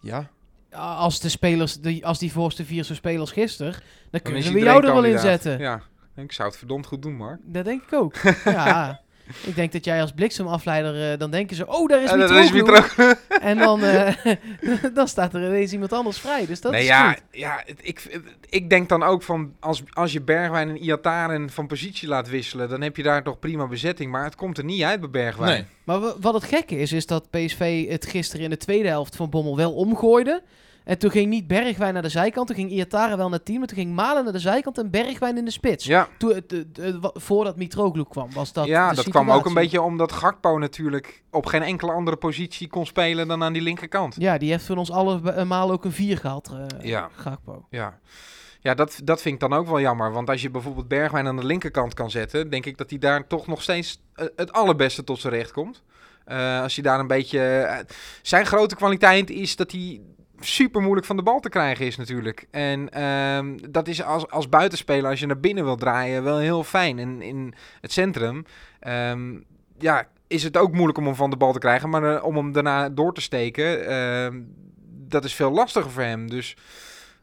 ja. 0.00 0.28
Als, 0.74 1.20
de 1.20 1.28
spelers, 1.28 1.80
die, 1.80 2.06
als 2.06 2.18
die 2.18 2.32
voorste 2.32 2.64
vier 2.64 2.84
zo 2.84 2.94
spelen 2.94 3.20
als 3.20 3.32
gisteren, 3.32 3.72
dan 3.72 3.80
Dan 4.10 4.20
kunnen 4.22 4.42
we 4.52 4.58
jou 4.58 4.76
er 4.76 4.82
wel 4.82 4.90
in 4.90 4.94
kandidaat. 4.94 5.22
zetten. 5.22 5.58
Ja, 5.58 5.82
ik 6.16 6.32
zou 6.32 6.48
het 6.48 6.58
verdomd 6.58 6.86
goed 6.86 7.02
doen, 7.02 7.16
Mark. 7.16 7.40
Dat 7.44 7.64
denk 7.64 7.82
ik 7.82 7.92
ook. 7.92 8.14
ja. 8.44 9.00
Ik 9.46 9.54
denk 9.54 9.72
dat 9.72 9.84
jij 9.84 10.00
als 10.00 10.12
bliksemafleider, 10.12 11.12
eh, 11.12 11.18
dan 11.18 11.30
denken 11.30 11.56
ze, 11.56 11.66
oh, 11.66 11.88
daar 11.88 12.02
is 12.02 12.12
Mitroglou. 12.12 12.52
Mitroglou. 12.52 13.14
En 13.40 13.58
dan, 13.58 13.84
eh, 13.84 14.14
dan 14.94 15.08
staat 15.08 15.34
er 15.34 15.46
ineens 15.46 15.72
iemand 15.72 15.92
anders 15.92 16.18
vrij. 16.18 16.46
Dus 16.46 16.60
dat 16.60 16.72
nee, 16.72 16.80
is 16.80 16.86
ja, 16.86 17.08
goed. 17.12 17.22
ja 17.30 17.62
ik, 17.80 18.20
ik 18.48 18.70
denk 18.70 18.88
dan 18.88 19.02
ook 19.02 19.22
van 19.22 19.52
als, 19.60 19.82
als 19.92 20.12
je 20.12 20.20
Bergwijn 20.22 20.68
en 20.68 20.76
Iataren 20.76 21.50
van 21.50 21.66
positie 21.66 22.08
laat 22.08 22.28
wisselen, 22.28 22.68
dan 22.68 22.80
heb 22.80 22.96
je 22.96 23.02
daar 23.02 23.22
toch 23.22 23.38
prima 23.38 23.66
bezetting. 23.66 24.10
Maar 24.10 24.24
het 24.24 24.34
komt 24.34 24.58
er 24.58 24.64
niet 24.64 24.82
uit 24.82 25.00
bij 25.00 25.10
Bergwijn. 25.10 25.52
Nee. 25.52 25.64
Maar 25.84 26.00
wa- 26.00 26.14
wat 26.20 26.34
het 26.34 26.44
gekke 26.44 26.78
is, 26.78 26.92
is 26.92 27.06
dat 27.06 27.30
PSV 27.30 27.88
het 27.88 28.06
gisteren 28.06 28.44
in 28.44 28.50
de 28.50 28.56
tweede 28.56 28.88
helft 28.88 29.16
van 29.16 29.30
Bommel 29.30 29.56
wel 29.56 29.72
omgooide. 29.72 30.42
En 30.84 30.98
toen 30.98 31.10
ging 31.10 31.28
niet 31.28 31.46
Bergwijn 31.46 31.92
naar 31.92 32.02
de 32.02 32.08
zijkant, 32.08 32.46
toen 32.46 32.56
ging 32.56 32.70
Iatare 32.70 33.16
wel 33.16 33.28
naar 33.28 33.42
10, 33.42 33.58
maar 33.58 33.66
toen 33.68 33.76
ging 33.76 33.94
Malen 33.94 34.24
naar 34.24 34.32
de 34.32 34.38
zijkant 34.38 34.78
en 34.78 34.90
Bergwijn 34.90 35.36
in 35.38 35.44
de 35.44 35.50
spits. 35.50 35.84
Ja, 35.84 36.08
Toen, 36.18 36.34
het- 36.34 36.50
het- 36.50 36.76
het- 36.76 36.98
wa- 37.00 37.10
voordat 37.14 37.56
Mitroglou 37.56 38.08
kwam, 38.08 38.32
was 38.32 38.52
dat 38.52 38.66
ja 38.66 38.92
dat 38.92 39.08
kwam 39.08 39.30
ook 39.30 39.46
een 39.46 39.54
beetje 39.54 39.82
omdat 39.82 40.12
Gakpo 40.12 40.58
natuurlijk 40.58 41.22
op 41.30 41.46
geen 41.46 41.62
enkele 41.62 41.92
andere 41.92 42.16
positie 42.16 42.68
kon 42.68 42.86
spelen 42.86 43.28
dan 43.28 43.42
aan 43.42 43.52
die 43.52 43.62
linkerkant. 43.62 44.14
Ja, 44.18 44.38
die 44.38 44.50
heeft 44.50 44.64
van 44.66 44.78
ons 44.78 44.90
allemaal 44.90 45.70
ook 45.70 45.84
een 45.84 45.92
4 45.92 46.18
gehad, 46.18 46.50
eh 46.80 46.84
Ja. 46.88 47.08
Gakpo. 47.14 47.66
Ja, 47.70 47.98
ja 48.60 48.74
dat, 48.74 49.00
dat 49.04 49.22
vind 49.22 49.34
ik 49.34 49.40
dan 49.48 49.58
ook 49.58 49.66
wel 49.66 49.80
jammer. 49.80 50.12
Want 50.12 50.28
als 50.30 50.42
je 50.42 50.50
bijvoorbeeld 50.50 50.88
Bergwijn 50.88 51.26
aan 51.26 51.36
de 51.36 51.46
linkerkant 51.46 51.94
kan 51.94 52.10
zetten, 52.10 52.50
denk 52.50 52.66
ik 52.66 52.78
dat 52.78 52.90
hij 52.90 52.98
daar 52.98 53.26
toch 53.26 53.46
nog 53.46 53.62
steeds 53.62 54.00
eh, 54.14 54.26
het 54.36 54.52
allerbeste 54.52 55.04
tot 55.04 55.20
zijn 55.20 55.32
recht 55.34 55.52
komt. 55.52 55.82
Eh, 56.24 56.62
als 56.62 56.76
je 56.76 56.82
daar 56.82 57.00
een 57.00 57.06
beetje... 57.06 57.40
eh, 57.40 57.78
zijn 58.22 58.46
grote 58.46 58.76
kwaliteit 58.76 59.30
is 59.30 59.56
dat 59.56 59.72
hij 59.72 60.00
super 60.44 60.80
moeilijk 60.80 61.06
van 61.06 61.16
de 61.16 61.22
bal 61.22 61.40
te 61.40 61.48
krijgen 61.48 61.86
is 61.86 61.96
natuurlijk. 61.96 62.46
En 62.50 62.90
ehm, 62.90 63.56
dat 63.70 63.88
is 63.88 64.02
als, 64.02 64.28
als 64.28 64.48
buitenspeler, 64.48 65.10
als 65.10 65.20
je 65.20 65.26
naar 65.26 65.40
binnen 65.40 65.64
wil 65.64 65.76
draaien, 65.76 66.22
wel 66.22 66.38
heel 66.38 66.64
fijn. 66.64 66.98
En 66.98 67.22
in 67.22 67.54
het 67.80 67.92
centrum, 67.92 68.44
ehm, 68.80 69.38
ja, 69.78 70.08
is 70.26 70.42
het 70.42 70.56
ook 70.56 70.72
moeilijk 70.72 70.98
om 70.98 71.04
hem 71.04 71.14
van 71.14 71.30
de 71.30 71.36
bal 71.36 71.52
te 71.52 71.58
krijgen. 71.58 71.88
Maar 71.88 72.16
eh, 72.16 72.24
om 72.24 72.36
hem 72.36 72.52
daarna 72.52 72.88
door 72.88 73.14
te 73.14 73.20
steken, 73.20 73.86
ehm, 73.86 74.40
dat 75.08 75.24
is 75.24 75.34
veel 75.34 75.50
lastiger 75.50 75.90
voor 75.90 76.02
hem. 76.02 76.30
Dus 76.30 76.56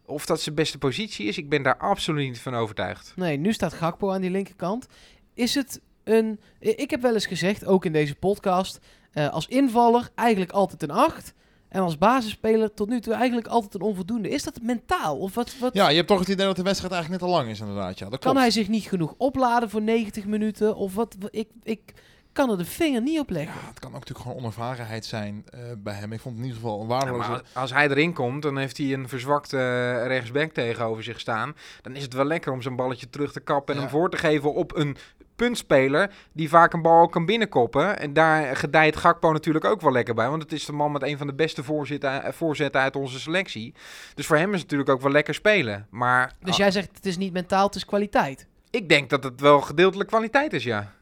of 0.06 0.26
dat 0.26 0.42
zijn 0.42 0.56
beste 0.56 0.78
positie 0.78 1.28
is, 1.28 1.38
ik 1.38 1.50
ben 1.50 1.64
daar 1.64 1.78
absoluut 1.78 2.28
niet 2.28 2.40
van 2.40 2.56
overtuigd. 2.56 3.14
Nee, 3.16 3.38
nu 3.38 3.54
staat 3.54 3.74
Gakpo 3.74 4.12
aan 4.12 4.22
die 4.22 4.30
linkerkant. 4.30 4.88
Is 5.34 5.56
het 5.56 5.82
een... 6.04 6.40
Ik 6.60 6.90
heb 6.90 7.02
wel 7.02 7.14
eens 7.14 7.26
gezegd, 7.26 7.66
ook 7.66 7.86
in 7.86 7.92
deze 7.92 8.16
podcast, 8.16 8.80
eh, 9.12 9.30
als 9.30 9.48
invaller 9.48 10.10
eigenlijk 10.16 10.52
altijd 10.52 10.84
een 10.84 10.92
8. 10.92 11.34
En 11.70 11.82
als 11.82 11.98
basisspeler 11.98 12.74
tot 12.74 12.90
nu 12.90 13.00
toe 13.02 13.14
eigenlijk 13.14 13.48
altijd 13.48 13.74
een 13.74 13.82
onvoldoende. 13.82 14.30
Is 14.30 14.44
dat 14.44 14.60
mentaal? 14.62 15.18
Of 15.18 15.36
wat, 15.36 15.56
wat 15.60 15.74
Ja, 15.74 15.90
je 15.90 15.96
hebt 15.96 16.08
toch 16.08 16.20
het 16.20 16.28
idee 16.28 16.46
dat 16.46 16.56
de 16.56 16.64
wedstrijd 16.64 16.94
eigenlijk 16.94 17.22
net 17.22 17.32
te 17.32 17.38
lang 17.38 17.50
is 17.50 17.60
inderdaad. 17.60 18.00
Ja, 18.00 18.10
dat 18.10 18.20
kan 18.20 18.32
klopt. 18.32 18.38
hij 18.38 18.52
zich 18.52 18.68
niet 18.68 18.84
genoeg 18.84 19.14
opladen 19.18 19.70
voor 19.70 19.82
90 19.82 20.26
minuten? 20.26 20.76
Of 20.76 20.96
wat? 20.96 21.16
Ik, 21.32 21.48
ik 21.64 21.94
kan 22.34 22.50
er 22.52 22.58
de 22.58 22.66
vinger 22.66 23.02
niet 23.02 23.20
op 23.20 23.30
leggen. 23.30 23.62
Ja, 23.62 23.68
het 23.68 23.80
kan 23.80 23.90
ook 23.90 24.00
natuurlijk 24.00 24.26
gewoon 24.26 24.38
onervarenheid 24.42 25.06
zijn 25.06 25.44
eh, 25.50 25.60
bij 25.78 25.94
hem. 25.94 26.12
Ik 26.14 26.20
vond 26.20 26.36
het 26.36 26.44
in 26.46 26.50
ieder 26.50 26.62
geval 26.64 26.82
een 26.82 26.88
Ja, 26.88 26.94
waardeloze... 26.94 27.30
maar 27.30 27.42
als- 27.54 27.74
hij 27.74 27.90
erin 27.90 28.14
komt, 28.14 28.42
dan 28.42 28.58
heeft 28.58 28.78
hij 28.78 28.94
een 28.94 29.08
verzwakte 29.10 29.58
eh, 29.58 30.08
rechtsback 30.08 30.52
tegenover 30.52 31.04
zich 31.04 31.20
staan. 31.20 31.56
Dan 31.82 31.96
is 31.96 32.04
het 32.04 32.14
wel 32.14 32.26
lekker 32.26 32.52
om 32.52 32.62
zo'n 32.62 32.76
balletje 32.76 33.10
terug 33.10 33.32
te 33.32 33.40
kappen 33.40 33.74
en 33.76 33.82
Ja. 33.82 33.88
hem 33.88 33.96
voor 33.98 34.10
te 34.10 34.18
geven 34.18 34.54
op 34.54 34.76
een 34.76 34.98
puntspeler 35.40 36.12
die 36.32 36.50
vaak 36.50 36.74
een 36.74 36.82
bal 36.82 37.08
kan 37.08 37.26
binnenkoppen. 37.26 38.00
En 38.00 38.14
daar 38.14 38.56
gedijt 38.56 38.96
Gakpo 38.96 39.32
natuurlijk 39.32 39.66
ook 39.66 39.82
wel 39.82 39.92
lekker 39.92 40.14
bij, 40.14 40.30
want 40.30 40.42
het 40.42 40.52
is 40.52 40.66
de 40.66 40.72
man 40.72 40.92
met 40.92 41.04
een 41.04 41.18
van 41.18 41.28
de 41.28 41.34
beste 41.34 41.62
eh, 41.62 42.32
voorzetten 42.32 42.82
uit 42.82 42.96
onze 42.96 43.20
selectie. 43.20 43.74
Dus 44.16 44.26
voor 44.26 44.38
hem 44.38 44.54
is 44.54 44.62
het 44.62 44.64
natuurlijk 44.64 44.90
ook 44.90 45.02
wel 45.02 45.12
lekker 45.12 45.34
spelen. 45.34 45.88
Maar 45.90 46.32
Dus 46.44 46.58
jij 46.58 46.72
zegt 46.72 46.90
het 46.94 47.06
is 47.06 47.18
niet 47.18 47.34
mentaal, 47.34 47.66
het 47.66 47.76
is 47.76 47.86
kwaliteit. 47.86 48.48
ik 48.70 48.90
denk 48.90 49.10
dat 49.10 49.24
het 49.24 49.42
wel 49.42 49.62
gedeeltelijk 49.62 50.10
kwaliteit 50.10 50.54
is, 50.54 50.64
ja. 50.64 50.94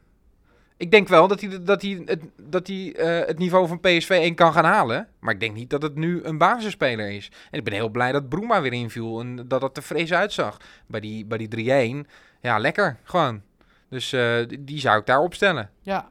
Ik 0.77 0.91
denk 0.91 1.07
wel 1.07 1.27
dat 1.27 1.41
hij, 1.41 1.63
dat 1.63 1.81
hij, 1.81 2.01
het, 2.05 2.21
dat 2.35 2.67
hij 2.67 2.93
eh, 2.95 3.27
het 3.27 3.37
niveau 3.37 3.67
van 3.67 3.79
PSV 3.79 4.09
1 4.09 4.35
kan 4.35 4.53
gaan 4.53 4.65
halen. 4.65 5.07
Maar 5.19 5.33
ik 5.33 5.39
denk 5.39 5.55
niet 5.55 5.69
dat 5.69 5.81
het 5.81 5.95
nu 5.95 6.23
een 6.23 6.37
basisspeler 6.37 7.11
is. 7.11 7.31
En 7.51 7.57
ik 7.57 7.63
ben 7.63 7.73
heel 7.73 7.89
blij 7.89 8.11
dat 8.11 8.29
Broema 8.29 8.61
weer 8.61 8.73
inviel. 8.73 9.19
En 9.19 9.47
dat 9.47 9.61
het 9.61 9.77
er 9.77 9.83
fris 9.83 10.13
uitzag. 10.13 10.57
Bij 10.87 10.99
die, 10.99 11.25
bij 11.25 11.47
die 11.47 12.03
3-1. 12.05 12.09
Ja, 12.41 12.57
lekker. 12.57 12.97
Gewoon. 13.03 13.41
Dus 13.89 14.13
eh, 14.13 14.47
die- 14.47 14.63
die 14.63 14.79
zou 14.79 14.99
ik 14.99 15.05
daar 15.05 15.19
opstellen. 15.19 15.69
Ja. 15.81 16.07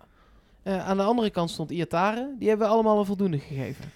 Eh, 0.63 0.89
aan 0.89 0.97
de 0.97 1.03
andere 1.03 1.31
kant 1.31 1.51
stond 1.51 1.71
Iatare. 1.71 2.35
Die 2.39 2.49
hebben 2.49 2.67
we 2.67 2.73
allemaal 2.73 2.99
een 2.99 3.05
voldoende 3.07 3.39
gegeven. 3.39 3.93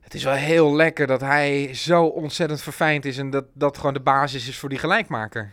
Het 0.00 0.14
is 0.14 0.24
wel 0.24 0.34
heel 0.34 0.74
lekker 0.76 1.06
dat 1.06 1.20
hij 1.20 1.74
zo 1.74 2.04
ontzettend 2.04 2.62
verfijnd 2.62 3.04
is. 3.04 3.18
En 3.18 3.30
dat 3.30 3.44
dat 3.52 3.76
gewoon 3.76 3.94
de 3.94 4.00
basis 4.00 4.48
is 4.48 4.58
voor 4.58 4.68
die 4.68 4.78
gelijkmaker. 4.78 5.52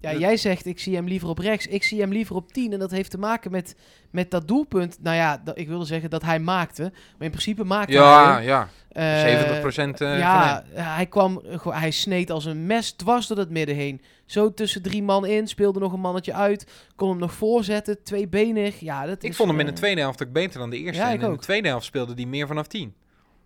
Ja, 0.00 0.14
jij 0.14 0.36
zegt 0.36 0.66
ik 0.66 0.78
zie 0.80 0.94
hem 0.94 1.06
liever 1.06 1.28
op 1.28 1.38
rechts. 1.38 1.66
Ik 1.66 1.82
zie 1.82 2.00
hem 2.00 2.12
liever 2.12 2.36
op 2.36 2.52
10. 2.52 2.72
En 2.72 2.78
dat 2.78 2.90
heeft 2.90 3.10
te 3.10 3.18
maken 3.18 3.50
met, 3.50 3.74
met 4.10 4.30
dat 4.30 4.48
doelpunt. 4.48 4.98
Nou 5.00 5.16
ja, 5.16 5.40
dat, 5.44 5.58
ik 5.58 5.68
wilde 5.68 5.84
zeggen 5.84 6.10
dat 6.10 6.22
hij 6.22 6.38
maakte. 6.38 6.82
Maar 6.82 7.26
in 7.26 7.30
principe 7.30 7.64
maakte 7.64 7.92
Ja, 7.92 8.32
hij 8.34 8.44
ja. 8.44 8.58
hem. 8.58 8.68
Eh, 8.88 9.62
70% 9.62 9.64
eh, 9.64 9.96
van 9.96 10.18
ja, 10.18 10.64
hem. 10.68 10.84
hij 10.84 11.06
kwam, 11.06 11.42
eh, 11.44 11.66
hij 11.66 11.90
sneed 11.90 12.30
als 12.30 12.44
een 12.44 12.66
mes 12.66 12.92
dwars 12.92 13.26
door 13.26 13.38
het 13.38 13.50
midden 13.50 13.74
heen. 13.74 14.02
Zo 14.26 14.54
tussen 14.54 14.82
drie 14.82 15.02
man 15.02 15.26
in, 15.26 15.46
speelde 15.48 15.78
nog 15.78 15.92
een 15.92 16.00
mannetje 16.00 16.32
uit, 16.32 16.66
kon 16.96 17.08
hem 17.08 17.18
nog 17.18 17.32
voorzetten, 17.32 18.02
tweebenig. 18.02 18.80
Ja, 18.80 19.06
dat 19.06 19.22
Ik 19.22 19.30
is, 19.30 19.36
vond 19.36 19.50
hem 19.50 19.60
in 19.60 19.66
eh, 19.66 19.72
de 19.72 19.78
tweede 19.78 20.00
helft 20.00 20.22
ook 20.22 20.32
beter 20.32 20.58
dan 20.58 20.70
de 20.70 20.78
eerste. 20.78 21.02
Ja, 21.02 21.10
en 21.10 21.20
in 21.20 21.26
ook. 21.26 21.34
de 21.38 21.42
tweede 21.44 21.68
helft 21.68 21.84
speelde 21.84 22.12
hij 22.14 22.24
meer 22.24 22.46
vanaf 22.46 22.66
10. 22.66 22.94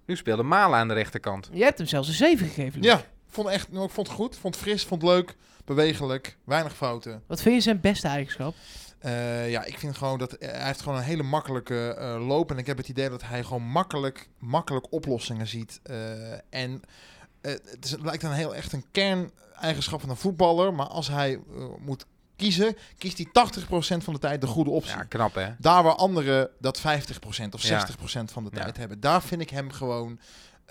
Nu 0.06 0.16
speelde 0.16 0.42
Malen 0.42 0.78
aan 0.78 0.88
de 0.88 0.94
rechterkant. 0.94 1.50
Je 1.52 1.62
hebt 1.64 1.78
hem 1.78 1.86
zelfs 1.86 2.08
een 2.08 2.14
7 2.14 2.46
gegeven. 2.46 2.80
Luc. 2.80 2.90
Ja, 2.90 3.02
vond, 3.28 3.48
echt, 3.48 3.72
nou, 3.72 3.84
ik 3.84 3.90
vond 3.90 4.06
het 4.06 4.16
goed. 4.16 4.36
vond 4.36 4.54
het 4.54 4.64
fris, 4.64 4.84
vond 4.84 5.02
het 5.02 5.10
leuk, 5.10 5.36
bewegelijk, 5.64 6.36
weinig 6.44 6.76
fouten. 6.76 7.22
Wat 7.26 7.40
vind 7.42 7.54
je 7.54 7.60
zijn 7.60 7.80
beste 7.80 8.08
eigenschap? 8.08 8.54
Eh, 8.98 9.50
ja, 9.50 9.64
ik 9.64 9.78
vind 9.78 9.96
gewoon 9.96 10.18
dat 10.18 10.36
hij 10.38 10.66
heeft 10.66 10.80
gewoon 10.82 10.98
een 10.98 11.04
hele 11.04 11.22
makkelijke 11.22 11.94
eh, 11.94 12.26
loop. 12.26 12.50
En 12.50 12.58
ik 12.58 12.66
heb 12.66 12.76
het 12.76 12.88
idee 12.88 13.08
dat 13.08 13.22
hij 13.22 13.44
gewoon 13.44 13.62
makkelijk, 13.62 14.28
makkelijk 14.38 14.86
oplossingen 14.92 15.46
ziet. 15.46 15.80
Eh, 15.82 16.32
en 16.32 16.82
eh, 17.40 17.52
het, 17.52 17.84
is, 17.84 17.90
het 17.90 18.02
lijkt 18.02 18.22
een 18.22 18.32
heel 18.32 18.54
echt 18.54 18.72
een 18.72 18.84
kerneigenschap 18.90 20.00
van 20.00 20.10
een 20.10 20.16
voetballer. 20.16 20.74
Maar 20.74 20.86
als 20.86 21.08
hij 21.08 21.32
eh, 21.32 21.64
moet 21.80 22.06
kiezen, 22.36 22.76
kiest 22.98 23.16
hij 23.18 23.26
80% 24.00 24.02
van 24.04 24.12
de 24.14 24.18
tijd 24.20 24.40
de 24.40 24.46
goede 24.46 24.70
optie. 24.70 24.96
Ja, 24.96 25.02
knap 25.02 25.34
hè? 25.34 25.48
Daar 25.58 25.82
waar 25.82 25.94
anderen 25.94 26.50
dat 26.58 26.80
50% 26.80 26.82
of 27.50 27.62
60% 27.62 27.64
Ja. 27.66 27.86
van 28.26 28.44
de 28.44 28.50
Ja. 28.52 28.62
tijd 28.62 28.76
hebben. 28.76 29.00
Daar 29.00 29.22
vind 29.22 29.40
ik 29.40 29.50
hem 29.50 29.70
gewoon... 29.70 30.20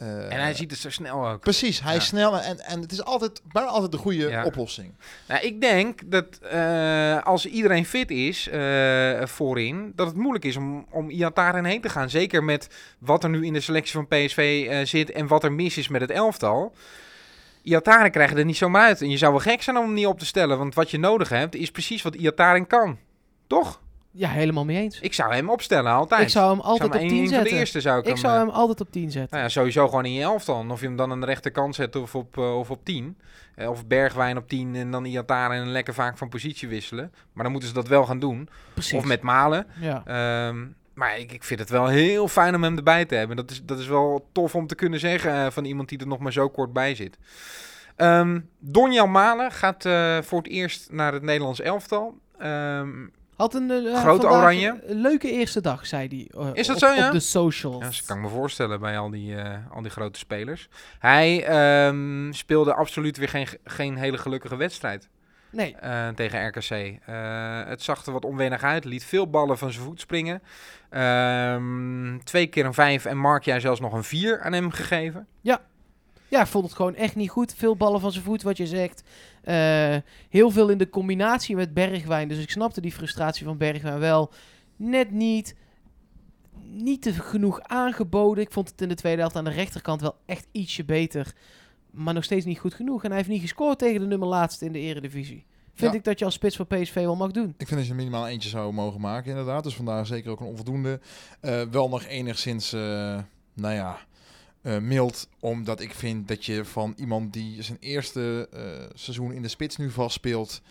eh, 0.01 0.33
En 0.33 0.39
hij 0.41 0.53
ziet 0.53 0.71
het 0.71 0.79
zo 0.79 0.89
snel 0.89 1.27
ook. 1.27 1.39
Precies, 1.39 1.81
hij 1.81 1.95
is 1.95 2.05
snel 2.05 2.39
en, 2.39 2.59
en 2.59 2.81
het 2.81 2.91
is 2.91 3.03
altijd, 3.03 3.41
bijna 3.51 3.69
altijd 3.69 3.91
de 3.91 3.97
goede 3.97 4.29
Ja. 4.29 4.45
oplossing. 4.45 4.93
Nou, 5.27 5.41
ik 5.41 5.61
denk 5.61 6.11
dat 6.11 6.37
eh, 6.37 7.23
als 7.23 7.45
iedereen 7.45 7.85
fit 7.85 8.11
is 8.11 8.47
eh, 8.47 9.25
voorin, 9.25 9.91
dat 9.95 10.07
het 10.07 10.15
moeilijk 10.15 10.45
is 10.45 10.55
om, 10.55 10.85
om 10.89 11.09
Iataren 11.09 11.65
heen 11.65 11.81
te 11.81 11.89
gaan. 11.89 12.09
Zeker 12.09 12.43
met 12.43 12.67
wat 12.99 13.23
er 13.23 13.29
nu 13.29 13.45
in 13.45 13.53
de 13.53 13.61
selectie 13.61 13.93
van 13.93 14.07
PSV 14.07 14.69
zit 14.87 15.11
en 15.11 15.27
wat 15.27 15.43
er 15.43 15.51
mis 15.51 15.77
is 15.77 15.87
met 15.87 16.01
het 16.01 16.11
elftal. 16.11 16.75
Iataren 17.63 18.11
krijgen 18.11 18.37
er 18.37 18.45
niet 18.45 18.57
zomaar 18.57 18.85
uit. 18.85 19.01
En 19.01 19.09
je 19.09 19.17
zou 19.17 19.31
wel 19.31 19.41
gek 19.41 19.61
zijn 19.61 19.77
om 19.77 19.85
hem 19.85 19.93
niet 19.93 20.05
op 20.05 20.19
te 20.19 20.25
stellen. 20.25 20.57
Want 20.57 20.73
wat 20.75 20.91
je 20.91 20.97
nodig 20.99 21.29
hebt, 21.29 21.55
is 21.55 21.71
precies 21.71 22.01
wat 22.01 22.15
Iataren 22.15 22.67
kan. 22.67 22.97
Toch? 23.47 23.80
Ja, 24.13 24.29
helemaal 24.29 24.65
mee 24.65 24.77
eens. 24.81 24.99
Ik 24.99 25.13
zou 25.13 25.33
hem 25.33 25.49
opstellen, 25.49 25.91
altijd. 25.91 26.21
Ik 26.21 26.29
zou 26.29 26.47
hem 26.49 26.55
zou 26.55 26.67
altijd 26.71 26.93
hem 26.93 27.01
op 27.01 27.03
een- 27.03 27.07
10 27.09 27.17
een 27.17 27.23
van 27.27 27.33
de 27.37 27.39
zetten. 27.43 27.57
eerste 27.57 27.81
zou 27.81 27.95
ik, 27.99 28.03
Ik 28.03 28.09
hem, 28.09 28.17
zou 28.17 28.33
eh, 28.33 28.39
hem 28.39 28.49
altijd 28.49 28.81
op 28.81 28.91
10 28.91 29.11
zetten. 29.11 29.29
Nou 29.31 29.43
ja, 29.43 29.49
sowieso 29.49 29.87
gewoon 29.87 30.05
in 30.05 30.13
je 30.13 30.21
elftal. 30.21 30.65
Of 30.69 30.79
je 30.79 30.85
hem 30.85 30.95
dan 30.95 31.11
aan 31.11 31.19
de 31.19 31.25
rechterkant 31.25 31.75
zet 31.75 31.95
of 31.95 32.15
op, 32.15 32.37
eh, 32.37 32.57
of 32.57 32.69
op 32.71 32.85
10. 32.85 33.17
Eh, 33.55 33.69
of 33.69 33.85
Bergwijn 33.87 34.37
op 34.37 34.47
10 34.47 34.75
en 34.75 34.91
dan 34.91 35.05
Iataren 35.05 35.57
en 35.61 35.71
lekker 35.71 35.93
vaak 35.93 36.17
van 36.17 36.29
positie 36.29 36.67
wisselen. 36.67 37.13
Maar 37.33 37.43
dan 37.43 37.51
moeten 37.51 37.69
ze 37.69 37.75
dat 37.75 37.87
wel 37.87 38.05
gaan 38.05 38.19
doen. 38.19 38.49
Precies. 38.73 38.93
Of 38.93 39.05
met 39.05 39.21
Malen. 39.21 39.67
Ja. 39.79 40.01
Ehm, 40.05 40.65
maar 40.93 41.17
ik, 41.19 41.31
ik 41.31 41.43
vind 41.43 41.59
het 41.59 41.69
wel 41.69 41.87
heel 41.87 42.27
fijn 42.27 42.55
om 42.55 42.63
hem 42.63 42.77
erbij 42.77 43.05
te 43.05 43.15
hebben. 43.15 43.35
Dat 43.35 43.51
is, 43.51 43.61
dat 43.63 43.79
is 43.79 43.87
wel 43.87 44.29
tof 44.31 44.55
om 44.55 44.67
te 44.67 44.75
kunnen 44.75 44.99
zeggen 44.99 45.53
van 45.53 45.65
iemand 45.65 45.89
die 45.89 45.99
er 45.99 46.07
nog 46.07 46.19
maar 46.19 46.31
zo 46.33 46.49
kort 46.49 46.73
bij 46.73 46.95
zit. 46.95 47.17
Ehm 47.95 48.39
Donjan 48.59 49.11
Malen 49.11 49.51
gaat 49.51 49.83
voor 50.25 50.37
het 50.37 50.47
eerst 50.47 50.91
naar 50.91 51.13
het 51.13 51.21
Nederlands 51.23 51.59
elftal. 51.61 52.17
Ehm, 52.37 52.89
Had 53.41 53.53
een 53.53 53.69
Grote 53.69 54.01
vandaag 54.21 54.31
oranje. 54.31 54.81
Een 54.85 55.01
leuke 55.01 55.31
eerste 55.31 55.61
dag, 55.61 55.85
zei 55.85 56.07
hij. 56.07 56.41
eh, 56.45 56.49
Is 56.53 56.67
dat 56.67 56.75
op- 56.75 56.81
zo, 56.81 56.93
ja? 56.93 57.07
Op 57.07 57.13
de 57.13 57.19
socials. 57.19 57.79
Ja, 57.83 57.85
dat 57.89 58.03
kan 58.05 58.17
ik 58.17 58.23
me 58.23 58.29
voorstellen 58.29 58.79
bij 58.79 58.97
al 58.97 59.09
die, 59.09 59.35
eh, 59.35 59.57
al 59.71 59.81
die 59.81 59.91
grote 59.91 60.19
spelers. 60.19 60.67
Hij 60.99 61.45
ehm, 61.45 62.31
speelde 62.31 62.73
absoluut 62.73 63.17
weer 63.17 63.29
geen, 63.29 63.47
geen 63.63 63.97
hele 63.97 64.17
gelukkige 64.17 64.55
wedstrijd 64.55 65.09
Nee, 65.49 65.75
tegen 66.15 66.47
RKC. 66.47 66.99
Het 67.67 67.81
zag 67.81 68.05
er 68.05 68.11
wat 68.11 68.25
onwennig 68.25 68.63
uit. 68.63 68.85
Liet 68.85 69.03
veel 69.05 69.29
ballen 69.29 69.57
van 69.57 69.71
zijn 69.71 69.85
voet 69.85 69.99
springen. 69.99 70.41
Ehm, 70.89 72.17
twee 72.23 72.47
keer 72.47 72.65
een 72.65 72.73
vijf 72.73 73.05
en 73.05 73.17
Mark 73.17 73.43
jij 73.43 73.59
zelfs 73.59 73.79
nog 73.79 73.93
een 73.93 74.03
vier 74.03 74.41
aan 74.41 74.53
hem 74.53 74.71
gegeven. 74.71 75.27
ja, 75.41 75.61
ik 76.39 76.47
vond 76.47 76.65
het 76.65 76.73
gewoon 76.73 76.95
echt 76.95 77.15
niet 77.15 77.29
goed. 77.29 77.53
Veel 77.53 77.75
ballen 77.75 77.99
van 78.01 78.11
zijn 78.11 78.23
voet, 78.23 78.41
wat 78.41 78.57
je 78.57 78.67
zegt. 78.67 79.03
Eh, 79.41 79.95
heel 80.29 80.49
veel 80.51 80.69
in 80.69 80.77
de 80.77 80.89
combinatie 80.89 81.55
met 81.55 81.73
Bergwijn. 81.73 82.27
Dus 82.27 82.37
ik 82.39 82.49
snapte 82.51 82.81
die 82.81 82.91
frustratie 82.91 83.45
van 83.45 83.57
Bergwijn 83.57 83.99
wel. 83.99 84.31
Net 84.75 85.11
niet, 85.11 85.55
niet 86.63 87.01
te 87.01 87.13
genoeg 87.13 87.61
aangeboden. 87.61 88.43
Ik 88.43 88.51
vond 88.51 88.69
het 88.69 88.81
in 88.81 88.89
de 88.89 88.95
tweede 88.95 89.19
helft 89.21 89.35
aan 89.35 89.43
de 89.43 89.49
rechterkant 89.49 90.01
wel 90.01 90.15
echt 90.25 90.47
ietsje 90.51 90.85
beter. 90.85 91.33
Maar 91.91 92.13
nog 92.13 92.23
steeds 92.23 92.45
niet 92.45 92.59
goed 92.59 92.73
genoeg. 92.73 93.03
En 93.03 93.07
hij 93.09 93.17
heeft 93.17 93.29
niet 93.29 93.41
gescoord 93.41 93.79
tegen 93.79 93.99
de 93.99 94.07
nummer 94.07 94.27
laatste 94.27 94.65
in 94.65 94.71
de 94.71 94.79
eredivisie. 94.79 95.45
Vind 95.73 95.91
Ja. 95.91 95.97
ik 95.97 96.03
dat 96.03 96.19
je 96.19 96.25
als 96.25 96.33
spits 96.33 96.55
van 96.55 96.67
PSV 96.67 96.93
wel 96.93 97.15
mag 97.15 97.31
doen. 97.31 97.53
Ik 97.57 97.67
vind 97.67 97.79
dat 97.79 97.89
je 97.89 97.93
minimaal 97.95 98.27
eentje 98.27 98.49
zou 98.49 98.73
mogen 98.73 99.01
maken, 99.01 99.29
inderdaad. 99.29 99.63
Dus 99.63 99.75
vandaar 99.75 100.05
zeker 100.05 100.31
ook 100.31 100.39
een 100.39 100.45
onvoldoende. 100.47 100.99
Eh, 101.39 101.61
wel 101.71 101.89
nog 101.89 102.03
enigszins, 102.05 102.73
eh, 102.73 102.79
nou 103.53 103.73
ja, 103.73 103.97
eh, 104.61 104.77
mild. 104.77 105.27
Omdat 105.39 105.79
ik 105.81 105.93
vind 105.93 106.27
dat 106.27 106.45
je 106.45 106.65
van 106.65 106.93
iemand 106.97 107.33
die 107.33 107.61
zijn 107.63 107.77
eerste 107.79 108.47
eh, 108.51 108.61
seizoen 108.93 109.33
in 109.33 109.41
de 109.41 109.47
spits 109.47 109.77
nu 109.77 109.91
vastspeelt... 109.91 110.61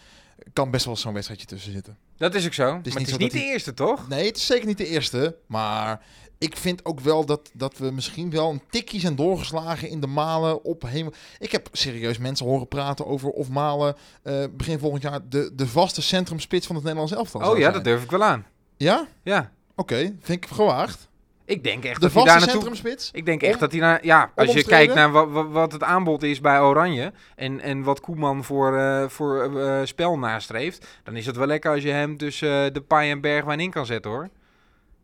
kan 0.52 0.70
best 0.70 0.84
wel 0.84 0.96
zo'n 0.96 1.12
wedstrijdje 1.12 1.46
tussen 1.46 1.72
zitten. 1.72 1.96
Dat 2.16 2.34
is 2.34 2.46
ook 2.46 2.52
zo. 2.52 2.64
maar 2.64 2.80
niet 2.82 2.94
het 2.94 3.08
is 3.08 3.16
niet 3.16 3.32
de 3.32 3.44
eerste, 3.44 3.74
toch? 3.74 4.08
Nee, 4.08 4.26
het 4.26 4.36
is 4.36 4.46
zeker 4.46 4.66
niet 4.66 4.78
de 4.78 4.86
eerste. 4.86 5.36
Maar 5.46 6.04
ik 6.38 6.56
vind 6.56 6.84
ook 6.84 7.00
wel 7.00 7.24
dat, 7.24 7.50
dat 7.52 7.78
we 7.78 7.90
misschien 7.90 8.30
wel 8.30 8.50
een 8.50 8.62
tikje 8.70 9.00
zijn 9.00 9.16
doorgeslagen 9.16 9.88
in 9.88 10.00
de 10.00 10.06
Malen 10.06 10.64
op 10.64 10.82
hemel. 10.82 11.12
Ik 11.38 11.52
heb 11.52 11.68
serieus 11.72 12.18
mensen 12.18 12.46
horen 12.46 12.68
praten 12.68 13.06
over 13.06 13.30
of 13.30 13.48
Malen 13.48 13.96
eh, 14.22 14.44
begin 14.52 14.78
volgend 14.78 15.02
jaar 15.02 15.28
de, 15.28 15.50
de 15.54 15.66
vaste 15.66 16.02
centrumspits 16.02 16.66
van 16.66 16.74
het 16.74 16.84
Nederlands 16.84 17.14
elftal 17.14 17.40
Oh 17.40 17.56
ja, 17.56 17.60
zijn. 17.60 17.72
dat 17.72 17.84
durf 17.84 18.02
ik 18.02 18.10
wel 18.10 18.24
aan. 18.24 18.46
Ja? 18.76 19.06
Ja, 19.22 19.52
Oké, 19.80 19.96
vind 20.20 20.44
ik 20.44 20.46
gewaagd. 20.46 21.08
Ik 21.50 21.64
denk 21.64 21.84
echt 21.84 21.94
De 21.94 22.00
dat 22.00 22.12
hij 22.12 22.24
daar 22.24 22.40
naartoe... 22.40 22.96
Ik 23.12 23.26
denk 23.26 23.42
echt 23.42 23.60
dat 23.60 23.72
hij 23.72 23.80
naar... 23.80 24.04
Ja, 24.06 24.32
als 24.34 24.52
je 24.52 24.64
kijkt 24.64 24.94
naar 24.94 25.10
wat, 25.10 25.30
wat, 25.30 25.46
wat 25.50 25.72
het 25.72 25.82
aanbod 25.82 26.22
is 26.22 26.40
bij 26.40 26.60
Oranje... 26.60 27.12
en, 27.36 27.60
en 27.60 27.82
wat 27.82 28.00
Koeman 28.00 28.44
voor, 28.44 28.78
eh, 28.78 29.08
voor 29.08 29.60
eh, 29.60 29.80
spel 29.84 30.18
nastreeft... 30.18 30.86
dan 31.02 31.16
is 31.16 31.26
het 31.26 31.36
wel 31.36 31.46
lekker 31.46 31.70
als 31.70 31.82
je 31.82 31.90
hem 31.90 32.16
tussen 32.16 32.64
eh, 32.64 32.72
de 32.72 32.80
Pai 32.80 33.10
en 33.10 33.20
Bergwijn 33.20 33.60
in 33.60 33.70
kan 33.70 33.86
zetten, 33.86 34.10
hoor. 34.10 34.28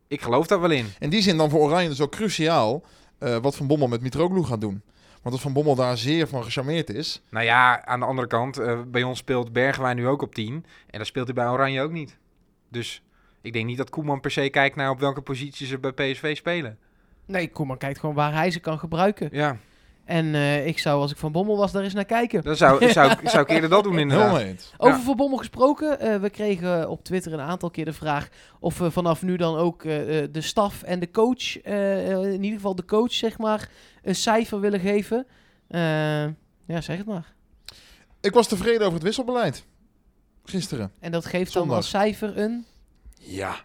Ik 0.07 0.21
geloof 0.21 0.47
daar 0.47 0.61
wel 0.61 0.71
in. 0.71 0.93
In 0.99 1.09
die 1.09 1.21
zin 1.21 1.37
dan 1.37 1.49
voor 1.49 1.59
Oranje 1.59 1.89
dus 1.89 2.01
ook 2.01 2.11
cruciaal 2.11 2.83
eh, 3.17 3.37
wat 3.37 3.55
Van 3.55 3.67
Bommel 3.67 3.87
met 3.87 4.01
Mitroglou 4.01 4.45
gaat 4.45 4.61
doen. 4.61 4.81
Want 5.21 5.35
als 5.35 5.41
Van 5.41 5.53
Bommel 5.53 5.75
daar 5.75 5.97
zeer 5.97 6.27
van 6.27 6.43
gecharmeerd 6.43 6.89
is... 6.89 7.21
Nou 7.29 7.45
ja, 7.45 7.85
aan 7.85 7.99
de 7.99 8.05
andere 8.05 8.27
kant, 8.27 8.57
eh, 8.57 8.81
bij 8.87 9.03
ons 9.03 9.17
speelt 9.17 9.53
Bergwijn 9.53 9.95
nu 9.95 10.07
ook 10.07 10.21
op 10.21 10.35
10. 10.35 10.53
En 10.53 10.63
dan 10.97 11.05
speelt 11.05 11.25
hij 11.25 11.35
bij 11.35 11.47
Oranje 11.47 11.81
ook 11.81 11.91
niet. 11.91 12.17
Dus 12.69 13.01
ik 13.41 13.53
denk 13.53 13.65
niet 13.65 13.77
dat 13.77 13.89
Koeman 13.89 14.19
per 14.19 14.31
se 14.31 14.49
kijkt 14.49 14.75
naar 14.75 14.89
op 14.89 14.99
welke 14.99 15.21
positie 15.21 15.67
ze 15.67 15.77
bij 15.79 15.91
PSV 15.91 16.35
spelen. 16.37 16.77
Nee, 17.25 17.49
Koeman 17.51 17.77
kijkt 17.77 17.99
gewoon 17.99 18.15
waar 18.15 18.33
hij 18.33 18.51
ze 18.51 18.59
kan 18.59 18.79
gebruiken. 18.79 19.29
Ja, 19.31 19.57
En 20.05 20.35
eh, 20.35 20.67
ik 20.67 20.79
zou, 20.79 21.01
als 21.01 21.11
ik 21.11 21.17
Van 21.17 21.31
Bommel 21.31 21.57
was, 21.57 21.71
daar 21.71 21.83
eens 21.83 21.93
naar 21.93 22.05
kijken. 22.05 22.43
dan 22.43 22.55
zou, 22.55 22.89
zou, 22.91 23.11
ik- 23.11 23.29
zou 23.29 23.43
ik 23.43 23.49
eerder 23.49 23.69
dat 23.69 23.83
doen 23.83 23.99
inderdaad. 23.99 24.27
Helemaal 24.29 24.47
eens. 24.51 24.73
Over 24.77 24.97
Ja. 24.97 25.03
Van 25.03 25.15
Bommel 25.15 25.37
gesproken, 25.37 25.99
eh, 25.99 26.15
we 26.19 26.29
kregen 26.29 26.89
op 26.89 27.03
Twitter 27.03 27.33
een 27.33 27.39
aantal 27.39 27.69
keer 27.69 27.85
de 27.85 27.93
vraag 27.93 28.29
of 28.59 28.77
we 28.77 28.91
vanaf 28.91 29.21
nu 29.21 29.37
dan 29.37 29.55
ook 29.55 29.83
eh, 29.83 29.91
de 30.31 30.41
staf 30.41 30.83
en 30.83 30.99
de 30.99 31.11
coach, 31.11 31.61
in 31.63 32.43
ieder 32.43 32.57
geval 32.59 32.75
de 32.75 32.85
coach 32.85 33.11
zeg 33.13 33.37
maar, 33.37 33.69
een 34.03 34.15
cijfer 34.15 34.59
willen 34.59 34.79
geven. 34.79 35.25
Eh, 35.67 35.79
ja, 36.65 36.81
zeg 36.81 36.97
het 36.97 37.05
maar. 37.05 37.33
Ik 38.21 38.33
was 38.33 38.47
tevreden 38.47 38.81
over 38.81 38.93
het 38.93 39.03
wisselbeleid. 39.03 39.65
Gisteren. 40.45 40.91
En 40.99 41.11
dat 41.11 41.25
geeft 41.25 41.53
dan 41.53 41.69
als 41.69 41.89
cijfer 41.89 42.37
een... 42.37 42.65
Ja. 43.19 43.55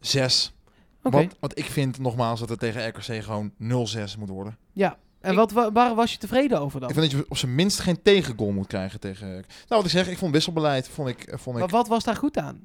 Zes. 0.00 0.52
Oké, 1.02 1.16
Want, 1.16 1.34
want 1.40 1.58
ik 1.58 1.64
vind 1.64 1.98
nogmaals 1.98 2.40
dat 2.40 2.48
het 2.48 2.58
tegen 2.58 2.88
RKC 2.88 3.22
gewoon 3.24 3.52
0-6 3.58 4.18
moet 4.18 4.28
worden. 4.28 4.56
ja. 4.72 4.96
En 5.20 5.30
Ik- 5.30 5.36
wat, 5.36 5.52
wa- 5.52 5.72
waar 5.72 5.94
was 5.94 6.12
je 6.12 6.18
tevreden 6.18 6.60
over 6.60 6.80
dan? 6.80 6.88
Ik 6.88 6.94
vind 6.94 7.10
dat 7.10 7.20
je 7.20 7.26
op 7.28 7.36
zijn 7.36 7.54
minst 7.54 7.78
geen 7.80 8.02
tegengoal 8.02 8.50
moet 8.50 8.66
krijgen 8.66 9.00
tegen... 9.00 9.28
Nou, 9.28 9.44
wat 9.68 9.84
ik 9.84 9.90
zeg, 9.90 10.08
ik 10.08 10.18
vond 10.18 10.32
wisselbeleid, 10.32 10.88
vond 10.88 11.08
ik... 11.08 11.28
Vond 11.30 11.56
ik 11.56 11.62
Maar 11.62 11.70
wat 11.70 11.88
was 11.88 12.04
daar 12.04 12.16
goed 12.16 12.36
aan? 12.38 12.60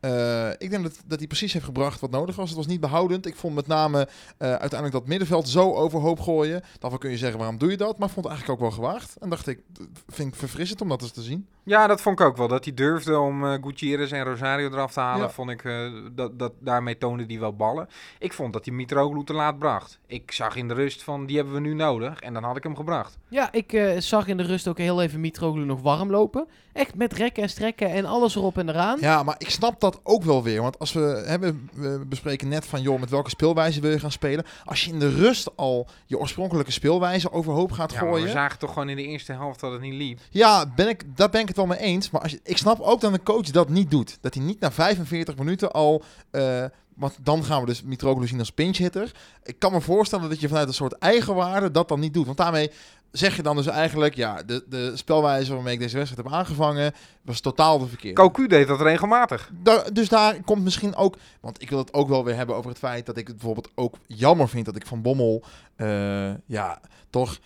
Eh, 0.00 0.50
ik 0.58 0.70
denk 0.70 0.82
dat, 0.82 0.98
dat 1.06 1.18
hij 1.18 1.26
precies 1.26 1.52
heeft 1.52 1.64
gebracht 1.64 2.00
wat 2.00 2.10
nodig 2.10 2.36
was. 2.36 2.48
Het 2.48 2.56
was 2.56 2.66
niet 2.66 2.80
behoudend. 2.80 3.26
Ik 3.26 3.36
vond 3.36 3.54
met 3.54 3.66
name 3.66 4.08
eh, 4.38 4.48
uiteindelijk 4.48 4.92
dat 4.92 5.06
middenveld 5.06 5.48
zo 5.48 5.72
overhoop 5.74 6.20
gooien. 6.20 6.62
Daarvan 6.78 6.98
kun 7.00 7.10
je 7.10 7.16
zeggen, 7.18 7.38
waarom 7.38 7.58
doe 7.58 7.70
je 7.70 7.76
dat? 7.76 7.98
Maar 7.98 8.08
ik 8.08 8.14
vond 8.14 8.26
het 8.26 8.34
eigenlijk 8.34 8.62
ook 8.62 8.68
wel 8.70 8.78
gewaagd. 8.86 9.16
En 9.16 9.30
dacht 9.30 9.46
ik, 9.46 9.60
vind 10.08 10.28
ik 10.28 10.38
verfrissend 10.38 10.80
om 10.80 10.88
dat 10.88 11.02
eens 11.02 11.10
te 11.12 11.22
zien. 11.22 11.46
Ja, 11.64 11.86
dat 11.86 12.00
vond 12.00 12.20
ik 12.20 12.26
ook 12.26 12.36
wel. 12.36 12.48
Dat 12.48 12.64
hij 12.64 12.74
durfde 12.74 13.18
om 13.18 13.44
eh 13.44 13.52
Gutierrez 13.62 14.12
en 14.12 14.24
Rosario 14.24 14.66
eraf 14.70 14.92
te 14.92 15.00
halen, 15.00 15.26
Ja. 15.26 15.30
vond 15.30 15.50
ik, 15.50 15.64
eh, 15.64 15.74
dat, 16.12 16.38
dat, 16.38 16.52
daarmee 16.60 16.98
toonde 16.98 17.24
hij 17.26 17.38
wel 17.38 17.56
ballen. 17.56 17.88
Ik 18.18 18.32
vond 18.32 18.52
dat 18.52 18.64
hij 18.64 18.74
Mitroglou 18.74 19.24
te 19.24 19.32
laat 19.32 19.58
bracht. 19.58 19.98
Ik 20.06 20.32
zag 20.32 20.56
in 20.56 20.68
de 20.68 20.74
rust 20.74 21.02
van, 21.02 21.26
die 21.26 21.36
hebben 21.36 21.54
we 21.54 21.60
nu 21.60 21.74
nodig. 21.74 22.20
En 22.20 22.32
dan 22.34 22.42
had 22.44 22.56
ik 22.56 22.62
hem 22.62 22.76
gebracht. 22.76 23.18
Ja, 23.28 23.52
ik 23.52 23.72
eh, 23.72 23.98
zag 24.00 24.26
in 24.26 24.36
de 24.36 24.42
rust 24.42 24.68
ook 24.68 24.78
heel 24.78 25.02
even 25.02 25.20
Mitroglou 25.20 25.66
nog 25.66 25.80
warm 25.82 26.10
lopen. 26.10 26.46
Echt 26.72 26.94
met 26.94 27.12
rekken 27.12 27.42
en 27.42 27.48
strekken 27.48 27.90
en 27.90 28.04
alles 28.04 28.36
erop 28.36 28.58
en 28.58 28.68
eraan. 28.68 28.98
Ja, 29.00 29.22
maar 29.22 29.34
ik 29.38 29.50
snap 29.50 29.80
dat 29.80 30.00
ook 30.02 30.22
wel 30.22 30.42
weer. 30.42 30.62
Want 30.62 30.78
als 30.78 30.92
we 30.92 31.22
hebben, 31.26 31.68
we 31.72 32.04
bespreken 32.08 32.48
net 32.48 32.66
van, 32.66 32.82
joh, 32.82 33.00
met 33.00 33.10
welke 33.10 33.30
speelwijze 33.30 33.80
wil 33.80 33.90
je 33.90 33.98
gaan 33.98 34.10
spelen? 34.12 34.44
Als 34.64 34.84
je 34.84 34.90
in 34.92 34.98
de 34.98 35.08
rust 35.14 35.56
al 35.56 35.86
je 36.06 36.18
oorspronkelijke 36.18 36.72
speelwijze 36.72 37.32
overhoop 37.32 37.72
gaat 37.72 37.92
Ja, 37.92 38.00
maar 38.00 38.08
gooien. 38.08 38.24
we 38.26 38.30
zagen 38.30 38.58
toch 38.58 38.72
gewoon 38.72 38.88
in 38.88 38.96
de 38.96 39.02
eerste 39.06 39.32
helft 39.32 39.60
dat 39.60 39.72
het 39.72 39.80
niet 39.80 39.94
liep. 39.94 40.18
Ja, 40.30 40.64
ben 40.76 40.88
ik, 40.88 41.16
daar 41.16 41.28
ben 41.30 41.40
ik 41.40 41.51
het 41.56 41.66
wel 41.66 41.76
mee 41.76 41.86
eens. 41.86 42.10
Maar 42.10 42.20
als 42.20 42.30
je, 42.32 42.40
ik 42.42 42.56
snap 42.58 42.80
ook 42.80 43.00
dat 43.00 43.12
een 43.12 43.22
coach 43.22 43.50
dat 43.50 43.68
niet 43.68 43.90
doet. 43.90 44.18
Dat 44.20 44.34
hij 44.34 44.42
niet 44.42 44.60
na 44.60 44.72
45 44.72 45.36
minuten 45.36 45.72
al... 45.72 46.02
eh, 46.30 46.64
want 46.94 47.16
dan 47.22 47.44
gaan 47.44 47.60
we 47.60 47.66
dus 47.66 47.82
Mitroglou 47.82 48.26
zien 48.26 48.38
als 48.38 48.52
pinch-hitter. 48.52 49.12
Ik 49.42 49.58
kan 49.58 49.72
me 49.72 49.80
voorstellen 49.80 50.28
dat 50.28 50.40
je 50.40 50.48
vanuit 50.48 50.68
een 50.68 50.74
soort 50.74 50.92
eigenwaarde 50.98 51.70
dat 51.70 51.88
dan 51.88 52.00
niet 52.00 52.14
doet. 52.14 52.26
Want 52.26 52.36
daarmee 52.36 52.70
zeg 53.10 53.36
je 53.36 53.42
dan 53.42 53.56
dus 53.56 53.66
eigenlijk... 53.66 54.14
Ja, 54.14 54.42
de, 54.42 54.64
de 54.68 54.92
spelwijze 54.94 55.54
waarmee 55.54 55.74
ik 55.74 55.80
deze 55.80 55.96
wedstrijd 55.96 56.26
heb 56.26 56.36
aangevangen... 56.36 56.92
was 57.22 57.40
totaal 57.40 57.78
de 57.78 57.86
verkeerde. 57.86 58.20
Cocu 58.20 58.46
deed 58.46 58.66
dat 58.66 58.80
regelmatig. 58.80 59.50
Da- 59.62 59.84
dus 59.92 60.08
daar 60.08 60.42
komt 60.44 60.62
misschien 60.62 60.94
ook... 60.94 61.16
Want 61.40 61.62
ik 61.62 61.70
wil 61.70 61.78
het 61.78 61.92
ook 61.92 62.08
wel 62.08 62.24
weer 62.24 62.36
hebben 62.36 62.56
over 62.56 62.70
het 62.70 62.78
feit... 62.78 63.06
dat 63.06 63.16
ik 63.16 63.26
het 63.26 63.36
bijvoorbeeld 63.36 63.70
ook 63.74 63.94
jammer 64.06 64.48
vind... 64.48 64.64
dat 64.64 64.76
ik 64.76 64.86
Van 64.86 65.02
Bommel... 65.02 65.42
eh, 65.76 66.30
ja, 66.46 66.80
toch... 67.10 67.38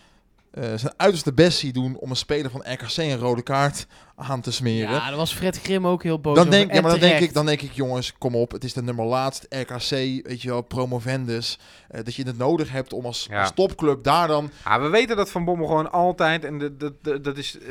eh, 0.56 0.64
zijn 0.76 0.92
uiterste 0.96 1.32
best 1.32 1.58
zie 1.58 1.72
doen 1.72 1.96
om 1.96 2.10
een 2.10 2.16
speler 2.16 2.50
van 2.50 2.64
RKC 2.72 2.96
een 2.96 3.18
rode 3.18 3.42
kaart 3.42 3.86
aan 4.18 4.40
te 4.40 4.52
smeren. 4.52 4.90
Ja, 4.94 5.08
daar 5.08 5.16
was 5.16 5.34
Fred 5.34 5.60
Grim 5.62 5.86
ook 5.86 6.02
heel 6.02 6.20
boos 6.20 6.36
dan 6.36 6.50
denk, 6.50 6.72
ja, 6.74 6.80
maar 6.80 6.90
dan 6.90 7.00
denk, 7.00 7.20
ik, 7.20 7.34
dan 7.34 7.46
denk 7.46 7.60
ik, 7.62 7.72
jongens, 7.72 8.12
kom 8.18 8.34
op. 8.34 8.52
Het 8.52 8.64
is 8.64 8.72
de 8.72 8.82
nummer 8.82 9.04
laatst 9.04 9.46
RKC, 9.48 9.88
weet 10.26 10.42
je 10.42 10.48
wel, 10.48 10.62
promovendus. 10.62 11.58
eh, 11.88 12.04
dat 12.04 12.14
je 12.14 12.22
het 12.22 12.38
nodig 12.38 12.70
hebt 12.72 12.92
om 12.92 13.04
als, 13.04 13.26
Ja. 13.30 13.40
als 13.40 13.52
topclub 13.54 14.04
daar 14.04 14.28
dan... 14.28 14.50
Ja, 14.64 14.80
we 14.80 14.88
weten 14.88 15.16
dat 15.16 15.30
Van 15.30 15.44
Bommel 15.44 15.66
gewoon 15.66 15.92
altijd, 15.92 16.44
en 16.44 16.58
dat, 16.58 16.80
dat, 16.80 16.92
dat, 17.02 17.24
dat 17.24 17.36
is 17.36 17.58
eh, 17.58 17.68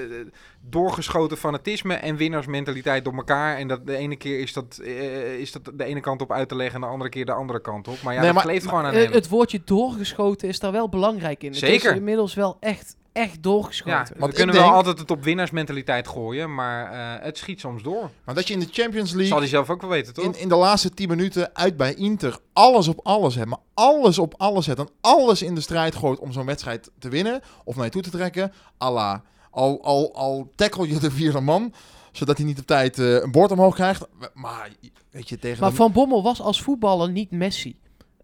doorgeschoten 0.62 1.38
fanatisme 1.38 1.94
en 1.94 2.16
winnaarsmentaliteit 2.16 3.04
door 3.06 3.14
elkaar. 3.16 3.58
En 3.58 3.68
dat 3.68 3.88
de 3.88 3.96
ene 3.98 4.16
keer 4.16 4.40
is 4.40 4.54
dat, 4.54 4.80
eh, 4.84 5.40
is 5.40 5.52
dat 5.52 5.72
de 5.74 5.84
ene 5.84 6.00
kant 6.00 6.22
op 6.22 6.32
uit 6.32 6.50
te 6.50 6.56
leggen 6.56 6.76
en 6.76 6.82
de 6.82 6.88
andere 6.88 7.10
keer 7.10 7.26
de 7.26 7.32
andere 7.32 7.62
kant 7.62 7.88
op. 7.88 8.02
Maar 8.02 8.14
ja, 8.14 8.20
Nee, 8.20 8.28
dat 8.28 8.36
maar- 8.36 8.46
kleeft 8.46 8.68
gewoon 8.68 8.86
aan 8.86 8.94
hem. 8.94 9.12
het 9.12 9.28
woordje 9.30 9.62
doorgeschoten 9.66 10.48
is 10.48 10.60
daar 10.60 10.72
wel 10.72 10.90
belangrijk 10.90 11.44
in. 11.44 11.50
Het 11.50 11.60
Zeker. 11.60 11.92
is 11.92 11.98
inmiddels 11.98 12.34
wel 12.34 12.58
echt, 12.60 12.96
echt 13.16 13.44
doorgeschoten. 13.44 14.14
ja, 14.14 14.20
Want 14.20 14.32
we 14.32 14.38
kunnen 14.38 14.56
wel 14.56 14.72
altijd 14.72 15.00
het 15.00 15.12
op 15.12 15.24
winnaarsmentaliteit 15.24 16.08
gooien, 16.08 16.56
maar 16.56 16.92
eh, 16.92 17.24
het 17.26 17.38
schiet 17.38 17.60
soms 17.60 17.84
door. 17.84 18.10
Maar 18.26 18.36
dat 18.36 18.48
je 18.48 18.54
in 18.54 18.60
de 18.60 18.68
Champions 18.72 19.10
Zal 19.10 19.18
League 19.20 19.38
hij 19.38 19.48
zelf 19.48 19.70
ook 19.70 19.82
wel 19.82 19.90
weten, 19.90 20.14
toch? 20.14 20.26
in, 20.26 20.40
in 20.40 20.48
de 20.50 20.56
laatste 20.56 20.90
10 20.90 21.10
minuten 21.10 21.56
uit 21.56 21.78
bij 21.78 21.94
Inter 21.94 22.38
alles 22.54 22.88
op 22.88 23.00
alles 23.04 23.36
hebt. 23.36 23.50
Maar 23.50 23.60
alles 23.74 24.20
op 24.20 24.34
alles 24.38 24.66
zet 24.66 24.80
en 24.80 24.90
alles 25.02 25.42
in 25.42 25.56
de 25.56 25.62
strijd 25.62 25.96
gooit 25.96 26.20
om 26.20 26.32
zo'n 26.32 26.46
wedstrijd 26.46 26.92
te 27.00 27.10
winnen. 27.10 27.42
Of 27.64 27.76
naar 27.76 27.86
je 27.86 27.92
toe 27.92 28.02
te 28.02 28.10
trekken. 28.10 28.52
Allah. 28.78 29.20
Al, 29.52 29.84
al, 29.84 30.16
al 30.16 30.52
tackle 30.56 30.88
je 30.88 31.00
de 31.00 31.12
vierde 31.12 31.40
man. 31.42 31.74
Zodat 32.12 32.38
hij 32.38 32.46
niet 32.46 32.60
op 32.60 32.66
tijd 32.66 33.00
eh, 33.00 33.14
een 33.14 33.32
bord 33.32 33.52
omhoog 33.52 33.76
krijgt. 33.76 34.08
Maar 34.34 34.70
weet 35.12 35.30
je, 35.30 35.40
tegen 35.40 35.60
Maar 35.62 35.70
de- 35.70 35.76
Van 35.76 35.92
Bommel 35.92 36.24
was 36.24 36.42
als 36.42 36.62
voetballer 36.62 37.10
niet 37.12 37.32
Messi. 37.32 37.80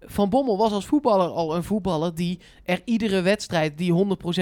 Van 0.05 0.29
Bommel 0.29 0.57
was 0.57 0.71
als 0.71 0.85
voetballer 0.85 1.29
al 1.29 1.55
een 1.55 1.63
voetballer 1.63 2.15
die 2.15 2.39
er 2.63 2.81
iedere 2.85 3.21
wedstrijd 3.21 3.77
die 3.77 3.93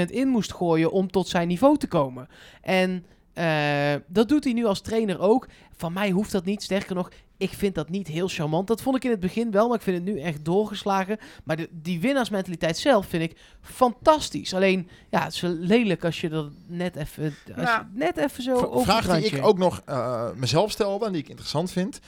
100% 0.07 0.12
in 0.12 0.28
moest 0.28 0.53
gooien 0.53 0.91
om 0.91 1.12
tot 1.12 1.28
zijn 1.28 1.47
niveau 1.47 1.78
te 1.78 1.88
komen. 1.88 2.28
En 2.62 3.05
eh, 3.34 3.95
dat 4.07 4.30
doet 4.30 4.43
hij 4.43 4.53
nu 4.53 4.66
als 4.66 4.82
trainer 4.82 5.20
ook. 5.20 5.47
Van 5.76 5.93
mij 5.93 6.10
hoeft 6.10 6.32
dat 6.32 6.45
niet. 6.45 6.64
Sterker 6.64 6.95
nog, 6.95 7.12
ik 7.38 7.53
vind 7.53 7.76
dat 7.76 7.89
niet 7.89 8.07
heel 8.07 8.28
charmant. 8.28 8.68
Dat 8.68 8.82
vond 8.82 8.95
ik 8.95 9.03
in 9.03 9.10
het 9.10 9.20
begin 9.20 9.51
wel, 9.51 9.68
maar 9.68 9.78
ik 9.78 9.84
vind 9.84 9.97
het 9.97 10.16
nu 10.16 10.22
echt 10.22 10.45
doorgeslagen. 10.45 11.18
Maar 11.43 11.55
de, 11.55 11.70
die 11.72 11.99
winnaarsmentaliteit 11.99 12.78
zelf 12.78 13.05
vind 13.05 13.24
ik 13.24 13.38
fantastisch. 13.62 14.53
Alleen, 14.53 14.89
ja, 15.10 15.24
het 15.24 15.34
is 15.34 15.41
lelijk 15.41 16.05
als 16.05 16.22
je 16.22 16.30
er 16.30 16.49
net 16.68 16.95
even, 16.95 17.36
als 17.55 17.66
Nou, 17.66 17.84
je 17.93 17.99
net 17.99 18.18
even 18.18 18.43
zo 18.43 18.55
over 18.55 18.93
vraag 18.93 19.20
die 19.22 19.32
ik 19.32 19.45
ook 19.45 19.57
nog 19.57 19.82
eh, 19.86 20.30
mezelf 20.36 20.72
stelde 20.72 21.05
en 21.05 21.12
die 21.12 21.22
ik 21.22 21.30
interessant 21.30 21.72
vind. 21.72 21.99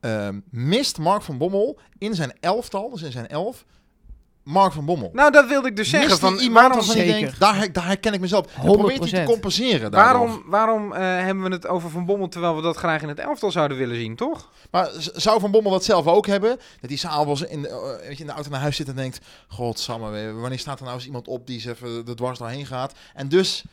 Ehm, 0.00 0.40
mist 0.50 0.98
Mark 0.98 1.22
van 1.22 1.38
Bommel 1.38 1.78
in 1.98 2.14
zijn 2.14 2.32
elftal, 2.40 2.90
dus 2.90 3.02
in 3.02 3.12
zijn 3.12 3.28
elf, 3.28 3.64
Mark 4.42 4.72
van 4.72 4.84
Bommel? 4.84 5.10
Nou, 5.12 5.30
dat 5.32 5.48
wilde 5.48 5.68
ik 5.68 5.76
dus 5.76 5.88
zeggen. 5.90 6.08
Mist 6.08 6.20
hij 6.22 6.30
Van, 6.30 6.38
iemand 6.40 6.60
waarom, 6.66 6.76
waarvan 6.86 6.94
Zeker. 7.04 7.20
denkt, 7.20 7.40
daar, 7.40 7.72
daar 7.72 7.86
herken 7.86 8.12
ik 8.12 8.20
mezelf. 8.20 8.46
En 8.56 8.62
probeert 8.62 8.98
hij 8.98 9.08
te 9.10 9.16
100%. 9.16 9.24
compenseren 9.24 9.90
daardoor. 9.90 10.20
waarom, 10.26 10.42
waarom 10.46 10.92
eh, 10.92 11.00
hebben 11.00 11.44
we 11.44 11.50
het 11.50 11.66
over 11.66 11.90
Van 11.90 12.04
Bommel 12.06 12.28
terwijl 12.28 12.56
we 12.56 12.62
dat 12.62 12.76
graag 12.76 13.02
in 13.02 13.08
het 13.08 13.18
elftal 13.18 13.50
zouden 13.50 13.76
willen 13.76 13.96
zien, 13.96 14.16
toch? 14.16 14.50
Maar 14.70 14.88
zou 14.96 15.40
Van 15.40 15.50
Bommel 15.50 15.72
dat 15.72 15.84
zelf 15.84 16.06
ook 16.06 16.26
hebben? 16.26 16.56
Dat 16.80 16.90
hij 16.90 16.96
s'avonds 16.98 17.42
in, 17.42 17.62
de- 17.62 17.68
eh, 17.68 18.06
weet 18.08 18.16
je, 18.16 18.20
in 18.22 18.26
de 18.26 18.32
auto 18.32 18.50
naar 18.50 18.60
huis 18.60 18.76
zit 18.76 18.88
en 18.88 18.96
denkt... 18.96 19.18
Godsamme, 19.48 20.32
wanneer 20.32 20.58
staat 20.58 20.78
er 20.78 20.84
nou 20.84 20.96
eens 20.96 21.06
iemand 21.06 21.28
op 21.28 21.46
die 21.46 21.56
eens 21.56 21.64
even 21.64 22.04
de 22.04 22.14
dwars 22.14 22.38
doorheen 22.38 22.66
gaat? 22.66 22.92
En 23.14 23.28
dus 23.28 23.64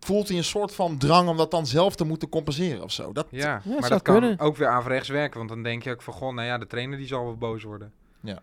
voelt 0.00 0.28
hij 0.28 0.36
een 0.36 0.44
soort 0.44 0.74
van 0.74 0.98
drang 0.98 1.28
om 1.28 1.36
dat 1.36 1.50
dan 1.50 1.66
zelf 1.66 1.94
te 1.94 2.04
moeten 2.04 2.28
compenseren 2.28 2.82
of 2.82 2.92
zo. 2.92 3.12
Dat, 3.12 3.26
Ja, 3.30 3.62
maar 3.64 3.88
dat 3.88 4.02
kan 4.02 4.18
kunnen. 4.20 4.38
ook 4.38 4.56
weer 4.56 4.68
averechts 4.68 5.08
werken. 5.08 5.38
Want 5.38 5.48
dan 5.50 5.62
denk 5.62 5.82
je 5.82 5.90
ook 5.90 6.02
van, 6.02 6.14
goh, 6.14 6.34
nou 6.34 6.46
ja, 6.46 6.58
de 6.58 6.66
trainer 6.66 6.98
die 6.98 7.06
zal 7.06 7.24
wel 7.24 7.36
boos 7.36 7.62
worden. 7.62 7.92
Ja. 8.20 8.42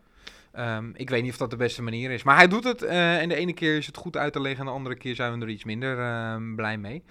Ehm, 0.57 0.85
ik 0.93 1.09
weet 1.09 1.21
niet 1.23 1.31
of 1.31 1.37
dat 1.37 1.49
de 1.49 1.55
beste 1.55 1.81
manier 1.81 2.11
is. 2.11 2.23
Maar 2.23 2.35
hij 2.35 2.47
doet 2.47 2.63
het. 2.63 2.81
eh, 2.83 3.21
en 3.21 3.29
de 3.29 3.35
ene 3.35 3.53
keer 3.53 3.77
is 3.77 3.85
het 3.85 3.97
goed 3.97 4.17
uit 4.17 4.33
te 4.33 4.41
leggen. 4.41 4.59
En 4.59 4.65
de 4.65 4.71
andere 4.71 4.95
keer 4.95 5.15
zijn 5.15 5.39
we 5.39 5.45
er 5.45 5.51
iets 5.51 5.63
minder 5.63 5.99
ehm, 5.99 6.55
blij 6.55 6.77
mee. 6.77 7.03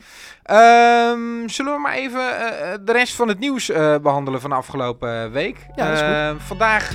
Ehm, 0.42 1.49
zullen 1.49 1.72
we 1.74 1.78
maar 1.80 1.94
even 1.94 2.20
eh, 2.38 2.74
de 2.84 2.92
rest 2.92 3.14
van 3.14 3.28
het 3.28 3.38
nieuws 3.38 3.70
eh, 3.70 3.97
behandelen 3.99 4.40
van 4.40 4.51
de 4.51 4.57
afgelopen 4.57 5.32
week? 5.32 5.57
Ja, 5.76 5.86
dat 5.88 5.94
is 5.94 6.30
goed. 6.32 6.42
Vandaag 6.47 6.90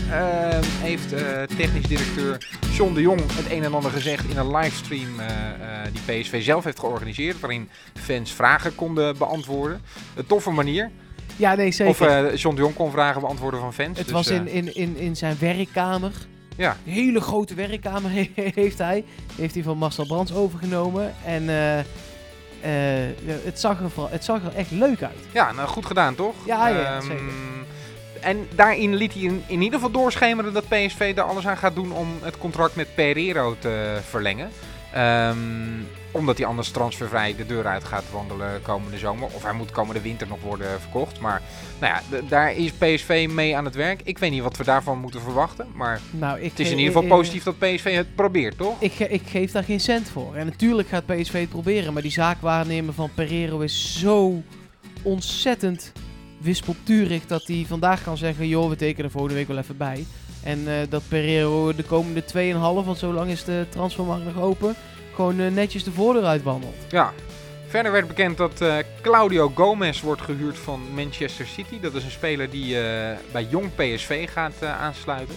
heeft 0.82 1.14
eh, 1.14 1.42
technisch 1.58 1.88
directeur 1.88 2.48
John 2.74 2.94
de 2.94 3.02
Jong 3.02 3.22
het 3.34 3.52
een 3.52 3.64
en 3.64 3.74
ander 3.74 3.92
gezegd 3.92 4.30
in 4.30 4.38
een 4.38 4.56
livestream 4.56 5.20
eh, 5.20 5.28
eh, 5.28 5.92
die 5.94 6.20
PSV 6.22 6.44
zelf 6.44 6.64
heeft 6.64 6.80
georganiseerd. 6.80 7.40
Waarin 7.40 7.70
fans 7.94 8.32
vragen 8.34 8.76
konden 8.76 9.18
beantwoorden. 9.18 9.82
Een 10.16 10.26
toffe 10.26 10.50
manier. 10.52 10.92
Ja, 11.36 11.56
nee, 11.56 11.72
zeker. 11.72 11.92
Of 11.92 12.02
eh, 12.02 12.36
John 12.36 12.56
de 12.56 12.62
Jong 12.62 12.76
kon 12.76 12.92
vragen 12.92 13.22
beantwoorden 13.22 13.60
van 13.60 13.74
fans. 13.74 13.98
Het 13.98 14.06
dus, 14.08 14.16
was 14.16 14.30
eh, 14.30 14.36
in, 14.36 14.48
in, 14.48 14.76
in, 14.76 14.98
in 14.98 15.16
zijn 15.16 15.36
werkkamer. 15.40 16.12
Ja. 16.58 16.78
Een 16.86 16.92
hele 16.92 17.22
grote 17.22 17.54
werkkamer 17.54 18.10
heeft 18.36 18.78
hij. 18.78 19.04
Heeft 19.36 19.54
hij 19.54 19.64
van 19.64 19.78
Marcel 19.78 20.06
Brands 20.06 20.34
overgenomen. 20.34 21.14
En 21.26 21.50
eh, 21.50 21.80
eh, 21.80 23.16
het, 23.44 23.60
zag 23.60 23.82
er 23.82 23.90
vooral, 23.90 24.12
het 24.12 24.24
zag 24.24 24.44
er 24.44 24.56
echt 24.56 24.72
leuk 24.72 25.04
uit. 25.04 25.18
Ja, 25.32 25.52
nou 25.52 25.68
goed 25.68 25.86
gedaan 25.86 26.16
toch? 26.16 26.36
Ja, 26.46 26.68
ja, 26.68 26.96
Ehm, 26.96 27.02
zeker. 27.02 27.24
En 28.22 28.48
daarin 28.56 28.96
liet 28.96 29.14
hij 29.14 29.22
in, 29.22 29.44
in 29.48 29.62
ieder 29.62 29.74
geval 29.80 29.92
doorschemeren 29.92 30.54
dat 30.54 30.68
PSV 30.68 31.14
er 31.16 31.24
alles 31.24 31.48
aan 31.48 31.58
gaat 31.58 31.76
doen 31.76 31.92
om 31.92 32.08
het 32.22 32.38
contract 32.38 32.76
met 32.76 32.96
Pereiro 32.96 33.56
te 33.60 34.00
verlengen. 34.10 34.50
Ehm, 34.94 35.38
omdat 36.12 36.38
hij 36.38 36.48
anders 36.48 36.70
transfervrij 36.70 37.36
de 37.36 37.46
deur 37.46 37.68
uit 37.68 37.84
gaat 37.84 38.04
wandelen 38.12 38.62
komende 38.62 38.98
zomer. 38.98 39.30
Of 39.34 39.44
hij 39.44 39.54
moet 39.54 39.72
komende 39.72 40.02
winter 40.02 40.28
nog 40.28 40.42
worden 40.42 40.80
verkocht. 40.82 41.20
Maar 41.20 41.42
nou 41.80 41.94
ja, 42.12 42.20
daar 42.30 42.56
is 42.56 42.72
PSV 42.72 43.28
mee 43.32 43.58
aan 43.58 43.66
het 43.66 43.76
werk. 43.76 44.02
Ik 44.04 44.18
weet 44.18 44.32
niet 44.32 44.42
wat 44.42 44.58
we 44.58 44.64
daarvan 44.64 44.98
moeten 45.00 45.22
verwachten. 45.22 45.68
Maar 45.76 46.00
Nou, 46.12 46.40
ik, 46.40 46.50
het 46.50 46.60
is 46.60 46.72
in 46.72 46.78
ieder 46.80 46.94
geval 46.94 47.08
positief 47.18 47.44
dat 47.44 47.58
PSV 47.60 47.96
het 47.96 48.16
probeert, 48.16 48.58
toch? 48.58 48.76
Ik, 48.82 48.92
ge- 48.94 49.10
ik 49.10 49.22
geef 49.28 49.52
daar 49.52 49.64
geen 49.64 49.80
cent 49.80 50.10
voor. 50.10 50.36
En 50.36 50.46
natuurlijk 50.46 50.88
gaat 50.88 51.06
PSV 51.06 51.40
het 51.40 51.50
proberen. 51.50 51.94
Maar 51.94 52.02
die 52.02 52.12
zaakwaarnemer 52.12 52.94
van 52.94 53.10
Pereiro 53.16 53.60
is 53.60 54.00
zo 54.00 54.42
ontzettend 55.02 55.92
wispelturig 56.38 57.26
dat 57.28 57.44
hij 57.48 57.66
vandaag 57.68 58.04
kan 58.04 58.18
zeggen: 58.18 58.48
joh, 58.48 58.70
we 58.70 58.76
tekenen 58.76 59.12
volgende 59.12 59.36
week 59.36 59.48
wel 59.48 59.58
even 59.58 59.78
bij. 59.78 60.06
En 60.44 60.60
eh, 60.68 60.74
dat 60.90 61.02
Pereiro 61.08 61.76
de 61.76 61.84
komende 61.84 62.24
2,5, 62.34 62.86
want 62.86 62.98
zo 62.98 63.14
lang 63.14 63.30
is 63.32 63.44
de 63.44 63.66
transfermarkt 63.70 64.26
nog 64.26 64.40
open, 64.44 64.76
gewoon 65.22 65.40
eh, 65.40 65.52
netjes 65.52 65.84
de 65.84 65.92
voordeur 65.92 66.26
uitwandelt. 66.26 66.76
Ja. 66.90 67.14
Verder 67.68 67.92
werd 67.92 68.08
bekend 68.08 68.38
dat 68.38 68.62
eh, 68.62 68.76
Claudio 69.02 69.52
Gomez 69.56 70.02
wordt 70.02 70.22
gehuurd 70.22 70.58
van 70.58 70.82
Manchester 70.96 71.46
City. 71.46 71.80
Dat 71.80 71.94
is 71.94 72.04
een 72.04 72.12
speler 72.12 72.50
die 72.50 72.80
eh, 72.80 73.18
bij 73.32 73.48
jong 73.50 73.76
PSV 73.76 74.30
gaat 74.32 74.64
aansluiten. 74.64 75.36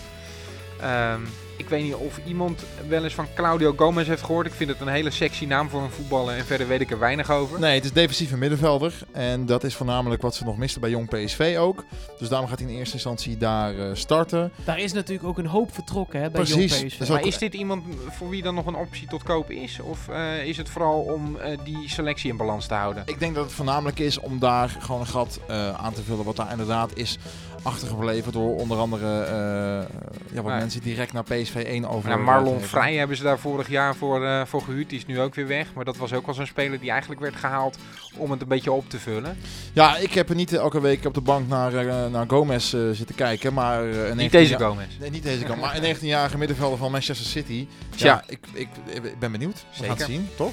Ehm, 0.80 1.20
ik 1.56 1.68
weet 1.68 1.82
niet 1.82 1.94
of 1.94 2.20
iemand 2.26 2.62
wel 2.88 3.04
eens 3.04 3.14
van 3.14 3.26
Claudio 3.34 3.72
Gomez 3.76 4.06
heeft 4.08 4.22
gehoord. 4.22 4.46
Ik 4.46 4.52
vind 4.52 4.70
het 4.70 4.80
een 4.80 4.88
hele 4.88 5.10
sexy 5.10 5.44
naam 5.44 5.68
voor 5.68 5.82
een 5.82 5.90
voetballer 5.90 6.36
en 6.36 6.44
verder 6.44 6.68
weet 6.68 6.80
ik 6.80 6.90
er 6.90 6.98
weinig 6.98 7.30
over. 7.30 7.60
Nee, 7.60 7.74
het 7.74 7.84
is 7.84 7.92
defensieve 7.92 8.36
middenvelder. 8.36 8.94
En 9.12 9.46
dat 9.46 9.64
is 9.64 9.74
voornamelijk 9.74 10.22
wat 10.22 10.34
ze 10.34 10.44
nog 10.44 10.56
misten 10.56 10.80
bij 10.80 10.90
Jong 10.90 11.08
PSV 11.08 11.56
ook. 11.58 11.84
Dus 12.18 12.28
daarom 12.28 12.48
gaat 12.48 12.58
hij 12.58 12.68
in 12.68 12.76
eerste 12.76 12.94
instantie 12.94 13.36
daar 13.36 13.78
eh, 13.78 13.90
starten. 13.92 14.52
Daar 14.64 14.78
is 14.78 14.92
natuurlijk 14.92 15.28
ook 15.28 15.38
een 15.38 15.46
hoop 15.46 15.74
vertrokken 15.74 16.20
hè, 16.20 16.30
bij 16.30 16.42
Precies. 16.42 16.78
jong 16.78 16.86
PSV. 16.92 17.08
Maar 17.08 17.26
is 17.26 17.38
dit 17.38 17.54
iemand 17.54 17.84
voor 18.10 18.28
wie 18.28 18.42
dan 18.42 18.54
nog 18.54 18.66
een 18.66 18.74
optie 18.76 19.08
tot 19.08 19.22
koop 19.22 19.50
is? 19.50 19.80
Of 19.80 20.08
eh, 20.08 20.44
is 20.46 20.56
het 20.56 20.68
vooral 20.68 21.00
om 21.00 21.36
eh, 21.36 21.58
die 21.64 21.88
selectie 21.88 22.30
in 22.30 22.36
balans 22.36 22.66
te 22.66 22.74
houden? 22.74 23.02
Ik 23.06 23.18
denk 23.18 23.34
dat 23.34 23.44
het 23.44 23.52
voornamelijk 23.54 23.98
is 23.98 24.20
om 24.20 24.38
daar 24.38 24.76
gewoon 24.80 25.00
een 25.00 25.06
gat 25.06 25.40
eh, 25.48 25.74
aan 25.74 25.92
te 25.92 26.02
vullen. 26.02 26.24
Wat 26.24 26.36
daar 26.36 26.50
inderdaad 26.50 26.90
is 26.96 27.18
achtergebleven 27.62 28.32
door 28.32 28.56
onder 28.56 28.76
andere 28.78 29.20
eh, 29.22 29.32
ja, 30.34 30.42
wat 30.42 30.52
Ja. 30.52 30.58
mensen 30.58 30.80
direct 30.82 31.12
naar 31.12 31.22
PSV 31.22 31.43
1 31.52 31.88
over. 31.88 32.08
Nou, 32.08 32.20
Marlon. 32.20 32.60
Vrij 32.60 32.94
hebben 32.94 33.16
ze 33.16 33.22
daar 33.22 33.38
vorig 33.38 33.68
jaar 33.68 33.94
voor, 33.96 34.24
eh, 34.24 34.42
voor 34.46 34.62
gehuurd. 34.62 34.88
Die 34.88 34.98
is 34.98 35.06
nu 35.06 35.20
ook 35.20 35.34
weer 35.34 35.46
weg. 35.46 35.66
Maar 35.74 35.84
dat 35.84 35.96
was 35.96 36.12
ook 36.12 36.26
wel 36.26 36.34
zo'n 36.34 36.46
speler 36.46 36.80
die 36.80 36.90
eigenlijk 36.90 37.20
werd 37.20 37.36
gehaald 37.36 37.78
om 38.16 38.30
het 38.30 38.40
een 38.40 38.48
beetje 38.48 38.72
op 38.72 38.90
te 38.90 38.98
vullen. 38.98 39.36
Ja, 39.72 39.96
ik 39.96 40.12
heb 40.12 40.28
er 40.28 40.34
niet 40.34 40.52
elke 40.52 40.80
week 40.80 41.04
op 41.04 41.14
de 41.14 41.20
bank 41.20 41.48
naar, 41.48 41.74
eh, 41.74 42.06
naar 42.06 42.24
Gomez 42.28 42.74
eh, 42.74 42.80
zitten 42.92 43.14
kijken. 43.14 43.54
Maar, 43.54 43.82
eh, 43.82 43.88
een 43.88 44.16
Niet 44.16 44.32
19 44.32 44.40
deze 44.40 44.58
Gomez. 44.58 44.86
Nee, 45.00 45.10
niet 45.10 45.22
deze 45.22 45.44
kant. 45.44 45.60
Maar 45.60 45.76
een 45.76 45.82
19-jarige 45.82 46.38
middenvelder 46.38 46.78
van 46.78 46.90
Manchester 46.90 47.26
City. 47.26 47.66
Tja. 47.96 48.06
Ja, 48.06 48.24
ik, 48.26 48.38
ik, 48.52 48.68
ik 49.02 49.18
ben 49.18 49.32
benieuwd. 49.32 49.64
We 49.78 49.84
gaan 49.84 49.96
het 49.96 50.06
zien, 50.06 50.28
toch? 50.36 50.52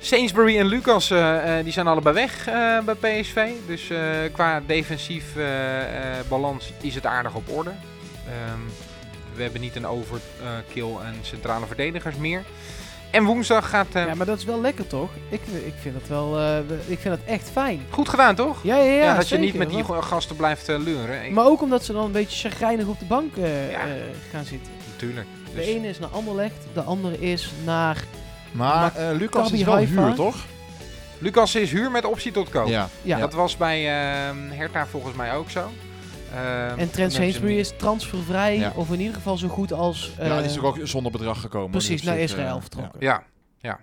Sainsbury 0.00 0.58
en 0.58 0.66
Lucas 0.66 1.10
eh, 1.10 1.58
eh, 1.58 1.64
die 1.64 1.72
zijn 1.72 1.86
allebei 1.86 2.14
weg 2.14 2.46
eh, 2.46 2.78
bij 2.84 2.94
PSV. 2.94 3.50
Dus 3.66 3.90
eh, 3.90 3.98
qua 4.32 4.62
defensief 4.66 5.36
eh, 5.36 6.18
eh, 6.18 6.26
balans 6.28 6.72
is 6.80 6.94
het 6.94 7.06
aardig 7.06 7.34
op 7.34 7.48
orde. 7.48 7.70
Ehm, 8.26 8.60
we 9.34 9.42
hebben 9.42 9.60
niet 9.60 9.76
een 9.76 9.86
overkill 9.86 10.96
aan 11.04 11.14
centrale 11.22 11.66
verdedigers 11.66 12.16
meer. 12.16 12.42
En 13.10 13.24
woensdag 13.24 13.68
gaat... 13.68 13.86
eh, 13.92 14.06
Ja, 14.06 14.14
maar 14.14 14.26
dat 14.26 14.38
is 14.38 14.44
wel 14.44 14.60
lekker 14.60 14.86
toch? 14.86 15.10
Ik, 15.28 15.40
ik 15.64 15.74
vind 15.80 15.94
het 15.94 16.08
wel, 16.08 16.38
eh, 16.40 16.58
ik 16.86 16.98
vind 16.98 17.14
het 17.14 17.24
echt 17.24 17.50
fijn. 17.50 17.80
Goed 17.90 18.08
gedaan, 18.08 18.34
toch? 18.34 18.62
Ja, 18.62 18.76
ja, 18.76 18.82
ja. 18.92 19.04
Ja, 19.04 19.14
dat 19.16 19.28
je 19.28 19.38
niet 19.38 19.54
met 19.54 19.70
die 19.70 19.84
gasten 19.84 20.36
blijft 20.36 20.68
eh, 20.68 20.78
leuren. 20.78 21.24
Ik- 21.24 21.32
Maar 21.32 21.46
ook 21.46 21.62
omdat 21.62 21.84
ze 21.84 21.92
dan 21.92 22.04
een 22.04 22.12
beetje 22.12 22.48
chagrijnig 22.48 22.86
op 22.86 22.98
de 22.98 23.04
bank 23.04 23.36
Ja. 23.36 23.80
gaan 24.30 24.44
zitten. 24.44 24.72
Natuurlijk. 24.92 25.26
De 25.44 25.54
Dus- 25.54 25.66
ene 25.66 25.88
is 25.88 25.98
naar 25.98 26.08
Anderlecht, 26.10 26.54
de 26.74 26.82
andere 26.82 27.20
is 27.20 27.52
naar... 27.64 28.04
Maar 28.52 28.96
eh, 28.96 29.16
Lucas 29.16 29.52
is 29.52 29.62
wel 29.62 29.74
Haifa? 29.74 30.06
huur, 30.06 30.14
toch? 30.14 30.36
Lucas 31.18 31.54
is 31.54 31.70
huur 31.70 31.90
met 31.90 32.04
optie 32.04 32.32
tot 32.32 32.48
koop. 32.48 32.68
Ja. 32.68 32.88
Ja. 33.02 33.18
Dat 33.18 33.32
was 33.32 33.56
bij 33.56 33.78
ehm, 33.88 34.36
Hertha 34.50 34.86
volgens 34.86 35.14
mij 35.16 35.34
ook 35.34 35.50
zo. 35.50 35.70
Ehm, 36.34 36.78
En 36.78 36.90
Trent 36.90 37.12
Sainsbury 37.12 37.58
is 37.58 37.72
transfervrij, 37.76 38.58
Ja. 38.58 38.72
of 38.74 38.90
in 38.92 39.00
ieder 39.00 39.14
geval 39.14 39.36
zo 39.36 39.48
goed 39.48 39.72
als... 39.72 40.12
ja, 40.18 40.22
die 40.22 40.32
eh, 40.32 40.44
is 40.44 40.58
ook, 40.58 40.64
ook 40.64 40.78
zonder 40.82 41.12
bedrag 41.12 41.40
gekomen. 41.40 41.70
Precies, 41.70 41.88
Dus 42.00 42.02
naar 42.02 42.14
het, 42.14 42.24
Israël 42.30 42.54
eh, 42.54 42.60
vertrokken. 42.60 43.00
Ja, 43.00 43.22
ja. 43.58 43.80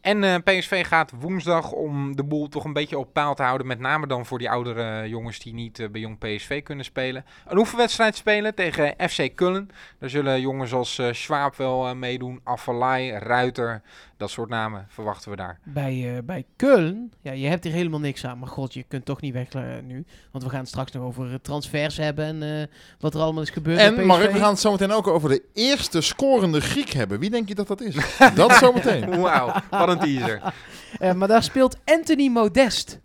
En 0.00 0.24
eh, 0.24 0.34
PSV 0.44 0.86
gaat 0.86 1.12
woensdag 1.20 1.72
om 1.72 2.16
de 2.16 2.24
boel 2.24 2.48
toch 2.48 2.64
een 2.64 2.72
beetje 2.72 2.98
op 2.98 3.12
paal 3.12 3.34
te 3.34 3.42
houden. 3.42 3.66
Met 3.66 3.78
name 3.78 4.06
dan 4.06 4.26
voor 4.26 4.38
die 4.38 4.50
oudere 4.50 5.08
jongens 5.08 5.38
die 5.38 5.54
niet 5.54 5.78
eh, 5.78 5.88
bij 5.88 6.00
jong 6.00 6.18
PSV 6.18 6.62
kunnen 6.62 6.84
spelen. 6.84 7.24
Een 7.46 7.58
oefenwedstrijd 7.58 8.16
spelen 8.16 8.54
tegen 8.54 8.94
FC 9.08 9.28
Kullen. 9.34 9.68
Daar 9.98 10.10
zullen 10.10 10.40
jongens 10.40 10.72
als 10.72 10.98
eh 10.98 11.12
Schwab 11.12 11.56
wel 11.56 11.86
eh, 11.88 11.94
meedoen. 11.94 12.40
Affelay, 12.44 13.08
Ruiter, 13.10 13.82
dat 14.20 14.30
soort 14.30 14.48
namen 14.48 14.86
verwachten 14.88 15.30
we 15.30 15.36
daar. 15.36 15.58
Bij, 15.64 16.16
eh, 16.16 16.22
bij 16.24 16.44
Köln, 16.56 17.18
ja, 17.20 17.32
je 17.32 17.46
hebt 17.46 17.64
hier 17.64 17.72
helemaal 17.72 18.00
niks 18.00 18.24
aan. 18.26 18.38
Maar 18.38 18.48
god, 18.48 18.74
je 18.74 18.82
kunt 18.82 19.04
toch 19.04 19.20
niet 19.20 19.32
weg 19.32 19.48
eh, 19.48 19.62
nu. 19.84 20.04
Want 20.30 20.44
we 20.44 20.50
gaan 20.50 20.60
het 20.60 20.68
straks 20.68 20.92
nog 20.92 21.02
over 21.02 21.32
eh, 21.32 21.34
transfers 21.42 21.96
hebben 21.96 22.24
en 22.24 22.60
eh, 22.60 22.66
wat 22.98 23.14
er 23.14 23.20
allemaal 23.20 23.42
is 23.42 23.50
gebeurd 23.50 23.76
bij 23.76 23.86
En. 23.86 24.06
Mark, 24.06 24.32
we 24.32 24.38
gaan 24.38 24.50
het 24.50 24.60
zometeen 24.60 24.92
ook 24.92 25.06
over 25.06 25.28
de 25.28 25.42
eerste 25.52 26.00
scorende 26.00 26.60
Griek 26.60 26.90
hebben. 26.90 27.18
Wie 27.20 27.30
denk 27.30 27.48
je 27.48 27.54
dat 27.54 27.68
dat 27.68 27.80
is? 27.80 27.94
dat 28.34 28.52
zometeen. 28.52 29.20
Wauw, 29.20 29.52
wat 29.70 29.88
een 29.88 29.98
teaser. 29.98 30.42
Eh, 30.98 31.12
maar 31.12 31.28
daar 31.28 31.42
speelt 31.42 31.76
Anthony 31.84 32.28
Modest. 32.28 33.00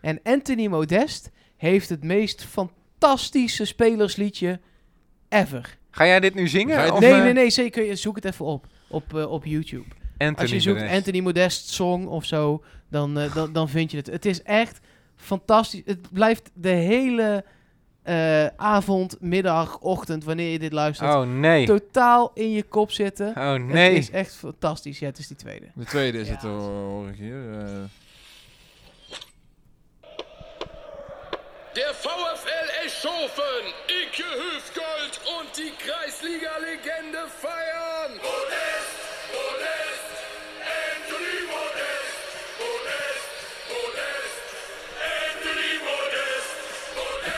En 0.00 0.20
Anthony 0.22 0.66
Modest 0.66 1.30
heeft 1.56 1.88
het 1.88 2.04
meest 2.04 2.44
fantastische 2.44 3.64
spelersliedje 3.64 4.60
ever. 5.28 5.78
Ga 5.90 6.06
jij 6.06 6.20
dit 6.20 6.34
nu 6.34 6.48
zingen? 6.48 6.92
Of, 6.92 7.00
nee, 7.00 7.12
nee, 7.12 7.32
nee, 7.32 7.50
zeker. 7.50 7.96
Zoek 7.96 8.16
het 8.16 8.24
even 8.24 8.44
op. 8.44 8.66
Op, 8.88 9.16
eh, 9.16 9.30
op 9.30 9.44
YouTube. 9.44 9.84
Anthony 10.18 10.36
Als 10.42 10.50
je 10.50 10.60
zoekt 10.60 10.78
Modest. 10.80 10.96
Anthony 10.96 11.20
Modest 11.20 11.68
song 11.68 12.06
of 12.06 12.24
zo, 12.24 12.62
dan, 12.90 13.18
eh, 13.18 13.34
dan, 13.34 13.52
dan 13.52 13.68
vind 13.68 13.90
je 13.90 13.96
het. 13.96 14.06
Het 14.06 14.26
is 14.26 14.42
echt 14.42 14.78
fantastisch. 15.16 15.82
Het 15.84 16.10
blijft 16.12 16.50
de 16.54 16.68
hele 16.68 17.44
eh, 18.02 18.46
avond, 18.46 19.16
middag, 19.20 19.78
ochtend, 19.78 20.24
wanneer 20.24 20.50
je 20.52 20.58
dit 20.58 20.72
luistert, 20.72 21.14
Oh 21.14 21.22
nee. 21.22 21.66
totaal 21.66 22.30
in 22.34 22.50
je 22.52 22.62
kop 22.62 22.90
zitten. 22.90 23.28
Oh 23.36 23.52
Het 23.52 23.62
nee. 23.66 23.94
is 23.94 24.10
echt 24.10 24.34
fantastisch. 24.34 24.98
Ja, 24.98 25.06
het 25.06 25.18
is 25.18 25.26
die 25.26 25.36
tweede. 25.36 25.66
De 25.74 25.84
tweede 25.84 26.18
is 26.20 26.26
Ja. 26.28 26.32
het, 26.32 26.42
hoor 26.42 27.08
ik 27.08 27.16
hier. 27.16 27.58
eh. 27.58 27.66
Der 31.74 31.94
VfL 31.94 32.68
Eschhofen, 32.84 33.64
Hüftgold 34.42 35.14
und 35.38 35.48
die 35.56 35.72
Kreisliga-Legende 35.84 37.22
feiern. 37.42 38.12
Modest, 38.16 38.67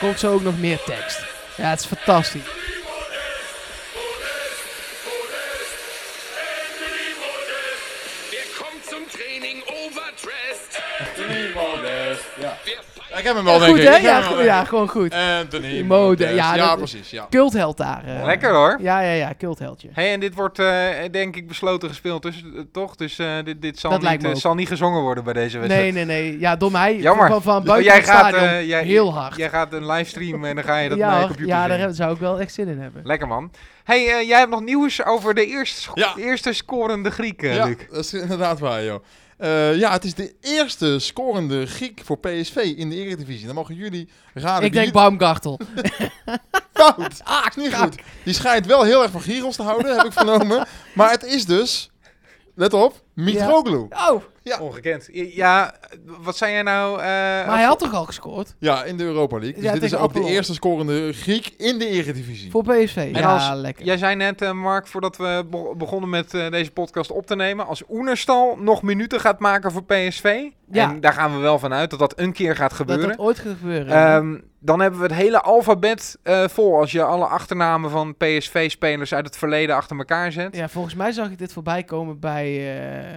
komt 0.01 0.19
zo 0.19 0.33
ook 0.33 0.43
nog 0.43 0.59
meer 0.59 0.79
tekst. 0.85 1.19
Ja, 1.57 1.69
het 1.69 1.79
is 1.79 1.85
fantastisch. 1.85 2.70
Ik 13.21 13.27
heb 13.27 13.35
hem 13.35 13.43
wel, 13.45 13.59
denk 13.59 13.71
goed, 13.71 13.79
ik. 13.81 13.87
hè? 13.87 13.95
Ja, 13.95 14.19
wel, 14.21 14.31
goed, 14.31 14.43
ja, 14.43 14.63
gewoon 14.63 14.87
goed. 14.89 15.13
Anthony 15.13 15.81
Mode, 15.81 15.85
Modest. 16.09 16.35
ja, 16.35 16.55
Ja, 16.55 16.67
dat- 16.67 16.77
precies. 16.77 17.09
Ja. 17.09 17.27
Cultheld 17.29 17.77
daar. 17.77 18.03
eh. 18.05 18.25
Lekker 18.25 18.51
hoor. 18.53 18.77
Ja, 18.81 18.99
ja, 19.01 19.11
ja, 19.11 19.33
cultheldje. 19.37 19.89
Hey, 19.93 20.13
en 20.13 20.19
dit 20.19 20.35
wordt 20.35 20.59
eh, 20.59 20.87
denk 21.11 21.35
ik 21.35 21.47
besloten 21.47 21.89
gespeeld, 21.89 22.21
dus, 22.21 22.35
eh, 22.55 22.61
toch? 22.71 22.95
Dus 22.95 23.19
eh, 23.19 23.27
dit, 23.43 23.61
dit 23.61 23.79
zal, 23.79 23.91
Dat 23.99 24.09
niet, 24.11 24.23
eh, 24.23 24.33
zal 24.35 24.55
niet 24.55 24.67
gezongen 24.67 25.01
worden 25.01 25.23
bij 25.23 25.33
deze 25.33 25.59
wedstrijd. 25.59 25.93
Nee, 25.93 26.05
nee, 26.05 26.21
nee. 26.29 26.39
Ja, 26.39 26.55
door 26.55 26.71
mij. 26.71 26.95
Jammer. 26.97 27.27
Van, 27.27 27.41
van 27.41 27.57
Dus 27.59 27.65
buiten 27.67 27.91
jij 27.91 27.99
het 28.01 28.09
gaat, 28.09 28.27
stadion. 28.27 28.49
eh, 28.49 28.67
jij- 28.67 28.83
heel 28.83 29.13
hard. 29.13 29.35
Jij 29.35 29.49
gaat 29.49 29.73
een 29.73 29.85
livestream 29.85 30.45
en 30.45 30.55
dan 30.55 30.63
ga 30.63 30.77
je 30.77 30.89
dat 30.89 30.97
ja, 30.97 31.09
naar 31.09 31.19
je 31.19 31.25
computer 31.27 31.47
ja, 31.55 31.67
daar 31.67 31.93
zou 31.93 32.13
ik 32.13 32.19
wel 32.19 32.39
echt 32.39 32.53
zin 32.53 32.67
in 32.67 32.79
hebben. 32.79 33.01
Lekker 33.05 33.27
man. 33.27 33.51
Hey, 33.83 34.07
eh, 34.19 34.27
jij 34.27 34.37
hebt 34.39 34.51
nog 34.51 34.61
nieuws 34.61 35.05
over 35.05 35.33
de 35.33 35.45
eerste, 35.45 35.81
sco- 35.81 35.91
Ja. 35.95 36.13
de 36.15 36.21
eerste 36.23 36.53
scorende 36.53 37.11
Griek, 37.11 37.41
eh, 37.43 37.55
Ja, 37.55 37.65
Luc. 37.65 37.75
dat 37.89 37.99
is 38.03 38.13
inderdaad 38.13 38.59
waar, 38.59 38.83
joh. 38.83 39.03
Eh, 39.41 39.75
ja, 39.77 39.91
het 39.91 40.03
is 40.03 40.13
de 40.13 40.33
eerste 40.41 40.99
scorende 40.99 41.65
Griek 41.65 42.01
voor 42.03 42.17
PSV 42.17 42.55
in 42.55 42.89
de 42.89 42.95
Eredivisie. 42.95 43.45
Dan 43.45 43.55
mogen 43.55 43.75
jullie 43.75 44.09
raden 44.33 44.65
Ik 44.65 44.73
denk 44.73 44.93
Baumgartel. 44.93 45.59
fout. 46.73 47.21
Ah, 47.23 47.45
is 47.49 47.55
niet 47.55 47.75
goed. 47.75 47.95
Die 48.23 48.33
schijnt 48.33 48.65
wel 48.65 48.83
heel 48.83 49.01
erg 49.01 49.11
van 49.11 49.21
Giros 49.21 49.55
te 49.55 49.61
houden, 49.61 49.95
heb 49.95 50.05
ik 50.05 50.13
vernomen. 50.13 50.67
Maar 50.95 51.11
het 51.11 51.23
is 51.23 51.45
dus, 51.45 51.91
let 52.55 52.73
op, 52.73 53.03
Mitroglou. 53.23 53.87
Oh, 54.09 54.21
Ja. 54.43 54.59
Ongekend. 54.59 55.09
Ja, 55.11 55.73
wat 56.21 56.37
zei 56.37 56.51
jij 56.51 56.61
nou? 56.61 56.93
eh, 56.99 57.05
Maar 57.05 57.55
hij 57.55 57.63
had 57.63 57.79
toch 57.79 57.93
al 57.93 58.05
gescoord? 58.05 58.55
Ja, 58.59 58.83
in 58.83 58.97
de 58.97 59.03
Europa 59.03 59.35
League. 59.37 59.53
Dus 59.55 59.63
Ja, 59.63 59.73
dit 59.73 59.83
is 59.83 59.95
ook 59.95 60.13
de 60.13 60.23
eerste 60.25 60.53
scorende 60.53 61.13
Griek 61.13 61.53
in 61.57 61.79
de 61.79 61.87
Eredivisie. 61.87 62.51
Voor 62.51 62.63
PSV. 62.63 63.09
Ja, 63.13 63.33
als- 63.33 63.59
lekker. 63.59 63.85
Jij 63.85 63.97
zei 63.97 64.15
net, 64.15 64.41
eh, 64.41 64.51
Mark, 64.51 64.87
voordat 64.87 65.17
we 65.17 65.45
be- 65.49 65.73
begonnen 65.77 66.09
met 66.09 66.33
eh, 66.33 66.49
deze 66.51 66.71
podcast 66.71 67.11
op 67.11 67.25
te 67.25 67.35
nemen. 67.35 67.67
Als 67.67 67.83
Oenerstal 67.89 68.55
nog 68.59 68.81
minuten 68.81 69.19
gaat 69.19 69.39
maken 69.39 69.71
voor 69.71 69.83
PSV. 69.83 70.41
Ja. 70.71 70.89
En 70.89 70.99
daar 70.99 71.13
gaan 71.13 71.33
we 71.33 71.37
wel 71.39 71.59
van 71.59 71.73
uit 71.73 71.89
dat 71.89 71.99
dat 71.99 72.19
een 72.19 72.33
keer 72.33 72.55
gaat 72.55 72.69
dat 72.69 72.77
gebeuren. 72.77 73.07
dat 73.07 73.17
ooit 73.19 73.39
gaat 73.39 73.55
gebeuren. 73.59 73.87
Ehm, 74.15 74.37
dan 74.59 74.79
hebben 74.79 74.99
we 74.99 75.05
het 75.05 75.15
hele 75.15 75.41
alfabet 75.41 76.17
eh, 76.23 76.43
vol. 76.47 76.77
Als 76.79 76.91
je 76.91 77.03
alle 77.03 77.25
achternamen 77.25 77.89
van 77.89 78.15
PSV-spelers 78.17 79.13
uit 79.13 79.25
het 79.25 79.37
verleden 79.37 79.75
achter 79.75 79.97
elkaar 79.97 80.31
zet. 80.31 80.55
Ja, 80.55 80.69
volgens 80.69 80.95
mij 80.95 81.11
zag 81.11 81.29
ik 81.29 81.37
dit 81.37 81.53
voorbij 81.53 81.83
komen 81.83 82.19
bij 82.19 82.75
eh, 82.77 83.10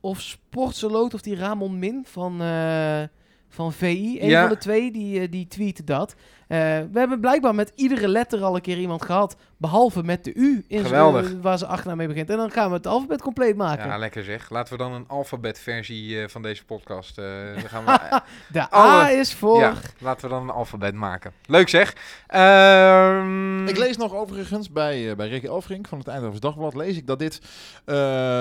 of 0.00 0.20
Sportseloot 0.20 1.14
of 1.14 1.20
die 1.20 1.36
Ramon 1.36 1.78
Min 1.78 2.02
van, 2.06 2.42
eh, 2.42 3.02
van 3.48 3.72
VI. 3.72 4.18
Een 4.20 4.28
Ja. 4.28 4.40
van 4.40 4.50
de 4.50 4.58
twee 4.58 4.90
die, 4.92 5.20
eh, 5.20 5.30
die 5.30 5.46
tweette 5.46 5.84
dat. 5.84 6.14
Eh, 6.48 6.58
we 6.92 6.98
hebben 6.98 7.20
blijkbaar 7.20 7.54
met 7.54 7.72
iedere 7.74 8.08
letter 8.08 8.42
al 8.42 8.54
een 8.54 8.60
keer 8.60 8.78
iemand 8.78 9.02
gehad, 9.04 9.36
behalve 9.56 10.02
met 10.02 10.24
de 10.24 10.34
U 10.34 10.64
in 10.68 10.84
Geweldig. 10.84 11.32
waar 11.42 11.58
ze 11.58 11.66
achternaam 11.66 11.96
mee 11.96 12.06
begint. 12.06 12.30
En 12.30 12.36
dan 12.36 12.50
gaan 12.50 12.68
we 12.68 12.76
het 12.76 12.86
alfabet 12.86 13.22
compleet 13.22 13.56
maken. 13.56 13.86
Ja, 13.86 13.96
lekker 13.98 14.24
zeg. 14.24 14.50
Laten 14.50 14.72
we 14.72 14.78
dan 14.78 14.92
een 14.92 15.08
alfabetversie 15.08 16.20
eh 16.22 16.28
van 16.28 16.42
deze 16.42 16.64
podcast. 16.64 17.18
eh 17.18 17.24
dan 17.60 17.68
gaan 17.68 17.84
we, 17.84 18.20
de 18.52 18.70
alle- 18.70 18.90
A 19.02 19.10
is 19.10 19.34
voor... 19.34 19.58
ja, 19.60 19.72
laten 19.98 20.28
we 20.28 20.34
dan 20.34 20.42
een 20.42 20.50
alfabet 20.54 20.94
maken. 20.94 21.32
Leuk 21.46 21.68
zeg. 21.68 21.94
Ehm, 22.26 23.66
Ik 23.68 23.76
lees 23.78 23.96
nog 23.96 24.14
overigens 24.14 24.70
bij, 24.72 25.10
eh, 25.10 25.16
bij 25.16 25.28
Ricky 25.28 25.46
Elfrink 25.46 25.88
van 25.88 25.98
het 25.98 26.08
Eindhoven 26.08 26.40
Dagblad 26.40 26.74
lees 26.74 26.96
ik 26.96 27.06
dat 27.06 27.18
dit 27.18 27.40
eh, 27.84 27.94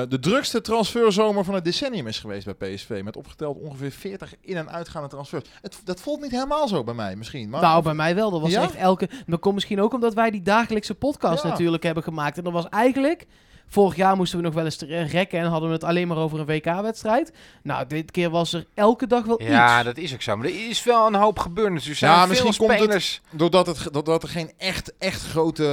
de 0.09 0.17
drukste 0.19 0.61
transferzomer 0.61 1.43
van 1.43 1.53
het 1.53 1.63
decennium 1.63 2.07
is 2.07 2.19
geweest 2.19 2.45
bij 2.57 2.73
PSV. 2.73 3.01
Met 3.03 3.17
opgeteld 3.17 3.57
ongeveer 3.59 3.91
40 3.91 4.33
in- 4.41 4.57
en 4.57 4.69
uitgaande 4.71 5.07
transfers. 5.09 5.49
Het, 5.61 5.81
dat 5.83 5.99
voelt 6.01 6.21
niet 6.21 6.31
helemaal 6.31 6.67
zo 6.67 6.83
bij 6.83 6.93
mij 6.93 7.15
misschien. 7.15 7.49
Maar 7.49 7.61
Nou, 7.61 7.83
bij 7.83 7.92
mij 7.95 8.15
wel. 8.15 8.31
Dat 8.31 8.41
was 8.41 8.51
Ja? 8.51 8.61
echt 8.61 8.75
elke... 8.75 9.09
Dat 9.25 9.39
komt 9.39 9.53
misschien 9.53 9.81
ook 9.81 9.93
omdat 9.93 10.13
wij 10.13 10.31
die 10.31 10.41
dagelijkse 10.41 10.93
podcast 10.95 11.43
Ja. 11.43 11.49
natuurlijk 11.49 11.83
hebben 11.83 12.03
gemaakt. 12.03 12.37
En 12.37 12.43
dat 12.43 12.53
was 12.53 12.69
eigenlijk... 12.69 13.25
Vorig 13.67 13.95
jaar 13.95 14.15
moesten 14.15 14.37
we 14.37 14.43
nog 14.43 14.53
wel 14.53 14.65
eens 14.65 14.75
te- 14.75 15.03
rekken 15.03 15.39
en 15.39 15.45
hadden 15.45 15.69
we 15.69 15.75
het 15.75 15.83
alleen 15.83 16.07
maar 16.07 16.17
over 16.17 16.39
een 16.39 16.45
WK-wedstrijd. 16.45 17.33
Nou, 17.63 17.87
dit 17.87 18.11
keer 18.11 18.29
was 18.29 18.53
er 18.53 18.65
elke 18.73 19.07
dag 19.07 19.25
wel 19.25 19.41
Ja, 19.43 19.75
iets. 19.75 19.85
dat 19.85 19.97
is 19.97 20.13
ook 20.13 20.21
zo. 20.21 20.37
Maar 20.37 20.45
er 20.45 20.69
is 20.69 20.83
wel 20.83 21.07
een 21.07 21.15
hoop 21.15 21.39
gebeurd. 21.39 21.73
Dus 21.73 21.87
er 21.89 21.95
zijn 21.95 22.11
Ja, 22.11 22.17
veel 22.27 22.27
misschien 22.45 22.55
komt 22.57 22.69
het- 22.71 22.79
spelers. 22.81 23.21
Doordat, 23.31 23.67
het, 23.67 23.87
doordat 23.93 24.23
er 24.23 24.29
geen 24.29 24.51
echt, 24.57 24.93
echt 24.97 25.21
grote... 25.23 25.65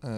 eh, 0.00 0.10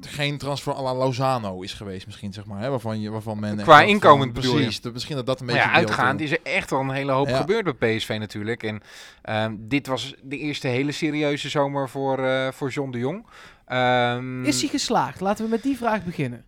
geen 0.00 0.38
transfer 0.38 0.74
à 0.74 0.82
la 0.82 0.94
Lozano 0.94 1.60
is 1.60 1.72
geweest 1.72 2.06
misschien, 2.06 2.32
zeg 2.32 2.44
maar. 2.44 2.60
Hè, 2.62 2.70
waarvan, 2.70 3.00
je, 3.00 3.10
waarvan 3.10 3.40
men... 3.40 3.56
Qua 3.56 3.78
van- 3.78 3.88
inkomend? 3.88 4.32
Precies, 4.32 4.80
de- 4.80 4.92
misschien 4.92 5.16
dat 5.16 5.26
dat 5.26 5.40
een 5.40 5.46
Maar 5.46 5.54
beetje... 5.54 5.68
ja, 5.70 5.74
uitgaand 5.76 6.20
is 6.20 6.30
er 6.30 6.38
echt 6.42 6.70
wel 6.70 6.80
een 6.80 6.90
hele 6.90 7.12
hoop 7.12 7.28
Ja. 7.28 7.36
gebeurd 7.36 7.78
bij 7.78 7.96
PSV 7.96 8.16
natuurlijk. 8.18 8.62
En 8.62 8.80
ehm, 9.22 9.54
dit 9.58 9.86
was 9.86 10.14
de 10.22 10.38
eerste 10.38 10.68
hele 10.68 10.92
serieuze 10.92 11.48
zomer 11.48 11.88
voor, 11.88 12.18
eh, 12.24 12.48
voor 12.52 12.70
John 12.70 12.90
de 12.90 12.98
Jong. 12.98 13.26
Ehm, 13.66 14.44
Is 14.44 14.60
hij 14.60 14.70
geslaagd? 14.70 15.20
Laten 15.20 15.44
we 15.44 15.50
met 15.50 15.62
die 15.62 15.76
vraag 15.76 16.04
beginnen. 16.04 16.44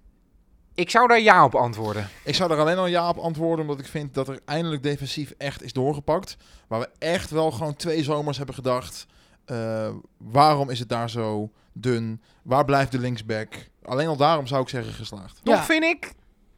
Ik 0.75 0.91
zou 0.91 1.09
daar 1.09 1.21
ja 1.21 1.45
op 1.45 1.55
antwoorden. 1.55 2.09
Ik 2.25 2.35
zou 2.35 2.53
er 2.53 2.59
alleen 2.59 2.79
al 2.79 2.87
ja 2.87 3.09
op 3.09 3.17
antwoorden, 3.19 3.61
omdat 3.65 3.79
ik 3.85 3.91
vind 3.91 4.15
dat 4.15 4.29
er 4.29 4.41
eindelijk 4.45 4.83
defensief 4.83 5.35
echt 5.39 5.63
is 5.63 5.73
doorgepakt. 5.73 6.37
Waar 6.69 6.81
we 6.81 6.89
echt 6.99 7.31
wel 7.31 7.51
gewoon 7.51 7.77
twee 7.77 8.03
zomers 8.03 8.37
hebben 8.37 8.55
gedacht. 8.55 9.07
Eh, 9.45 9.89
waarom 10.17 10.71
is 10.71 10.79
het 10.79 10.89
daar 10.89 11.11
zo 11.11 11.51
dun? 11.73 12.21
Waar 12.43 12.65
blijft 12.65 12.93
de 12.93 12.99
linksback? 12.99 13.49
Alleen 13.85 14.09
al 14.09 14.17
daarom 14.17 14.47
zou 14.47 14.63
ik 14.63 14.69
zeggen 14.69 14.93
geslaagd. 14.93 15.41
Toch 15.43 15.55
Ja. 15.55 15.63
vind 15.63 15.85
ik 15.85 16.13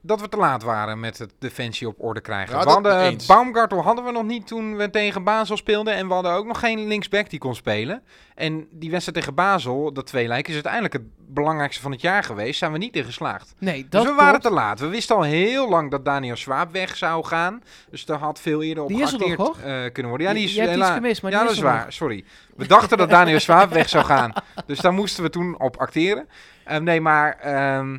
dat 0.06 0.20
we 0.20 0.28
te 0.28 0.36
laat 0.36 0.62
waren 0.62 1.00
met 1.00 1.18
het 1.18 1.32
defensie 1.38 1.88
op 1.88 1.94
orde 1.98 2.20
krijgen. 2.20 2.58
Ja, 2.58 2.64
we 2.64 2.70
hadden 2.70 3.00
eens. 3.00 3.26
Baumgartel 3.26 3.82
hadden 3.82 4.04
we 4.04 4.10
nog 4.10 4.24
niet 4.24 4.46
toen 4.46 4.76
we 4.76 4.90
tegen 4.90 5.24
Basel 5.24 5.56
speelden. 5.56 5.94
En 5.94 6.08
we 6.08 6.14
hadden 6.14 6.32
ook 6.32 6.46
nog 6.46 6.58
geen 6.58 6.86
linksback 6.86 7.30
die 7.30 7.38
kon 7.38 7.54
spelen. 7.54 8.02
En 8.34 8.66
die 8.70 8.90
wedstrijd 8.90 9.18
tegen 9.18 9.34
Basel, 9.34 9.92
dat 9.92 10.06
tweelijk, 10.06 10.48
is 10.48 10.54
uiteindelijk 10.54 10.92
het 10.92 11.02
belangrijkste 11.16 11.82
van 11.82 11.90
het 11.90 12.00
jaar 12.00 12.24
geweest. 12.24 12.58
Zijn 12.58 12.72
we 12.72 12.78
niet 12.78 12.96
in 12.96 13.04
geslaagd. 13.04 13.54
Nee, 13.58 13.86
dat 13.88 14.02
dus 14.02 14.10
we 14.10 14.16
waren 14.16 14.40
klopt. 14.40 14.44
te 14.44 14.50
laat. 14.50 14.80
We 14.80 14.88
wisten 14.88 15.16
al 15.16 15.22
heel 15.22 15.68
lang 15.68 15.90
dat 15.90 16.04
Daniel 16.04 16.36
Swaap 16.36 16.72
weg 16.72 16.96
zou 16.96 17.24
gaan. 17.24 17.62
Dus 17.90 18.04
daar 18.04 18.18
had 18.18 18.40
veel 18.40 18.62
eerder 18.62 18.82
op 18.82 18.88
Die 18.88 19.02
er 19.02 19.12
nog, 19.12 19.22
geacteerd 19.22 19.56
eh, 19.56 19.92
kunnen 19.92 20.08
worden. 20.08 20.26
Ja, 20.26 20.32
die 20.34 20.44
is 20.44 20.54
je 20.54 20.60
hebt 20.60 20.76
iets 20.76 20.90
gemist, 20.90 21.22
maar 21.22 21.30
ja, 21.30 21.38
die 21.38 21.46
dat 21.46 21.56
is 21.56 21.62
waar. 21.62 21.92
Sorry. 21.92 22.24
We 22.56 22.66
dachten 22.66 22.98
dat 22.98 23.10
Daniel 23.10 23.40
Swaap 23.40 23.72
weg 23.72 23.88
zou 23.88 24.04
gaan. 24.04 24.32
Dus 24.66 24.78
daar 24.78 24.92
moesten 24.92 25.22
we 25.22 25.30
toen 25.30 25.60
op 25.60 25.76
acteren. 25.76 26.28
Eh, 26.64 26.78
nee, 26.78 27.00
maar 27.00 27.38
ehm, 27.38 27.98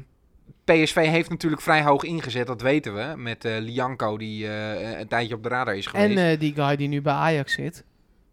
PSV 0.65 0.95
heeft 1.09 1.29
natuurlijk 1.29 1.61
vrij 1.61 1.83
hoog 1.83 2.03
ingezet, 2.03 2.47
dat 2.47 2.61
weten 2.61 2.95
we. 2.95 3.13
Met 3.17 3.45
eh 3.45 3.57
Lianco, 3.59 4.17
die 4.17 4.47
eh, 4.47 4.99
een 4.99 5.07
tijdje 5.07 5.35
op 5.35 5.43
de 5.43 5.49
radar 5.49 5.75
is 5.75 5.85
geweest. 5.87 6.17
En 6.17 6.31
eh, 6.31 6.39
die 6.39 6.53
guy 6.53 6.75
die 6.75 6.87
nu 6.87 7.01
bij 7.01 7.13
Ajax 7.13 7.53
zit. 7.53 7.83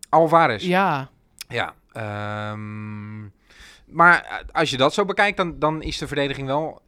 Alvarez. 0.09 0.64
Ja, 0.64 1.11
Ja. 1.49 1.74
ehm, 1.93 3.20
maar 3.87 4.45
als 4.53 4.70
je 4.70 4.76
dat 4.76 4.95
zo 4.95 5.05
bekijkt, 5.05 5.37
dan, 5.37 5.59
dan 5.59 5.83
is 5.83 5.99
de 5.99 6.07
verdediging 6.07 6.47
wel 6.47 6.80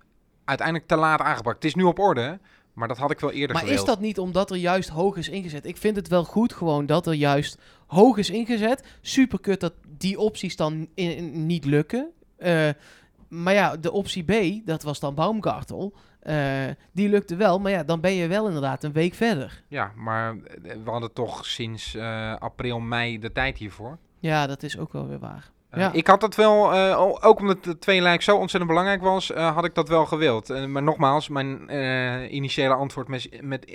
uiteindelijk 0.44 0.88
te 0.88 0.96
laat 0.96 1.20
aangepakt. 1.20 1.54
Het 1.54 1.64
is 1.64 1.74
nu 1.74 1.82
op 1.82 1.98
orde, 1.98 2.38
maar 2.72 2.88
dat 2.88 2.98
had 2.98 3.10
ik 3.10 3.20
wel 3.20 3.30
eerder 3.32 3.56
maar 3.56 3.66
is 3.68 3.84
dat 3.84 4.00
niet 4.00 4.18
omdat 4.18 4.50
er 4.50 4.56
juist 4.56 4.88
hoog 4.88 5.16
is 5.16 5.28
ingezet? 5.28 5.66
Ik 5.66 5.76
vind 5.76 5.96
het 5.96 6.08
wel 6.08 6.24
goed 6.24 6.52
gewoon 6.52 6.86
dat 6.86 7.06
er 7.06 7.12
juist 7.14 7.58
hoog 7.86 8.16
is 8.16 8.30
ingezet. 8.30 8.84
Super 9.00 9.40
kut 9.40 9.60
dat 9.60 9.72
die 9.98 10.18
opties 10.18 10.56
dan 10.56 10.88
in- 10.94 11.16
in- 11.16 11.46
niet 11.46 11.64
lukken. 11.64 12.10
Eh, 12.36 12.68
maar 13.28 13.54
ja, 13.54 13.76
de 13.76 13.92
optie 13.92 14.22
B, 14.24 14.66
dat 14.66 14.82
was 14.82 15.00
dan 15.00 15.14
Baumgartel. 15.14 15.94
eh, 16.20 16.36
die 16.92 17.08
lukte 17.08 17.36
wel, 17.36 17.58
maar 17.60 17.70
ja, 17.70 17.82
dan 17.84 18.00
ben 18.00 18.12
je 18.14 18.28
wel 18.28 18.46
inderdaad 18.46 18.84
een 18.84 18.92
week 18.92 19.14
verder. 19.14 19.62
Ja, 19.68 19.92
maar 19.96 20.36
we 20.62 20.90
hadden 20.90 21.12
toch 21.12 21.46
sinds 21.46 21.94
eh, 21.94 22.36
april, 22.38 22.80
mei 22.80 23.18
de 23.18 23.32
tijd 23.32 23.58
hiervoor. 23.58 23.98
Ja, 24.20 24.46
dat 24.46 24.62
is 24.62 24.78
ook 24.78 24.92
wel 24.92 25.08
weer 25.08 25.18
waar. 25.18 25.50
Eh, 25.74 25.80
Ja. 25.80 25.92
Ik 25.92 26.06
had 26.06 26.20
dat 26.20 26.34
wel, 26.34 26.72
eh, 26.72 27.00
ook 27.20 27.38
omdat 27.40 27.64
het 27.64 27.80
tweelijk 27.80 28.22
zo 28.22 28.36
ontzettend 28.36 28.66
belangrijk 28.72 29.02
was, 29.02 29.32
eh, 29.32 29.54
had 29.54 29.64
ik 29.64 29.74
dat 29.74 29.88
wel 29.88 30.06
gewild. 30.06 30.66
Maar 30.68 30.82
nogmaals, 30.82 31.28
mijn 31.28 31.68
eh, 31.68 32.32
initiële 32.32 32.74
antwoord 32.74 33.08
met, 33.08 33.28
met, 33.40 33.66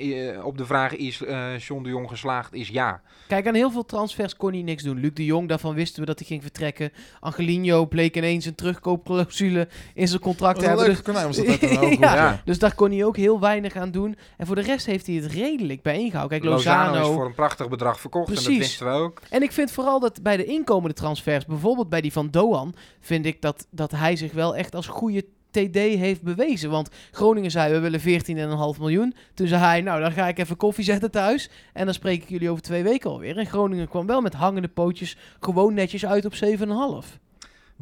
op 0.43 0.57
de 0.57 0.65
vraag 0.65 0.95
is 0.95 1.23
eh 1.23 1.57
John 1.57 1.83
de 1.83 1.89
Jong 1.89 2.09
geslaagd, 2.09 2.53
is 2.53 2.67
ja. 2.67 3.01
Kijk, 3.27 3.47
aan 3.47 3.53
heel 3.53 3.71
veel 3.71 3.85
transfers 3.85 4.35
kon 4.35 4.51
hij 4.53 4.61
niks 4.61 4.83
doen. 4.83 4.99
Luc 4.99 5.11
de 5.13 5.25
Jong, 5.25 5.47
daarvan 5.49 5.73
wisten 5.75 5.99
we 5.99 6.05
dat 6.05 6.19
hij 6.19 6.27
ging 6.27 6.41
vertrekken. 6.41 6.91
Angelino 7.19 7.85
bleek 7.85 8.15
ineens 8.17 8.45
een 8.45 8.55
terugkoopclausule 8.55 9.67
in 9.93 10.07
zijn 10.07 10.21
contract 10.21 10.59
te 10.59 10.65
hebben. 10.65 10.85
Dus, 10.85 11.01
konijn 11.01 11.25
was 11.25 11.35
dat 11.35 11.59
Ja. 11.99 12.15
Ja. 12.15 12.41
dus 12.45 12.59
daar 12.59 12.75
kon 12.75 12.91
hij 12.91 13.05
ook 13.05 13.17
heel 13.17 13.39
weinig 13.39 13.75
aan 13.75 13.91
doen. 13.91 14.17
En 14.37 14.45
voor 14.45 14.55
de 14.55 14.61
rest 14.61 14.85
heeft 14.85 15.05
hij 15.07 15.15
het 15.15 15.25
redelijk 15.31 15.81
bijeengehouden. 15.81 16.39
Kijk, 16.39 16.51
Lozano, 16.53 16.89
Lozano. 16.91 17.09
is 17.09 17.15
voor 17.15 17.25
een 17.25 17.33
prachtig 17.35 17.69
bedrag 17.69 17.99
verkocht 17.99 18.27
en 18.29 18.33
dat 18.35 18.43
Precies. 18.43 18.61
wisten 18.61 18.85
we 18.87 18.91
ook. 18.93 19.21
En 19.29 19.41
ik 19.41 19.51
vind 19.51 19.71
vooral 19.71 19.99
dat 19.99 20.21
bij 20.21 20.37
de 20.37 20.45
inkomende 20.45 20.95
transfers, 20.95 21.45
bijvoorbeeld 21.45 21.88
bij 21.89 22.01
die 22.01 22.11
van 22.11 22.29
Doan, 22.31 22.73
vind 22.99 23.25
ik 23.25 23.41
dat, 23.41 23.67
dat 23.71 23.91
hij 23.91 24.15
zich 24.15 24.31
wel 24.31 24.55
echt 24.55 24.75
als 24.75 24.87
goede 24.87 25.25
TD 25.51 25.75
heeft 25.75 26.21
bewezen. 26.21 26.69
Want 26.69 26.89
Groningen 27.11 27.51
zei, 27.51 27.73
we 27.73 27.79
willen 27.79 28.75
14,5 28.75 28.79
miljoen. 28.79 29.13
Toen 29.33 29.47
zei 29.47 29.61
hij, 29.61 29.81
nou, 29.81 30.01
dan 30.01 30.11
ga 30.11 30.27
ik 30.27 30.37
even 30.37 30.57
koffie 30.57 30.83
zetten 30.83 31.11
thuis. 31.11 31.49
En 31.73 31.85
dan 31.85 31.93
spreek 31.93 32.21
ik 32.23 32.29
jullie 32.29 32.49
over 32.49 32.63
twee 32.63 32.83
weken 32.83 33.09
alweer. 33.09 33.37
En 33.37 33.45
Groningen 33.45 33.87
kwam 33.87 34.05
wel 34.05 34.21
met 34.21 34.33
hangende 34.33 34.67
pootjes 34.67 35.17
gewoon 35.39 35.73
netjes 35.73 36.05
uit 36.05 36.25
op 36.25 36.33
7,5. 36.33 37.19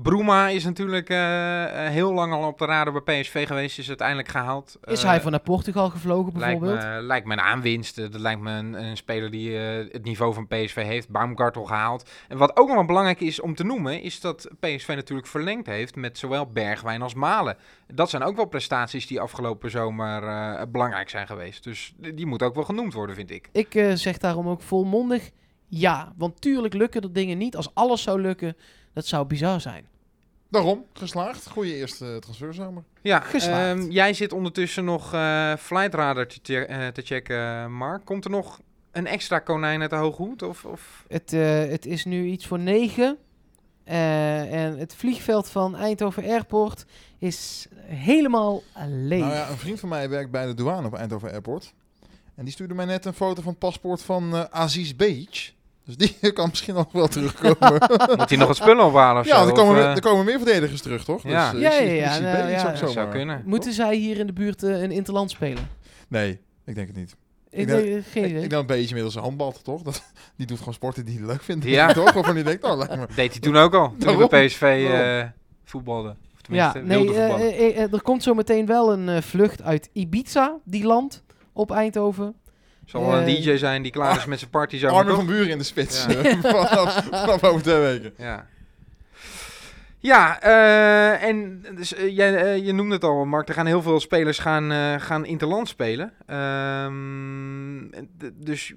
Bruma 0.01 0.47
is 0.47 0.63
natuurlijk 0.63 1.09
eh, 1.09 1.85
eh, 1.85 1.91
heel 1.91 2.13
lang 2.13 2.33
al 2.33 2.47
op 2.47 2.57
de 2.57 2.65
radar 2.65 3.03
bij 3.03 3.21
PSV 3.21 3.47
geweest, 3.47 3.77
is 3.77 3.87
uiteindelijk 3.87 4.27
gehaald. 4.27 4.77
Is 4.83 5.03
Eh, 5.03 5.09
hij 5.09 5.21
van 5.21 5.31
naar 5.31 5.39
Portugal 5.39 5.89
gevlogen 5.89 6.39
Lijkt 6.39 6.59
bijvoorbeeld? 6.59 6.93
me, 6.93 7.01
lijkt 7.01 7.27
me 7.27 7.33
een 7.33 7.41
aanwinst. 7.41 7.95
Dat 7.95 8.19
lijkt 8.19 8.41
me 8.41 8.51
een, 8.51 8.73
een 8.73 8.97
speler 8.97 9.31
die 9.31 9.55
het 9.55 10.03
niveau 10.03 10.33
van 10.33 10.47
PSV 10.47 10.83
heeft. 10.83 11.09
Baumgartel 11.09 11.65
gehaald. 11.65 12.09
En 12.27 12.37
wat 12.37 12.57
ook 12.57 12.67
nog 12.67 12.75
wel 12.75 12.85
belangrijk 12.85 13.19
is 13.19 13.39
om 13.39 13.55
te 13.55 13.63
noemen, 13.63 14.01
is 14.01 14.19
dat 14.19 14.49
PSV 14.59 14.87
natuurlijk 14.87 15.27
verlengd 15.27 15.65
heeft 15.65 15.95
met 15.95 16.17
zowel 16.17 16.51
Bergwijn 16.51 17.01
als 17.01 17.13
Malen. 17.13 17.57
Dat 17.93 18.09
zijn 18.09 18.23
ook 18.23 18.35
wel 18.35 18.45
prestaties 18.45 19.07
die 19.07 19.21
afgelopen 19.21 19.71
zomer 19.71 20.21
belangrijk 20.69 21.09
zijn 21.09 21.27
geweest. 21.27 21.63
Dus 21.63 21.93
die 21.97 22.25
moet 22.25 22.43
ook 22.43 22.55
wel 22.55 22.63
genoemd 22.63 22.93
worden, 22.93 23.15
vind 23.15 23.31
ik. 23.31 23.49
Ik 23.51 23.91
zeg 23.93 24.17
daarom 24.17 24.47
ook 24.47 24.61
volmondig 24.61 25.29
ja. 25.67 26.13
Want 26.17 26.41
tuurlijk 26.41 26.73
lukken 26.73 27.01
er 27.01 27.13
dingen 27.13 27.37
niet. 27.37 27.55
Als 27.55 27.73
alles 27.73 28.01
zou 28.01 28.21
lukken, 28.21 28.55
dat 28.97 29.05
zou 29.05 29.25
bizar 29.25 29.61
zijn. 29.61 29.85
Daarom, 30.49 30.85
geslaagd. 30.93 31.47
Goede 31.49 31.75
eerste 31.75 32.17
transferzomer. 32.19 32.83
Ja, 33.01 33.19
Geslaagd. 33.19 33.79
ehm, 33.79 33.89
jij 33.91 34.13
zit 34.13 34.33
ondertussen 34.33 34.85
nog 34.85 35.13
eh 35.13 35.55
Flightradar 35.55 36.27
te, 36.27 36.39
che- 36.43 36.61
eh, 36.63 36.87
te 36.87 37.01
checken, 37.01 37.71
Mark. 37.73 38.05
Komt 38.05 38.25
er 38.25 38.31
nog 38.31 38.59
een 38.91 39.07
extra 39.07 39.39
konijn 39.39 39.81
uit 39.81 39.89
de 39.89 39.95
hoge 39.95 40.21
hoed? 40.21 40.41
Of, 40.43 40.65
of... 40.65 41.05
Het, 41.07 41.33
eh, 41.33 41.57
het 41.59 41.85
is 41.85 42.05
nu 42.05 42.25
iets 42.25 42.45
voor 42.47 42.59
negen. 42.59 43.17
Eh, 43.83 44.53
en 44.65 44.77
het 44.77 44.95
vliegveld 44.95 45.49
van 45.49 45.75
Eindhoven 45.75 46.23
Airport 46.23 46.85
is 47.19 47.67
helemaal 47.81 48.63
leeg. 48.87 49.19
Nou 49.19 49.33
ja, 49.33 49.49
een 49.49 49.57
vriend 49.57 49.79
van 49.79 49.89
mij 49.89 50.09
werkt 50.09 50.31
bij 50.31 50.45
de 50.45 50.53
douane 50.53 50.87
op 50.87 50.93
Eindhoven 50.95 51.31
Airport. 51.31 51.73
En 52.35 52.43
die 52.43 52.53
stuurde 52.53 52.73
mij 52.73 52.85
net 52.85 53.05
een 53.05 53.13
foto 53.13 53.41
van 53.41 53.51
het 53.51 53.59
paspoort 53.59 54.01
van 54.01 54.35
eh 54.35 54.43
Aziz 54.49 54.93
Beach. 54.95 55.51
Dus 55.88 55.97
die 55.97 56.31
kan 56.33 56.49
misschien 56.49 56.73
nog 56.73 56.91
wel 56.91 57.07
terugkomen. 57.07 57.81
Moet 58.17 58.29
hij 58.29 58.38
nog 58.38 58.47
wat 58.47 58.55
spullen 58.57 58.85
ophalen 58.85 59.21
of 59.21 59.27
ja, 59.27 59.41
zo? 59.41 59.47
er 59.47 59.53
komen, 59.53 59.75
of, 59.75 59.81
er 59.81 59.95
eh, 59.95 60.01
komen 60.01 60.25
meer 60.25 60.38
verdedigers 60.38 60.81
terug, 60.81 61.03
toch? 61.03 61.23
Ja. 61.23 61.51
Dus, 61.51 61.61
eh, 61.63 61.79
Ja, 61.79 61.83
ja, 61.93 61.93
ja, 62.13 62.19
nou, 62.19 62.49
ja, 62.49 62.75
zou 62.75 62.91
zomaar. 62.91 63.11
kunnen. 63.11 63.41
Moeten 63.45 63.73
zij 63.73 63.95
hier 63.95 64.17
in 64.17 64.27
de 64.27 64.33
buurt 64.33 64.63
eh, 64.63 64.81
een 64.81 64.91
interland 64.91 65.31
spelen? 65.31 65.69
Nee, 66.07 66.39
ik 66.65 66.75
denk 66.75 66.88
het 66.88 66.95
niet. 66.95 67.15
Ik, 67.49 67.59
Ik 67.59 67.67
denk- 67.67 67.83
geen 68.05 68.23
Ik, 68.23 68.29
idee. 68.29 68.43
ik 68.43 68.49
denk 68.49 68.61
een 68.61 68.67
beetje 68.67 68.88
inmiddels 68.88 69.15
een 69.15 69.21
handbal, 69.21 69.51
toch? 69.63 69.81
Dat, 69.81 70.03
die 70.35 70.47
doet 70.47 70.57
gewoon 70.57 70.73
sporten 70.73 71.05
die 71.05 71.17
hij 71.17 71.27
leuk 71.27 71.41
vindt. 71.43 71.65
Ja. 71.65 71.93
toch? 71.93 72.13
Waarvan 72.13 72.33
hij 72.35 72.43
denkt, 72.43 72.63
oh, 72.63 72.77
lijkt 72.77 72.95
me. 72.95 73.05
Deed 73.15 73.31
hij 73.31 73.39
toen 73.41 73.55
ook 73.57 73.73
al, 73.73 73.89
toen 73.89 73.99
Daarom. 73.99 74.27
bij 74.29 74.45
PSV 74.45 74.88
eh 74.91 75.23
voetbalde. 75.63 76.09
Of 76.09 76.55
ja, 76.55 76.71
tenminste, 76.71 76.79
nee, 77.13 77.15
eh, 77.15 77.67
eh, 77.67 77.83
eh, 77.83 77.93
er 77.93 78.01
komt 78.01 78.23
zo 78.23 78.33
meteen 78.33 78.65
wel 78.65 78.93
een 78.93 79.09
eh, 79.09 79.21
vlucht 79.21 79.61
uit 79.61 79.89
Ibiza, 79.93 80.55
die 80.63 80.83
land, 80.85 81.23
op 81.53 81.71
Eindhoven. 81.71 82.35
Zal 82.88 83.05
wel 83.05 83.17
een 83.17 83.25
DJ 83.25 83.57
zijn 83.57 83.81
die 83.81 83.91
klaar 83.91 84.17
is 84.17 84.25
met 84.25 84.39
zijn 84.39 84.51
party 84.51 84.77
zo. 84.77 84.88
Armin 84.88 85.15
van 85.15 85.25
Buren 85.25 85.49
in 85.49 85.57
de 85.57 85.63
spits. 85.63 86.05
Ja. 86.05 86.23
vanaf, 86.41 87.03
vanaf 87.11 87.43
over 87.43 87.61
twee 87.61 87.79
weken. 87.79 88.13
Ja. 88.17 88.47
Ja, 89.99 90.41
eh, 90.41 91.23
en 91.29 91.65
dus, 91.75 91.93
eh, 91.93 92.15
jij, 92.15 92.35
eh, 92.35 92.65
je 92.65 92.73
noemde 92.73 92.93
het 92.93 93.03
al, 93.03 93.25
Mark. 93.25 93.47
Er 93.47 93.53
gaan 93.53 93.65
heel 93.65 93.81
veel 93.81 93.99
spelers 93.99 94.39
gaan, 94.39 94.71
eh, 94.71 94.95
gaan 94.97 95.25
interland 95.25 95.67
spelen. 95.67 96.13
Ehm, 96.25 98.01
dus 98.33 98.73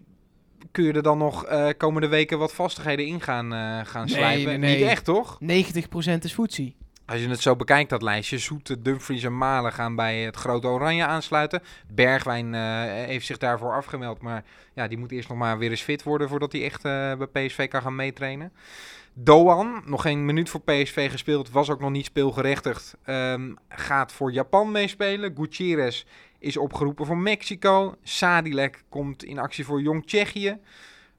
kun 0.72 0.84
je 0.84 0.92
er 0.92 1.02
dan 1.02 1.18
nog 1.18 1.44
eh, 1.44 1.68
komende 1.76 2.08
weken 2.08 2.38
wat 2.38 2.52
vastigheden 2.54 3.06
in 3.06 3.20
gaan, 3.20 3.52
eh, 3.52 3.80
gaan 3.84 4.04
Nee, 4.06 4.14
slijpen? 4.14 4.44
nee, 4.46 4.58
nee. 4.58 4.76
Niet 4.78 4.88
echt, 4.88 5.04
toch? 5.04 5.38
90% 5.40 6.24
is 6.24 6.34
voetsie. 6.34 6.76
Als 7.11 7.20
je 7.20 7.28
het 7.28 7.40
zo 7.40 7.56
bekijkt, 7.56 7.90
dat 7.90 8.02
lijstje. 8.02 8.38
Zoete, 8.38 8.82
Dumfries 8.82 9.22
en 9.22 9.38
Malen 9.38 9.72
gaan 9.72 9.94
bij 9.94 10.20
het 10.20 10.36
Grote 10.36 10.66
Oranje 10.66 11.04
aansluiten. 11.04 11.62
Bergwijn 11.94 12.54
eh, 12.54 12.61
heeft 12.84 13.26
zich 13.26 13.38
daarvoor 13.38 13.74
afgemeld. 13.74 14.20
Maar 14.20 14.44
ja, 14.74 14.88
die 14.88 14.98
moet 14.98 15.12
eerst 15.12 15.28
nog 15.28 15.38
maar 15.38 15.58
weer 15.58 15.70
eens 15.70 15.82
fit 15.82 16.02
worden 16.02 16.28
voordat 16.28 16.52
hij 16.52 16.64
echt 16.64 16.84
eh, 16.84 17.12
bij 17.14 17.46
PSV 17.46 17.68
kan 17.68 17.82
gaan 17.82 17.94
meetrainen. 17.94 18.52
Doan, 19.12 19.82
nog 19.84 20.02
geen 20.02 20.24
minuut 20.24 20.50
voor 20.50 20.61
PSV 20.61 21.11
gespeeld, 21.11 21.50
was 21.50 21.70
ook 21.70 21.80
nog 21.80 21.90
niet 21.90 22.04
speelgerechtigd. 22.04 22.96
Ehm, 23.04 23.54
gaat 23.68 24.12
voor 24.12 24.32
Japan 24.32 24.70
meespelen. 24.70 25.34
Gutierrez 25.36 26.04
is 26.38 26.56
opgeroepen 26.56 27.06
voor 27.06 27.18
Mexico. 27.18 27.94
Sadilek 28.02 28.82
komt 28.88 29.24
in 29.24 29.38
actie 29.38 29.64
voor 29.64 29.80
Jong 29.82 30.06
Tsjechië. 30.06 30.58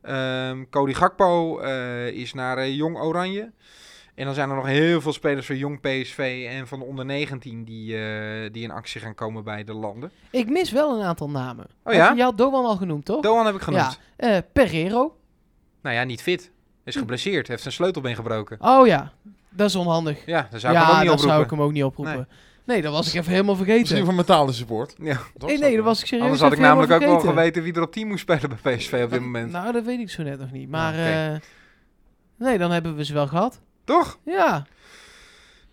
Ehm 0.01 0.63
Cody 0.69 0.93
Gakpo 0.93 1.59
eh, 1.59 2.07
is 2.07 2.33
naar 2.33 2.69
Jong 2.69 2.97
Oranje. 2.97 3.51
En 4.15 4.25
dan 4.25 4.33
zijn 4.33 4.49
er 4.49 4.55
nog 4.55 4.65
heel 4.65 5.01
veel 5.01 5.13
spelers 5.13 5.45
van 5.45 5.57
Jong 5.57 5.79
PSV 5.79 6.47
en 6.49 6.67
van 6.67 6.79
de 6.79 6.85
onder 6.85 7.05
19 7.05 7.63
die, 7.63 7.97
eh, 7.97 8.51
die 8.51 8.63
in 8.63 8.71
actie 8.71 9.01
gaan 9.01 9.15
komen 9.15 9.43
bij 9.43 9.63
de 9.63 9.73
landen. 9.73 10.11
Ik 10.29 10.49
mis 10.49 10.71
wel 10.71 10.99
een 10.99 11.05
aantal 11.05 11.29
namen. 11.29 11.65
Oh 11.83 11.93
ja? 11.93 12.11
Je 12.11 12.21
had 12.21 12.37
Doan 12.37 12.65
al 12.65 12.75
genoemd, 12.75 13.05
toch? 13.05 13.21
Doan 13.21 13.45
heb 13.45 13.55
ik 13.55 13.61
genoemd. 13.61 13.99
Ja, 14.17 14.27
eh 14.27 14.37
Pereiro. 14.53 15.15
Nou 15.81 15.95
ja, 15.95 16.03
niet 16.03 16.21
fit. 16.21 16.51
Is 16.83 16.95
geblesseerd. 16.95 17.47
Heeft 17.47 17.61
zijn 17.61 17.73
sleutelbeen 17.73 18.15
gebroken. 18.15 18.57
Oh 18.61 18.87
ja, 18.87 19.11
dat 19.49 19.69
is 19.69 19.75
onhandig. 19.75 20.25
Ja, 20.25 20.47
daar 20.51 20.59
zou 20.59 20.73
ik 20.73 20.79
hem 20.79 20.89
ja, 20.89 20.93
ook 20.93 21.01
niet 21.01 21.09
dat 21.09 21.13
oproepen. 21.13 21.29
zou 21.29 21.43
ik 21.43 21.49
hem 21.49 21.61
ook 21.61 21.71
niet 21.71 21.83
oproepen. 21.83 22.27
Nee, 22.63 22.81
dat 22.81 22.91
was 22.93 23.07
ik 23.07 23.13
even 23.13 23.31
helemaal 23.31 23.55
vergeten. 23.55 23.79
Misschien 23.81 24.05
van 24.05 24.15
mentale 24.15 24.51
support. 24.51 24.95
Ja. 24.97 25.19
Nee, 25.37 25.57
nee, 25.57 25.75
dat 25.75 25.85
was 25.85 25.99
ik 25.99 26.05
serieus 26.05 26.23
Anders 26.23 26.41
had 26.41 26.51
ik 26.51 26.59
namelijk 26.59 26.91
ook 26.91 26.99
wel 26.99 27.19
geweten 27.19 27.63
wie 27.63 27.73
er 27.73 27.81
op 27.81 27.91
team 27.91 28.07
moest 28.07 28.21
spelen 28.21 28.59
bij 28.61 28.75
PSV 28.75 29.01
op 29.03 29.09
dit 29.09 29.21
moment. 29.21 29.51
Nou, 29.51 29.71
dat 29.71 29.83
weet 29.83 29.99
ik 29.99 30.09
zo 30.09 30.23
net 30.23 30.39
nog 30.39 30.51
niet. 30.51 30.69
Maar 30.69 30.93
oké. 30.93 31.33
eh, 31.33 31.39
nee, 32.47 32.57
dan 32.57 32.71
hebben 32.71 32.95
we 32.95 33.05
ze 33.05 33.13
wel 33.13 33.27
gehad. 33.27 33.61
Toch? 33.91 34.17
Ja, 34.25 34.65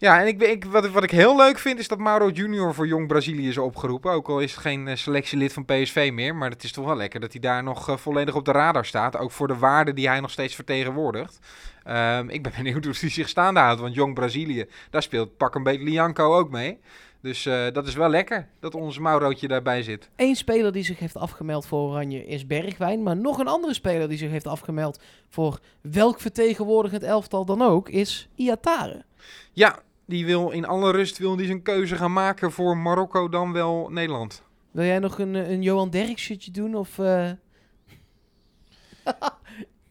Ja, 0.01 0.21
en 0.21 0.27
ik, 0.27 0.43
ik, 0.43 0.64
wat, 0.64 0.85
ik- 0.85 0.93
wat 0.93 1.03
ik 1.03 1.11
heel 1.11 1.37
leuk 1.37 1.59
vind 1.59 1.79
is 1.79 1.89
dat 1.89 1.99
Mauro 1.99 2.29
Junior 2.31 2.75
voor 2.75 2.87
Jong 2.87 3.07
Brazilië 3.09 3.49
is 3.49 3.59
opgeroepen. 3.59 4.11
Ook 4.12 4.29
al 4.29 4.41
is 4.41 4.51
het 4.53 4.61
geen 4.61 4.89
eh, 4.89 4.97
selectielid 4.97 5.53
van 5.53 5.64
PSV 5.64 6.11
meer. 6.12 6.37
Maar 6.37 6.51
het 6.51 6.64
is 6.64 6.73
toch 6.73 6.85
wel 6.85 6.97
lekker 6.97 7.21
dat 7.21 7.33
hij 7.33 7.41
daar 7.41 7.62
nog 7.62 7.89
eh, 7.89 7.97
volledig 7.97 8.35
op 8.35 8.45
de 8.45 8.53
radar 8.53 8.85
staat. 8.85 9.16
Ook 9.16 9.31
voor 9.33 9.47
de 9.49 9.57
waarden 9.59 9.95
die 9.95 10.09
hij 10.09 10.21
nog 10.21 10.31
steeds 10.31 10.55
vertegenwoordigt. 10.55 11.39
Ehm, 11.85 12.29
ik 12.29 12.43
ben 12.43 12.53
benieuwd 12.62 12.85
hoe 12.85 12.95
hij 13.01 13.11
zich 13.11 13.29
staande 13.29 13.61
houdt. 13.61 13.81
Want 13.81 13.95
Jong 13.95 14.14
Brazilië, 14.14 14.66
daar 14.91 15.03
speelt 15.03 15.37
pak 15.37 15.55
een 15.55 15.62
beetje 15.62 15.85
Lianco 15.85 16.37
ook 16.37 16.51
mee. 16.51 16.79
Dus 17.21 17.47
eh, 17.47 17.66
dat 17.73 17.87
is 17.87 17.95
wel 17.95 18.09
lekker 18.09 18.49
dat 18.61 18.75
ons 18.75 18.99
Maurootje 18.99 19.49
daarbij 19.49 19.83
zit. 19.83 20.11
Eén 20.16 20.37
speler 20.37 20.73
die 20.73 20.85
zich 20.85 20.99
heeft 20.99 21.16
afgemeld 21.16 21.66
voor 21.66 21.91
Oranje 21.91 22.27
is 22.27 22.47
Bergwijn. 22.47 23.03
Maar 23.03 23.16
nog 23.16 23.39
een 23.39 23.49
andere 23.49 23.75
speler 23.75 24.09
die 24.09 24.19
zich 24.19 24.31
heeft 24.31 24.47
afgemeld 24.47 25.01
voor 25.29 25.61
welk 25.81 26.21
vertegenwoordigend 26.21 27.03
elftal 27.03 27.45
dan 27.45 27.62
ook 27.62 27.89
is 27.89 28.29
Iatare. 28.35 29.05
Ja, 29.53 29.83
die 30.07 30.27
wil 30.27 30.51
in 30.51 30.66
alle 30.66 30.91
rust 30.91 31.19
wil 31.19 31.37
die 31.37 31.47
zijn 31.47 31.62
keuze 31.62 31.97
gaan 31.97 32.12
maken 32.12 32.53
voor 32.53 32.77
Marokko 32.77 33.29
dan 33.29 33.53
wel 33.53 33.89
Nederland. 33.89 34.43
Wil 34.71 34.85
jij 34.85 34.99
nog 34.99 35.19
een, 35.19 35.35
eh, 35.35 35.51
een 35.51 35.62
Johan 35.62 35.91
Derk 35.91 36.19
shitje 36.19 36.51
doen? 36.51 36.75
Of, 36.75 36.99
eh, 36.99 37.31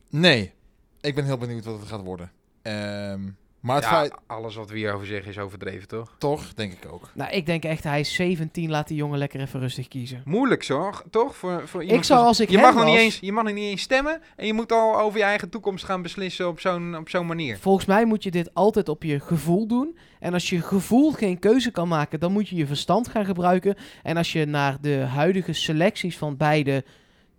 Nee. 0.09 0.53
Ik 1.01 1.15
ben 1.15 1.25
heel 1.25 1.37
benieuwd 1.37 1.65
wat 1.65 1.79
het 1.79 1.87
gaat 1.87 2.03
worden. 2.03 2.31
Ehm, 2.61 3.29
maar 3.59 3.75
het 3.75 3.83
Ja, 3.85 3.89
feit, 3.89 4.13
alles 4.27 4.55
wat 4.55 4.69
we 4.69 4.77
hierover 4.77 5.07
zeggen 5.07 5.29
is 5.31 5.37
overdreven, 5.37 5.87
toch? 5.87 6.15
toch, 6.17 6.53
denk 6.53 6.73
ik 6.73 6.91
ook. 6.91 7.09
Nou, 7.13 7.31
ik 7.31 7.45
denk 7.45 7.63
echt, 7.63 7.83
hij 7.83 7.99
is 7.99 8.13
17, 8.13 8.69
laat 8.69 8.87
die 8.87 8.97
jongen 8.97 9.17
lekker 9.17 9.39
even 9.41 9.59
rustig 9.59 9.87
kiezen. 9.87 10.21
Moeilijk 10.25 10.63
zo, 10.63 10.91
toch? 11.09 11.35
Voor, 11.35 11.67
voor 11.67 11.81
iemand 11.81 11.99
Ik 11.99 12.05
zou 12.05 12.19
van- 12.19 12.27
als 12.27 12.39
ik 12.39 12.49
je 12.49 12.57
mag, 12.57 12.73
nog 12.75 12.83
niet 12.85 12.93
was- 12.93 13.03
eens, 13.03 13.19
je 13.19 13.31
mag 13.31 13.43
nog 13.43 13.53
niet 13.53 13.63
eens 13.69 13.81
stemmen 13.81 14.21
en 14.35 14.45
je 14.45 14.53
moet 14.53 14.71
al 14.71 14.99
over 14.99 15.19
je 15.19 15.25
eigen 15.25 15.49
toekomst 15.49 15.85
gaan 15.85 16.01
beslissen 16.01 16.47
op 16.47 16.59
zo'n 16.59 16.97
op 16.97 17.09
zo'n 17.09 17.25
manier. 17.25 17.57
Volgens 17.59 17.85
mij 17.85 18.05
moet 18.05 18.23
je 18.23 18.31
dit 18.31 18.53
altijd 18.53 18.89
op 18.89 19.03
je 19.03 19.19
gevoel 19.19 19.67
doen. 19.67 19.97
En 20.19 20.33
als 20.33 20.49
je 20.49 20.61
gevoel 20.61 21.11
geen 21.11 21.39
keuze 21.39 21.71
kan 21.71 21.87
maken, 21.87 22.19
dan 22.19 22.31
moet 22.31 22.49
je 22.49 22.55
je 22.55 22.67
verstand 22.67 23.07
gaan 23.07 23.25
gebruiken. 23.25 23.75
En 24.03 24.17
als 24.17 24.31
je 24.31 24.45
naar 24.45 24.77
de 24.81 24.95
huidige 24.97 25.53
selecties 25.53 26.17
van 26.17 26.37
beide 26.37 26.83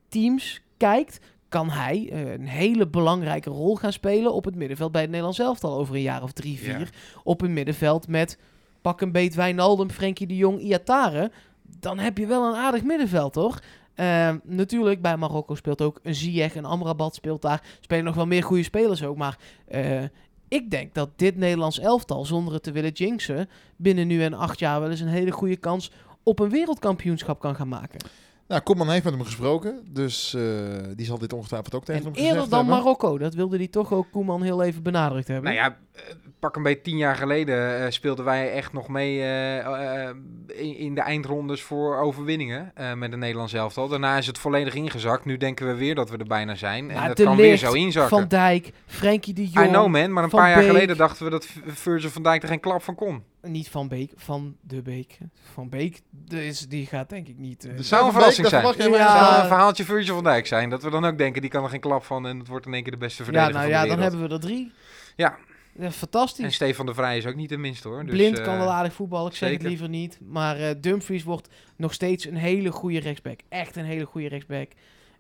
teams 0.08 0.60
kijkt, 0.76 1.18
kan 1.48 1.70
hij 1.70 2.08
eh, 2.12 2.32
een 2.32 2.48
hele 2.48 2.88
belangrijke 2.88 3.50
rol 3.50 3.76
gaan 3.76 3.92
spelen 3.92 4.34
op 4.34 4.44
het 4.44 4.54
middenveld 4.54 4.92
bij 4.92 5.00
het 5.00 5.10
Nederlands 5.10 5.38
elftal 5.38 5.78
over 5.78 5.94
een 5.94 6.02
jaar 6.02 6.22
of 6.22 6.32
drie, 6.32 6.58
vier. 6.58 6.78
Ja. 6.78 6.86
Op 7.22 7.40
een 7.40 7.52
middenveld 7.52 8.08
met 8.08 8.38
pak 8.80 9.00
een 9.00 9.12
beet 9.12 9.34
Wijnaldum, 9.34 9.90
Frenkie 9.90 10.26
de 10.26 10.36
Jong, 10.36 10.60
Iatare. 10.60 11.30
Dan 11.80 11.98
heb 11.98 12.18
je 12.18 12.26
wel 12.26 12.44
een 12.48 12.54
aardig 12.54 12.82
middenveld, 12.82 13.32
toch? 13.32 13.60
Eh, 13.94 14.34
natuurlijk, 14.44 15.02
bij 15.02 15.16
Marokko 15.16 15.54
speelt 15.54 15.82
ook 15.82 16.00
een 16.02 16.14
Ziyech, 16.14 16.54
een 16.54 16.64
Amrabat 16.64 17.14
speelt 17.14 17.42
daar. 17.42 17.62
Spelen 17.80 18.04
nog 18.04 18.14
wel 18.14 18.26
meer 18.26 18.42
goede 18.42 18.62
spelers 18.62 19.02
ook, 19.02 19.16
maar 19.16 19.38
eh, 19.68 20.02
ik 20.48 20.70
denk 20.70 20.94
dat 20.94 21.10
dit 21.16 21.36
Nederlands 21.36 21.78
elftal, 21.78 22.24
zonder 22.24 22.54
het 22.54 22.62
te 22.62 22.72
willen 22.72 22.90
jinxen, 22.90 23.48
binnen 23.76 24.06
nu 24.06 24.22
en 24.22 24.34
acht 24.34 24.58
jaar 24.58 24.80
wel 24.80 24.90
eens 24.90 25.00
een 25.00 25.08
hele 25.08 25.30
goede 25.30 25.56
kans 25.56 25.90
op 26.22 26.38
een 26.38 26.50
wereldkampioenschap 26.50 27.40
kan 27.40 27.54
gaan 27.54 27.68
maken. 27.68 27.98
Nou, 28.48 28.60
Koeman 28.62 28.90
heeft 28.90 29.04
met 29.04 29.12
hem 29.12 29.24
gesproken, 29.24 29.84
dus 29.92 30.34
eh, 30.34 30.42
die 30.96 31.06
zal 31.06 31.18
dit 31.18 31.32
ongetwijfeld 31.32 31.74
ook 31.74 31.84
tegen 31.84 32.04
En 32.04 32.06
hem 32.06 32.14
eerder 32.14 32.32
gezegd 32.34 32.50
dan 32.50 32.58
hebben. 32.58 32.78
Marokko, 32.78 33.18
dat 33.18 33.34
wilde 33.34 33.56
hij 33.56 33.68
toch 33.68 33.92
ook 33.92 34.06
Koeman 34.10 34.42
heel 34.42 34.62
even 34.62 34.82
benadrukt 34.82 35.28
hebben. 35.28 35.44
Nou 35.44 35.56
ja, 35.56 35.76
eh, 35.92 36.02
pak 36.38 36.56
een 36.56 36.62
beetje 36.62 36.82
tien 36.82 36.96
jaar 36.96 37.16
geleden 37.16 37.84
eh, 37.84 37.90
speelden 37.90 38.24
wij 38.24 38.52
echt 38.52 38.72
nog 38.72 38.88
mee 38.88 39.18
in, 40.46 40.76
in 40.76 40.94
de 40.94 41.00
eindrondes 41.00 41.62
voor 41.62 41.96
overwinningen 41.96 42.70
eh, 42.74 42.92
met 42.92 43.10
de 43.10 43.16
Nederlands 43.16 43.52
elftal. 43.52 43.88
Daarna 43.88 44.16
is 44.16 44.26
het 44.26 44.38
volledig 44.38 44.74
ingezakt. 44.74 45.24
Nu 45.24 45.36
denken 45.36 45.66
we 45.66 45.74
weer 45.74 45.94
dat 45.94 46.10
we 46.10 46.16
er 46.16 46.26
bijna 46.26 46.54
zijn. 46.54 46.90
En 46.90 47.06
dat 47.06 47.16
De 47.16 47.24
kan 47.24 47.36
weer 47.36 47.56
zo 47.56 47.72
inzakken. 47.72 48.18
Van 48.18 48.28
Dijk, 48.28 48.72
Frenkie 48.86 49.34
de 49.34 49.42
I 49.42 49.50
Jong, 49.52 49.68
know 49.68 49.88
man, 49.88 50.12
maar 50.12 50.24
een 50.24 50.30
paar 50.30 50.50
jaar 50.50 50.58
Beek. 50.58 50.70
geleden 50.70 50.96
dachten 50.96 51.24
we 51.24 51.30
dat 51.30 51.48
Virgil 51.66 52.10
van 52.10 52.22
Dijk 52.22 52.42
er 52.42 52.48
geen 52.48 52.60
klap 52.60 52.82
van 52.82 52.94
kon. 52.94 53.22
Niet 53.50 53.68
Van 53.68 53.88
Beek, 53.88 54.12
Van 54.16 54.56
de 54.60 54.82
Beek. 54.82 55.18
Van 55.52 55.68
Beek, 55.68 56.00
de 56.10 56.46
is, 56.46 56.68
die 56.68 56.86
gaat 56.86 57.08
denk 57.08 57.28
ik 57.28 57.38
niet... 57.38 57.64
eh, 57.64 57.76
Dus 57.76 57.88
zou 57.88 58.06
een 58.06 58.12
verrassing 58.12 58.48
dat 58.48 58.76
zijn. 58.76 58.90
Ja. 58.90 58.98
maar. 58.98 59.18
zou 59.18 59.40
een 59.40 59.46
verhaaltje 59.48 59.84
Virgil 59.84 60.14
van 60.14 60.24
Dijk 60.24 60.46
zijn. 60.46 60.70
Dat 60.70 60.82
we 60.82 60.90
dan 60.90 61.04
ook 61.04 61.18
denken, 61.18 61.40
die 61.40 61.50
kan 61.50 61.64
er 61.64 61.70
geen 61.70 61.80
klap 61.80 62.04
van 62.04 62.26
en 62.26 62.38
het 62.38 62.48
wordt 62.48 62.66
in 62.66 62.74
één 62.74 62.82
keer 62.82 62.92
de 62.92 62.98
beste 62.98 63.18
ja, 63.18 63.24
verdediger 63.24 63.54
nou 63.54 63.70
van 63.70 63.76
ja, 63.78 63.82
de 63.82 63.88
dan 63.88 64.00
hebben 64.00 64.28
we 64.28 64.34
er 64.34 64.40
drie. 64.40 64.72
Ja. 65.16 65.36
Ja, 65.78 65.90
fantastisch. 65.90 66.44
En 66.44 66.52
Stefan 66.52 66.86
de 66.86 66.94
Vrij 66.94 67.16
is 67.16 67.26
ook 67.26 67.34
niet 67.34 67.48
de 67.48 67.56
minste 67.56 67.88
hoor. 67.88 68.04
Dus, 68.04 68.10
Blind 68.14 68.38
eh, 68.38 68.44
kan 68.44 68.58
wel 68.58 68.72
aardig 68.72 68.92
voetballen, 68.92 69.30
ik 69.30 69.36
zeg 69.36 69.50
het 69.50 69.62
liever 69.62 69.88
niet. 69.88 70.18
Maar 70.28 70.56
eh, 70.56 70.74
Dumfries 70.80 71.24
wordt 71.24 71.48
nog 71.76 71.92
steeds 71.92 72.24
een 72.26 72.36
hele 72.36 72.70
goede 72.70 73.00
rechtsback. 73.00 73.40
Echt 73.48 73.76
een 73.76 73.84
hele 73.84 74.04
goede 74.04 74.28
rechtsback. 74.28 74.68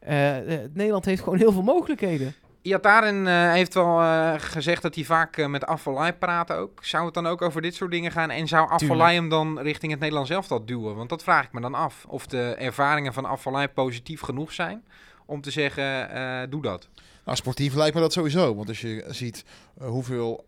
Eh, 0.00 0.54
eh, 0.54 0.70
Nederland 0.72 1.04
heeft 1.04 1.22
gewoon 1.22 1.38
heel 1.38 1.52
veel 1.52 1.62
mogelijkheden. 1.62 2.34
Iataren 2.62 3.26
eh, 3.26 3.52
heeft 3.52 3.74
wel 3.74 4.00
eh, 4.00 4.34
gezegd 4.36 4.82
dat 4.82 4.94
hij 4.94 5.04
vaak 5.04 5.36
eh, 5.36 5.46
met 5.46 5.66
Afvalai 5.66 6.12
praat 6.12 6.52
ook. 6.52 6.84
Zou 6.84 7.04
het 7.04 7.14
dan 7.14 7.26
ook 7.26 7.42
over 7.42 7.62
dit 7.62 7.74
soort 7.74 7.90
dingen 7.90 8.12
gaan? 8.12 8.30
En 8.30 8.48
zou 8.48 8.70
Afvalai 8.70 9.14
hem 9.14 9.28
dan 9.28 9.58
richting 9.60 9.92
het 9.92 10.00
Nederlands 10.00 10.30
elftal 10.30 10.64
duwen? 10.64 10.96
Want 10.96 11.08
dat 11.08 11.22
vraag 11.22 11.44
ik 11.44 11.52
me 11.52 11.60
dan 11.60 11.74
af. 11.74 12.04
Of 12.08 12.26
de 12.26 12.54
ervaringen 12.54 13.12
van 13.12 13.24
Afvalai 13.24 13.68
positief 13.68 14.20
genoeg 14.20 14.52
zijn 14.52 14.84
om 15.26 15.40
te 15.40 15.50
zeggen, 15.50 16.50
doe 16.50 16.62
dat. 16.62 16.88
Nou, 17.24 17.36
sportief 17.36 17.74
lijkt 17.74 17.94
me 17.94 18.00
dat 18.00 18.12
sowieso. 18.12 18.54
Want 18.54 18.68
als 18.68 18.80
je 18.80 19.04
ziet 19.08 19.44
hoeveel 19.78 20.44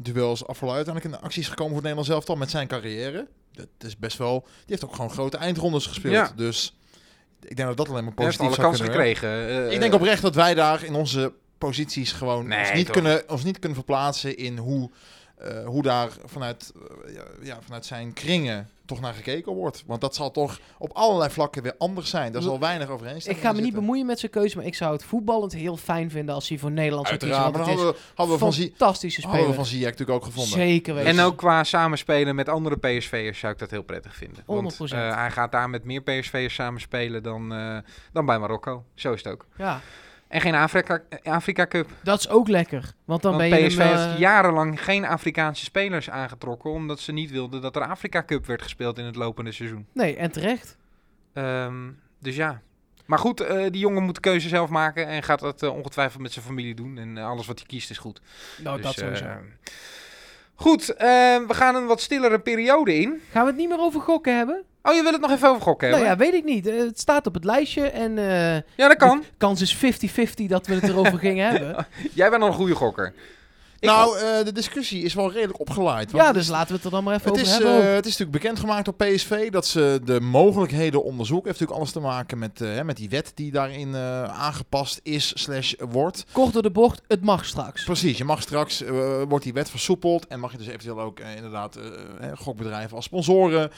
duels 0.00 0.46
Afvalai 0.46 0.76
uiteindelijk 0.76 1.14
in 1.14 1.24
acties 1.24 1.48
gekomen 1.48 1.72
voor 1.72 1.82
het 1.82 1.94
Nederlands 1.94 2.10
elftal 2.10 2.36
met 2.36 2.50
zijn 2.50 2.66
carrière. 2.66 3.26
Dat 3.52 3.66
is 3.78 3.98
best 3.98 4.18
wel... 4.18 4.40
Die 4.40 4.64
heeft 4.66 4.84
ook 4.84 4.94
gewoon 4.94 5.10
grote 5.10 5.36
eindrondes 5.36 5.86
gespeeld. 5.86 6.14
Ja. 6.14 6.32
Dus 6.36 6.76
ik 7.40 7.56
denk 7.56 7.68
dat 7.68 7.76
dat 7.76 7.88
alleen 7.88 8.04
maar 8.04 8.12
Hij 8.16 8.24
heeft 8.24 8.38
positief 8.38 8.58
alle 8.58 8.74
zou 8.74 8.86
kansen 8.86 8.94
kunnen 8.94 9.16
gekregen. 9.16 9.72
Ik 9.72 9.80
denk 9.80 9.94
oprecht 9.94 10.22
dat 10.22 10.34
wij 10.34 10.54
daar 10.54 10.84
in 10.84 10.94
onze 10.94 11.32
posities 11.66 12.12
gewoon 12.12 12.46
Nee, 12.46 12.58
ons, 12.60 12.72
niet 12.72 12.84
toch. 12.86 12.94
kunnen, 12.94 13.28
ons 13.28 13.44
niet 13.44 13.58
kunnen 13.58 13.76
verplaatsen 13.78 14.36
in 14.36 14.56
hoe, 14.58 14.90
eh, 15.36 15.64
hoe 15.66 15.82
daar 15.82 16.10
vanuit, 16.24 16.72
eh, 17.06 17.14
ja, 17.14 17.22
ja, 17.42 17.58
vanuit 17.64 17.86
zijn 17.86 18.12
kringen 18.12 18.68
toch 18.86 19.00
naar 19.00 19.14
gekeken 19.14 19.52
wordt. 19.52 19.82
Want 19.86 20.00
dat 20.00 20.14
zal 20.14 20.30
toch 20.30 20.58
op 20.78 20.90
allerlei 20.92 21.30
vlakken 21.30 21.62
weer 21.62 21.74
anders 21.78 22.10
zijn. 22.10 22.32
Daar 22.32 22.42
zal 22.42 22.58
weinig 22.58 22.86
Ik 22.88 22.92
overeenstemming 22.92 23.42
ga 23.44 23.48
me 23.50 23.54
niet 23.56 23.64
zitten. 23.64 23.80
bemoeien 23.82 24.06
met 24.06 24.18
zijn 24.18 24.30
keuze, 24.32 24.56
maar 24.56 24.66
ik 24.66 24.74
zou 24.74 24.92
het 24.92 25.04
voetballend 25.04 25.52
heel 25.52 25.76
fijn 25.76 26.10
vinden 26.10 26.34
als 26.34 26.48
hij 26.48 26.58
voor 26.58 26.70
Nederland 26.70 27.06
zou 27.06 27.18
kiezen. 27.18 27.40
Want 27.40 27.54
dan 27.54 27.62
is 27.62 27.68
hadden 27.68 27.86
we, 27.92 27.98
hadden 28.14 28.34
we 28.34 28.40
van 28.40 28.52
Zie- 28.52 28.68
fantastische 28.76 29.20
hadden 29.20 29.38
we 29.38 29.46
speler. 29.46 29.64
van 29.64 29.70
Ziyech 29.72 29.90
natuurlijk 29.90 30.18
ook 30.18 30.24
gevonden. 30.24 30.52
Zeker 30.52 30.94
weten. 30.94 31.10
En 31.10 31.20
ook 31.20 31.36
qua 31.36 31.64
samenspelen 31.64 32.34
met 32.34 32.48
andere 32.48 32.76
PSV'ers 32.78 33.38
zou 33.38 33.52
ik 33.52 33.58
dat 33.58 33.70
heel 33.70 33.82
prettig 33.82 34.14
vinden. 34.16 34.42
Want 34.46 34.60
100%. 34.78 35.00
eh, 35.00 35.14
hij 35.16 35.30
gaat 35.30 35.52
daar 35.52 35.70
met 35.70 35.84
meer 35.84 36.02
PSV'ers 36.02 36.54
samenspelen 36.54 37.22
dan, 37.22 37.52
eh, 37.54 37.76
dan 38.12 38.26
bij 38.26 38.38
Marokko. 38.38 38.84
Zo 38.94 39.12
is 39.12 39.22
het 39.24 39.32
ook. 39.32 39.46
Ja, 39.56 39.80
En 40.32 40.40
geen 40.40 40.54
Afrika, 40.54 41.02
Afrika 41.22 41.66
Cup. 41.66 41.90
dat 42.02 42.18
is 42.18 42.28
ook 42.28 42.48
lekker. 42.48 42.92
Want 43.04 43.22
dan 43.22 43.36
Want 43.36 43.50
ben 43.50 43.60
je 43.60 43.66
PSV 43.66 43.78
hem, 43.78 43.88
heeft 43.88 44.14
eh, 44.14 44.18
jarenlang 44.18 44.84
geen 44.84 45.04
Afrikaanse 45.04 45.64
spelers 45.64 46.10
aangetrokken. 46.10 46.70
Omdat 46.70 47.00
ze 47.00 47.12
niet 47.12 47.30
wilden 47.30 47.60
dat 47.60 47.76
er 47.76 47.82
Afrika 47.82 48.24
Cup 48.24 48.46
werd 48.46 48.62
gespeeld 48.62 48.98
in 48.98 49.04
het 49.04 49.16
lopende 49.16 49.52
seizoen. 49.52 49.86
Nee, 49.92 50.16
en 50.16 50.30
terecht. 50.32 50.76
Ehm, 51.32 51.90
dus 52.20 52.36
ja. 52.36 52.60
Maar 53.06 53.18
goed, 53.18 53.40
eh, 53.40 53.62
die 53.70 53.80
jongen 53.80 54.02
moet 54.02 54.14
de 54.14 54.20
keuze 54.20 54.48
zelf 54.48 54.70
maken. 54.70 55.06
En 55.06 55.22
gaat 55.22 55.40
dat 55.40 55.62
eh, 55.62 55.74
ongetwijfeld 55.74 56.22
met 56.22 56.32
zijn 56.32 56.44
familie 56.44 56.74
doen. 56.74 56.98
En 56.98 57.18
alles 57.18 57.46
wat 57.46 57.58
hij 57.58 57.66
kiest 57.68 57.90
is 57.90 57.98
goed. 57.98 58.20
Nou, 58.58 58.76
Dus, 58.76 58.84
dat 58.84 58.94
sowieso. 58.94 59.26
goed, 60.54 60.88
eh, 60.90 61.06
we 61.46 61.54
gaan 61.54 61.74
een 61.74 61.86
wat 61.86 62.00
stillere 62.00 62.38
periode 62.40 62.94
in. 62.94 63.20
Gaan 63.30 63.42
we 63.42 63.48
het 63.48 63.58
niet 63.58 63.68
meer 63.68 63.80
over 63.80 64.00
gokken 64.00 64.36
hebben? 64.36 64.64
Oh, 64.82 64.94
je 64.94 65.02
wil 65.02 65.12
het 65.12 65.20
nog 65.20 65.30
even 65.30 65.48
over 65.48 65.62
gokken 65.62 65.90
Nou 65.90 66.04
hebben? 66.04 66.26
ja, 66.26 66.30
weet 66.32 66.40
ik 66.40 66.46
niet. 66.48 66.66
Eh, 66.66 66.78
het 66.78 67.00
staat 67.00 67.26
op 67.26 67.34
het 67.34 67.44
lijstje 67.44 67.86
en 67.88 68.18
eh, 68.18 68.54
ja, 68.54 68.88
dat 68.88 68.96
kan. 68.96 69.18
de 69.20 69.26
kans 69.38 69.60
is 69.60 69.76
50-50 69.76 69.78
dat 70.46 70.66
we 70.66 70.74
het 70.74 70.88
erover 70.88 71.18
gingen 71.18 71.48
hebben. 71.50 71.86
Jij 72.14 72.30
bent 72.30 72.42
al 72.42 72.48
een 72.48 72.54
goede 72.54 72.74
gokker. 72.74 73.12
Nou, 73.86 74.18
eh, 74.18 74.44
de 74.44 74.52
discussie 74.52 75.02
is 75.02 75.14
wel 75.14 75.32
redelijk 75.32 75.60
opgeleid. 75.60 76.10
Ja, 76.10 76.32
dus 76.32 76.48
laten 76.48 76.68
we 76.68 76.74
het 76.74 76.84
er 76.84 76.90
dan 76.90 77.04
maar 77.04 77.14
even 77.14 77.30
Het 77.32 77.40
over 77.40 77.52
is, 77.52 77.58
hebben. 77.58 77.88
eh, 77.88 77.94
het 77.94 78.06
is 78.06 78.10
natuurlijk 78.18 78.42
bekendgemaakt 78.42 78.84
door 78.84 78.94
PSV 78.94 79.50
dat 79.50 79.66
ze 79.66 80.00
de 80.04 80.20
mogelijkheden 80.20 81.04
onderzoeken. 81.04 81.46
Heeft 81.48 81.60
natuurlijk 81.60 81.78
alles 81.78 81.92
te 81.92 82.00
maken 82.16 82.38
met, 82.38 82.60
eh, 82.60 82.82
met 82.82 82.96
die 82.96 83.08
wet 83.08 83.32
die 83.34 83.52
daarin 83.52 83.96
aangepast 83.96 85.00
is 85.02 85.32
slash 85.34 85.74
wordt. 85.90 86.24
Kort 86.32 86.52
door 86.52 86.62
de 86.62 86.70
bocht, 86.70 87.02
het 87.08 87.22
mag 87.22 87.44
straks. 87.44 87.84
Precies, 87.84 88.18
je 88.18 88.24
mag 88.24 88.42
straks, 88.42 88.82
wordt 89.28 89.44
die 89.44 89.52
wet 89.52 89.70
versoepeld 89.70 90.26
en 90.26 90.40
mag 90.40 90.52
je 90.52 90.58
dus 90.58 90.66
eventueel 90.66 91.00
ook 91.00 91.20
inderdaad 91.36 91.78
gokbedrijven 92.34 92.96
als 92.96 93.04
sponsoren 93.04 93.70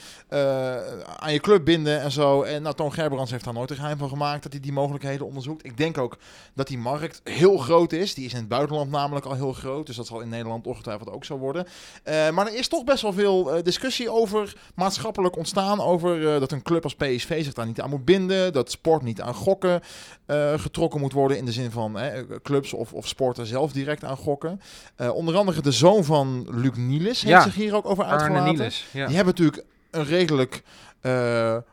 aan 1.19 1.33
je 1.33 1.39
club 1.39 1.65
binden 1.65 2.01
en 2.01 2.11
zo. 2.11 2.41
En 2.41 2.61
nou, 2.61 2.75
Toon 2.75 2.93
Gerbrands 2.93 3.31
heeft 3.31 3.43
daar 3.43 3.53
nooit 3.53 3.69
een 3.69 3.75
geheim 3.75 3.97
van 3.97 4.09
gemaakt 4.09 4.43
dat 4.43 4.51
hij 4.51 4.61
die 4.61 4.71
mogelijkheden 4.71 5.25
onderzoekt. 5.25 5.65
Ik 5.65 5.77
denk 5.77 5.97
ook 5.97 6.17
dat 6.53 6.67
die 6.67 6.77
markt 6.77 7.21
heel 7.23 7.57
groot 7.57 7.91
is. 7.91 8.13
Die 8.13 8.25
is 8.25 8.31
in 8.31 8.39
het 8.39 8.47
buitenland 8.47 8.91
namelijk 8.91 9.25
al 9.25 9.33
heel 9.33 9.53
groot, 9.53 9.85
dus 9.85 9.94
dat 9.95 10.07
zal 10.07 10.19
in 10.19 10.29
Nederland 10.29 10.67
ongetwijfeld 10.67 11.09
ook 11.09 11.25
zo 11.25 11.37
worden. 11.37 11.65
Eh, 12.03 12.29
maar 12.29 12.47
er 12.47 12.55
is 12.55 12.67
toch 12.67 12.83
best 12.83 13.01
wel 13.01 13.13
veel 13.13 13.53
eh, 13.53 13.63
discussie 13.63 14.09
over 14.09 14.55
maatschappelijk 14.75 15.37
ontstaan. 15.37 15.81
Over 15.81 16.33
eh, 16.33 16.39
dat 16.39 16.51
een 16.51 16.61
club 16.61 16.83
als 16.83 16.95
PSV 16.95 17.43
zich 17.43 17.53
daar 17.53 17.65
niet 17.65 17.81
aan 17.81 17.89
moet 17.89 18.05
binden. 18.05 18.53
Dat 18.53 18.71
sport 18.71 19.01
niet 19.01 19.21
aan 19.21 19.33
gokken 19.33 19.81
getrokken 20.55 20.99
moet 20.99 21.13
worden. 21.13 21.37
In 21.37 21.45
de 21.45 21.51
zin 21.51 21.71
van 21.71 21.97
clubs 22.43 22.73
of, 22.73 22.93
of 22.93 23.07
sporten 23.07 23.45
zelf 23.45 23.71
direct 23.71 24.03
aan 24.03 24.17
gokken. 24.17 24.61
Onder 25.13 25.37
andere 25.37 25.61
de 25.61 25.71
zoon 25.71 26.03
van 26.03 26.47
Luc 26.49 26.75
Nielis 26.75 27.21
heeft 27.21 27.35
Ja, 27.35 27.43
zich 27.43 27.55
hier 27.55 27.75
ook 27.75 27.85
over 27.85 28.03
uitgelaten. 28.03 28.71
Ja. 28.91 29.05
Die 29.07 29.15
hebben 29.15 29.33
natuurlijk 29.37 29.65
een 29.91 30.05
redelijk 30.05 30.63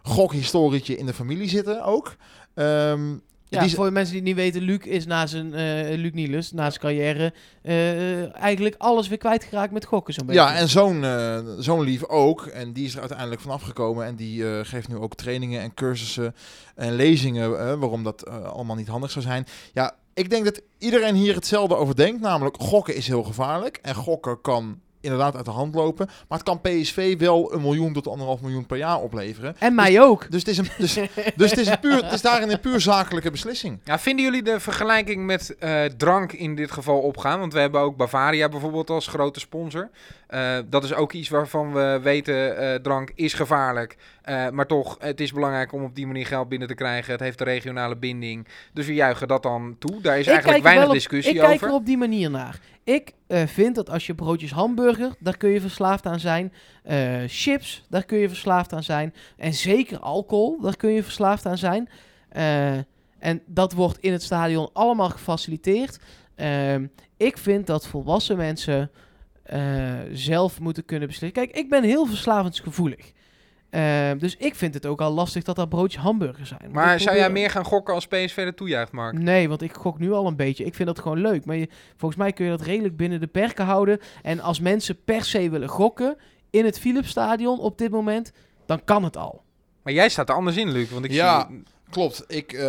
gokhistorietje 0.02 0.96
in 0.96 1.06
de 1.06 1.14
familie 1.14 1.48
zitten 1.48 1.84
ook. 1.84 2.16
Ehm, 2.54 3.14
Ja, 3.60 3.68
voor 3.68 3.92
mensen 3.92 4.12
die 4.14 4.20
het 4.22 4.30
niet 4.36 4.44
weten, 4.44 4.62
Luc 4.62 4.78
is 4.84 5.06
na 5.06 5.26
zijn, 5.26 5.54
eh 5.54 5.98
Luc 5.98 6.12
Niels, 6.12 6.52
na 6.52 6.68
zijn 6.70 6.80
carrière, 6.80 7.32
eh, 7.62 8.36
eigenlijk 8.36 8.74
alles 8.78 9.08
weer 9.08 9.18
kwijtgeraakt 9.18 9.72
met 9.72 9.84
gokken 9.84 10.14
zo'n 10.14 10.26
beetje. 10.26 10.40
Ja, 10.40 10.54
en 10.54 10.68
zo'n 10.68 11.04
eh, 11.04 11.38
zo'n 11.58 11.82
lief 11.82 12.04
ook. 12.04 12.46
En 12.46 12.72
die 12.72 12.84
is 12.84 12.94
er 12.94 13.00
uiteindelijk 13.00 13.40
vanaf 13.40 13.62
gekomen. 13.62 14.06
En 14.06 14.14
die 14.16 14.48
eh, 14.48 14.58
geeft 14.62 14.88
nu 14.88 14.96
ook 14.96 15.14
trainingen 15.14 15.60
en 15.60 15.74
cursussen 15.74 16.34
en 16.74 16.94
lezingen. 16.94 17.58
eh, 17.58 17.74
waarom 17.74 18.02
dat 18.04 18.22
eh, 18.22 18.44
allemaal 18.44 18.76
niet 18.76 18.88
handig 18.88 19.10
zou 19.10 19.24
zijn. 19.24 19.46
Ja, 19.72 19.94
ik 20.14 20.30
denk 20.30 20.44
dat 20.44 20.60
iedereen 20.78 21.14
hier 21.14 21.34
hetzelfde 21.34 21.76
over 21.76 21.96
denkt. 21.96 22.20
Namelijk, 22.20 22.56
gokken 22.58 22.94
is 22.96 23.06
heel 23.06 23.22
gevaarlijk. 23.22 23.78
En 23.82 23.94
gokken 23.94 24.40
kan 24.40 24.80
inderdaad 25.02 25.36
uit 25.36 25.44
de 25.44 25.50
hand 25.50 25.74
lopen. 25.74 26.06
Maar 26.28 26.38
het 26.38 26.42
kan 26.48 26.60
PSV 26.60 27.18
wel 27.18 27.54
een 27.54 27.60
miljoen 27.60 27.92
tot 27.92 28.08
anderhalf 28.08 28.40
miljoen 28.40 28.66
per 28.66 28.76
jaar 28.76 28.98
opleveren. 29.00 29.56
En 29.58 29.74
mij 29.74 30.00
ook. 30.00 30.30
Dus 30.30 30.40
het 30.40 30.48
is, 30.48 30.58
een, 30.58 30.68
dus, 30.78 30.94
dus 31.36 31.50
het 31.50 31.58
is, 31.58 31.66
een 31.66 31.80
puur, 31.80 32.04
het 32.04 32.12
is 32.12 32.22
daarin 32.22 32.50
een 32.50 32.60
puur 32.60 32.80
zakelijke 32.80 33.30
beslissing. 33.30 33.78
Ja, 33.84 33.98
vinden 33.98 34.24
jullie 34.24 34.42
de 34.42 34.60
vergelijking 34.60 35.26
met 35.26 35.56
eh, 35.58 35.84
drank 35.84 36.32
in 36.32 36.54
dit 36.54 36.70
geval 36.70 36.98
opgaan? 37.00 37.38
Want 37.40 37.52
we 37.52 37.60
hebben 37.60 37.80
ook 37.80 37.96
Bavaria 37.96 38.48
bijvoorbeeld 38.48 38.90
als 38.90 39.06
grote 39.06 39.40
sponsor. 39.40 39.90
Eh, 40.26 40.58
dat 40.66 40.84
is 40.84 40.94
ook 40.94 41.12
iets 41.12 41.28
waarvan 41.28 41.72
we 41.72 42.00
weten, 42.02 42.56
eh, 42.56 42.74
drank 42.74 43.10
is 43.14 43.32
gevaarlijk. 43.34 43.96
Eh, 44.22 44.48
maar 44.48 44.66
toch, 44.66 44.96
het 45.00 45.20
is 45.20 45.32
belangrijk 45.32 45.72
om 45.72 45.84
op 45.84 45.94
die 45.94 46.06
manier 46.06 46.26
geld 46.26 46.48
binnen 46.48 46.68
te 46.68 46.74
krijgen. 46.74 47.12
Het 47.12 47.20
heeft 47.20 47.40
een 47.40 47.46
regionale 47.46 47.96
binding. 47.96 48.46
Dus 48.72 48.86
we 48.86 48.94
juichen 48.94 49.28
dat 49.28 49.42
dan 49.42 49.76
toe. 49.78 50.00
Daar 50.00 50.18
is 50.18 50.26
Ik 50.26 50.32
eigenlijk 50.32 50.62
weinig 50.64 50.86
op- 50.86 50.92
discussie 50.92 51.34
Ik 51.34 51.40
kijk 51.40 51.52
over. 51.54 51.66
er 51.68 51.72
op 51.74 51.86
die 51.86 51.96
manier 51.98 52.30
naar. 52.30 52.58
Ik 52.84 53.12
eh, 53.26 53.46
vind 53.46 53.74
dat 53.74 53.90
als 53.90 54.06
je 54.06 54.14
broodjes 54.14 54.50
hamburger, 54.50 55.14
daar 55.18 55.36
kun 55.36 55.50
je 55.50 55.60
verslaafd 55.60 56.06
aan 56.06 56.20
zijn. 56.20 56.52
Eh, 56.82 57.22
chips, 57.26 57.84
daar 57.88 58.04
kun 58.04 58.18
je 58.18 58.28
verslaafd 58.28 58.72
aan 58.72 58.82
zijn. 58.82 59.14
En 59.36 59.54
zeker 59.54 59.98
alcohol, 59.98 60.60
daar 60.60 60.76
kun 60.76 60.90
je 60.90 61.02
verslaafd 61.02 61.46
aan 61.46 61.58
zijn. 61.58 61.88
Eh, 62.28 62.72
en 63.18 63.42
dat 63.46 63.72
wordt 63.72 63.98
in 63.98 64.12
het 64.12 64.22
stadion 64.22 64.70
allemaal 64.72 65.10
gefaciliteerd. 65.10 65.98
Ik 67.16 67.38
vind 67.38 67.66
dat 67.66 67.86
volwassen 67.86 68.36
mensen 68.36 68.90
zelf 70.12 70.60
moeten 70.60 70.84
kunnen 70.84 71.08
beslissen. 71.08 71.42
Kijk, 71.42 71.56
ik 71.56 71.68
ben 71.68 71.82
heel 71.82 72.06
verslavingsgevoelig. 72.06 73.12
Ehm, 73.72 74.18
dus 74.18 74.36
ik 74.36 74.54
vind 74.54 74.74
het 74.74 74.86
ook 74.86 75.00
al 75.00 75.12
lastig 75.12 75.42
dat 75.42 75.56
dat 75.56 75.68
broodjes 75.68 76.02
hamburger 76.02 76.46
zijn. 76.46 76.70
Maar 76.72 77.00
zou 77.00 77.16
jij 77.16 77.30
meer 77.30 77.50
gaan 77.50 77.64
gokken 77.64 77.94
als 77.94 78.06
PSV 78.06 78.36
er 78.36 78.54
toejuicht, 78.54 78.92
Mark? 78.92 79.18
Nee, 79.18 79.48
want 79.48 79.62
ik 79.62 79.72
gok 79.72 79.98
nu 79.98 80.12
al 80.12 80.26
een 80.26 80.36
beetje. 80.36 80.64
Ik 80.64 80.74
vind 80.74 80.88
dat 80.88 80.98
gewoon 80.98 81.18
leuk. 81.20 81.44
Maar 81.44 81.56
je, 81.56 81.68
volgens 81.96 82.20
mij 82.20 82.32
kun 82.32 82.44
je 82.44 82.50
dat 82.50 82.60
redelijk 82.60 82.96
binnen 82.96 83.20
de 83.20 83.26
perken 83.26 83.64
houden. 83.64 83.98
En 84.22 84.40
als 84.40 84.60
mensen 84.60 85.04
per 85.04 85.24
se 85.24 85.50
willen 85.50 85.68
gokken 85.68 86.16
in 86.50 86.64
het 86.64 86.78
Philipsstadion 86.78 87.58
op 87.60 87.78
dit 87.78 87.90
moment, 87.90 88.32
dan 88.66 88.84
kan 88.84 89.04
het 89.04 89.16
al. 89.16 89.42
Maar 89.82 89.92
jij 89.92 90.08
staat 90.08 90.28
er 90.28 90.34
anders 90.34 90.56
in, 90.56 90.70
Luc. 90.72 90.90
Want 90.90 91.04
ik 91.04 91.10
Ja. 91.10 91.46
zie... 91.48 91.62
Klopt. 91.92 92.24
Ik, 92.28 92.52
eh, 92.52 92.62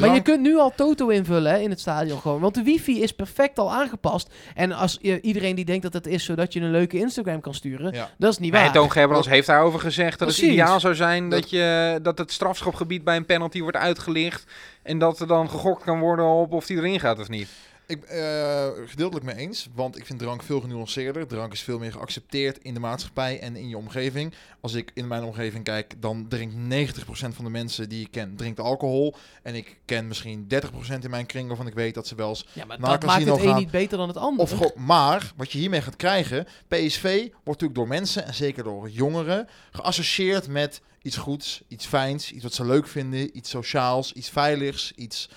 Maar 0.00 0.14
je 0.14 0.20
kunt 0.22 0.40
nu 0.40 0.56
al 0.58 0.72
Toto 0.76 1.08
invullen 1.08 1.52
hè, 1.52 1.58
in 1.58 1.70
het 1.70 1.80
stadion 1.80 2.20
gewoon. 2.20 2.40
Want 2.40 2.54
de 2.54 2.62
wifi 2.62 3.02
is 3.02 3.12
perfect 3.12 3.58
al 3.58 3.72
aangepast. 3.72 4.34
En 4.54 4.72
als 4.72 4.98
je, 5.00 5.20
iedereen 5.20 5.54
die 5.54 5.64
denkt 5.64 5.82
dat 5.82 5.92
het 5.92 6.06
is 6.06 6.24
zodat 6.24 6.52
je 6.52 6.60
een 6.60 6.70
leuke 6.70 6.98
Instagram 6.98 7.40
kan 7.40 7.54
sturen, 7.54 7.92
Ja. 7.94 8.10
dat 8.18 8.32
is 8.32 8.38
niet 8.38 8.52
Nee, 8.52 8.62
waar. 8.62 8.72
Toon 8.72 8.90
Gerbrands 8.92 9.28
heeft 9.28 9.46
daarover 9.46 9.80
gezegd 9.80 10.18
dat 10.18 10.28
het 10.28 10.38
ideaal 10.38 10.80
zou 10.80 10.94
zijn 10.94 11.28
dat, 11.28 11.40
Dat- 11.40 11.50
je, 11.50 11.98
dat 12.02 12.18
het 12.18 12.32
strafschopgebied 12.32 13.04
bij 13.04 13.16
een 13.16 13.26
penalty 13.26 13.60
wordt 13.60 13.76
uitgelicht. 13.76 14.44
En 14.82 14.98
dat 14.98 15.20
er 15.20 15.26
dan 15.26 15.50
gegokt 15.50 15.84
kan 15.84 16.00
worden 16.00 16.24
op 16.26 16.52
of 16.52 16.66
die 16.66 16.76
erin 16.76 17.00
gaat 17.00 17.18
of 17.18 17.28
niet. 17.28 17.48
Ik 17.86 18.02
eh 18.02 18.68
gedeeltelijk 18.86 19.26
mee 19.26 19.36
eens, 19.36 19.68
want 19.74 19.98
ik 19.98 20.06
vind 20.06 20.18
drank 20.18 20.42
veel 20.42 20.60
genuanceerder. 20.60 21.26
Drank 21.26 21.52
is 21.52 21.60
veel 21.60 21.78
meer 21.78 21.92
geaccepteerd 21.92 22.58
in 22.58 22.74
de 22.74 22.80
maatschappij 22.80 23.40
en 23.40 23.56
in 23.56 23.68
je 23.68 23.76
omgeving. 23.76 24.34
Als 24.60 24.74
ik 24.74 24.90
in 24.94 25.06
mijn 25.06 25.22
omgeving 25.22 25.64
kijk, 25.64 25.94
dan 25.98 26.26
drinkt 26.28 26.54
90% 26.54 27.04
van 27.06 27.44
de 27.44 27.50
mensen 27.50 27.88
die 27.88 28.00
ik 28.00 28.10
ken, 28.10 28.36
drinkt 28.36 28.60
alcohol. 28.60 29.14
En 29.42 29.54
ik 29.54 29.80
ken 29.84 30.08
misschien 30.08 30.46
30% 30.54 30.56
in 31.00 31.10
mijn 31.10 31.26
kring 31.26 31.48
waarvan 31.48 31.66
ik 31.66 31.74
weet 31.74 31.94
dat 31.94 32.06
ze 32.06 32.14
wel 32.14 32.28
eens... 32.28 32.46
ja, 32.52 32.64
maar 32.64 32.80
naar 32.80 32.90
dat 32.90 33.04
maakt 33.04 33.24
het 33.24 33.44
een 33.44 33.54
niet 33.54 33.70
beter 33.70 33.98
dan 33.98 34.08
het 34.08 34.16
ander. 34.16 34.42
Of 34.42 34.74
maar, 34.74 35.32
wat 35.36 35.52
je 35.52 35.58
hiermee 35.58 35.82
gaat 35.82 35.96
krijgen, 35.96 36.46
PSV 36.68 37.20
wordt 37.20 37.44
natuurlijk 37.44 37.74
door 37.74 37.88
mensen, 37.88 38.24
en 38.24 38.34
zeker 38.34 38.64
door 38.64 38.90
jongeren, 38.90 39.48
geassocieerd 39.72 40.48
met 40.48 40.80
iets 41.02 41.16
goeds, 41.16 41.62
iets 41.68 41.86
fijns, 41.86 42.32
iets 42.32 42.42
wat 42.42 42.54
ze 42.54 42.64
leuk 42.64 42.86
vinden, 42.86 43.36
iets 43.36 43.50
sociaals, 43.50 44.12
iets 44.12 44.28
veiligs, 44.28 44.92
iets... 44.96 45.28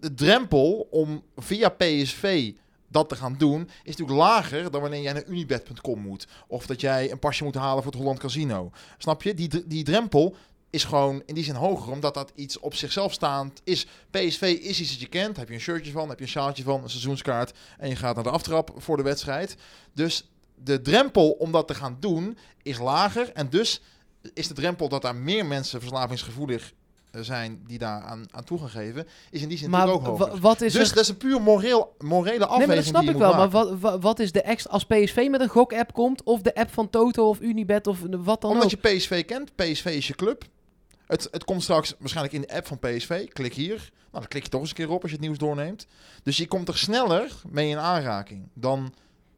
De 0.00 0.14
drempel 0.14 0.86
om 0.90 1.22
via 1.36 1.68
PSV 1.68 2.52
dat 2.88 3.08
te 3.08 3.16
gaan 3.16 3.34
doen, 3.38 3.62
is 3.62 3.96
natuurlijk 3.96 4.18
lager 4.18 4.70
dan 4.70 4.80
wanneer 4.80 5.02
jij 5.02 5.12
naar 5.12 5.26
unibet.com 5.26 6.00
moet. 6.00 6.26
Of 6.46 6.66
dat 6.66 6.80
jij 6.80 7.10
een 7.10 7.18
pasje 7.18 7.44
moet 7.44 7.54
halen 7.54 7.82
voor 7.82 7.92
het 7.92 8.00
Holland 8.00 8.18
Casino. 8.18 8.70
Snap 8.98 9.22
je? 9.22 9.34
Die, 9.34 9.66
die 9.66 9.84
drempel 9.84 10.36
is 10.70 10.84
gewoon 10.84 11.22
in 11.26 11.34
die 11.34 11.44
zin 11.44 11.54
hoger, 11.54 11.92
omdat 11.92 12.14
dat 12.14 12.32
iets 12.34 12.58
op 12.58 12.74
zichzelf 12.74 13.12
staand 13.12 13.60
is. 13.64 13.86
PSV 14.10 14.42
is 14.42 14.80
iets 14.80 14.90
dat 14.90 15.00
je 15.00 15.06
kent. 15.06 15.36
Heb 15.36 15.48
je 15.48 15.54
een 15.54 15.60
shirtje 15.60 15.92
van, 15.92 16.08
heb 16.08 16.18
je 16.18 16.24
een 16.24 16.30
sjaaltje 16.30 16.62
van, 16.62 16.82
een 16.82 16.90
seizoenskaart 16.90 17.52
en 17.78 17.88
je 17.88 17.96
gaat 17.96 18.14
naar 18.14 18.24
de 18.24 18.30
aftrap 18.30 18.72
voor 18.76 18.96
de 18.96 19.02
wedstrijd. 19.02 19.56
Dus 19.92 20.30
de 20.54 20.80
drempel 20.80 21.30
om 21.30 21.52
dat 21.52 21.66
te 21.66 21.74
gaan 21.74 21.96
doen 22.00 22.38
is 22.62 22.78
lager 22.78 23.32
en 23.32 23.50
dus 23.50 23.80
is 24.34 24.48
de 24.48 24.54
drempel 24.54 24.88
dat 24.88 25.02
daar 25.02 25.16
meer 25.16 25.46
mensen 25.46 25.80
verslavingsgevoelig 25.80 26.72
zijn 27.20 27.62
die 27.66 27.78
daar 27.78 28.02
aan, 28.02 28.24
aan 28.30 28.44
toe 28.44 28.58
gaan 28.58 28.68
geven, 28.68 29.06
is 29.30 29.42
in 29.42 29.48
die 29.48 29.58
zin 29.58 29.70
maar 29.70 29.88
ook 29.88 30.06
hoger. 30.06 30.40
wat 30.40 30.60
is 30.60 30.72
Dus 30.72 30.88
er... 30.88 30.94
dat 30.94 31.02
is 31.02 31.08
een 31.08 31.16
puur 31.16 31.40
moreel, 31.42 31.94
morele 31.98 32.46
afweging 32.46 32.58
Nee, 32.58 32.66
maar 32.66 32.76
dat 32.76 32.84
snap 32.84 33.02
ik 33.02 33.16
wel. 33.16 33.34
Maar 33.34 33.50
wat, 33.50 33.78
wa- 33.80 33.98
wat 33.98 34.18
is 34.18 34.32
de 34.32 34.42
extra... 34.42 34.70
Als 34.72 34.84
PSV 34.84 35.26
met 35.30 35.40
een 35.40 35.48
gok-app 35.48 35.92
komt, 35.92 36.22
of 36.22 36.40
de 36.40 36.54
app 36.54 36.72
van 36.72 36.90
Toto 36.90 37.28
of 37.28 37.40
Unibet 37.40 37.86
of 37.86 37.98
wat 38.10 38.40
dan 38.40 38.50
Omdat 38.50 38.64
ook. 38.64 38.70
je 38.70 38.76
PSV 38.96 39.24
kent, 39.24 39.54
PSV 39.54 39.84
is 39.86 40.06
je 40.06 40.14
club. 40.14 40.44
Het, 41.06 41.28
het 41.30 41.44
komt 41.44 41.62
straks 41.62 41.94
waarschijnlijk 41.98 42.34
in 42.34 42.40
de 42.40 42.54
app 42.54 42.66
van 42.66 42.78
PSV. 42.78 43.28
Klik 43.28 43.54
hier. 43.54 43.76
Nou, 43.76 44.24
dan 44.24 44.28
klik 44.28 44.42
je 44.42 44.48
toch 44.48 44.60
eens 44.60 44.70
een 44.70 44.76
keer 44.76 44.90
op 44.90 45.02
als 45.02 45.10
je 45.10 45.16
het 45.16 45.26
nieuws 45.26 45.38
doorneemt. 45.38 45.86
Dus 46.22 46.36
je 46.36 46.46
komt 46.46 46.68
er 46.68 46.78
sneller 46.78 47.32
mee 47.48 47.68
in 47.68 47.78
aanraking 47.78 48.48
dan 48.54 48.92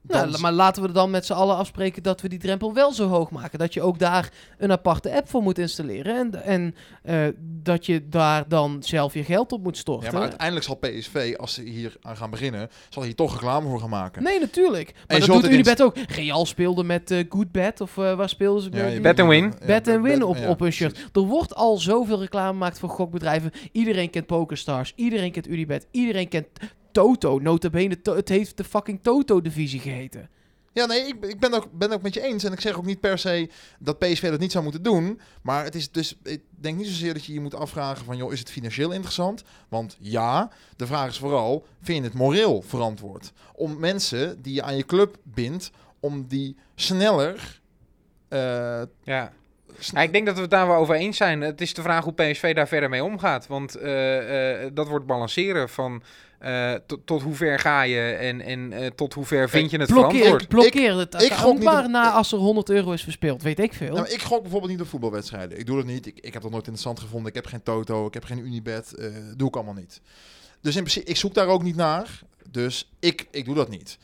Nou, 0.07 0.41
maar 0.41 0.53
laten 0.53 0.83
we 0.83 0.89
er 0.89 0.95
dan 0.95 1.11
met 1.11 1.27
z'n 1.27 1.33
allen 1.33 1.57
afspreken 1.57 2.03
dat 2.03 2.21
we 2.21 2.29
die 2.29 2.39
drempel 2.39 2.75
wel 2.75 2.93
zo 2.93 3.09
hoog 3.09 3.31
maken. 3.31 3.59
Dat 3.59 3.75
je 3.75 3.83
ook 3.83 3.99
daar 3.99 4.33
een 4.59 4.73
aparte 4.73 5.15
app 5.15 5.29
voor 5.29 5.43
moet 5.43 5.59
installeren. 5.59 6.15
En, 6.17 6.45
en 6.45 6.75
eh, 7.03 7.35
dat 7.41 7.87
je 7.87 8.09
daar 8.09 8.49
dan 8.49 8.83
zelf 8.83 9.15
je 9.15 9.25
geld 9.25 9.53
op 9.53 9.63
moet 9.63 9.77
storten. 9.77 10.07
Ja, 10.07 10.13
maar 10.13 10.23
uiteindelijk 10.23 10.67
zal 10.67 10.75
PSV, 10.75 11.35
als 11.37 11.55
ze 11.55 11.63
hier 11.63 11.97
aan 12.03 12.17
gaan 12.17 12.31
beginnen, 12.31 12.69
zal 12.89 13.03
hier 13.03 13.15
toch 13.15 13.33
reclame 13.33 13.69
voor 13.69 13.81
gaan 13.81 13.91
maken. 13.91 14.23
Nee, 14.23 14.41
natuurlijk. 14.41 14.95
Maar 15.07 15.21
je 15.21 15.27
dat 15.27 15.43
doet 15.43 15.51
Unibet 15.51 15.83
ook. 15.83 15.97
Real 16.09 16.47
speelde 16.47 16.85
met 16.85 17.11
eh 17.11 17.25
Good 17.29 17.53
Bet. 17.53 17.81
Of 17.81 17.99
eh, 17.99 18.15
waar 18.15 18.29
speelden 18.29 18.63
ze? 18.63 18.71
Ja, 18.73 19.01
Bet 19.01 19.21
and 19.21 19.29
win. 19.29 19.55
Bet 19.67 19.89
and 19.89 20.03
win 20.03 20.23
op, 20.23 20.37
ja, 20.37 20.49
op 20.49 20.61
een 20.61 20.73
shirt. 20.73 20.93
precies. 20.93 21.11
Er 21.13 21.21
wordt 21.21 21.55
al 21.55 21.79
zoveel 21.79 22.21
reclame 22.21 22.53
gemaakt 22.53 22.79
voor 22.79 22.89
gokbedrijven. 22.89 23.51
Iedereen 23.73 24.11
kent 24.11 24.27
PokerStars. 24.27 24.93
Iedereen 24.97 25.33
kent 25.33 25.49
Unibet. 25.49 25.87
Iedereen 25.91 26.29
kent 26.29 26.47
Toto. 26.95 27.39
Notabene, 27.39 28.01
to 28.01 28.15
het 28.17 28.29
heeft 28.29 28.57
de 28.57 28.65
fucking 28.65 29.03
Toto-divisie 29.03 29.81
geheten. 29.81 30.29
Ja, 30.73 30.87
nee, 30.87 31.07
ik, 31.07 31.25
ik 31.25 31.41
ben, 31.41 31.55
ook, 31.55 31.69
ben 31.73 31.93
ook 31.93 32.03
met 32.03 32.15
je 32.15 32.21
eens. 32.23 32.45
En 32.45 32.53
ik 32.53 32.61
zeg 32.61 32.77
ook 32.77 32.85
niet 32.85 33.01
per 33.01 33.19
se 33.19 33.51
dat 33.79 33.99
PSV 33.99 34.31
dat 34.31 34.41
niet 34.41 34.53
zou 34.53 34.65
moeten 34.65 34.83
doen. 34.83 35.21
Maar 35.43 35.65
het 35.65 35.75
is 35.75 35.91
dus, 35.91 36.17
ik 36.23 36.43
denk 36.51 36.77
niet 36.77 36.87
zozeer 36.87 37.13
dat 37.15 37.25
je 37.25 37.33
je 37.33 37.41
moet 37.41 37.55
afvragen 37.55 38.05
van, 38.05 38.17
joh, 38.17 38.33
is 38.33 38.39
het 38.39 38.51
financieel 38.51 38.91
interessant? 38.93 39.43
Want 39.69 39.97
ja, 40.01 40.51
de 40.77 40.87
vraag 40.87 41.09
is 41.09 41.19
vooral, 41.19 41.67
vind 41.83 41.99
je 41.99 42.05
het 42.05 42.15
moreel 42.15 42.63
verantwoord? 42.63 43.33
Om 43.55 43.79
mensen 43.79 44.43
die 44.43 44.55
je 44.55 44.63
aan 44.63 44.77
je 44.77 44.87
club 44.87 45.17
bindt, 45.23 45.71
om 46.01 46.27
die 46.29 46.57
sneller... 46.75 47.61
eh, 48.29 48.83
Ja. 49.03 49.33
ik 50.03 50.13
denk 50.13 50.27
dat 50.27 50.35
we 50.35 50.41
het 50.41 50.51
daar 50.51 50.67
wel 50.67 50.77
over 50.77 50.95
eens 50.95 51.17
zijn. 51.17 51.41
Het 51.41 51.61
is 51.61 51.75
de 51.75 51.83
vraag 51.83 52.05
hoe 52.05 52.13
PSV 52.13 52.55
daar 52.55 52.69
verder 52.69 52.89
mee 52.89 53.05
omgaat. 53.05 53.47
Want 53.47 53.75
eh, 53.75 54.63
eh, 54.65 54.71
dat 54.75 54.89
wordt 54.89 55.07
balanceren 55.07 55.69
van 55.69 56.03
eh, 56.45 56.75
tot- 57.05 57.23
hoe 57.23 57.35
ver 57.35 57.59
ga 57.59 57.83
je 57.83 58.01
en, 58.01 58.41
en 58.41 58.73
eh, 58.73 58.87
tot 58.87 59.15
hoe 59.15 59.25
ver 59.25 59.49
vind 59.51 59.71
je 59.71 59.79
het 59.79 59.89
Blokkeer, 59.91 60.19
verantwoord. 60.23 60.49
blokkeer 60.49 60.97
het 60.99 61.23
ik 61.23 61.45
niet 61.47 61.63
maar 61.63 61.91
na 61.91 62.11
als 62.11 62.33
er 62.33 62.39
100 62.39 62.71
euro 62.71 62.93
is 62.93 63.03
verspeeld. 63.03 63.43
Weet 63.43 63.59
ik 63.59 63.73
veel. 63.73 63.95
Nou, 63.95 64.09
ik 64.09 64.21
gok 64.23 64.41
bijvoorbeeld 64.43 64.73
niet 64.73 64.81
op 64.81 64.89
voetbalwedstrijden. 64.89 65.59
Ik 65.59 65.67
doe 65.67 65.77
dat 65.77 65.87
niet. 65.87 66.07
Ik, 66.07 66.19
ik 66.21 66.33
heb 66.33 66.43
dat 66.43 66.51
nooit 66.51 66.67
interessant 66.67 67.01
gevonden. 67.01 67.29
Ik 67.29 67.35
heb 67.35 67.47
geen 67.47 67.63
Toto, 67.63 68.07
ik 68.07 68.15
heb 68.15 68.25
geen 68.25 68.39
Unibet. 68.39 68.95
eh 68.95 69.07
doe 69.37 69.49
ik 69.49 69.55
allemaal 69.55 69.75
niet. 69.75 70.01
Dus 70.61 70.77
in 70.77 70.81
principe, 70.83 71.07
ik 71.11 71.17
zoek 71.17 71.35
daar 71.35 71.47
ook 71.47 71.63
niet 71.63 71.77
naar. 71.77 72.21
Dus 72.51 72.91
ik, 73.01 73.27
ik 73.31 73.45
doe 73.45 73.55
dat 73.55 73.69
niet. 73.69 73.99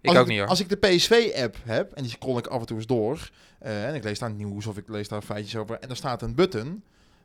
Ik 0.00 0.08
als 0.08 0.18
ook 0.18 0.26
niet 0.26 0.38
hoor. 0.38 0.48
Als 0.48 0.60
ik 0.60 0.68
de 0.68 0.76
PSV-app 0.76 1.56
heb, 1.64 1.92
en 1.92 2.02
die 2.02 2.12
scroll 2.12 2.38
ik 2.38 2.46
af 2.46 2.60
en 2.60 2.66
toe 2.66 2.76
eens 2.76 2.86
door, 2.86 3.30
eh, 3.58 3.88
en 3.88 3.94
ik 3.94 4.04
lees 4.04 4.18
daar 4.18 4.30
nieuws 4.30 4.66
of 4.66 4.76
ik 4.76 4.88
lees 4.88 5.08
daar 5.08 5.22
feitjes 5.22 5.56
over, 5.56 5.78
en 5.80 5.88
er 5.90 5.96
staat 5.96 6.22
een 6.22 6.34
button, 6.34 6.82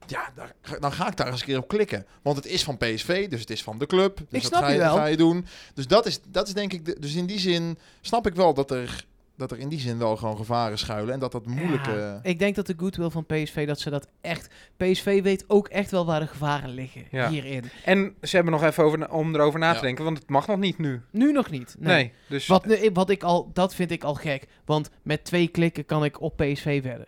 ja, 0.07 0.31
daar, 0.35 0.53
ga- 0.61 0.79
dan 0.79 0.91
ga 0.91 1.07
ik 1.07 1.17
daar 1.17 1.27
eens 1.27 1.39
een 1.39 1.45
keer 1.45 1.57
op 1.57 1.67
klikken. 1.67 2.05
Want 2.21 2.35
het 2.35 2.45
is 2.45 2.63
van 2.63 2.77
PSV, 2.77 3.29
dus 3.29 3.39
het 3.39 3.49
is 3.49 3.63
van 3.63 3.77
de 3.77 3.85
club. 3.85 4.15
Dus 4.17 4.25
Ik 4.25 4.31
dat 4.31 4.41
snap 4.43 4.61
ga 4.61 4.67
je 4.67 4.73
je, 4.73 4.79
wel. 4.79 4.95
ga 4.95 5.05
je 5.05 5.17
doen. 5.17 5.45
Dus 5.73 5.87
dat 5.87 6.05
is, 6.05 6.19
dat 6.27 6.47
is 6.47 6.53
denk 6.53 6.73
ik, 6.73 6.85
de, 6.85 6.99
dus 6.99 7.15
in 7.15 7.25
die 7.25 7.39
zin 7.39 7.77
snap 8.01 8.27
ik 8.27 8.35
wel 8.35 8.53
dat 8.53 8.71
er, 8.71 9.05
dat 9.37 9.51
er 9.51 9.59
in 9.59 9.69
die 9.69 9.79
zin 9.79 9.97
wel 9.97 10.17
gewoon 10.17 10.37
gevaren 10.37 10.77
schuilen 10.77 11.13
en 11.13 11.19
dat 11.19 11.31
dat 11.31 11.45
moeilijke... 11.45 11.91
Ja, 11.91 12.19
ik 12.23 12.39
denk 12.39 12.55
dat 12.55 12.67
de 12.67 12.73
goodwill 12.77 13.09
van 13.09 13.25
PSV, 13.25 13.67
dat 13.67 13.79
ze 13.79 13.89
dat 13.89 14.07
echt... 14.21 14.53
PSV 14.77 15.21
weet 15.23 15.43
ook 15.47 15.67
echt 15.67 15.91
wel 15.91 16.05
waar 16.05 16.19
de 16.19 16.27
gevaren 16.27 16.69
liggen 16.69 17.03
Ja. 17.11 17.29
hierin. 17.29 17.63
En 17.85 18.15
ze 18.21 18.35
hebben 18.35 18.53
nog 18.53 18.63
even 18.63 18.83
over, 18.83 19.09
om 19.11 19.35
erover 19.35 19.59
na 19.59 19.69
te 19.69 19.75
Ja. 19.75 19.81
denken, 19.81 20.03
want 20.03 20.17
het 20.17 20.29
mag 20.29 20.47
nog 20.47 20.57
niet 20.59 20.77
nu. 20.77 21.01
Nu 21.11 21.31
nog 21.31 21.49
niet. 21.49 21.75
Nee. 21.79 21.95
Nee. 21.95 22.13
dus 22.27 22.47
Wat, 22.47 22.65
wat 22.93 23.09
ik 23.09 23.23
al, 23.23 23.49
dat 23.53 23.75
vind 23.75 23.91
ik 23.91 24.03
al 24.03 24.13
gek. 24.15 24.47
Want 24.65 24.89
met 25.01 25.23
twee 25.23 25.47
klikken 25.47 25.85
kan 25.85 26.03
ik 26.03 26.21
op 26.21 26.37
PSV 26.37 26.81
wedden. 26.83 27.07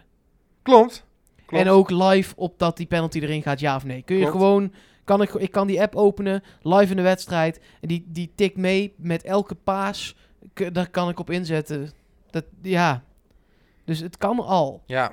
klopt. 0.62 1.06
Klopt. 1.46 1.64
En 1.64 1.72
ook 1.72 1.90
live 1.90 2.34
op 2.36 2.60
dat 2.60 2.78
die 2.78 2.86
penalty 2.86 3.20
erin 3.20 3.42
gaat, 3.42 3.60
ja 3.60 3.76
of 3.76 3.86
nee. 3.86 4.02
Kun 4.02 4.16
je 4.16 4.22
Klopt. 4.22 4.38
gewoon... 4.38 4.74
Kan 5.04 5.22
ik, 5.22 5.34
ik 5.34 5.52
kan 5.52 5.68
die 5.68 5.82
app 5.82 5.96
openen, 5.96 6.44
live 6.62 6.90
in 6.90 6.96
de 6.96 7.02
wedstrijd. 7.02 7.60
En 7.82 7.88
die, 7.88 8.06
die 8.08 8.32
tikt 8.36 8.58
mee 8.58 8.94
met 8.98 9.24
elke 9.24 9.56
paas. 9.56 10.16
Daar 10.72 10.90
kan 10.90 11.10
ik 11.10 11.20
op 11.20 11.30
inzetten. 11.30 11.92
Dat, 12.30 12.46
ja. 12.62 13.04
Dus 13.86 14.00
het 14.00 14.18
kan 14.18 14.40
al. 14.40 14.84
Ja. 14.86 15.12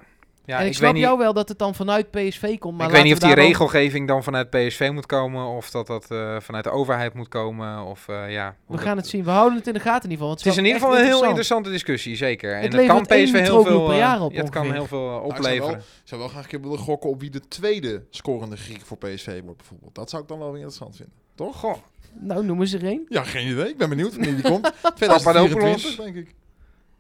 Ja 0.51 0.57
en 0.59 0.63
ik, 0.65 0.71
ik 0.71 0.75
snap 0.77 0.87
weet 0.87 0.95
niet, 0.95 1.03
jou 1.05 1.19
wel 1.19 1.33
dat 1.33 1.49
het 1.49 1.59
dan 1.59 1.75
vanuit 1.75 2.11
PSV 2.11 2.59
komt. 2.59 2.77
Maar 2.79 2.87
ik 2.87 2.93
weet 2.93 3.03
niet 3.05 3.13
of 3.13 3.19
die 3.19 3.35
regelgeving 3.35 4.09
dan 4.09 4.23
vanuit 4.23 4.51
PSV 4.51 4.91
moet 4.93 5.07
komen 5.07 5.47
of 5.47 5.71
dat 5.71 5.87
dat 5.87 6.11
eh, 6.11 6.37
vanuit 6.41 6.65
de 6.65 6.71
overheid 6.71 7.15
moet 7.15 7.29
komen. 7.29 7.85
Of, 7.85 8.09
eh, 8.09 8.33
ja, 8.33 8.57
We 8.67 8.77
dat- 8.77 8.85
gaan 8.85 8.97
het 8.97 9.07
zien. 9.09 9.25
We 9.25 9.31
houden 9.31 9.59
het 9.59 9.67
in 9.67 9.73
de 9.73 9.81
gaten 9.81 10.05
in 10.05 10.11
ieder 10.11 10.27
geval. 10.27 10.29
want 10.29 10.39
Het 10.39 10.53
is 10.53 10.57
in 10.59 10.65
ieder 10.65 10.81
geval 10.81 10.95
een 10.97 11.05
heel 11.05 11.07
interessant. 11.13 11.39
interessante 11.39 11.71
discussie, 11.71 12.17
zeker. 12.17 12.55
En 12.55 12.63
Het 12.63 12.73
het 12.73 12.87
kan 12.87 13.03
PSV 13.03 13.11
heel 13.17 13.33
Mitroglou 13.33 13.65
veel, 13.65 13.85
per 13.85 13.93
eh, 13.93 13.99
jaar 13.99 14.21
op 14.23 14.33
ja, 14.33 14.41
het 14.41 14.51
kan 14.51 14.73
heel 14.73 14.87
veel 14.87 14.99
eh, 14.99 15.05
Nou, 15.07 15.17
ik 15.27 15.31
zou 15.31 15.39
opleveren. 15.39 15.67
wel- 15.73 15.79
Ik 16.03 16.09
zou 16.09 16.21
wel 16.21 16.31
graag 16.31 16.43
een 16.43 16.49
keer 16.49 16.61
willen 16.61 16.79
gokken 16.79 17.11
op 17.11 17.21
wie 17.21 17.31
de 17.31 17.41
tweede 17.49 18.03
scorende 18.11 18.57
Griek 18.57 18.81
voor 18.81 18.97
PSV 18.99 19.41
wordt 19.45 19.57
bijvoorbeeld. 19.59 19.95
Dat 19.95 20.11
zou 20.11 20.23
ik 20.23 20.29
dan 20.29 20.39
wel 20.39 20.49
weer 20.49 20.57
interessant 20.57 20.97
vinden. 20.97 21.15
Toch? 21.35 21.57
Goh, 21.57 21.75
Nou, 22.21 22.45
noemen 22.45 22.67
ze 22.69 22.79
er 22.79 22.85
één. 22.85 23.07
Ja, 23.09 23.23
geen 23.25 23.49
idee. 23.51 23.69
Ik 23.69 23.77
ben 23.77 23.89
benieuwd 23.89 24.15
wanneer 24.17 24.35
die 24.35 24.45
komt. 24.45 24.73
2024, 24.95 25.97
denk 25.97 26.17
ik. 26.17 26.35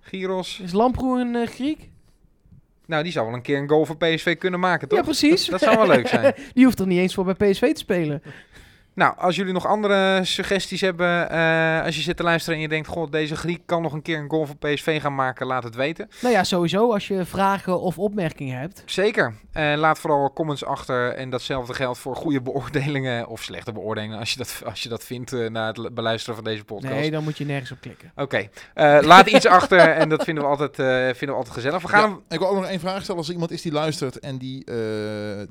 Giros. 0.01 0.61
Is 0.63 0.73
Lamproe 0.73 1.21
een 1.21 1.37
eh, 1.37 1.47
Griek? 1.49 1.89
Nou, 2.91 3.03
die 3.03 3.13
zou 3.13 3.27
wel 3.27 3.35
een 3.35 3.43
keer 3.43 3.59
een 3.59 3.69
goal 3.69 3.87
voor 3.87 3.97
PSV 3.97 4.39
kunnen 4.39 4.61
maken, 4.61 4.89
toch? 4.89 4.99
Ja, 4.99 5.05
precies. 5.05 5.47
Dat 5.47 5.61
zou 5.61 5.77
wel 5.77 5.87
leuk 5.87 6.09
zijn. 6.09 6.35
Die 6.55 6.65
hoeft 6.65 6.79
er 6.79 6.87
niet 6.87 6.99
eens 6.99 7.15
voor 7.15 7.25
bij 7.25 7.51
PSV 7.51 7.73
te 7.73 7.79
spelen. 7.79 8.23
Nou, 8.95 9.15
als 9.19 9.37
jullie 9.37 9.53
nog 9.53 9.67
andere 9.67 10.21
suggesties 10.25 10.81
hebben, 10.81 11.31
eh, 11.31 11.85
als 11.85 11.97
je 11.97 12.03
zit 12.03 12.17
te 12.17 12.23
luisteren 12.23 12.57
en 12.57 12.63
je 12.63 12.69
denkt, 12.69 12.89
god, 12.89 13.13
deze 13.13 13.37
Griek 13.37 13.63
kan 13.67 13.83
nog 13.83 13.93
een 13.93 14.03
keer 14.03 14.19
een 14.19 14.31
goal 14.31 14.47
voor 14.47 14.57
PSV 14.57 15.01
gaan 15.01 15.15
maken, 15.15 15.47
laat 15.47 15.63
het 15.65 15.75
weten. 15.75 16.09
Nou 16.21 16.35
ja, 16.35 16.45
sowieso. 16.45 16.93
Als 16.93 17.09
je 17.09 17.25
vragen 17.25 17.81
of 17.81 17.99
opmerkingen 17.99 18.59
hebt. 18.59 18.83
Zeker. 18.87 19.35
Eh, 19.53 19.73
laat 19.77 19.99
vooral 19.99 20.33
comments 20.33 20.65
achter 20.65 21.13
en 21.15 21.31
datzelfde 21.31 21.75
geldt 21.75 21.99
voor 21.99 22.17
goede 22.17 22.41
beoordelingen 22.43 23.27
of 23.27 23.43
slechte 23.43 23.73
beoordelingen, 23.73 24.19
als 24.19 24.31
je 24.33 24.37
dat, 24.39 24.63
als 24.65 24.83
je 24.83 24.89
dat 24.89 25.05
vindt 25.05 25.33
eh, 25.33 25.49
na 25.49 25.67
het 25.73 25.95
beluisteren 25.95 26.35
van 26.35 26.45
deze 26.45 26.65
podcast. 26.65 26.95
Nee, 26.95 27.11
dan 27.11 27.23
moet 27.25 27.39
je 27.39 27.45
nergens 27.45 27.71
op 27.71 27.81
klikken. 27.81 28.13
Oké, 28.17 28.49
Eh, 28.75 28.99
laat 29.03 29.27
iets 29.27 29.47
achter 29.47 29.79
en 29.79 30.09
dat 30.09 30.25
vinden 30.25 30.45
we 30.45 30.51
altijd, 30.51 30.79
eh, 30.79 30.87
vinden 31.05 31.29
we 31.29 31.35
altijd 31.35 31.55
gezellig. 31.55 31.83
We 31.83 31.89
gaan 31.89 32.01
Ja, 32.01 32.07
hem... 32.09 32.21
ik 32.29 32.39
wil 32.39 32.49
ook 32.49 32.55
nog 32.57 32.67
één 32.67 32.81
vraag 32.81 33.03
stellen. 33.03 33.17
Als 33.17 33.27
er 33.29 33.33
iemand 33.33 33.51
is 33.51 33.63
die 33.63 33.73
luistert 33.73 34.19
en 34.19 34.39
die 34.39 34.65
eh, 34.65 34.77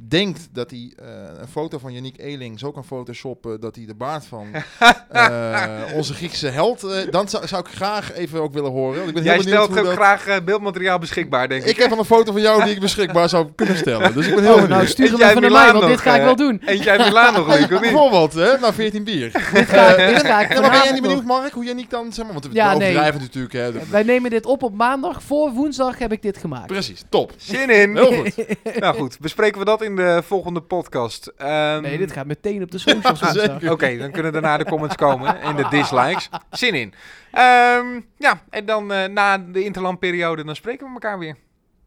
denkt 0.07 0.49
dat 0.51 0.69
hij 0.71 0.93
eh, 0.99 1.05
een 1.39 1.47
foto 1.47 1.77
van 1.77 1.93
Yannick 1.93 2.17
Eling 2.19 2.59
zo 2.59 2.71
kan 2.71 2.85
photoshoppen 2.85 3.27
dat 3.59 3.75
hij 3.75 3.85
de 3.85 3.95
baard 3.95 4.25
van 4.25 4.47
eh, 5.11 5.63
onze 5.93 6.13
Griekse 6.13 6.47
held, 6.47 6.83
eh, 6.83 7.11
dan 7.11 7.29
zou, 7.29 7.47
zou 7.47 7.61
ik 7.67 7.75
graag 7.75 8.13
even 8.13 8.41
ook 8.41 8.53
willen 8.53 8.71
horen. 8.71 9.07
Ik 9.07 9.13
ben 9.13 9.23
heel 9.23 9.23
Jij 9.23 9.37
benieuwd 9.37 9.55
stelt 9.63 9.75
hoe 9.79 9.83
dat... 9.87 9.93
graag 9.95 10.27
eh, 10.27 10.35
beeldmateriaal 10.45 10.99
beschikbaar, 10.99 11.47
denk 11.49 11.63
ik. 11.63 11.69
Ik 11.69 11.77
heb 11.77 11.91
al 11.91 11.99
een 11.99 12.05
foto 12.05 12.31
van 12.31 12.41
jou 12.41 12.63
die 12.63 12.73
ik 12.73 12.79
beschikbaar 12.79 13.29
zou 13.29 13.47
kunnen 13.55 13.77
stellen. 13.77 14.13
Dus 14.13 14.27
ik 14.27 14.35
ben 14.35 14.43
heel 14.43 14.53
Oh, 14.53 14.61
benieuwd. 14.61 14.77
nou 14.77 14.87
stuur 14.87 15.05
hem 15.11 15.15
even 15.21 15.33
naar 15.33 15.41
Milaan 15.41 15.63
mij, 15.63 15.73
want 15.73 15.87
dit 15.87 15.99
ga 16.01 16.15
ik 16.15 16.21
wel 16.21 16.35
doen. 16.35 16.61
Eentje 16.65 16.89
uit 16.89 16.99
Milaan 17.05 17.33
nog, 17.33 17.47
Luc, 17.47 17.63
of 17.63 17.69
niet? 17.69 17.79
Bijvoorbeeld, 17.79 18.33
hè, 18.33 18.57
na 18.57 18.73
14 18.73 19.03
bier. 19.03 19.31
Dit 19.31 19.41
ga, 19.69 19.95
dit 19.95 20.25
ga 20.25 20.39
ik 20.41 20.47
ben 20.61 20.71
jij 20.71 20.91
niet 20.91 21.01
benieuwd, 21.01 21.23
Mark, 21.23 21.53
hoe 21.53 21.63
Yannick 21.65 21.89
dan, 21.89 22.13
zeg 22.13 22.23
maar, 22.25 22.33
want 22.33 22.45
we 22.47 22.53
Ja, 22.53 22.77
nee. 22.77 22.93
natuurlijk, 22.93 23.53
hè. 23.53 23.71
de- 23.71 23.79
Wij 23.89 24.03
nemen 24.03 24.29
dit 24.29 24.45
op 24.45 24.63
op 24.63 24.73
maandag. 24.73 25.23
Voor 25.23 25.51
woensdag 25.51 25.97
heb 25.97 26.11
ik 26.11 26.21
dit 26.21 26.37
gemaakt. 26.37 26.67
Precies, 26.67 27.03
top. 27.09 27.31
Zin 27.37 27.69
in. 27.69 27.95
Heel 27.97 28.13
goed. 28.13 28.35
Nou 28.79 28.95
goed, 28.97 29.19
bespreken 29.19 29.59
we 29.59 29.65
dat 29.65 29.81
in 29.81 29.95
de 29.95 30.21
volgende 30.25 30.61
podcast. 30.61 31.31
Ehm, 31.37 31.81
Nee, 31.81 31.97
dit 31.97 32.11
gaat 32.11 32.25
meteen 32.25 32.63
op 32.63 32.71
de 32.71 32.77
socials. 32.77 33.18
Zeker. 33.27 33.71
Oké, 33.71 33.97
dan 33.97 34.11
kunnen 34.11 34.31
daarna 34.31 34.57
de 34.57 34.65
comments 34.65 34.95
komen 34.95 35.41
en 35.41 35.55
de 35.55 35.67
dislikes. 35.69 36.29
Zin 36.51 36.73
in. 36.73 36.93
Ehm, 37.31 38.01
ja, 38.17 38.41
en 38.49 38.65
dan 38.65 38.91
eh, 38.91 39.07
na 39.09 39.37
de 39.37 39.63
interlandperiode, 39.63 40.43
dan 40.43 40.55
spreken 40.55 40.87
we 40.87 40.93
elkaar 40.93 41.19
weer. 41.19 41.35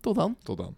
Tot 0.00 0.14
dan. 0.16 0.36
Tot 0.42 0.56
dan. 0.56 0.74